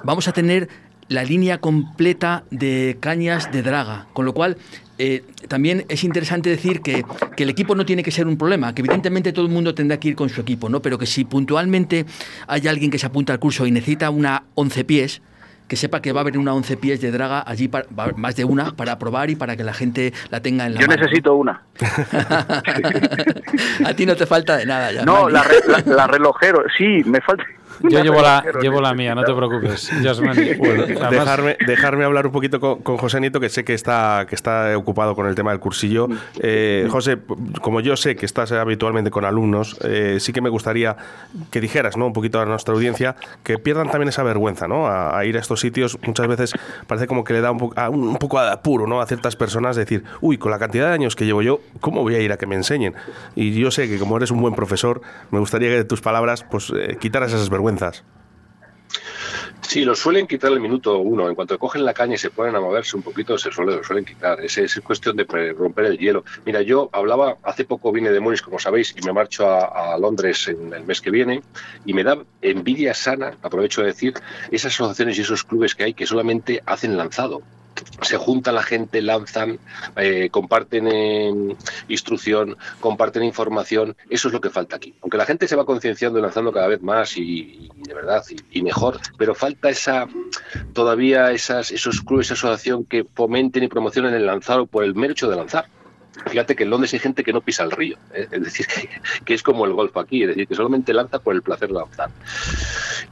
vamos 0.03 0.27
a 0.27 0.33
tener 0.33 0.69
la 1.07 1.23
línea 1.23 1.59
completa 1.59 2.43
de 2.51 2.97
cañas 2.99 3.51
de 3.51 3.63
draga, 3.63 4.07
con 4.13 4.25
lo 4.25 4.33
cual 4.33 4.57
eh, 4.99 5.23
también 5.47 5.85
es 5.89 6.03
interesante 6.03 6.49
decir 6.49 6.81
que, 6.81 7.03
que, 7.35 7.43
el 7.43 7.49
equipo 7.49 7.73
no 7.73 7.85
tiene 7.85 8.03
que 8.03 8.11
ser 8.11 8.27
un 8.27 8.37
problema, 8.37 8.75
que 8.75 8.81
evidentemente 8.81 9.33
todo 9.33 9.45
el 9.45 9.51
mundo 9.51 9.73
tendrá 9.73 9.99
que 9.99 10.09
ir 10.09 10.15
con 10.15 10.29
su 10.29 10.41
equipo, 10.41 10.69
¿no? 10.69 10.81
pero 10.81 10.99
que 10.99 11.07
si 11.07 11.23
puntualmente 11.23 12.05
hay 12.45 12.67
alguien 12.67 12.91
que 12.91 12.99
se 12.99 13.07
apunta 13.07 13.33
al 13.33 13.39
curso 13.39 13.65
y 13.65 13.71
necesita 13.71 14.11
una 14.11 14.43
11 14.53 14.83
pies, 14.83 15.21
que 15.69 15.75
sepa 15.75 16.01
que 16.01 16.11
va 16.11 16.21
a 16.21 16.23
haber 16.23 16.37
una 16.37 16.53
11 16.53 16.77
pies 16.77 16.99
de 16.99 17.11
draga 17.11 17.43
allí, 17.45 17.69
más 18.17 18.35
de 18.35 18.43
una, 18.43 18.71
para 18.71 18.97
probar 18.97 19.29
y 19.29 19.35
para 19.35 19.55
que 19.55 19.63
la 19.63 19.73
gente 19.73 20.13
la 20.31 20.41
tenga 20.41 20.65
en 20.65 20.73
la 20.73 20.81
Yo 20.81 20.87
necesito 20.87 21.35
una. 21.35 21.61
a 23.85 23.93
ti 23.93 24.07
no 24.07 24.15
te 24.15 24.25
falta 24.25 24.57
de 24.57 24.65
nada 24.65 24.91
ya. 24.91 25.05
No, 25.05 25.29
la, 25.29 25.45
la 25.85 26.07
relojero, 26.07 26.63
sí, 26.75 27.03
me 27.05 27.21
falta 27.21 27.43
yo 27.83 28.03
llevo 28.03 28.21
la, 28.21 28.43
llevo 28.61 28.81
la 28.81 28.93
mía, 28.93 29.15
no 29.15 29.23
te 29.23 29.33
preocupes. 29.33 29.89
dejarme, 31.11 31.57
dejarme 31.65 32.03
hablar 32.03 32.25
un 32.25 32.31
poquito 32.31 32.59
con, 32.59 32.97
José 32.97 33.19
Nieto, 33.19 33.39
que 33.39 33.49
sé 33.49 33.63
que 33.63 33.73
está, 33.73 34.25
que 34.27 34.35
está 34.35 34.77
ocupado 34.77 35.15
con 35.15 35.27
el 35.27 35.35
tema 35.35 35.51
del 35.51 35.59
cursillo. 35.59 36.07
Eh, 36.39 36.87
José, 36.89 37.17
como 37.61 37.79
yo 37.81 37.95
sé 37.95 38.15
que 38.15 38.25
estás 38.25 38.51
habitualmente 38.51 39.11
con 39.11 39.25
alumnos, 39.25 39.77
eh, 39.83 40.17
sí 40.19 40.33
que 40.33 40.41
me 40.41 40.49
gustaría 40.49 40.97
que 41.51 41.61
dijeras 41.61 41.97
¿no? 41.97 42.07
un 42.07 42.13
poquito 42.13 42.39
a 42.39 42.45
nuestra 42.45 42.73
audiencia 42.73 43.15
que 43.43 43.57
pierdan 43.57 43.89
también 43.89 44.09
esa 44.09 44.23
vergüenza 44.23 44.67
¿no? 44.67 44.87
a, 44.87 45.23
ir 45.25 45.37
a 45.37 45.39
estos 45.39 45.59
sitios. 45.59 45.97
Muchas 46.05 46.27
veces 46.27 46.53
parece 46.87 47.07
como 47.07 47.23
que 47.23 47.33
le 47.33 47.41
da 47.41 47.51
un, 47.51 47.71
un, 47.91 48.17
poco 48.17 48.41
de 48.41 48.49
apuro 48.49 48.87
¿no? 48.87 49.01
a 49.01 49.05
ciertas 49.05 49.35
personas 49.35 49.75
decir, 49.75 50.03
uy, 50.21 50.37
con 50.37 50.51
la 50.51 50.59
cantidad 50.59 50.87
de 50.87 50.93
años 50.93 51.15
que 51.15 51.25
llevo 51.25 51.41
yo, 51.41 51.61
¿cómo 51.79 52.01
voy 52.01 52.15
a 52.15 52.19
ir 52.19 52.31
a 52.31 52.37
que 52.37 52.45
me 52.45 52.55
enseñen? 52.55 52.93
Y 53.35 53.51
yo 53.53 53.71
sé 53.71 53.87
que 53.87 53.97
como 53.97 54.17
eres 54.17 54.31
un 54.31 54.41
buen 54.41 54.55
profesor, 54.55 55.01
me 55.31 55.39
gustaría 55.39 55.69
que 55.69 55.75
de 55.75 55.85
tus 55.85 56.01
palabras 56.01 56.43
pues, 56.43 56.73
eh, 56.75 56.97
quitaras 56.99 57.31
esas 57.33 57.49
vergüenzas 57.49 57.68
Sí, 59.69 59.85
lo 59.85 59.93
suelen 59.93 60.25
quitar 60.25 60.51
el 60.51 60.59
minuto 60.59 60.97
uno. 60.97 61.29
En 61.29 61.35
cuanto 61.35 61.59
cogen 61.59 61.85
la 61.85 61.93
caña 61.93 62.15
y 62.15 62.17
se 62.17 62.31
ponen 62.31 62.55
a 62.55 62.59
moverse 62.59 62.97
un 62.97 63.03
poquito, 63.03 63.37
se 63.37 63.51
suele, 63.51 63.75
lo 63.75 63.83
suelen 63.83 64.03
quitar. 64.03 64.41
Es, 64.41 64.57
es 64.57 64.79
cuestión 64.81 65.15
de 65.15 65.25
romper 65.55 65.85
el 65.85 65.97
hielo. 65.99 66.23
Mira, 66.43 66.63
yo 66.63 66.89
hablaba, 66.91 67.37
hace 67.43 67.65
poco 67.65 67.91
vine 67.91 68.11
de 68.11 68.19
Múnich, 68.19 68.41
como 68.41 68.57
sabéis, 68.57 68.95
y 68.97 69.05
me 69.05 69.13
marcho 69.13 69.47
a, 69.47 69.93
a, 69.93 69.97
Londres 69.99 70.47
en 70.47 70.73
el 70.73 70.85
mes 70.85 71.01
que 71.01 71.11
viene, 71.11 71.43
y 71.85 71.93
me 71.93 72.03
da 72.03 72.17
envidia 72.41 72.95
sana, 72.95 73.37
aprovecho 73.43 73.81
de 73.81 73.87
decir, 73.87 74.15
esas 74.49 74.73
asociaciones 74.73 75.19
y 75.19 75.21
esos 75.21 75.43
clubes 75.43 75.75
que 75.75 75.83
hay 75.83 75.93
que 75.93 76.07
solamente 76.07 76.63
hacen 76.65 76.97
lanzado 76.97 77.43
se 78.01 78.17
junta 78.17 78.51
la 78.51 78.63
gente, 78.63 79.01
lanzan, 79.01 79.59
eh, 79.95 80.29
comparten 80.31 81.57
instrucción, 81.87 82.57
comparten 82.79 83.23
información. 83.23 83.95
Eso 84.09 84.27
es 84.27 84.33
lo 84.33 84.41
que 84.41 84.49
falta 84.49 84.75
aquí. 84.75 84.93
Aunque 85.01 85.17
la 85.17 85.25
gente 85.25 85.47
se 85.47 85.55
va 85.55 85.65
concienciando 85.65 86.19
y 86.19 86.21
lanzando 86.21 86.51
cada 86.51 86.67
vez 86.67 86.81
más 86.81 87.17
y, 87.17 87.69
de 87.75 87.93
verdad 87.93 88.23
y, 88.51 88.61
mejor, 88.61 88.99
pero 89.17 89.35
falta 89.35 89.69
esa 89.69 90.07
todavía 90.73 91.31
esas, 91.31 91.71
esos 91.71 92.01
clubes, 92.01 92.27
esa 92.27 92.33
asociación 92.33 92.85
que 92.85 93.05
fomenten 93.13 93.63
y 93.63 93.67
promocionen 93.67 94.13
el 94.13 94.25
lanzado 94.25 94.65
por 94.65 94.83
el 94.83 94.95
mero 94.95 95.13
hecho 95.13 95.29
de 95.29 95.35
lanzar. 95.35 95.65
Fíjate 96.27 96.55
que 96.55 96.63
en 96.63 96.69
Londres 96.69 96.93
hay 96.93 96.99
gente 96.99 97.23
que 97.23 97.33
no 97.33 97.41
pisa 97.41 97.63
el 97.63 97.71
río, 97.71 97.97
¿eh? 98.13 98.27
es 98.31 98.43
decir, 98.43 98.67
que, 99.25 99.33
es 99.33 99.43
como 99.43 99.65
el 99.65 99.73
golf 99.73 99.95
aquí, 99.97 100.23
es 100.23 100.29
decir, 100.29 100.47
que 100.47 100.55
solamente 100.55 100.93
lanza 100.93 101.19
por 101.19 101.35
el 101.35 101.41
placer 101.41 101.69
de 101.69 101.75
lanzar. 101.75 102.09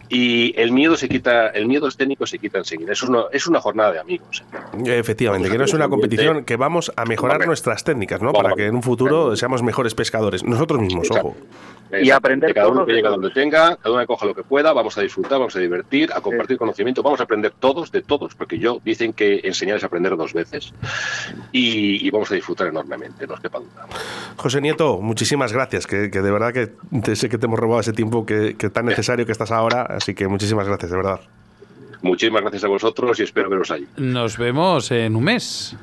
Y 0.09 0.53
el 0.59 0.71
miedo 0.71 0.95
se 0.95 1.09
quita, 1.09 1.47
el 1.49 1.67
miedo 1.67 1.87
escénico 1.87 2.25
se 2.25 2.39
quita 2.39 2.59
enseguida. 2.59 2.93
Es 2.93 3.03
una, 3.03 3.23
es 3.31 3.47
una 3.47 3.59
jornada 3.59 3.91
de 3.93 3.99
amigos. 3.99 4.43
Efectivamente, 4.85 5.49
que 5.49 5.57
no 5.57 5.65
es 5.65 5.73
una 5.73 5.89
competición, 5.89 6.45
que 6.45 6.55
vamos 6.55 6.91
a 6.95 7.05
mejorar 7.05 7.45
nuestras 7.45 7.83
técnicas, 7.83 8.21
¿no? 8.21 8.33
Para 8.33 8.53
que 8.53 8.67
en 8.67 8.75
un 8.75 8.83
futuro 8.83 9.35
seamos 9.35 9.63
mejores 9.63 9.95
pescadores, 9.95 10.43
nosotros 10.43 10.79
mismos, 10.79 11.09
ojo. 11.11 11.35
Y 12.01 12.11
aprender 12.11 12.53
cada 12.53 12.67
uno 12.67 12.85
que 12.85 12.91
llega 12.91 13.09
donde 13.09 13.29
tenga, 13.29 13.77
cada 13.77 13.91
uno 13.91 14.01
que 14.01 14.07
coja 14.07 14.25
lo 14.25 14.35
que 14.35 14.43
pueda, 14.43 14.73
vamos 14.73 14.97
a 14.97 15.01
disfrutar, 15.01 15.39
vamos 15.39 15.55
a 15.55 15.59
divertir, 15.59 16.11
a 16.13 16.19
compartir 16.19 16.57
conocimiento, 16.57 17.01
vamos 17.01 17.19
a 17.21 17.23
aprender 17.23 17.53
todos 17.57 17.91
de 17.91 18.01
todos, 18.01 18.35
porque 18.35 18.59
yo 18.59 18.81
dicen 18.83 19.13
que 19.13 19.41
enseñar 19.43 19.77
es 19.77 19.83
aprender 19.83 20.17
dos 20.17 20.33
veces 20.33 20.73
y, 21.51 22.09
vamos 22.09 22.31
a 22.31 22.35
disfrutar 22.35 22.67
enormemente, 22.67 22.96
no 22.97 23.35
es 23.35 23.39
que 23.41 23.49
duda. 23.49 23.87
José 24.35 24.61
Nieto, 24.61 24.99
muchísimas 25.01 25.53
gracias, 25.53 25.87
que, 25.87 26.09
de 26.09 26.31
verdad 26.31 26.53
que 26.53 27.15
sé 27.15 27.29
que 27.29 27.37
te 27.37 27.45
hemos 27.45 27.59
robado 27.59 27.81
ese 27.81 27.93
tiempo 27.93 28.25
que, 28.25 28.55
que 28.57 28.69
tan 28.69 28.85
necesario 28.85 29.25
que 29.25 29.31
estás 29.31 29.51
ahora, 29.51 29.83
así 29.83 30.13
que 30.13 30.27
muchísimas 30.27 30.67
gracias, 30.67 30.91
de 30.91 30.97
verdad. 30.97 31.19
Muchísimas 32.01 32.41
gracias 32.41 32.63
a 32.63 32.67
vosotros 32.67 33.19
y 33.19 33.23
espero 33.23 33.49
veros 33.49 33.71
allí. 33.71 33.87
Nos 33.97 34.37
vemos 34.37 34.91
en 34.91 35.15
un 35.15 35.23
mes 35.23 35.75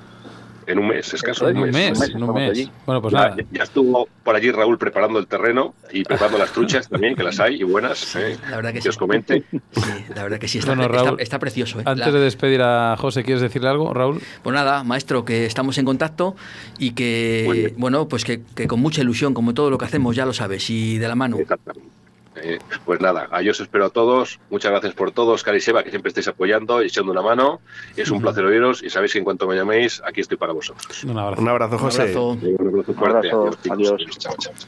en 0.66 0.78
un 0.78 0.88
mes, 0.88 1.14
escaso. 1.14 1.48
En 1.48 1.58
un 1.58 1.70
mes, 1.70 2.00
en 2.00 2.22
un 2.22 2.34
mes. 2.34 2.70
Bueno, 2.86 3.02
pues 3.02 3.14
nada. 3.14 3.36
Ya, 3.50 3.62
estuvo 3.62 4.08
por 4.22 4.36
allí 4.36 4.50
Raúl 4.50 4.78
preparando 4.78 5.18
el 5.18 5.26
terreno 5.26 5.74
y 5.92 6.04
preparando 6.04 6.38
las 6.38 6.52
truchas 6.52 6.88
también, 6.88 7.14
que 7.14 7.22
las 7.22 7.40
hay 7.40 7.60
y 7.60 7.62
buenas. 7.62 8.16
¿eh? 8.16 8.36
La 8.50 8.56
verdad 8.56 8.72
que, 8.72 8.80
sí. 8.80 8.88
os 8.88 8.96
comente. 8.96 9.44
Sí, 9.50 10.04
la 10.14 10.22
verdad 10.22 10.38
que 10.38 10.48
sí, 10.48 10.58
está, 10.58 10.74
está, 11.18 11.38
precioso. 11.38 11.80
¿eh? 11.80 11.84
Antes 11.86 12.12
de 12.12 12.20
despedir 12.20 12.62
a 12.62 12.96
José, 12.98 13.22
¿quieres 13.22 13.42
decirle 13.42 13.68
algo, 13.68 13.92
Raúl? 13.92 14.20
Pues 14.42 14.54
nada, 14.54 14.84
maestro, 14.84 15.24
que 15.24 15.46
estamos 15.46 15.78
en 15.78 15.84
contacto 15.84 16.36
y 16.78 16.92
que, 16.92 17.74
bueno, 17.76 18.08
pues 18.08 18.24
que, 18.24 18.42
que, 18.54 18.66
con 18.66 18.80
mucha 18.80 19.02
ilusión, 19.02 19.34
como 19.34 19.54
todo 19.54 19.70
lo 19.70 19.78
que 19.78 19.84
hacemos, 19.84 20.16
ya 20.16 20.26
lo 20.26 20.32
sabes, 20.32 20.68
y 20.70 20.98
de 20.98 21.08
la 21.08 21.14
mano. 21.14 21.38
Exactamente. 21.38 21.93
Eh, 22.36 22.58
pues 22.84 23.00
nada, 23.00 23.28
ahí 23.30 23.48
os 23.48 23.60
espero 23.60 23.86
a 23.86 23.90
todos. 23.90 24.40
Muchas 24.50 24.72
gracias 24.72 24.94
por 24.94 25.12
todo, 25.12 25.32
Oscar 25.32 25.54
y 25.54 25.60
Seba, 25.60 25.82
que 25.82 25.90
siempre 25.90 26.08
estáis 26.08 26.28
apoyando 26.28 26.82
y 26.82 26.86
echando 26.86 27.12
una 27.12 27.22
mano. 27.22 27.60
Es 27.96 28.10
un 28.10 28.20
placer 28.20 28.44
oíros 28.44 28.82
y 28.82 28.90
sabéis 28.90 29.12
que 29.12 29.18
en 29.18 29.24
cuanto 29.24 29.46
me 29.46 29.54
llaméis, 29.54 30.02
aquí 30.04 30.20
estoy 30.20 30.36
para 30.36 30.52
vosotros. 30.52 31.04
Un 31.04 31.18
abrazo, 31.18 31.42
un 31.42 31.48
abrazo 31.48 31.78
José. 31.78 32.16
Un 32.16 32.98
abrazo. 32.98 33.50
Adiós. 33.70 34.04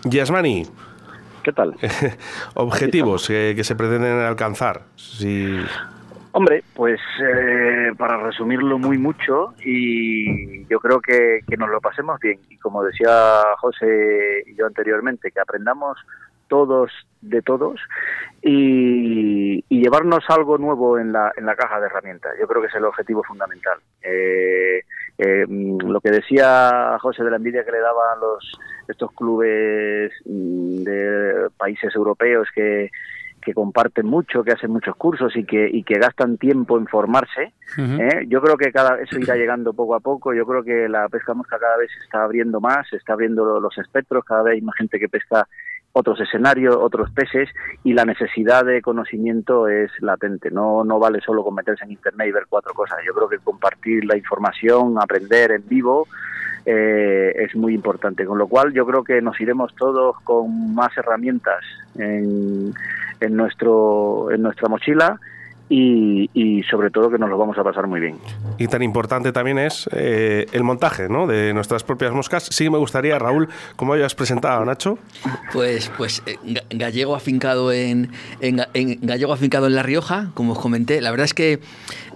Yasmani. 0.04 0.66
¿Qué 1.42 1.52
tal? 1.52 1.76
Objetivos 2.54 3.28
que, 3.28 3.62
se 3.62 3.76
pretenden 3.76 4.18
alcanzar. 4.18 4.82
Si... 4.96 5.56
Hombre, 6.32 6.64
pues 6.74 7.00
eh, 7.22 7.92
para 7.96 8.18
resumirlo 8.18 8.78
muy 8.78 8.98
mucho, 8.98 9.54
y 9.64 10.66
yo 10.66 10.80
creo 10.80 11.00
que, 11.00 11.40
que 11.48 11.56
nos 11.56 11.70
lo 11.70 11.80
pasemos 11.80 12.20
bien. 12.20 12.40
Y 12.50 12.58
como 12.58 12.82
decía 12.82 13.42
José 13.58 14.42
y 14.44 14.54
yo 14.54 14.66
anteriormente, 14.66 15.30
que 15.30 15.40
aprendamos 15.40 15.96
todos 16.48 16.90
de 17.20 17.42
todos 17.42 17.80
y, 18.42 19.64
llevarnos 19.68 20.24
algo 20.28 20.58
nuevo 20.58 20.98
en 20.98 21.12
la, 21.12 21.32
en 21.36 21.46
la 21.46 21.54
caja 21.54 21.78
de 21.78 21.86
herramientas. 21.86 22.32
Yo 22.40 22.46
creo 22.46 22.60
que 22.60 22.68
es 22.68 22.74
el 22.74 22.84
objetivo 22.84 23.22
fundamental. 23.22 23.78
Eh, 24.02 24.82
eh, 25.18 25.46
lo 25.48 26.00
que 26.00 26.10
decía 26.10 26.98
José 27.00 27.22
de 27.24 27.30
la 27.30 27.36
envidia 27.36 27.64
que 27.64 27.72
le 27.72 27.80
daban 27.80 28.20
los 28.20 28.58
estos 28.88 29.12
clubes 29.12 30.12
mm, 30.24 30.82
de 30.82 31.48
países 31.56 31.94
europeos 31.94 32.48
que, 32.54 32.90
que 33.46 33.54
comparten 33.54 34.06
mucho, 34.06 34.42
que 34.42 34.50
hacen 34.50 34.72
muchos 34.72 34.96
cursos 34.96 35.36
y 35.36 35.44
que, 35.44 35.70
y 35.72 35.84
que 35.84 36.00
gastan 36.00 36.36
tiempo 36.36 36.76
en 36.78 36.88
formarse. 36.88 37.52
¿eh? 37.78 38.26
Yo 38.26 38.42
creo 38.42 38.56
que 38.56 38.72
cada 38.72 39.00
eso 39.00 39.20
irá 39.20 39.36
llegando 39.36 39.72
poco 39.72 39.94
a 39.94 40.00
poco. 40.00 40.34
Yo 40.34 40.44
creo 40.44 40.64
que 40.64 40.88
la 40.88 41.08
pesca 41.08 41.32
mosca 41.32 41.56
cada 41.56 41.76
vez 41.76 41.88
se 41.96 42.04
está 42.04 42.24
abriendo 42.24 42.60
más, 42.60 42.88
se 42.88 42.96
está 42.96 43.12
abriendo 43.12 43.60
los 43.60 43.78
espectros, 43.78 44.24
cada 44.24 44.42
vez 44.42 44.54
hay 44.54 44.62
más 44.62 44.74
gente 44.74 44.98
que 44.98 45.08
pesca 45.08 45.46
otros 45.98 46.20
escenarios, 46.20 46.76
otros 46.78 47.10
peces 47.10 47.48
y 47.82 47.94
la 47.94 48.04
necesidad 48.04 48.66
de 48.66 48.82
conocimiento 48.82 49.66
es 49.66 49.90
latente. 50.00 50.50
No, 50.50 50.84
no 50.84 50.98
vale 50.98 51.22
solo 51.22 51.42
con 51.42 51.54
meterse 51.54 51.86
en 51.86 51.92
internet 51.92 52.28
y 52.28 52.32
ver 52.32 52.44
cuatro 52.50 52.74
cosas. 52.74 52.98
Yo 53.06 53.14
creo 53.14 53.30
que 53.30 53.38
compartir 53.38 54.04
la 54.04 54.14
información, 54.14 54.96
aprender 55.00 55.52
en 55.52 55.66
vivo 55.66 56.06
eh, 56.66 57.32
es 57.36 57.56
muy 57.56 57.72
importante. 57.72 58.26
Con 58.26 58.36
lo 58.36 58.46
cual 58.46 58.74
yo 58.74 58.84
creo 58.84 59.02
que 59.02 59.22
nos 59.22 59.40
iremos 59.40 59.74
todos 59.74 60.20
con 60.20 60.74
más 60.74 60.94
herramientas 60.98 61.64
en, 61.94 62.74
en, 63.20 63.34
nuestro, 63.34 64.30
en 64.30 64.42
nuestra 64.42 64.68
mochila 64.68 65.18
y, 65.68 66.62
sobre 66.70 66.90
todo 66.90 67.10
que 67.10 67.18
nos 67.18 67.28
lo 67.28 67.38
vamos 67.38 67.58
a 67.58 67.64
pasar 67.64 67.86
muy 67.86 68.00
bien. 68.00 68.16
Y 68.58 68.68
tan 68.68 68.82
importante 68.82 69.32
también 69.32 69.58
es 69.58 69.88
eh, 69.92 70.46
el 70.52 70.62
montaje 70.62 71.08
¿no? 71.08 71.26
de 71.26 71.52
nuestras 71.54 71.82
propias 71.82 72.12
moscas. 72.12 72.44
Sí 72.50 72.70
me 72.70 72.78
gustaría, 72.78 73.18
Raúl, 73.18 73.48
¿cómo 73.74 73.92
habías 73.92 74.14
presentado, 74.14 74.64
Nacho? 74.64 74.98
Pues, 75.52 75.90
pues 75.96 76.22
eh, 76.26 76.36
gallego 76.70 77.16
afincado 77.16 77.72
en, 77.72 78.10
en, 78.40 78.60
gallego 79.02 79.32
afincado 79.32 79.66
en 79.66 79.74
La 79.74 79.82
Rioja, 79.82 80.30
como 80.34 80.52
os 80.52 80.58
comenté. 80.58 81.00
La 81.00 81.10
verdad 81.10 81.24
es 81.24 81.34
que 81.34 81.60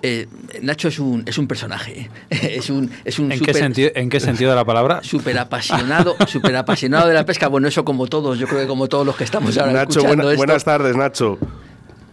eh, 0.02 0.28
Nacho 0.62 0.88
es 0.88 0.98
un, 0.98 1.24
es 1.26 1.36
un 1.36 1.48
personaje. 1.48 2.08
es 2.30 2.70
un, 2.70 2.90
es 3.04 3.18
un 3.18 3.32
¿En, 3.32 3.40
qué 3.40 3.54
sentido, 3.54 3.90
¿En 3.94 4.08
qué 4.10 4.20
sentido 4.20 4.50
de 4.50 4.56
la 4.56 4.64
palabra? 4.64 5.00
Súper 5.10 5.38
apasionado, 5.38 6.16
super 6.26 6.54
apasionado 6.54 7.08
de 7.08 7.14
la 7.14 7.24
pesca. 7.24 7.48
Bueno, 7.48 7.66
eso 7.66 7.84
como 7.84 8.06
todos, 8.06 8.38
yo 8.38 8.46
creo 8.46 8.60
que 8.60 8.66
como 8.68 8.86
todos 8.88 9.04
los 9.04 9.16
que 9.16 9.24
estamos 9.24 9.58
ahora 9.58 9.72
Nacho, 9.72 10.02
buenas 10.36 10.64
tardes, 10.64 10.96
Nacho. 10.96 11.38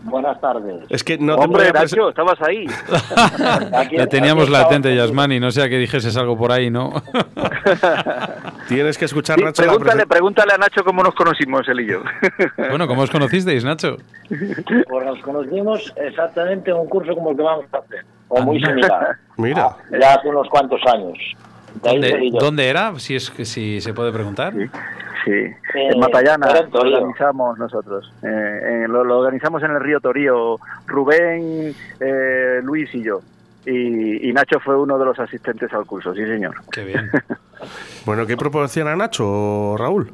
Buenas 0.08 0.40
tardes. 0.40 0.86
Es 0.90 1.04
que 1.04 1.18
no 1.18 1.36
Hombre, 1.36 1.72
Nacho, 1.74 2.10
estabas 2.10 2.42
ahí. 2.42 2.66
Le 3.92 4.08
teníamos 4.08 4.50
latente, 4.50 4.96
Yasmani, 4.96 5.40
no 5.40 5.52
sea 5.52 5.68
que 5.68 5.78
dijeses 5.78 6.16
algo 6.16 6.38
por 6.38 6.52
ahí, 6.52 6.70
¿no? 6.70 6.94
Tienes 8.70 8.98
que 8.98 9.06
escuchar, 9.06 9.40
Nacho. 9.42 9.64
Pregúntale, 9.64 10.08
pregúntale 10.08 10.54
a 10.54 10.58
Nacho 10.58 10.84
cómo 10.86 11.04
nos 11.04 11.14
conocimos 11.14 11.68
él 11.68 11.82
y 11.82 11.88
yo. 11.88 12.02
bueno, 12.70 12.88
¿cómo 12.88 13.02
os 13.02 13.10
conocisteis, 13.10 13.66
Nacho? 13.66 13.98
Pues 14.30 15.06
nos 15.06 15.20
conocimos 15.20 15.94
exactamente 15.98 16.72
en 16.72 16.78
un 16.78 16.88
curso 16.88 17.14
como 17.14 17.32
el 17.32 17.38
que 17.38 17.44
vamos 17.44 17.66
a 17.74 17.78
hacer. 17.78 18.06
o 18.30 18.42
muy 18.42 18.62
similar. 18.62 19.18
Mira. 19.36 19.76
Ya 20.00 20.14
hace 20.14 20.30
unos 20.30 20.48
cuantos 20.50 20.80
años. 20.86 21.18
De 21.84 21.90
ahí 21.90 21.96
¿Dónde, 21.96 22.10
salí 22.12 22.32
yo. 22.32 22.40
dónde 22.40 22.70
era? 22.70 22.98
Si 22.98 23.16
es 23.16 23.30
que 23.30 23.44
si 23.44 23.82
se 23.82 23.94
puede 23.94 24.12
preguntar. 24.14 24.54
Sí, 24.54 24.70
Eh, 25.28 25.56
en 25.74 26.00
Matallana 26.00 26.48
lo 26.72 26.80
organizamos 26.80 27.58
nosotros. 27.60 28.14
Eh, 28.24 28.28
eh, 28.28 28.86
lo, 28.88 29.04
lo 29.04 29.20
organizamos 29.20 29.62
en 29.64 29.72
el 29.72 29.80
río 29.82 30.00
Torío, 30.00 30.58
Rubén, 30.86 31.76
eh, 32.00 32.60
Luis 32.64 32.94
y 32.96 33.04
yo. 33.04 33.20
Y, 33.66 34.30
y 34.30 34.34
Nacho 34.34 34.60
fue 34.62 34.78
uno 34.78 34.98
de 34.98 35.06
los 35.06 35.20
asistentes 35.20 35.74
al 35.74 35.86
curso, 35.86 36.14
sí 36.14 36.26
señor. 36.26 36.56
Qué 36.72 36.86
bien. 36.86 37.10
Bueno, 38.06 38.26
¿qué 38.26 38.38
proporciona 38.38 38.96
Nacho, 38.96 39.76
Raúl? 39.78 40.12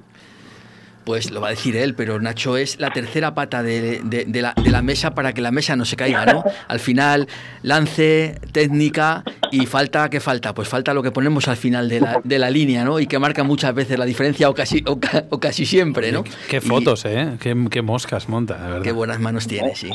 Pues 1.04 1.32
lo 1.32 1.42
va 1.42 1.48
a 1.48 1.50
decir 1.52 1.76
él, 1.76 1.96
pero 1.96 2.20
Nacho 2.22 2.56
es 2.56 2.80
la 2.80 2.90
tercera 2.92 3.34
pata 3.34 3.62
de, 3.62 4.00
de- 4.04 4.24
de 4.26 4.42
la, 4.42 4.54
de 4.54 4.70
la 4.72 4.82
mesa 4.82 5.14
para 5.14 5.34
que 5.34 5.42
la 5.42 5.52
mesa 5.52 5.76
no 5.76 5.84
se 5.84 5.96
caiga, 5.98 6.26
¿no? 6.26 6.44
Al 6.68 6.80
final, 6.80 7.28
lance, 7.62 8.40
técnica 8.52 9.24
y 9.52 9.66
falta, 9.66 10.10
¿qué 10.10 10.20
falta? 10.20 10.54
Pues 10.54 10.70
falta 10.70 10.94
lo 10.94 11.04
que 11.04 11.12
ponemos 11.12 11.48
al 11.48 11.58
final 11.58 11.90
de 11.90 12.00
la, 12.00 12.22
de 12.24 12.40
la 12.40 12.50
línea, 12.50 12.86
¿no? 12.86 13.00
Y 13.00 13.08
que 13.08 13.20
marca 13.20 13.44
muchas 13.44 13.74
veces 13.76 14.00
la 14.00 14.06
diferencia 14.06 14.50
o 14.50 14.54
casi, 14.54 14.84
o, 14.88 15.00
ca- 15.00 15.26
o 15.30 15.40
casi 15.40 15.66
siempre, 15.66 16.12
¿no? 16.12 16.24
Qué 16.50 16.62
fotos, 16.62 17.04
¿eh? 17.06 17.34
Qué, 17.42 17.54
qué 17.70 17.82
moscas 17.82 18.30
monta, 18.30 18.56
de 18.58 18.68
verdad. 18.68 18.82
Qué 18.84 18.92
buenas 18.92 19.20
manos 19.20 19.48
tiene, 19.48 19.76
sí. 19.76 19.90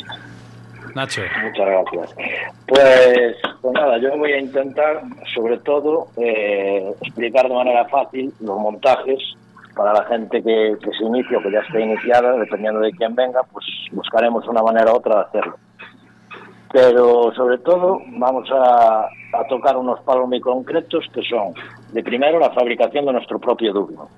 Nacho. 0.95 1.23
Muchas 1.43 1.67
gracias. 1.67 2.15
Pues, 2.67 3.37
pues 3.61 3.75
nada, 3.75 3.99
yo 3.99 4.17
voy 4.17 4.33
a 4.33 4.41
intentar, 4.41 5.03
sobre 5.35 5.59
todo, 5.59 6.09
eh, 6.17 6.93
explicar 7.03 7.49
de 7.49 7.55
manera 7.55 7.85
fácil 7.87 8.33
los 8.41 8.59
montajes 8.59 9.19
para 9.79 9.93
la 9.93 10.05
gente 10.07 10.43
que, 10.43 10.77
que 10.83 10.91
se 10.91 11.05
inicia 11.05 11.39
o 11.39 11.41
que 11.41 11.53
ya 11.53 11.61
esté 11.61 11.81
iniciada, 11.81 12.33
dependiendo 12.33 12.81
de 12.81 12.91
quién 12.91 13.15
venga, 13.15 13.43
pues 13.45 13.65
buscaremos 13.93 14.45
una 14.49 14.61
manera 14.61 14.93
u 14.93 14.97
otra 14.97 15.15
de 15.15 15.21
hacerlo. 15.23 15.55
Pero 16.73 17.33
sobre 17.37 17.59
todo 17.59 18.01
vamos 18.19 18.51
a, 18.51 19.05
a 19.05 19.45
tocar 19.49 19.77
unos 19.77 20.01
palos 20.01 20.27
muy 20.27 20.41
concretos 20.41 21.07
que 21.15 21.23
son, 21.23 21.55
de 21.93 22.03
primero, 22.03 22.41
la 22.41 22.51
fabricación 22.51 23.07
de 23.07 23.13
nuestro 23.13 23.39
propio 23.39 23.73
dugno, 23.73 24.09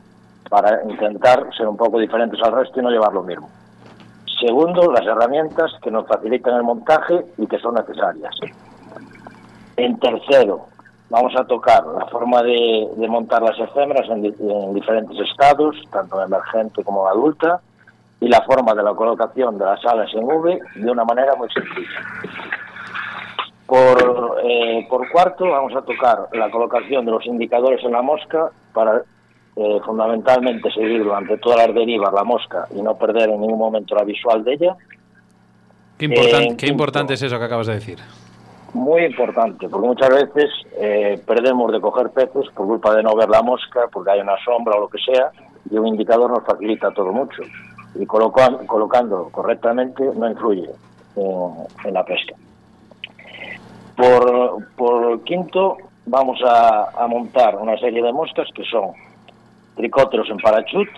para 0.49 0.83
intentar 0.89 1.47
ser 1.55 1.69
un 1.69 1.77
poco 1.77 1.99
diferentes 1.99 2.41
al 2.43 2.53
resto 2.53 2.81
y 2.81 2.83
no 2.83 2.91
llevar 2.91 3.13
lo 3.13 3.23
mismo. 3.23 3.51
Segundo, 4.41 4.91
las 4.91 5.05
herramientas 5.07 5.73
que 5.83 5.91
nos 5.91 6.07
facilitan 6.07 6.55
el 6.55 6.63
montaje 6.63 7.21
y 7.37 7.47
que 7.47 7.59
son 7.59 7.75
necesarias. 7.75 8.35
En 9.77 9.99
tercero, 9.99 10.69
vamos 11.11 11.35
a 11.37 11.45
tocar 11.45 11.85
la 11.87 12.07
forma 12.07 12.43
de, 12.43 12.89
de 12.97 13.09
montar 13.09 13.43
las 13.43 13.59
efémeras 13.59 14.09
en, 14.09 14.23
di- 14.23 14.35
en 14.41 14.73
diferentes 14.75 15.19
estados, 15.29 15.77
tanto 15.93 16.23
emergente 16.23 16.83
como 16.83 17.07
adulta, 17.07 17.61
y 18.21 18.29
la 18.29 18.41
forma 18.43 18.75
de 18.75 18.83
la 18.83 18.95
colocación 18.95 19.59
de 19.59 19.65
las 19.65 19.85
alas 19.85 20.09
en 20.15 20.25
V 20.25 20.59
de 20.77 20.91
una 20.91 21.05
manera 21.05 21.35
muy 21.37 21.49
sencilla. 21.51 22.01
Por, 23.67 24.41
eh, 24.45 24.87
por 24.91 25.09
cuarto, 25.11 25.49
vamos 25.49 25.75
a 25.77 25.83
tocar 25.83 26.29
la 26.33 26.51
colocación 26.51 27.05
de 27.05 27.13
los 27.13 27.25
indicadores 27.27 27.83
en 27.85 27.93
la 27.93 28.03
mosca 28.03 28.51
para 28.75 29.03
eh, 29.57 29.81
fundamentalmente 29.85 30.71
seguir 30.73 31.05
durante 31.05 31.39
todas 31.39 31.67
las 31.67 31.75
derivas 31.75 32.13
la 32.13 32.25
mosca 32.25 32.67
y 32.77 32.83
no 32.83 32.97
perder 32.97 33.31
en 33.31 33.41
ningún 33.41 33.59
momento 33.59 33.95
la 33.95 34.03
visual 34.05 34.43
de 34.43 34.55
ella. 34.55 34.77
Qué, 35.99 36.07
importan- 36.07 36.43
Eh, 36.43 36.57
qué 36.59 36.67
importante 36.67 37.15
es 37.15 37.23
eso 37.23 37.39
que 37.39 37.45
acabas 37.45 37.69
de 37.69 37.75
decir. 37.75 37.99
Muy 38.73 39.05
importante, 39.05 39.69
porque 39.69 39.87
muchas 39.89 40.11
veces 40.11 40.51
eh, 40.79 41.21
perdemos 41.27 41.73
de 41.73 41.81
coger 41.81 42.11
peces 42.11 42.49
por 42.55 42.67
culpa 42.67 42.95
de 42.95 43.03
no 43.03 43.17
ver 43.17 43.29
la 43.29 43.43
mosca, 43.43 43.89
porque 43.93 44.13
hay 44.13 44.21
una 44.21 44.37
sombra 44.45 44.77
o 44.77 44.83
lo 44.83 44.89
que 44.89 44.99
sea, 44.99 45.31
y 45.71 45.77
un 45.77 45.89
indicador 45.89 46.31
nos 46.31 46.45
facilita 46.45 46.91
todo 46.93 47.13
mucho. 47.13 47.43
Y 47.97 48.07
colocan- 48.07 48.65
colocando 48.67 49.29
correctamente 49.33 50.05
no 50.15 50.31
influye 50.31 50.71
en, 51.17 51.53
en 51.85 51.95
la 51.95 52.05
pesca. 52.05 52.35
Por, 53.97 54.69
por 54.77 55.25
quinto, 55.25 55.77
vamos 56.07 56.41
a, 56.47 56.91
a 56.97 57.07
montar 57.09 57.57
una 57.57 57.77
serie 57.79 58.03
de 58.03 58.13
moscas 58.13 58.49
que 58.55 58.65
son 58.65 58.93
tricóteros 59.75 60.31
en 60.31 60.39
parachut, 60.39 60.89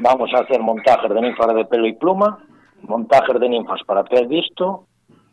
vamos 0.00 0.32
a 0.34 0.38
hacer 0.40 0.60
montajes 0.60 1.12
de 1.12 1.20
ninfas 1.20 1.54
de 1.54 1.64
pelo 1.66 1.86
y 1.86 1.92
pluma, 1.92 2.38
montajes 2.82 3.38
de 3.38 3.48
ninfas 3.48 3.82
para 3.84 4.02
pez 4.04 4.26
visto, 4.28 4.86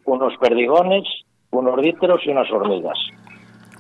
unos 0.05 0.35
perdigones, 0.37 1.03
unos 1.52 1.82
díteros 1.82 2.22
y 2.26 2.30
unas 2.30 2.49
hormigas. 2.52 2.98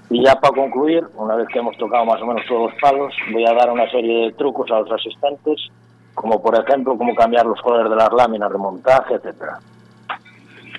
Y 0.09 0.23
ya 0.23 0.35
para 0.35 0.53
concluir, 0.53 1.03
una 1.15 1.35
vez 1.35 1.47
que 1.47 1.59
hemos 1.59 1.77
tocado 1.77 2.05
más 2.05 2.21
o 2.21 2.25
menos 2.25 2.45
todos 2.47 2.71
los 2.71 2.81
palos, 2.81 3.13
voy 3.31 3.45
a 3.45 3.53
dar 3.53 3.71
una 3.71 3.89
serie 3.89 4.25
de 4.25 4.33
trucos 4.33 4.69
a 4.71 4.81
los 4.81 4.91
asistentes, 4.91 5.69
como 6.13 6.41
por 6.41 6.53
ejemplo 6.55 6.97
cómo 6.97 7.15
cambiar 7.15 7.45
los 7.45 7.61
colores 7.61 7.89
de 7.89 7.95
las 7.95 8.11
láminas 8.11 8.51
de 8.51 8.57
montaje, 8.57 9.15
etcétera. 9.15 9.59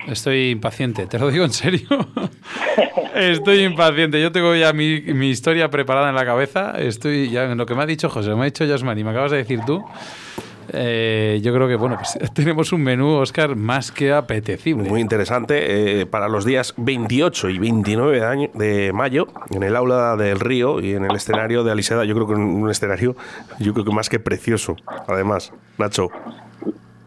Estoy 0.06 0.50
impaciente, 0.50 1.06
te 1.06 1.18
lo 1.18 1.30
digo 1.30 1.44
en 1.44 1.52
serio. 1.52 1.86
Estoy 3.14 3.64
impaciente. 3.64 4.20
Yo 4.20 4.32
tengo 4.32 4.54
ya 4.54 4.72
mi, 4.72 5.00
mi 5.00 5.30
historia 5.30 5.70
preparada 5.70 6.08
en 6.08 6.16
la 6.16 6.24
cabeza. 6.24 6.72
Estoy 6.72 7.30
ya 7.30 7.44
en 7.44 7.56
lo 7.56 7.66
que 7.66 7.74
me 7.74 7.82
ha 7.82 7.86
dicho 7.86 8.10
José, 8.10 8.34
me 8.34 8.42
ha 8.42 8.44
dicho 8.44 8.64
Yasmani, 8.64 9.04
me 9.04 9.10
acabas 9.10 9.30
de 9.30 9.36
decir 9.38 9.60
tú. 9.64 9.84
Eh, 10.72 11.40
yo 11.42 11.52
creo 11.54 11.68
que 11.68 11.76
bueno, 11.76 11.96
pues 11.96 12.18
tenemos 12.34 12.72
un 12.72 12.82
menú, 12.82 13.16
Oscar, 13.16 13.56
más 13.56 13.92
que 13.92 14.12
apetecible. 14.12 14.88
Muy 14.88 15.00
interesante 15.00 16.00
eh, 16.00 16.06
para 16.06 16.28
los 16.28 16.44
días 16.44 16.74
28 16.76 17.50
y 17.50 17.58
29 17.58 18.20
de, 18.20 18.26
año- 18.26 18.50
de 18.54 18.92
mayo 18.92 19.26
en 19.54 19.62
el 19.62 19.76
aula 19.76 20.16
del 20.16 20.40
Río 20.40 20.80
y 20.80 20.94
en 20.94 21.04
el 21.04 21.14
escenario 21.16 21.62
de 21.64 21.72
Aliseda. 21.72 22.04
Yo 22.04 22.14
creo 22.14 22.26
que 22.26 22.34
un 22.34 22.62
un 22.62 22.70
escenario, 22.70 23.16
yo 23.58 23.72
creo 23.72 23.84
que 23.84 23.92
más 23.92 24.08
que 24.08 24.18
precioso. 24.20 24.76
Además, 25.08 25.52
Nacho. 25.78 26.08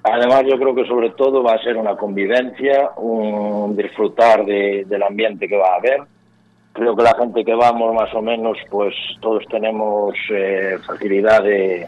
Además, 0.03 0.43
yo 0.47 0.57
creo 0.59 0.75
que 0.75 0.85
sobre 0.85 1.09
todo 1.11 1.41
va 1.41 1.53
a 1.53 1.63
ser 1.63 1.77
una 1.77 1.95
convivencia, 1.95 2.91
un 2.97 3.75
disfrutar 3.75 4.45
de- 4.45 4.85
del 4.87 5.01
ambiente 5.03 5.47
que 5.47 5.57
va 5.57 5.73
a 5.73 5.75
haber. 5.77 6.01
Creo 6.73 6.95
que 6.95 7.03
la 7.03 7.15
gente 7.15 7.43
que 7.43 7.55
vamos, 7.55 7.95
más 7.95 8.13
o 8.13 8.21
menos, 8.21 8.57
pues 8.69 8.93
todos 9.21 9.43
tenemos 9.49 10.13
eh, 10.29 10.77
facilidad 10.85 11.41
de, 11.41 11.87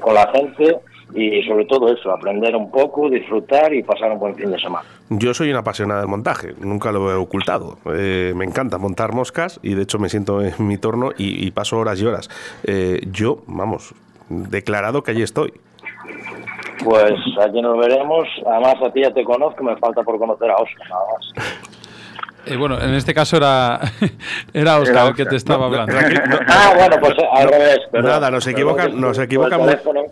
con 0.00 0.14
la 0.14 0.30
gente 0.30 0.76
y 1.14 1.42
sobre 1.44 1.64
todo 1.66 1.92
eso, 1.92 2.10
aprender 2.10 2.54
un 2.56 2.70
poco, 2.70 3.08
disfrutar 3.08 3.72
y 3.72 3.82
pasar 3.82 4.12
un 4.12 4.18
buen 4.18 4.34
fin 4.34 4.50
de 4.50 4.58
semana. 4.58 4.84
Yo 5.08 5.32
soy 5.34 5.50
una 5.50 5.60
apasionada 5.60 6.00
del 6.00 6.10
montaje, 6.10 6.54
nunca 6.60 6.92
lo 6.92 7.10
he 7.10 7.14
ocultado. 7.14 7.78
Eh, 7.94 8.32
me 8.34 8.44
encanta 8.44 8.78
montar 8.78 9.12
moscas 9.12 9.60
y 9.62 9.74
de 9.74 9.82
hecho 9.82 9.98
me 9.98 10.08
siento 10.08 10.42
en 10.42 10.54
mi 10.58 10.78
torno 10.78 11.10
y, 11.16 11.46
y 11.46 11.50
paso 11.52 11.78
horas 11.78 12.00
y 12.00 12.06
horas. 12.06 12.28
Eh, 12.64 13.00
yo, 13.10 13.42
vamos, 13.46 13.94
declarado 14.28 15.02
que 15.02 15.12
allí 15.12 15.22
estoy. 15.22 15.52
Pues 16.84 17.14
allí 17.40 17.62
nos 17.62 17.78
veremos. 17.78 18.28
Además, 18.46 18.76
a 18.84 18.92
ti 18.92 19.02
ya 19.02 19.12
te 19.12 19.24
conozco, 19.24 19.62
me 19.64 19.76
falta 19.76 20.02
por 20.02 20.18
conocer 20.18 20.50
a 20.50 20.56
Oscar, 20.56 20.88
nada 20.88 21.02
más. 21.14 21.66
Eh, 22.46 22.56
bueno, 22.56 22.80
en 22.80 22.94
este 22.94 23.12
caso 23.12 23.36
era, 23.36 23.80
era 24.54 24.78
Oscar 24.78 24.96
Era 24.96 25.08
el 25.08 25.14
que 25.14 25.26
te 25.26 25.36
estaba 25.36 25.66
hablando. 25.66 25.94
Ah, 26.48 26.72
bueno, 26.76 26.96
pues 27.00 27.14
al 27.34 27.48
revés. 27.48 27.78
perdón. 27.90 28.10
Nada, 28.10 28.30
nos 28.30 28.44
Perdón, 28.44 28.58
equivocan, 28.60 28.90
que 28.92 28.96
nos 29.00 29.18
equivocan 29.18 29.60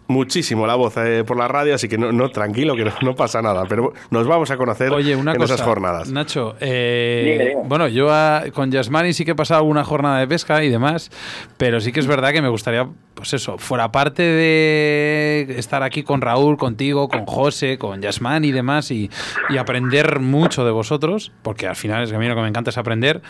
muchísimo 0.09 0.67
la 0.67 0.75
voz 0.75 0.97
eh, 0.97 1.25
por 1.27 1.37
la 1.37 1.49
radio, 1.49 1.75
así 1.75 1.89
que 1.89 1.97
no, 1.99 2.13
no, 2.13 2.29
tranquilo, 2.31 2.75
que 2.77 2.85
no, 2.85 2.93
no 3.03 3.15
pasa 3.15 3.41
nada. 3.41 3.65
Pero 3.69 3.93
nos 4.11 4.27
vamos 4.27 4.51
a 4.51 4.57
conocer 4.57 4.93
Oye, 4.93 5.15
una 5.17 5.33
en 5.33 5.39
cosa, 5.39 5.55
esas 5.55 5.67
jornadas. 5.67 6.11
Nacho, 6.11 6.57
eh, 6.61 7.39
Dime, 7.39 7.51
dime. 7.51 7.63
bueno, 7.67 7.89
yo 7.89 8.13
a- 8.13 8.43
con 8.53 8.71
Yasmani 8.71 9.13
sí 9.13 9.25
que 9.25 9.31
he 9.33 9.35
pasado 9.37 9.61
alguna 9.61 9.85
jornada 9.85 10.19
de 10.19 10.27
pesca 10.27 10.63
y 10.65 10.71
demás, 10.71 11.11
pero 11.57 11.81
sí 11.81 11.93
que 11.93 12.01
es 12.01 12.07
verdad 12.07 12.33
que 12.33 12.43
me 12.43 12.49
gustaría, 12.49 12.87
pues 13.15 13.33
eso, 13.35 13.59
fuera 13.59 13.91
parte 13.93 14.23
de 14.23 15.55
estar 15.59 15.83
aquí 15.83 16.03
con 16.03 16.21
Raúl, 16.21 16.57
contigo, 16.57 17.09
con 17.09 17.27
José, 17.27 17.79
con 17.79 18.01
Yasmani 18.03 18.49
y 18.49 18.53
demás, 18.53 18.91
y, 18.91 19.11
y 19.51 19.57
aprender 19.59 20.21
mucho 20.21 20.65
de 20.65 20.71
vosotros, 20.71 21.33
porque 21.43 21.67
al 21.67 21.77
final 21.77 22.03
es 22.03 22.11
que 22.11 22.17
a 22.17 22.19
mí 22.25 22.29
lo 22.29 22.35
que 22.37 22.43
me 22.43 22.49
encanta 22.49 22.71
es 22.71 22.79
aprender. 22.79 23.23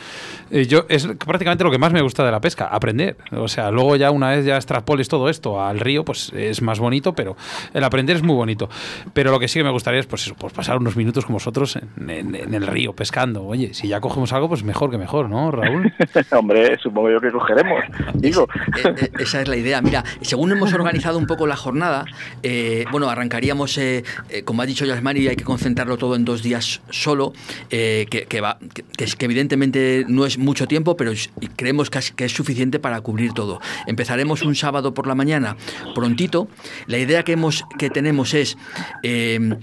Eh, 0.51 0.67
yo 0.67 0.87
Es 0.89 1.07
prácticamente 1.07 1.65
lo 1.65 1.71
que 1.71 1.79
más 1.79 1.93
me 1.93 2.01
gusta 2.03 2.25
de 2.25 2.31
la 2.31 2.41
pesca, 2.41 2.67
aprender. 2.67 3.17
O 3.33 3.49
sea, 3.49 3.71
luego 3.71 3.97
ya 3.97 4.11
una 4.11 4.31
vez 4.31 4.45
ya 4.45 4.57
extrapoles 4.57 5.09
todo 5.09 5.29
esto 5.29 5.63
al 5.63 5.81
río, 5.81 6.05
pues 6.05 6.33
es 6.35 6.63
más 6.63 6.79
bonito, 6.79 7.15
pero 7.15 7.37
el 7.73 7.85
aprender 7.85 8.17
es 8.17 8.23
muy 8.23 8.35
bonito. 8.35 8.69
Pero 9.13 9.31
lo 9.31 9.39
que 9.39 9.49
sí 9.49 9.59
que 9.59 9.65
me 9.65 9.71
gustaría 9.71 10.01
es, 10.01 10.07
pues 10.07 10.23
eso, 10.27 10.35
pues 10.35 10.53
pasar 10.53 10.77
unos 10.79 10.97
minutos 10.97 11.25
con 11.27 11.35
vosotros 11.35 11.77
en, 11.77 12.11
en- 12.11 12.35
en 12.35 12.55
el 12.55 12.67
río, 12.67 12.93
pescando. 12.95 13.45
Oye, 13.45 13.75
si 13.75 13.89
ya 13.89 14.01
cogemos 14.01 14.33
algo, 14.33 14.49
pues 14.49 14.63
mejor 14.65 14.91
que 14.91 14.99
mejor, 14.99 15.29
¿no, 15.29 15.51
Raúl? 15.51 15.93
Hombre, 16.33 16.79
supongo 16.83 17.11
yo 17.11 17.21
que 17.21 17.31
cogeremos. 17.31 17.83
Digo, 18.15 18.49
Eh, 18.77 18.95
eh, 19.01 19.11
esa 19.19 19.41
es 19.43 19.49
la 19.49 19.57
idea. 19.57 19.81
Mira, 19.83 20.05
según 20.21 20.53
hemos 20.53 20.73
organizado 20.73 21.19
un 21.19 21.27
poco 21.27 21.47
la 21.47 21.57
jornada, 21.57 22.05
eh, 22.43 22.85
bueno, 22.91 23.09
arrancaríamos, 23.09 23.77
eh, 23.79 24.05
eh, 24.31 24.43
como 24.45 24.63
ha 24.63 24.67
dicho 24.67 24.85
Yasmani, 24.85 25.27
hay 25.29 25.37
que 25.37 25.45
concentrarlo 25.45 25.97
todo 25.97 26.17
en 26.17 26.25
dos 26.25 26.43
días 26.43 26.81
solo, 26.91 27.33
eh, 27.71 28.07
que, 28.11 28.27
que 28.27 28.41
va, 28.41 28.59
que, 28.73 28.84
que 28.97 29.05
es- 29.05 29.17
que 29.17 29.25
evidentemente 29.25 30.05
no 30.09 30.25
es 30.27 30.39
mucho 30.39 30.67
tiempo, 30.69 30.97
pero 30.97 31.13
creemos 31.57 31.91
que 31.91 31.99
es, 31.99 32.13
que 32.13 32.25
es 32.25 32.33
suficiente 32.33 32.79
para 32.79 33.01
cubrir 33.01 33.33
todo. 33.33 33.61
Empezaremos 33.87 34.43
un 34.43 34.55
sábado 34.55 34.95
por 34.95 35.07
la 35.07 35.15
mañana, 35.15 35.57
prontito. 35.95 36.49
La 36.87 36.99
idea 36.99 37.23
que, 37.25 37.33
hemos, 37.33 37.65
que 37.79 37.91
tenemos 37.91 38.35
es... 38.35 38.57
eh, 39.03 39.57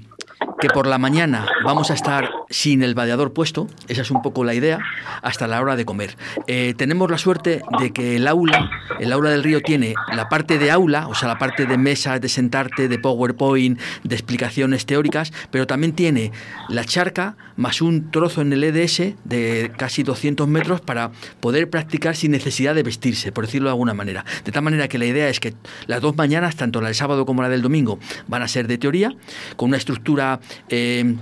que 0.62 0.70
por 0.70 0.86
la 0.86 1.00
mañana 1.00 1.48
vamos 1.66 1.90
a 1.90 1.96
estar 1.96 2.30
sin 2.52 2.84
el 2.84 2.94
vadeador 2.94 3.34
puesto, 3.34 3.68
esa 3.88 4.04
es 4.04 4.12
un 4.12 4.22
poco 4.22 4.44
la 4.44 4.54
idea, 4.54 4.78
hasta 5.24 5.48
la 5.48 5.60
hora 5.60 5.76
de 5.76 5.86
comer. 5.86 6.16
Eh, 6.46 6.76
tenemos 6.78 7.10
la 7.10 7.18
suerte 7.18 7.64
de 7.80 7.92
que 7.92 8.18
el 8.18 8.28
aula, 8.28 8.70
el 9.00 9.12
aula 9.12 9.32
del 9.32 9.44
río 9.44 9.62
tiene 9.62 9.96
la 10.14 10.30
parte 10.30 10.60
de 10.60 10.70
aula, 10.70 11.08
o 11.08 11.16
sea, 11.16 11.28
la 11.28 11.40
parte 11.40 11.66
de 11.66 11.80
mesa, 11.80 12.20
de 12.20 12.30
sentarte, 12.30 12.88
de 12.88 13.00
PowerPoint, 13.00 13.80
de 14.04 14.16
explicaciones 14.16 14.86
teóricas, 14.86 15.34
pero 15.50 15.66
también 15.66 15.94
tiene 15.94 16.32
la 16.70 16.86
charca 16.86 17.36
más 17.56 17.82
un 17.82 18.12
trozo 18.12 18.42
en 18.42 18.54
el 18.54 18.64
EDS 18.64 19.16
de 19.24 19.72
casi 19.78 20.04
200 20.04 20.48
metros 20.48 20.80
para 20.80 21.12
poder 21.40 21.72
practicar 21.72 22.16
sin 22.16 22.32
necesidad 22.32 22.76
de 22.76 22.84
vestirse, 22.84 23.32
por 23.32 23.48
decirlo 23.48 23.70
de 23.70 23.74
alguna 23.74 23.96
manera. 23.96 24.26
De 24.46 24.52
tal 24.52 24.62
manera 24.62 24.88
que 24.88 25.00
la 25.00 25.06
idea 25.06 25.28
es 25.28 25.40
que 25.40 25.56
las 25.88 26.02
dos 26.02 26.16
mañanas, 26.16 26.56
tanto 26.56 26.82
la 26.82 26.88
del 26.88 26.96
sábado 26.96 27.26
como 27.26 27.42
la 27.42 27.50
del 27.50 27.64
domingo, 27.64 27.98
van 28.28 28.44
a 28.44 28.48
ser 28.48 28.68
de 28.68 28.78
teoría, 28.78 29.16
con 29.56 29.70
una 29.70 29.78
estructura... 29.78 30.40
Eh, 30.70 31.16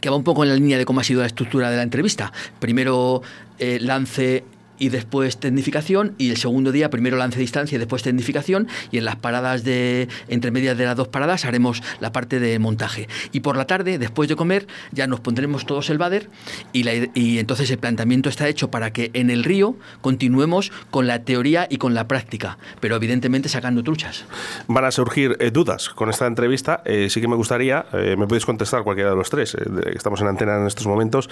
que 0.00 0.10
va 0.10 0.16
un 0.16 0.24
poco 0.24 0.42
en 0.42 0.48
la 0.48 0.56
línea 0.56 0.78
de 0.78 0.84
cómo 0.84 1.00
ha 1.00 1.04
sido 1.04 1.20
la 1.20 1.28
estructura 1.28 1.70
de 1.70 1.76
la 1.76 1.82
entrevista. 1.82 2.32
Primero 2.58 3.22
eh, 3.58 3.78
lance 3.80 4.44
y 4.82 4.88
después 4.88 5.38
tecnificación 5.38 6.16
y 6.18 6.30
el 6.30 6.36
segundo 6.38 6.72
día 6.72 6.90
primero 6.90 7.16
lance 7.16 7.38
distancia 7.38 7.76
y 7.76 7.78
después 7.78 8.02
tecnificación 8.02 8.66
y 8.90 8.98
en 8.98 9.04
las 9.04 9.14
paradas 9.14 9.62
de 9.62 10.08
entre 10.26 10.50
medias 10.50 10.76
de 10.76 10.84
las 10.84 10.96
dos 10.96 11.06
paradas 11.06 11.44
haremos 11.44 11.84
la 12.00 12.10
parte 12.10 12.40
de 12.40 12.58
montaje. 12.58 13.06
Y 13.30 13.40
por 13.40 13.56
la 13.56 13.68
tarde 13.68 13.98
después 13.98 14.28
de 14.28 14.34
comer 14.34 14.66
ya 14.90 15.06
nos 15.06 15.20
pondremos 15.20 15.66
todos 15.66 15.88
el 15.88 15.98
bader 15.98 16.28
y, 16.72 16.82
y 17.14 17.38
entonces 17.38 17.70
el 17.70 17.78
planteamiento 17.78 18.28
está 18.28 18.48
hecho 18.48 18.72
para 18.72 18.92
que 18.92 19.12
en 19.14 19.30
el 19.30 19.44
río 19.44 19.76
continuemos 20.00 20.72
con 20.90 21.06
la 21.06 21.20
teoría 21.20 21.68
y 21.70 21.76
con 21.76 21.94
la 21.94 22.08
práctica 22.08 22.58
pero 22.80 22.96
evidentemente 22.96 23.48
sacando 23.48 23.84
truchas. 23.84 24.24
Van 24.66 24.84
a 24.84 24.90
surgir 24.90 25.36
eh, 25.38 25.52
dudas 25.52 25.90
con 25.90 26.10
esta 26.10 26.26
entrevista. 26.26 26.82
Eh, 26.84 27.06
sí 27.08 27.20
que 27.20 27.28
me 27.28 27.36
gustaría 27.36 27.86
eh, 27.92 28.16
me 28.18 28.26
podéis 28.26 28.46
contestar 28.46 28.82
cualquiera 28.82 29.10
de 29.10 29.16
los 29.16 29.30
tres 29.30 29.56
estamos 29.94 30.20
en 30.22 30.26
antena 30.26 30.56
en 30.56 30.66
estos 30.66 30.88
momentos 30.88 31.30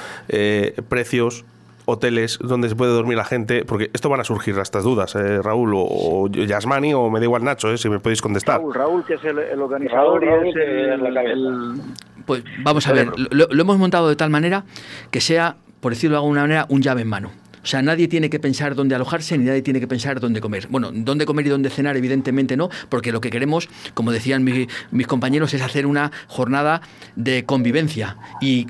precios 0.89 1.45
hoteles 1.91 2.39
donde 2.41 2.69
se 2.69 2.77
puede 2.77 2.93
dormir 2.93 3.17
la 3.17 3.25
gente? 3.25 3.65
Porque 3.65 3.91
esto 3.93 4.09
van 4.09 4.21
a 4.21 4.25
surgir 4.25 4.59
estas 4.59 4.85
dudas, 4.85 5.15
eh, 5.15 5.43
Raúl 5.43 5.73
o, 5.75 6.29
Yasmani 6.29 6.95
o 6.95 7.11
me 7.11 7.19
da 7.19 7.25
igual 7.25 7.45
Nacho, 7.45 7.71
eh, 7.71 7.79
si 7.79 7.89
me 7.89 8.01
podéis 8.01 8.23
contestar. 8.23 8.61
Raúl, 8.73 9.05
que 9.05 9.15
es 9.15 9.25
el, 9.25 9.61
organizador 9.61 10.25
y 10.25 10.51
es 10.51 10.57
el, 10.57 11.81
Pues 12.27 12.45
vamos 12.63 12.87
a 12.87 12.93
ver, 12.93 13.09
lo, 13.31 13.47
lo 13.51 13.63
hemos 13.63 13.79
montado 13.79 14.09
de 14.09 14.17
tal 14.17 14.31
manera 14.31 14.65
que 15.11 15.21
sea, 15.21 15.57
por 15.81 15.93
decirlo 15.93 16.17
de 16.17 16.23
alguna 16.23 16.43
manera, 16.43 16.67
un 16.69 16.83
llave 16.83 17.03
en 17.03 17.09
mano. 17.09 17.31
O 17.63 17.67
sea, 17.67 17.83
nadie 17.83 18.09
tiene 18.09 18.31
que 18.31 18.39
pensar 18.39 18.75
dónde 18.75 18.95
alojarse 18.95 19.37
ni 19.37 19.45
nadie 19.45 19.63
tiene 19.63 19.81
que 19.81 19.87
pensar 19.87 20.21
dónde 20.21 20.41
comer. 20.41 20.69
Bueno, 20.69 20.91
dónde 20.93 21.27
comer 21.27 21.47
y 21.47 21.51
dónde 21.51 21.71
cenar, 21.71 21.97
evidentemente 21.97 22.57
no, 22.57 22.71
porque 22.89 23.13
lo 23.13 23.21
que 23.21 23.31
queremos, 23.31 23.69
como 23.95 24.13
decían 24.13 24.45
mis 24.45 25.07
compañeros, 25.07 25.53
es 25.55 25.63
hacer 25.63 25.87
una 25.87 26.11
jornada 26.27 26.81
de 27.17 27.45
convivencia 27.45 28.17
y, 28.41 28.67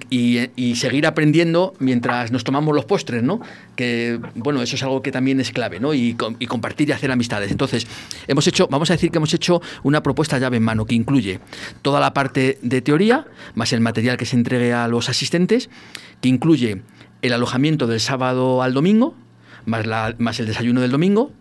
seguir 0.74 1.06
aprendiendo 1.06 1.74
mientras 1.78 2.32
nos 2.32 2.44
tomamos 2.44 2.74
los 2.74 2.84
postres, 2.84 3.22
¿no? 3.22 3.40
Que, 3.76 4.18
bueno, 4.34 4.62
eso 4.62 4.76
es 4.76 4.82
algo 4.82 5.02
que 5.02 5.12
también 5.12 5.40
es 5.40 5.50
clave, 5.50 5.78
¿no? 5.78 5.92
Y, 5.94 6.16
y 6.38 6.46
compartir 6.46 6.88
y 6.88 6.92
hacer 6.92 7.10
amistades. 7.10 7.50
Entonces, 7.50 7.86
hemos 8.28 8.46
hecho, 8.46 8.66
vamos 8.70 8.90
a 8.90 8.94
decir 8.94 9.10
que 9.10 9.18
hemos 9.18 9.34
hecho 9.34 9.60
una 9.82 10.02
propuesta 10.02 10.38
llave 10.38 10.56
en 10.56 10.62
mano 10.62 10.86
que 10.86 10.94
incluye 10.94 11.40
toda 11.82 12.00
la 12.00 12.14
parte 12.14 12.58
de 12.62 12.82
teoría, 12.82 13.26
más 13.54 13.72
el 13.72 13.80
material 13.80 14.16
que 14.16 14.26
se 14.26 14.36
entregue 14.36 14.72
a 14.72 14.88
los 14.88 15.08
asistentes, 15.08 15.68
que 16.20 16.28
incluye 16.28 16.82
el 17.22 17.32
alojamiento 17.32 17.86
del 17.86 18.00
sábado 18.00 18.62
al 18.62 18.74
domingo, 18.74 19.14
más, 19.66 19.86
la, 19.86 20.14
más 20.18 20.40
el 20.40 20.46
desayuno 20.46 20.80
del 20.80 20.90
domingo, 20.90 21.32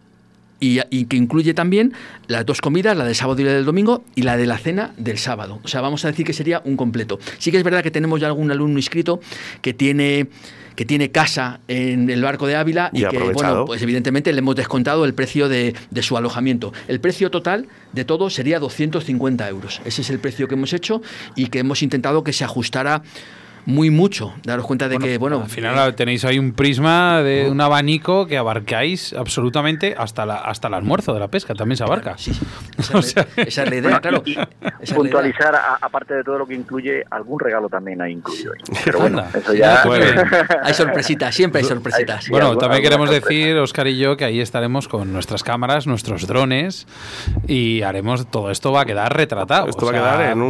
y, 0.60 1.06
que 1.06 1.16
incluye 1.16 1.54
también 1.54 1.94
las 2.28 2.46
dos 2.46 2.62
comidas, 2.62 2.96
la 2.98 3.06
del 3.06 3.16
sábado 3.16 3.42
y 3.42 3.46
la 3.46 3.54
del 3.54 3.66
domingo, 3.66 4.04
y 4.16 4.24
la 4.24 4.38
de 4.38 4.46
la 4.46 4.58
cena 4.58 4.92
del 4.98 5.18
sábado. 5.18 5.60
O 5.64 5.68
sea, 5.68 5.82
vamos 5.82 6.04
a 6.06 6.10
decir 6.10 6.26
que 6.26 6.34
sería 6.34 6.62
un 6.66 6.76
completo. 6.76 7.20
Sí 7.38 7.52
que 7.52 7.58
es 7.58 7.64
verdad 7.64 7.82
que 7.82 7.92
tenemos 7.92 8.20
ya 8.20 8.28
algún 8.28 8.52
alumno 8.52 8.78
inscrito 8.78 9.20
que 9.62 9.74
tiene 9.74 10.28
que 10.76 10.86
tiene 10.86 11.12
casa 11.12 11.60
en 11.68 12.10
el 12.10 12.22
barco 12.22 12.48
de 12.48 12.56
Ávila 12.56 12.90
y, 12.94 13.04
que, 13.04 13.20
bueno, 13.20 13.66
pues 13.66 13.82
evidentemente 13.82 14.32
le 14.32 14.40
hemos 14.40 14.56
descontado 14.56 15.04
el 15.04 15.14
precio 15.14 15.50
de, 15.50 15.76
de, 15.92 16.02
su 16.02 16.16
alojamiento. 16.16 16.72
El 16.88 17.02
precio 17.02 17.30
total 17.30 17.68
de 17.92 18.06
todo 18.06 18.30
sería 18.30 18.60
250 18.60 19.50
euros. 19.50 19.82
Ese 19.84 20.04
es 20.04 20.10
el 20.10 20.20
precio 20.20 20.48
que 20.48 20.54
hemos 20.54 20.72
hecho 20.72 21.02
y 21.36 21.48
que 21.48 21.60
hemos 21.60 21.84
intentado 21.84 22.24
que 22.24 22.32
se 22.32 22.46
ajustara 22.46 23.04
muy 23.66 23.90
mucho. 23.90 24.34
Daros 24.44 24.66
cuenta 24.66 24.88
de 24.90 24.98
que, 24.98 25.18
bueno. 25.18 25.42
Al 25.44 25.50
final 25.50 25.96
tenéis 25.96 26.26
ahí 26.26 26.40
un 26.40 26.54
prisma 26.54 27.22
de 27.22 27.50
un 27.50 27.60
abanico 27.62 28.28
que 28.28 28.38
abarcáis 28.38 29.14
absolutamente 29.14 29.96
hasta, 29.98 30.26
la, 30.26 30.36
hasta 30.38 30.68
el 30.68 30.74
almuerzo 30.74 31.14
de 31.14 31.20
la 31.20 31.28
pesca, 31.28 31.54
también 31.54 31.78
se 31.78 31.84
abarca. 31.84 32.18
Sí, 32.18 32.32
Esa, 32.78 33.28
es 33.36 33.58
la 33.58 33.76
idea, 33.76 34.00
claro. 34.00 34.24
puntualizar, 34.96 35.56
aparte 35.82 36.16
de 36.16 36.24
todo 36.24 36.40
lo 36.40 36.48
que 36.48 36.56
incluye, 36.56 37.04
algún 37.10 37.40
regalo 37.40 37.70
también 37.70 38.02
hay 38.02 38.14
incluido. 38.14 38.54
Pero 38.84 39.00
bueno, 39.00 39.24
eso 39.34 39.54
ya. 39.54 39.84
hay 40.64 40.74
sorpresitas, 40.74 41.36
siempre 41.36 41.62
hay 41.62 41.68
sorpresitas. 41.68 42.30
Bueno, 42.30 42.58
también 42.58 42.82
queremos 42.82 43.10
decir, 43.10 43.58
Oscar 43.58 43.88
y 43.88 43.98
yo, 43.98 44.18
que 44.18 44.26
ahí 44.26 44.40
estaremos 44.40 44.88
con 44.88 45.12
nuestras 45.14 45.44
cámaras, 45.44 45.88
nuestros 45.88 46.28
drones 46.28 46.88
y 47.48 47.82
haremos. 47.82 48.30
Todo 48.30 48.52
esto 48.52 48.72
va 48.72 48.82
a 48.82 48.86
quedar 48.86 49.16
retratado. 49.16 49.68
Esto 49.68 49.86
va 49.86 49.92
a 49.92 49.96
quedar 49.96 50.32
en 50.32 50.42
un 50.42 50.50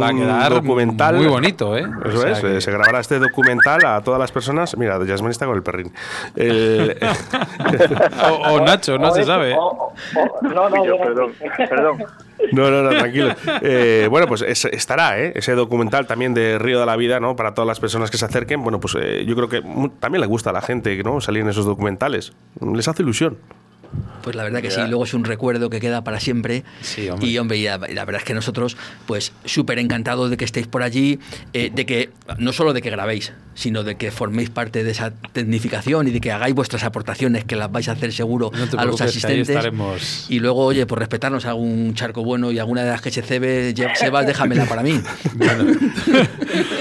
documental. 0.50 1.16
Muy 1.16 1.26
bonito, 1.26 1.76
¿eh? 1.76 1.86
Eso 2.04 2.26
es, 2.26 2.44
eh, 2.44 2.60
se 2.60 2.70
grabará 2.70 2.99
este 3.00 3.18
documental 3.18 3.84
a 3.84 4.00
todas 4.02 4.20
las 4.20 4.32
personas. 4.32 4.76
Mira, 4.76 5.02
Yasmin 5.04 5.30
está 5.30 5.46
con 5.46 5.56
el 5.56 5.62
perrín. 5.62 5.92
o, 8.50 8.60
Nacho, 8.60 8.98
no 8.98 9.12
se 9.12 9.24
sabe. 9.24 9.54
no, 9.54 10.68
no, 10.68 10.98
perdón, 10.98 11.32
perdón. 11.56 12.04
No, 12.52 12.70
no, 12.70 12.82
no, 12.82 12.90
tranquilo. 12.90 13.34
Eh, 13.62 14.06
bueno, 14.10 14.26
pues 14.26 14.42
estará 14.42 15.20
¿eh? 15.20 15.32
ese 15.34 15.54
documental 15.54 16.06
también 16.06 16.34
de 16.34 16.58
Río 16.58 16.80
de 16.80 16.86
la 16.86 16.96
Vida, 16.96 17.20
¿no? 17.20 17.36
Para 17.36 17.54
todas 17.54 17.66
las 17.66 17.80
personas 17.80 18.10
que 18.10 18.18
se 18.18 18.24
acerquen. 18.24 18.62
Bueno, 18.62 18.80
pues 18.80 18.96
eh, 19.00 19.24
yo 19.26 19.36
creo 19.36 19.48
que 19.48 19.62
también 20.00 20.20
le 20.20 20.26
gusta 20.26 20.50
a 20.50 20.52
la 20.52 20.62
gente, 20.62 21.02
¿no? 21.02 21.20
Salir 21.20 21.42
en 21.42 21.48
esos 21.48 21.66
documentales. 21.66 22.32
Les 22.60 22.88
hace 22.88 23.02
ilusión. 23.02 23.38
Pues 24.22 24.36
la 24.36 24.44
verdad 24.44 24.62
que 24.62 24.70
sí, 24.70 24.80
luego 24.88 25.04
es 25.04 25.14
un 25.14 25.24
recuerdo 25.24 25.70
que 25.70 25.80
queda 25.80 26.04
para 26.04 26.20
siempre. 26.20 26.64
Sí, 26.80 27.08
hombre. 27.08 27.28
Y 27.28 27.38
hombre, 27.38 27.62
la, 27.62 27.78
verdad 27.78 28.16
es 28.16 28.24
que 28.24 28.34
nosotros, 28.34 28.76
pues 29.06 29.32
súper 29.44 29.78
encantados 29.78 30.30
de 30.30 30.36
que 30.36 30.44
estéis 30.44 30.66
por 30.66 30.82
allí, 30.82 31.18
eh, 31.52 31.70
de 31.74 31.86
que, 31.86 32.10
no 32.38 32.52
solo 32.52 32.72
de 32.72 32.82
que 32.82 32.90
grabéis, 32.90 33.32
sino 33.54 33.82
de 33.82 33.96
que 33.96 34.10
forméis 34.10 34.50
parte 34.50 34.84
de 34.84 34.90
esa 34.90 35.12
tecnificación 35.32 36.08
y 36.08 36.10
de 36.10 36.20
que 36.20 36.32
hagáis 36.32 36.54
vuestras 36.54 36.84
aportaciones, 36.84 37.44
que 37.44 37.56
las 37.56 37.70
vais 37.70 37.88
a 37.88 37.92
hacer 37.92 38.12
seguro 38.12 38.50
a 38.76 38.84
los 38.84 39.00
asistentes. 39.00 39.48
Y 40.28 40.38
luego, 40.38 40.64
oye, 40.64 40.86
por 40.86 40.98
respetarnos 40.98 41.46
algún 41.46 41.94
charco 41.94 42.24
bueno 42.24 42.52
y 42.52 42.58
alguna 42.58 42.84
de 42.84 42.90
las 42.90 43.00
que 43.00 43.10
se 43.10 43.22
cebe, 43.22 43.74
Sebas, 43.94 44.26
déjamela 44.26 44.66
para 44.66 44.82
mí. 44.82 44.94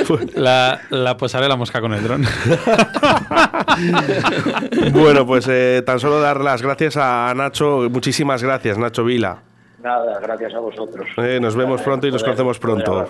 la, 0.36 0.82
la 0.90 1.18
posaré 1.18 1.48
la 1.48 1.56
mosca 1.56 1.82
con 1.82 1.94
el 1.94 2.03
dron. 2.03 2.26
bueno, 4.94 5.26
pues 5.26 5.48
eh, 5.49 5.82
tan 5.86 5.99
solo 5.99 6.20
dar 6.20 6.41
las 6.41 6.61
gracias 6.61 6.98
a 6.98 7.29
Nacho, 7.34 7.88
muchísimas 7.90 8.44
gracias, 8.44 8.78
Nacho 8.78 9.04
Vila. 9.04 9.40
Nada, 9.82 10.20
gracias 10.20 10.54
a 10.54 10.60
vosotros. 10.60 11.08
Eh, 11.18 11.40
nos 11.42 11.56
vemos 11.56 11.82
pronto 11.82 12.06
y 12.06 12.12
nos 12.12 12.24
conocemos 12.24 12.60
pronto. 12.60 13.08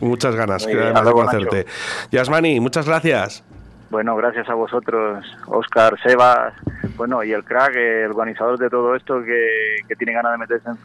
Muchas 0.00 0.34
ganas 0.34 0.66
de 0.66 0.92
conocerte. 1.12 1.66
Yasmani, 2.10 2.60
muchas 2.60 2.86
gracias. 2.86 3.42
Bueno, 3.88 4.16
gracias 4.16 4.48
a 4.48 4.54
vosotros, 4.54 5.24
Oscar, 5.46 5.96
Sebas, 6.02 6.52
bueno, 6.96 7.22
y 7.22 7.32
el 7.32 7.44
crack, 7.44 7.76
el 7.76 8.10
organizador 8.10 8.58
de 8.58 8.68
todo 8.68 8.96
esto 8.96 9.22
que, 9.22 9.76
que 9.86 9.94
tiene 9.94 10.12
ganas 10.12 10.32
de 10.32 10.38
meterse 10.38 10.68
en, 10.68 10.76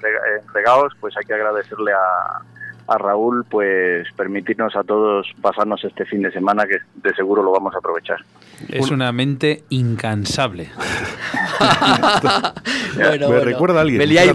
fregados, 0.52 0.94
pues 1.00 1.18
hay 1.18 1.24
que 1.26 1.34
agradecerle 1.34 1.94
a, 1.94 2.42
a 2.92 2.98
Raúl, 2.98 3.46
pues 3.50 4.08
permitirnos 4.16 4.76
a 4.76 4.84
todos 4.84 5.28
pasarnos 5.42 5.84
este 5.84 6.06
fin 6.06 6.22
de 6.22 6.32
semana 6.32 6.66
que 6.66 6.78
de 6.96 7.16
seguro 7.16 7.42
lo 7.42 7.52
vamos 7.52 7.74
a 7.74 7.78
aprovechar. 7.78 8.20
Es 8.70 8.92
una 8.92 9.12
mente 9.12 9.64
incansable. 9.70 10.70
me 12.98 13.40
recuerda 13.40 13.80
a 13.80 13.82
alguien. 13.82 14.00
Me 14.00 14.06
liáis, 14.06 14.34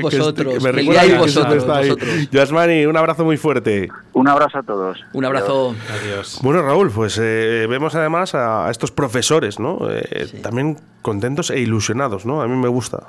vosotros. 0.00 0.62
me 0.62 0.72
liáis 0.72 1.18
vosotros. 1.18 1.66
Yasmani, 2.30 2.86
un 2.86 2.96
abrazo 2.96 3.24
muy 3.24 3.36
fuerte. 3.36 3.90
Un 4.12 4.28
abrazo 4.28 4.58
a 4.58 4.62
todos. 4.62 5.04
Un 5.12 5.24
abrazo. 5.24 5.74
Adiós. 6.00 6.38
Bueno, 6.42 6.62
Raúl, 6.62 6.90
pues 6.90 7.18
eh, 7.20 7.66
vemos 7.68 7.94
además 7.94 8.34
a, 8.34 8.70
estos 8.70 8.92
profesores, 8.92 9.58
¿no? 9.58 9.78
Eh, 9.90 10.40
también 10.42 10.78
contentos 11.02 11.50
e 11.50 11.58
ilusionados, 11.58 12.24
¿no? 12.24 12.42
A 12.42 12.48
mí 12.48 12.56
me 12.56 12.68
gusta 12.68 13.00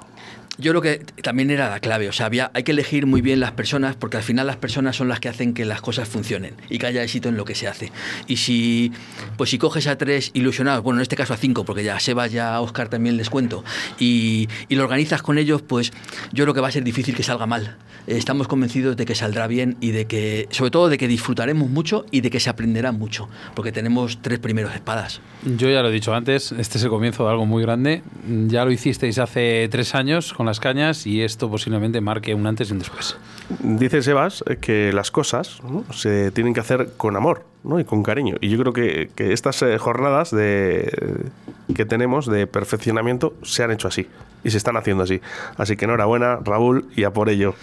yo 0.57 0.71
creo 0.71 0.81
que 0.81 0.99
también 1.21 1.49
era 1.49 1.69
la 1.69 1.79
clave. 1.79 2.09
O 2.09 2.11
sea, 2.11 2.25
había, 2.25 2.51
hay 2.53 2.63
que 2.63 2.71
elegir 2.71 3.05
muy 3.05 3.21
bien 3.21 3.39
las 3.39 3.51
personas 3.51 3.95
porque 3.95 4.17
al 4.17 4.23
final 4.23 4.47
las 4.47 4.57
personas 4.57 4.95
son 4.95 5.07
las 5.07 5.19
que 5.19 5.29
hacen 5.29 5.53
que 5.53 5.65
las 5.65 5.81
cosas 5.81 6.07
funcionen 6.07 6.55
y 6.69 6.77
que 6.77 6.87
haya 6.87 7.03
éxito 7.03 7.29
en 7.29 7.37
lo 7.37 7.45
que 7.45 7.55
se 7.55 7.67
hace. 7.67 7.91
Y 8.27 8.37
si, 8.37 8.91
pues 9.37 9.49
si 9.49 9.57
coges 9.57 9.87
a 9.87 9.97
tres 9.97 10.31
ilusionados, 10.33 10.83
bueno, 10.83 10.99
en 10.99 11.03
este 11.03 11.15
caso 11.15 11.33
a 11.33 11.37
cinco, 11.37 11.65
porque 11.65 11.83
ya 11.83 11.99
Seba 11.99 12.27
ya 12.27 12.59
Oscar 12.61 12.89
también 12.89 13.17
les 13.17 13.29
cuento, 13.29 13.63
y, 13.99 14.49
y 14.69 14.75
lo 14.75 14.83
organizas 14.83 15.21
con 15.21 15.37
ellos, 15.37 15.61
pues 15.61 15.91
yo 16.31 16.43
creo 16.43 16.53
que 16.53 16.61
va 16.61 16.67
a 16.67 16.71
ser 16.71 16.83
difícil 16.83 17.15
que 17.15 17.23
salga 17.23 17.45
mal. 17.45 17.77
Estamos 18.07 18.47
convencidos 18.47 18.97
de 18.97 19.05
que 19.05 19.15
saldrá 19.15 19.47
bien 19.47 19.77
y 19.79 19.91
de 19.91 20.05
que, 20.05 20.47
sobre 20.51 20.71
todo, 20.71 20.89
de 20.89 20.97
que 20.97 21.07
disfrutaremos 21.07 21.69
mucho 21.69 22.05
y 22.11 22.21
de 22.21 22.29
que 22.29 22.39
se 22.39 22.49
aprenderá 22.49 22.91
mucho, 22.91 23.29
porque 23.55 23.71
tenemos 23.71 24.19
tres 24.21 24.39
primeros 24.39 24.73
espadas. 24.73 25.21
Yo 25.45 25.69
ya 25.69 25.81
lo 25.81 25.89
he 25.89 25.91
dicho 25.91 26.13
antes, 26.13 26.51
este 26.51 26.77
es 26.77 26.83
el 26.83 26.89
comienzo 26.89 27.23
de 27.25 27.31
algo 27.31 27.45
muy 27.45 27.63
grande. 27.63 28.01
Ya 28.47 28.65
lo 28.65 28.71
hicisteis 28.71 29.17
hace 29.17 29.67
tres 29.71 29.95
años 29.95 30.33
con 30.33 30.45
la 30.45 30.50
las 30.51 30.59
cañas 30.59 31.07
y 31.07 31.21
esto 31.21 31.49
posiblemente 31.49 32.01
marque 32.01 32.33
un 32.33 32.45
antes 32.45 32.69
y 32.69 32.73
un 32.73 32.79
después. 32.79 33.17
Dice 33.59 34.01
Sebas 34.01 34.43
que 34.59 34.91
las 34.91 35.09
cosas 35.09 35.61
se 35.93 36.31
tienen 36.31 36.53
que 36.53 36.59
hacer 36.59 36.89
con 36.97 37.15
amor 37.15 37.45
y 37.79 37.83
con 37.85 38.03
cariño. 38.03 38.35
Y 38.41 38.49
yo 38.49 38.57
creo 38.59 38.73
que, 38.73 39.09
que 39.15 39.31
estas 39.31 39.61
eh, 39.61 39.77
jornadas 39.77 40.31
de, 40.31 41.31
que 41.73 41.85
tenemos 41.85 42.25
de 42.25 42.47
perfeccionamiento 42.47 43.33
se 43.43 43.63
han 43.63 43.71
hecho 43.71 43.87
así 43.87 44.07
y 44.43 44.51
se 44.51 44.57
están 44.57 44.75
haciendo 44.75 45.03
así. 45.03 45.21
Así 45.57 45.77
que 45.77 45.85
enhorabuena, 45.85 46.39
Raúl, 46.43 46.87
y 46.95 47.03
a 47.05 47.11
por 47.11 47.29
ello. 47.29 47.55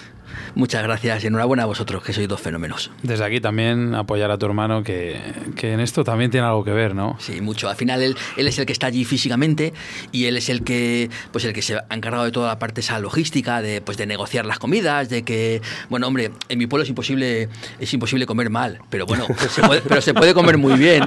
Muchas 0.55 0.83
gracias 0.83 1.25
y 1.25 1.27
enhorabuena 1.27 1.65
a 1.65 1.67
vosotros, 1.67 2.03
que 2.03 2.13
sois 2.13 2.29
dos 2.29 2.41
fenómenos. 2.41 2.91
Desde 3.03 3.25
aquí 3.25 3.41
también 3.41 3.95
apoyar 3.95 4.31
a 4.31 4.39
tu 4.39 4.47
hermano, 4.47 4.83
que, 4.83 5.21
que 5.57 5.73
en 5.73 5.81
esto 5.81 6.05
también 6.05 6.31
tiene 6.31 6.47
algo 6.47 6.65
que 6.65 6.73
ver, 6.73 6.95
¿no? 6.95 7.17
Sí, 7.21 7.41
mucho. 7.41 7.69
Al 7.69 7.77
final 7.77 8.03
él, 8.03 8.17
él 8.37 8.49
es 8.49 8.59
el 8.59 8.67
que 8.67 8.73
está 8.73 8.87
allí 8.87 9.05
físicamente 9.05 9.73
y 10.13 10.27
él 10.27 10.37
es 10.37 10.49
el 10.49 10.63
que, 10.63 11.11
pues 11.33 11.45
el 11.45 11.53
que 11.53 11.63
se 11.63 11.77
ha 11.77 11.87
encargado 11.91 12.25
de 12.25 12.33
toda 12.33 12.49
la 12.49 12.59
parte 12.59 12.81
esa 12.81 12.99
logística, 12.99 13.63
de, 13.63 13.81
pues 13.81 13.97
de 13.97 14.07
negociar 14.07 14.47
las 14.47 14.59
comidas, 14.59 15.09
de 15.09 15.23
que, 15.23 15.63
bueno, 15.89 16.07
hombre, 16.07 16.31
en 16.49 16.59
mi 16.59 16.67
pueblo 16.67 16.83
es 16.83 16.89
imposible, 16.89 17.49
es 17.79 17.93
imposible 17.93 18.27
comer 18.27 18.51
mal, 18.51 18.81
pero 18.91 19.07
bueno, 19.07 19.27
se 19.51 19.63
puede, 19.63 19.81
pero 19.83 20.01
se 20.01 20.15
puede 20.15 20.35
comer 20.35 20.59
muy 20.59 20.75
bien. 20.75 21.05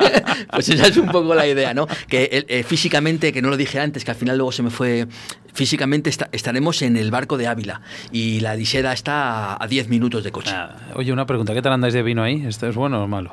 pues 0.50 0.68
esa 0.68 0.86
es 0.86 0.96
un 0.96 1.08
poco 1.08 1.34
la 1.34 1.46
idea, 1.46 1.74
¿no? 1.74 1.86
Que 2.08 2.28
él, 2.32 2.46
eh, 2.48 2.62
físicamente, 2.62 3.32
que 3.32 3.42
no 3.42 3.50
lo 3.50 3.56
dije 3.56 3.80
antes, 3.80 4.04
que 4.04 4.10
al 4.10 4.16
final 4.16 4.36
luego 4.36 4.52
se 4.52 4.62
me 4.62 4.70
fue 4.70 5.06
físicamente 5.52 6.10
está- 6.10 6.28
estaremos 6.32 6.82
en 6.82 6.96
el 6.96 7.10
barco 7.10 7.36
de 7.38 7.46
Ávila 7.46 7.80
y 8.12 8.40
la 8.40 8.56
Diseda 8.56 8.92
está 8.92 9.62
a 9.62 9.66
10 9.66 9.88
minutos 9.88 10.24
de 10.24 10.32
coche. 10.32 10.52
Nada. 10.52 10.76
Oye, 10.94 11.12
una 11.12 11.26
pregunta, 11.26 11.54
¿qué 11.54 11.62
tal 11.62 11.72
andáis 11.72 11.94
de 11.94 12.02
vino 12.02 12.22
ahí? 12.22 12.44
¿Esto 12.46 12.66
es 12.68 12.74
bueno 12.76 13.02
o 13.02 13.06
malo? 13.08 13.30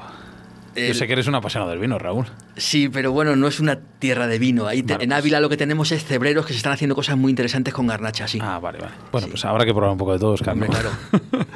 Yo 0.75 0.93
sé 0.93 1.07
que 1.07 1.13
eres 1.13 1.25
un 1.25 1.33
apasionado 1.33 1.71
del 1.71 1.79
vino, 1.79 1.97
Raúl. 1.97 2.27
Sí, 2.55 2.87
pero 2.87 3.11
bueno, 3.11 3.35
no 3.35 3.47
es 3.47 3.59
una 3.59 3.79
tierra 3.97 4.27
de 4.27 4.37
vino. 4.37 4.67
Ahí 4.67 4.83
te- 4.83 4.93
Vale, 4.93 5.05
en 5.05 5.09
pues. 5.09 5.19
Ávila 5.21 5.39
lo 5.39 5.49
que 5.49 5.57
tenemos 5.57 5.91
es 5.91 6.05
cebreros 6.05 6.45
que 6.45 6.53
se 6.53 6.57
están 6.57 6.71
haciendo 6.71 6.93
cosas 6.93 7.17
muy 7.17 7.31
interesantes 7.31 7.73
con 7.73 7.87
garnacha, 7.87 8.27
sí. 8.27 8.37
Ah, 8.39 8.59
vale, 8.59 8.77
vale. 8.77 8.91
Bueno, 9.11 9.27
pues 9.27 9.43
habrá 9.45 9.65
que 9.65 9.71
probar 9.73 9.89
un 9.89 9.97
poco 9.97 10.13
de 10.13 10.19
todo, 10.19 10.33
Oscar. 10.33 10.53
Hombre, 10.53 10.69
¿no? 10.69 10.75
claro. 10.75 10.91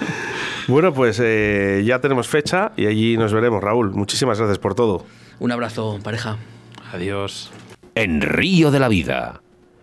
Bueno, 0.68 0.94
pues 0.94 1.20
eh, 1.22 1.84
ya 1.86 2.00
tenemos 2.00 2.28
fecha 2.28 2.72
y 2.78 2.86
allí 2.86 3.18
nos 3.18 3.34
veremos, 3.34 3.62
Raúl. 3.64 3.92
Muchísimas 3.92 4.38
gracias 4.40 4.60
por 4.60 4.74
todo. 4.76 5.06
Un 5.40 5.52
abrazo, 5.52 6.00
pareja. 6.04 6.38
Adiós. 6.94 7.52
En 7.96 8.22
Río 8.22 8.72
de 8.72 8.80
la 8.80 8.88
Vida, 8.88 9.42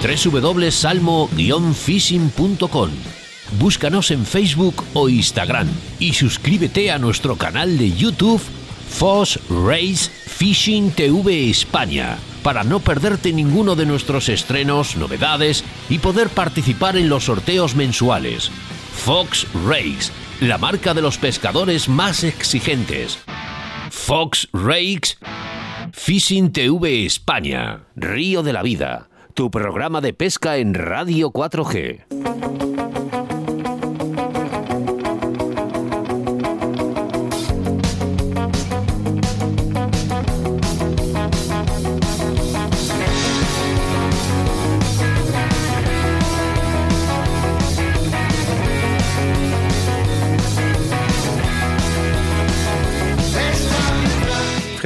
www.salmo-fishing.com 0.00 2.90
Búscanos 3.58 4.10
en 4.10 4.26
Facebook 4.26 4.84
o 4.92 5.08
Instagram 5.08 5.68
y 5.98 6.12
suscríbete 6.12 6.90
a 6.90 6.98
nuestro 6.98 7.36
canal 7.36 7.78
de 7.78 7.90
YouTube 7.92 8.42
Fox 8.88 9.38
Race 9.48 10.10
Fishing 10.26 10.90
TV 10.90 11.50
España 11.50 12.18
para 12.42 12.64
no 12.64 12.80
perderte 12.80 13.32
ninguno 13.32 13.74
de 13.74 13.86
nuestros 13.86 14.28
estrenos, 14.28 14.96
novedades 14.96 15.64
y 15.88 15.98
poder 15.98 16.28
participar 16.28 16.96
en 16.96 17.08
los 17.08 17.24
sorteos 17.24 17.74
mensuales. 17.74 18.50
Fox 18.94 19.46
Rakes, 19.66 20.12
la 20.40 20.58
marca 20.58 20.94
de 20.94 21.02
los 21.02 21.18
pescadores 21.18 21.88
más 21.88 22.24
exigentes. 22.24 23.18
Fox 23.90 24.48
Rakes 24.52 25.18
Fishing 25.92 26.52
TV 26.52 27.06
España, 27.06 27.84
Río 27.96 28.42
de 28.42 28.52
la 28.52 28.62
Vida, 28.62 29.07
tu 29.38 29.52
programa 29.52 30.00
de 30.00 30.12
pesca 30.12 30.56
en 30.56 30.74
Radio 30.74 31.30
4G. 31.30 32.77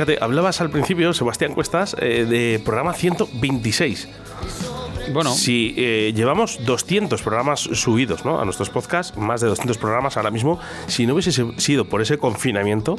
Fíjate, 0.04 0.24
hablabas 0.24 0.60
al 0.60 0.68
principio, 0.68 1.14
Sebastián 1.14 1.54
Cuestas, 1.54 1.94
eh, 2.00 2.26
de 2.28 2.60
programa 2.64 2.92
126. 2.92 4.08
Bueno, 5.12 5.32
Si 5.32 5.74
eh, 5.76 6.12
llevamos 6.12 6.58
200 6.64 7.22
programas 7.22 7.60
subidos 7.60 8.24
¿no? 8.24 8.40
a 8.40 8.44
nuestros 8.44 8.68
podcasts, 8.68 9.16
más 9.16 9.40
de 9.40 9.46
200 9.46 9.78
programas 9.78 10.16
ahora 10.16 10.32
mismo, 10.32 10.58
si 10.88 11.06
no 11.06 11.14
hubiese 11.14 11.32
sido 11.58 11.84
por 11.84 12.02
ese 12.02 12.18
confinamiento, 12.18 12.96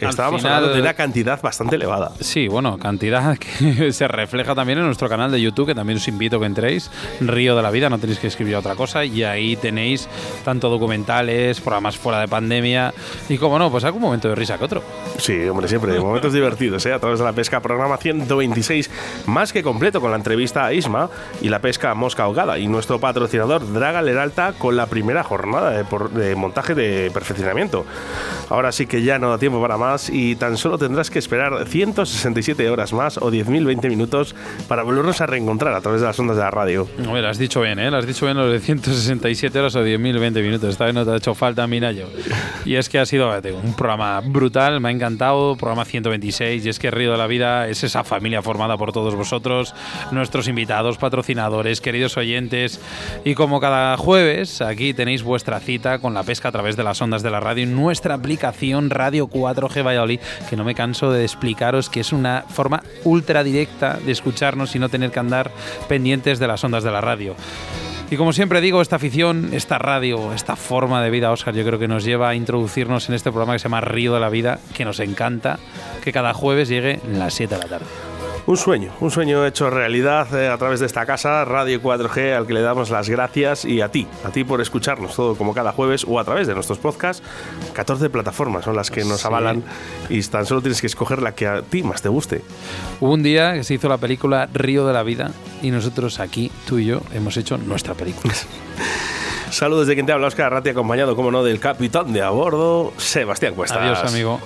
estábamos 0.00 0.42
final- 0.42 0.56
hablando 0.56 0.74
de 0.76 0.82
una 0.82 0.94
cantidad 0.94 1.40
bastante 1.40 1.76
elevada. 1.76 2.12
Sí, 2.20 2.48
bueno, 2.48 2.78
cantidad 2.78 3.36
que 3.58 3.92
se 3.92 4.06
refleja 4.08 4.54
también 4.54 4.78
en 4.78 4.84
nuestro 4.86 5.08
canal 5.08 5.30
de 5.32 5.40
YouTube, 5.40 5.66
que 5.68 5.74
también 5.74 5.96
os 5.98 6.06
invito 6.08 6.36
a 6.36 6.40
que 6.40 6.46
entréis, 6.46 6.90
Río 7.20 7.56
de 7.56 7.62
la 7.62 7.70
Vida, 7.70 7.88
no 7.88 7.98
tenéis 7.98 8.18
que 8.18 8.26
escribir 8.26 8.56
otra 8.56 8.74
cosa, 8.74 9.04
y 9.04 9.22
ahí 9.24 9.56
tenéis 9.56 10.08
tanto 10.44 10.68
documentales, 10.68 11.60
programas 11.60 11.96
fuera 11.96 12.20
de 12.20 12.28
pandemia, 12.28 12.92
y 13.28 13.38
como 13.38 13.58
no, 13.58 13.70
pues 13.70 13.84
algún 13.84 14.02
momento 14.02 14.28
de 14.28 14.34
risa 14.34 14.58
que 14.58 14.64
otro. 14.64 14.82
Sí, 15.18 15.46
hombre, 15.48 15.68
siempre. 15.68 15.98
Momentos 15.98 16.32
divertidos, 16.32 16.84
¿eh? 16.86 16.92
A 16.92 16.98
través 16.98 17.18
de 17.18 17.24
la 17.24 17.32
pesca, 17.32 17.60
programa 17.60 17.96
126, 17.96 18.90
más 19.26 19.52
que 19.52 19.62
completo 19.62 20.00
con 20.00 20.10
la 20.10 20.16
entrevista 20.16 20.64
a 20.66 20.72
Isma 20.72 21.08
y 21.40 21.48
la 21.48 21.60
pesca 21.60 21.94
mosca 21.94 22.24
ahogada. 22.24 22.58
Y 22.58 22.66
nuestro 22.68 22.98
patrocinador, 23.00 23.72
Draga 23.72 24.02
Leralta, 24.02 24.52
con 24.58 24.76
la 24.76 24.86
primera 24.86 25.22
jornada 25.22 25.70
de, 25.70 25.84
por- 25.84 26.10
de 26.10 26.34
montaje 26.36 26.74
de 26.74 27.10
perfeccionamiento. 27.12 27.86
Ahora 28.50 28.72
sí 28.72 28.86
que 28.86 29.02
ya 29.02 29.18
no 29.18 29.30
da 29.30 29.38
tiempo 29.38 29.60
para 29.60 29.76
más 29.76 29.85
y 30.10 30.36
tan 30.36 30.56
solo 30.56 30.78
tendrás 30.78 31.10
que 31.10 31.18
esperar 31.18 31.66
167 31.66 32.68
horas 32.68 32.92
más 32.92 33.18
o 33.18 33.30
10.020 33.30 33.88
minutos 33.88 34.34
para 34.68 34.82
volvernos 34.82 35.20
a 35.20 35.26
reencontrar 35.26 35.74
a 35.74 35.80
través 35.80 36.00
de 36.00 36.06
las 36.06 36.18
ondas 36.18 36.36
de 36.36 36.42
la 36.42 36.50
radio. 36.50 36.88
Hombre, 36.98 37.22
lo 37.22 37.28
has 37.28 37.38
dicho 37.38 37.60
bien, 37.60 37.78
¿eh? 37.78 37.90
Lo 37.90 37.98
has 37.98 38.06
dicho 38.06 38.26
bien 38.26 38.36
lo 38.36 38.48
de 38.48 38.58
167 38.58 39.58
horas 39.58 39.76
o 39.76 39.84
10.020 39.84 40.42
minutos. 40.42 40.70
Esta 40.70 40.86
vez 40.86 40.94
no 40.94 41.04
te 41.04 41.12
ha 41.12 41.16
hecho 41.16 41.34
falta, 41.34 41.66
Minayo. 41.66 42.08
Y 42.64 42.74
es 42.74 42.88
que 42.88 42.98
ha 42.98 43.06
sido 43.06 43.40
digo, 43.40 43.60
un 43.62 43.74
programa 43.74 44.20
brutal, 44.20 44.80
me 44.80 44.88
ha 44.88 44.92
encantado. 44.92 45.56
Programa 45.56 45.84
126. 45.84 46.66
Y 46.66 46.68
es 46.68 46.78
que 46.78 46.90
Río 46.90 47.12
de 47.12 47.18
la 47.18 47.26
Vida 47.26 47.68
es 47.68 47.84
esa 47.84 48.04
familia 48.04 48.42
formada 48.42 48.76
por 48.76 48.92
todos 48.92 49.14
vosotros, 49.14 49.74
nuestros 50.10 50.48
invitados, 50.48 50.98
patrocinadores, 50.98 51.80
queridos 51.80 52.16
oyentes. 52.16 52.80
Y 53.24 53.34
como 53.34 53.60
cada 53.60 53.96
jueves, 53.96 54.60
aquí 54.60 54.94
tenéis 54.94 55.22
vuestra 55.22 55.60
cita 55.60 55.98
con 55.98 56.14
la 56.14 56.22
pesca 56.22 56.48
a 56.48 56.52
través 56.52 56.76
de 56.76 56.84
las 56.84 57.00
ondas 57.00 57.22
de 57.22 57.30
la 57.30 57.40
radio 57.40 57.64
en 57.64 57.74
nuestra 57.74 58.14
aplicación 58.14 58.90
Radio 58.90 59.28
4G 59.28 59.75
Valladolid, 59.82 60.20
que 60.48 60.56
no 60.56 60.64
me 60.64 60.74
canso 60.74 61.10
de 61.10 61.22
explicaros 61.22 61.90
que 61.90 62.00
es 62.00 62.12
una 62.12 62.44
forma 62.48 62.82
ultra 63.04 63.44
directa 63.44 63.98
de 64.04 64.12
escucharnos 64.12 64.74
y 64.74 64.78
no 64.78 64.88
tener 64.88 65.10
que 65.10 65.18
andar 65.18 65.50
pendientes 65.88 66.38
de 66.38 66.46
las 66.46 66.62
ondas 66.64 66.84
de 66.84 66.90
la 66.90 67.00
radio. 67.00 67.36
Y 68.10 68.16
como 68.16 68.32
siempre 68.32 68.60
digo, 68.60 68.80
esta 68.80 68.96
afición, 68.96 69.50
esta 69.52 69.78
radio, 69.78 70.32
esta 70.32 70.54
forma 70.54 71.02
de 71.02 71.10
vida, 71.10 71.32
Oscar, 71.32 71.54
yo 71.54 71.64
creo 71.64 71.78
que 71.78 71.88
nos 71.88 72.04
lleva 72.04 72.28
a 72.28 72.34
introducirnos 72.36 73.08
en 73.08 73.16
este 73.16 73.30
programa 73.30 73.54
que 73.54 73.58
se 73.58 73.64
llama 73.64 73.80
Río 73.80 74.14
de 74.14 74.20
la 74.20 74.28
Vida, 74.28 74.60
que 74.74 74.84
nos 74.84 75.00
encanta 75.00 75.58
que 76.04 76.12
cada 76.12 76.32
jueves 76.32 76.68
llegue 76.68 77.00
las 77.12 77.34
7 77.34 77.56
de 77.56 77.60
la 77.60 77.68
tarde. 77.68 78.15
Un 78.48 78.56
sueño, 78.56 78.92
un 79.00 79.10
sueño 79.10 79.44
hecho 79.44 79.70
realidad 79.70 80.32
eh, 80.32 80.48
a 80.48 80.56
través 80.56 80.78
de 80.78 80.86
esta 80.86 81.04
casa, 81.04 81.44
Radio 81.44 81.82
4G, 81.82 82.32
al 82.32 82.46
que 82.46 82.52
le 82.54 82.60
damos 82.62 82.90
las 82.90 83.08
gracias 83.08 83.64
y 83.64 83.80
a 83.80 83.88
ti, 83.90 84.06
a 84.24 84.28
ti 84.30 84.44
por 84.44 84.60
escucharnos 84.60 85.16
todo 85.16 85.34
como 85.34 85.52
cada 85.52 85.72
jueves 85.72 86.04
o 86.08 86.20
a 86.20 86.24
través 86.24 86.46
de 86.46 86.54
nuestros 86.54 86.78
podcasts. 86.78 87.24
14 87.72 88.08
plataformas 88.08 88.64
son 88.64 88.76
las 88.76 88.88
que 88.92 89.04
nos 89.04 89.22
Sí. 89.22 89.26
avalan 89.26 89.64
y 90.08 90.22
tan 90.22 90.46
solo 90.46 90.60
tienes 90.60 90.80
que 90.80 90.86
escoger 90.86 91.22
la 91.22 91.34
que 91.34 91.48
a 91.48 91.62
ti 91.62 91.82
más 91.82 92.02
te 92.02 92.08
guste. 92.08 92.42
Hubo 93.00 93.14
un 93.14 93.24
día 93.24 93.52
que 93.54 93.64
se 93.64 93.74
hizo 93.74 93.88
la 93.88 93.98
película 93.98 94.48
Río 94.54 94.86
de 94.86 94.92
la 94.92 95.02
Vida 95.02 95.32
y 95.60 95.72
nosotros 95.72 96.20
aquí, 96.20 96.52
tú 96.68 96.78
y 96.78 96.86
yo, 96.86 97.00
hemos 97.12 97.36
hecho 97.36 97.58
nuestra 97.58 97.94
película. 97.94 98.32
Saludos 99.50 99.88
de 99.88 99.94
quien 99.94 100.06
te 100.06 100.12
habla, 100.12 100.28
Oscar 100.28 100.46
Arrati, 100.46 100.70
acompañado, 100.70 101.16
como 101.16 101.32
no, 101.32 101.42
del 101.42 101.58
capitán 101.58 102.12
de 102.12 102.22
a 102.22 102.30
bordo, 102.30 102.92
Sebastián 102.96 103.54
Cuestas. 103.54 103.78
Adiós, 103.78 104.04
amigo. 104.12 104.40